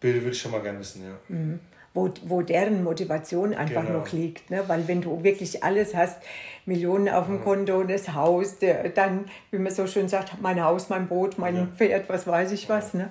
Bilder 0.05 0.21
würde 0.21 0.33
ich 0.33 0.41
schon 0.41 0.51
mal 0.51 0.61
gerne 0.61 0.79
wissen, 0.79 1.03
ja. 1.03 1.15
Mhm. 1.29 1.59
Wo, 1.95 2.11
wo 2.25 2.43
deren 2.43 2.83
Motivation 2.83 3.55
einfach 3.55 3.87
genau. 3.87 4.01
noch 4.01 4.13
liegt. 4.13 4.51
Ne? 4.51 4.65
Weil 4.67 4.89
wenn 4.89 5.01
du 5.01 5.23
wirklich 5.23 5.63
alles 5.63 5.95
hast, 5.95 6.19
Millionen 6.67 7.09
auf 7.09 7.27
dem 7.27 7.37
mhm. 7.37 7.45
Konto, 7.45 7.85
das 7.85 8.13
Haus, 8.15 8.59
der, 8.59 8.89
dann, 8.89 9.27
wie 9.53 9.59
man 9.59 9.73
so 9.73 9.87
schön 9.87 10.09
sagt, 10.09 10.41
mein 10.43 10.63
Haus, 10.63 10.89
mein 10.89 11.07
Boot, 11.07 11.39
mein 11.39 11.57
ja. 11.57 11.69
Pferd, 11.77 12.09
was 12.09 12.27
weiß 12.27 12.51
ich 12.53 12.69
was. 12.69 12.95
Ne? 12.95 13.11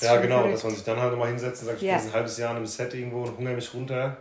Ja, 0.00 0.16
genau, 0.18 0.38
verrückt. 0.38 0.54
dass 0.54 0.64
man 0.64 0.74
sich 0.74 0.84
dann 0.84 1.00
halt 1.00 1.18
mal 1.18 1.28
hinsetzt 1.28 1.62
und 1.62 1.68
sagt, 1.68 1.82
ich 1.82 1.88
ja. 1.88 1.96
bin 1.96 2.06
ein 2.06 2.12
halbes 2.12 2.38
Jahr 2.38 2.50
in 2.52 2.58
einem 2.58 2.66
Set 2.66 2.94
irgendwo 2.94 3.22
und 3.22 3.36
hungere 3.36 3.54
mich 3.54 3.72
runter 3.74 4.16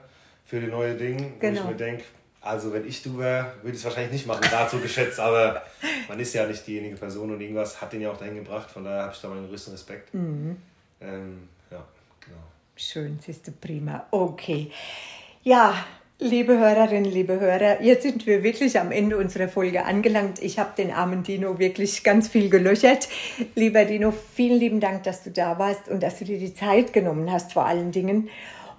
für 0.45 0.59
die 0.59 0.67
neue 0.67 0.95
Dinge. 0.95 1.33
Genau. 1.39 1.47
Und 1.47 1.55
ich 1.55 1.63
mir 1.71 1.75
denke, 1.75 2.03
also 2.41 2.73
wenn 2.73 2.87
ich 2.87 3.01
du 3.01 3.17
wäre, 3.17 3.53
würde 3.61 3.71
ich 3.71 3.77
es 3.77 3.85
wahrscheinlich 3.85 4.11
nicht 4.11 4.27
machen, 4.27 4.45
dazu 4.51 4.79
geschätzt, 4.79 5.19
aber 5.19 5.63
man 6.09 6.19
ist 6.19 6.33
ja 6.33 6.45
nicht 6.45 6.65
diejenige 6.67 6.97
Person 6.97 7.31
und 7.31 7.41
irgendwas 7.41 7.81
hat 7.81 7.93
den 7.93 8.01
ja 8.01 8.11
auch 8.11 8.17
dahin 8.17 8.35
gebracht, 8.35 8.69
von 8.69 8.83
daher 8.83 9.03
habe 9.03 9.13
ich 9.13 9.21
da 9.21 9.29
meinen 9.29 9.47
größten 9.47 9.73
Respekt. 9.73 10.13
Mhm. 10.13 10.57
Ähm, 11.01 11.47
Schön, 12.75 13.19
siehst 13.21 13.47
du 13.47 13.51
prima. 13.51 14.07
Okay. 14.09 14.71
Ja, 15.43 15.75
liebe 16.17 16.57
Hörerinnen, 16.57 17.11
liebe 17.11 17.39
Hörer, 17.39 17.83
jetzt 17.83 18.01
sind 18.01 18.25
wir 18.25 18.41
wirklich 18.41 18.79
am 18.79 18.91
Ende 18.91 19.17
unserer 19.17 19.47
Folge 19.47 19.85
angelangt. 19.85 20.41
Ich 20.41 20.57
habe 20.57 20.71
den 20.75 20.89
armen 20.89 21.21
Dino 21.21 21.59
wirklich 21.59 22.03
ganz 22.03 22.29
viel 22.29 22.49
gelöchert. 22.49 23.09
Lieber 23.53 23.85
Dino, 23.85 24.11
vielen 24.11 24.59
lieben 24.59 24.79
Dank, 24.79 25.03
dass 25.03 25.23
du 25.23 25.29
da 25.29 25.59
warst 25.59 25.87
und 25.87 26.01
dass 26.01 26.17
du 26.17 26.25
dir 26.25 26.39
die 26.39 26.55
Zeit 26.55 26.93
genommen 26.93 27.31
hast, 27.31 27.53
vor 27.53 27.65
allen 27.65 27.91
Dingen 27.91 28.29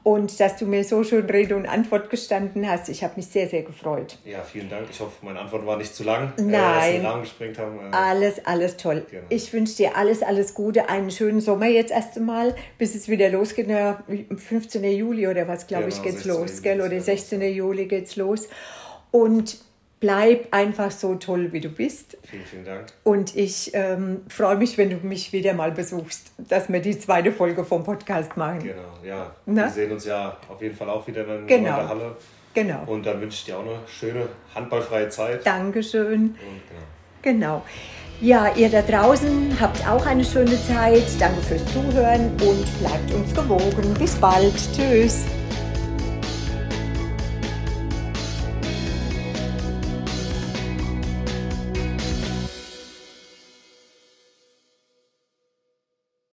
und 0.05 0.39
dass 0.39 0.59
du 0.59 0.67
mir 0.67 0.85
so 0.85 1.03
schön 1.03 1.25
Rede 1.25 1.57
und 1.57 1.67
Antwort 1.67 2.11
gestanden 2.11 2.69
hast. 2.69 2.91
Ich 2.91 3.03
habe 3.03 3.15
mich 3.17 3.27
sehr, 3.27 3.49
sehr 3.49 3.63
gefreut. 3.63 4.19
Ja, 4.27 4.43
vielen 4.43 4.69
Dank. 4.69 4.87
Ich 4.91 5.01
hoffe, 5.01 5.13
meine 5.23 5.41
Antwort 5.41 5.67
war 5.67 5.79
nicht 5.79 5.95
zu 5.95 6.05
lang. 6.05 6.35
Äh, 6.37 6.43
Nein. 6.43 7.03
Äh, 7.03 7.07
Rahmen 7.07 7.23
gesprengt 7.23 7.59
haben. 7.59 7.79
Äh, 7.79 7.97
alles, 7.97 8.45
alles 8.45 8.77
toll. 8.77 9.07
Genau. 9.11 9.25
Ich 9.31 9.51
wünsche 9.55 9.77
dir 9.77 9.97
alles, 9.97 10.23
alles 10.23 10.53
Gute. 10.53 10.91
Einen 10.91 11.11
schönen 11.11 11.41
Sommer 11.41 11.69
jetzt 11.69 11.91
erst 11.91 12.19
einmal, 12.19 12.55
bis 12.77 12.95
es 12.95 13.09
wieder 13.09 13.31
losgeht. 13.31 13.67
Ja, 13.67 14.05
15. 14.37 14.85
Juli 14.85 15.27
oder 15.27 15.49
was, 15.49 15.67
glaube 15.67 15.85
genau, 15.87 15.97
ich, 15.97 16.03
geht's 16.03 16.27
los. 16.27 16.61
Gell? 16.61 16.83
Oder 16.83 17.01
16. 17.01 17.41
Juli 17.41 17.87
geht's 17.87 18.17
los. 18.17 18.49
Und 19.11 19.57
bleib 20.05 20.49
einfach 20.51 20.91
so 20.91 21.15
toll, 21.15 21.51
wie 21.53 21.61
du 21.61 21.71
bist. 21.71 22.19
Vielen, 22.25 22.45
vielen 22.45 22.65
Dank. 22.67 22.85
Und 23.05 23.35
ich 23.35 23.71
ähm, 23.73 24.21
freue 24.29 24.57
mich, 24.57 24.77
wenn 24.77 24.91
du 24.91 24.97
mich 24.97 25.33
wieder 25.33 25.55
mal 25.55 25.73
besuchst, 25.73 26.31
dass 26.37 26.71
wir 26.71 26.81
die 26.81 26.99
zweite 26.99 27.33
Folge 27.33 27.65
vom 27.65 27.85
Podcast 27.85 28.37
machen. 28.37 28.59
Genau, 28.59 28.83
ja. 29.03 29.35
Na? 29.47 29.65
Wir 29.65 29.71
sehen 29.71 29.93
uns 29.93 30.05
ja 30.05 30.37
auf 30.51 30.61
jeden 30.61 30.77
Fall 30.77 30.91
auch 30.91 31.07
wieder 31.07 31.27
in 31.39 31.47
genau. 31.47 31.77
der 31.77 31.89
Halle. 31.89 32.17
Genau. 32.53 32.85
Und 32.85 33.07
dann 33.07 33.19
wünsche 33.19 33.39
ich 33.39 33.45
dir 33.47 33.57
auch 33.57 33.63
eine 33.63 33.79
schöne 33.87 34.29
handballfreie 34.55 35.09
Zeit. 35.09 35.47
Dankeschön. 35.47 36.21
Und, 36.21 36.37
genau. 37.23 37.63
genau. 37.63 37.63
Ja, 38.21 38.55
ihr 38.55 38.69
da 38.69 38.83
draußen 38.83 39.57
habt 39.59 39.89
auch 39.89 40.05
eine 40.05 40.25
schöne 40.25 40.63
Zeit. 40.67 41.05
Danke 41.19 41.41
fürs 41.41 41.65
Zuhören 41.73 42.31
und 42.43 42.79
bleibt 42.79 43.11
uns 43.15 43.35
gewogen. 43.35 43.95
Bis 43.99 44.15
bald. 44.17 44.53
Tschüss. 44.77 45.25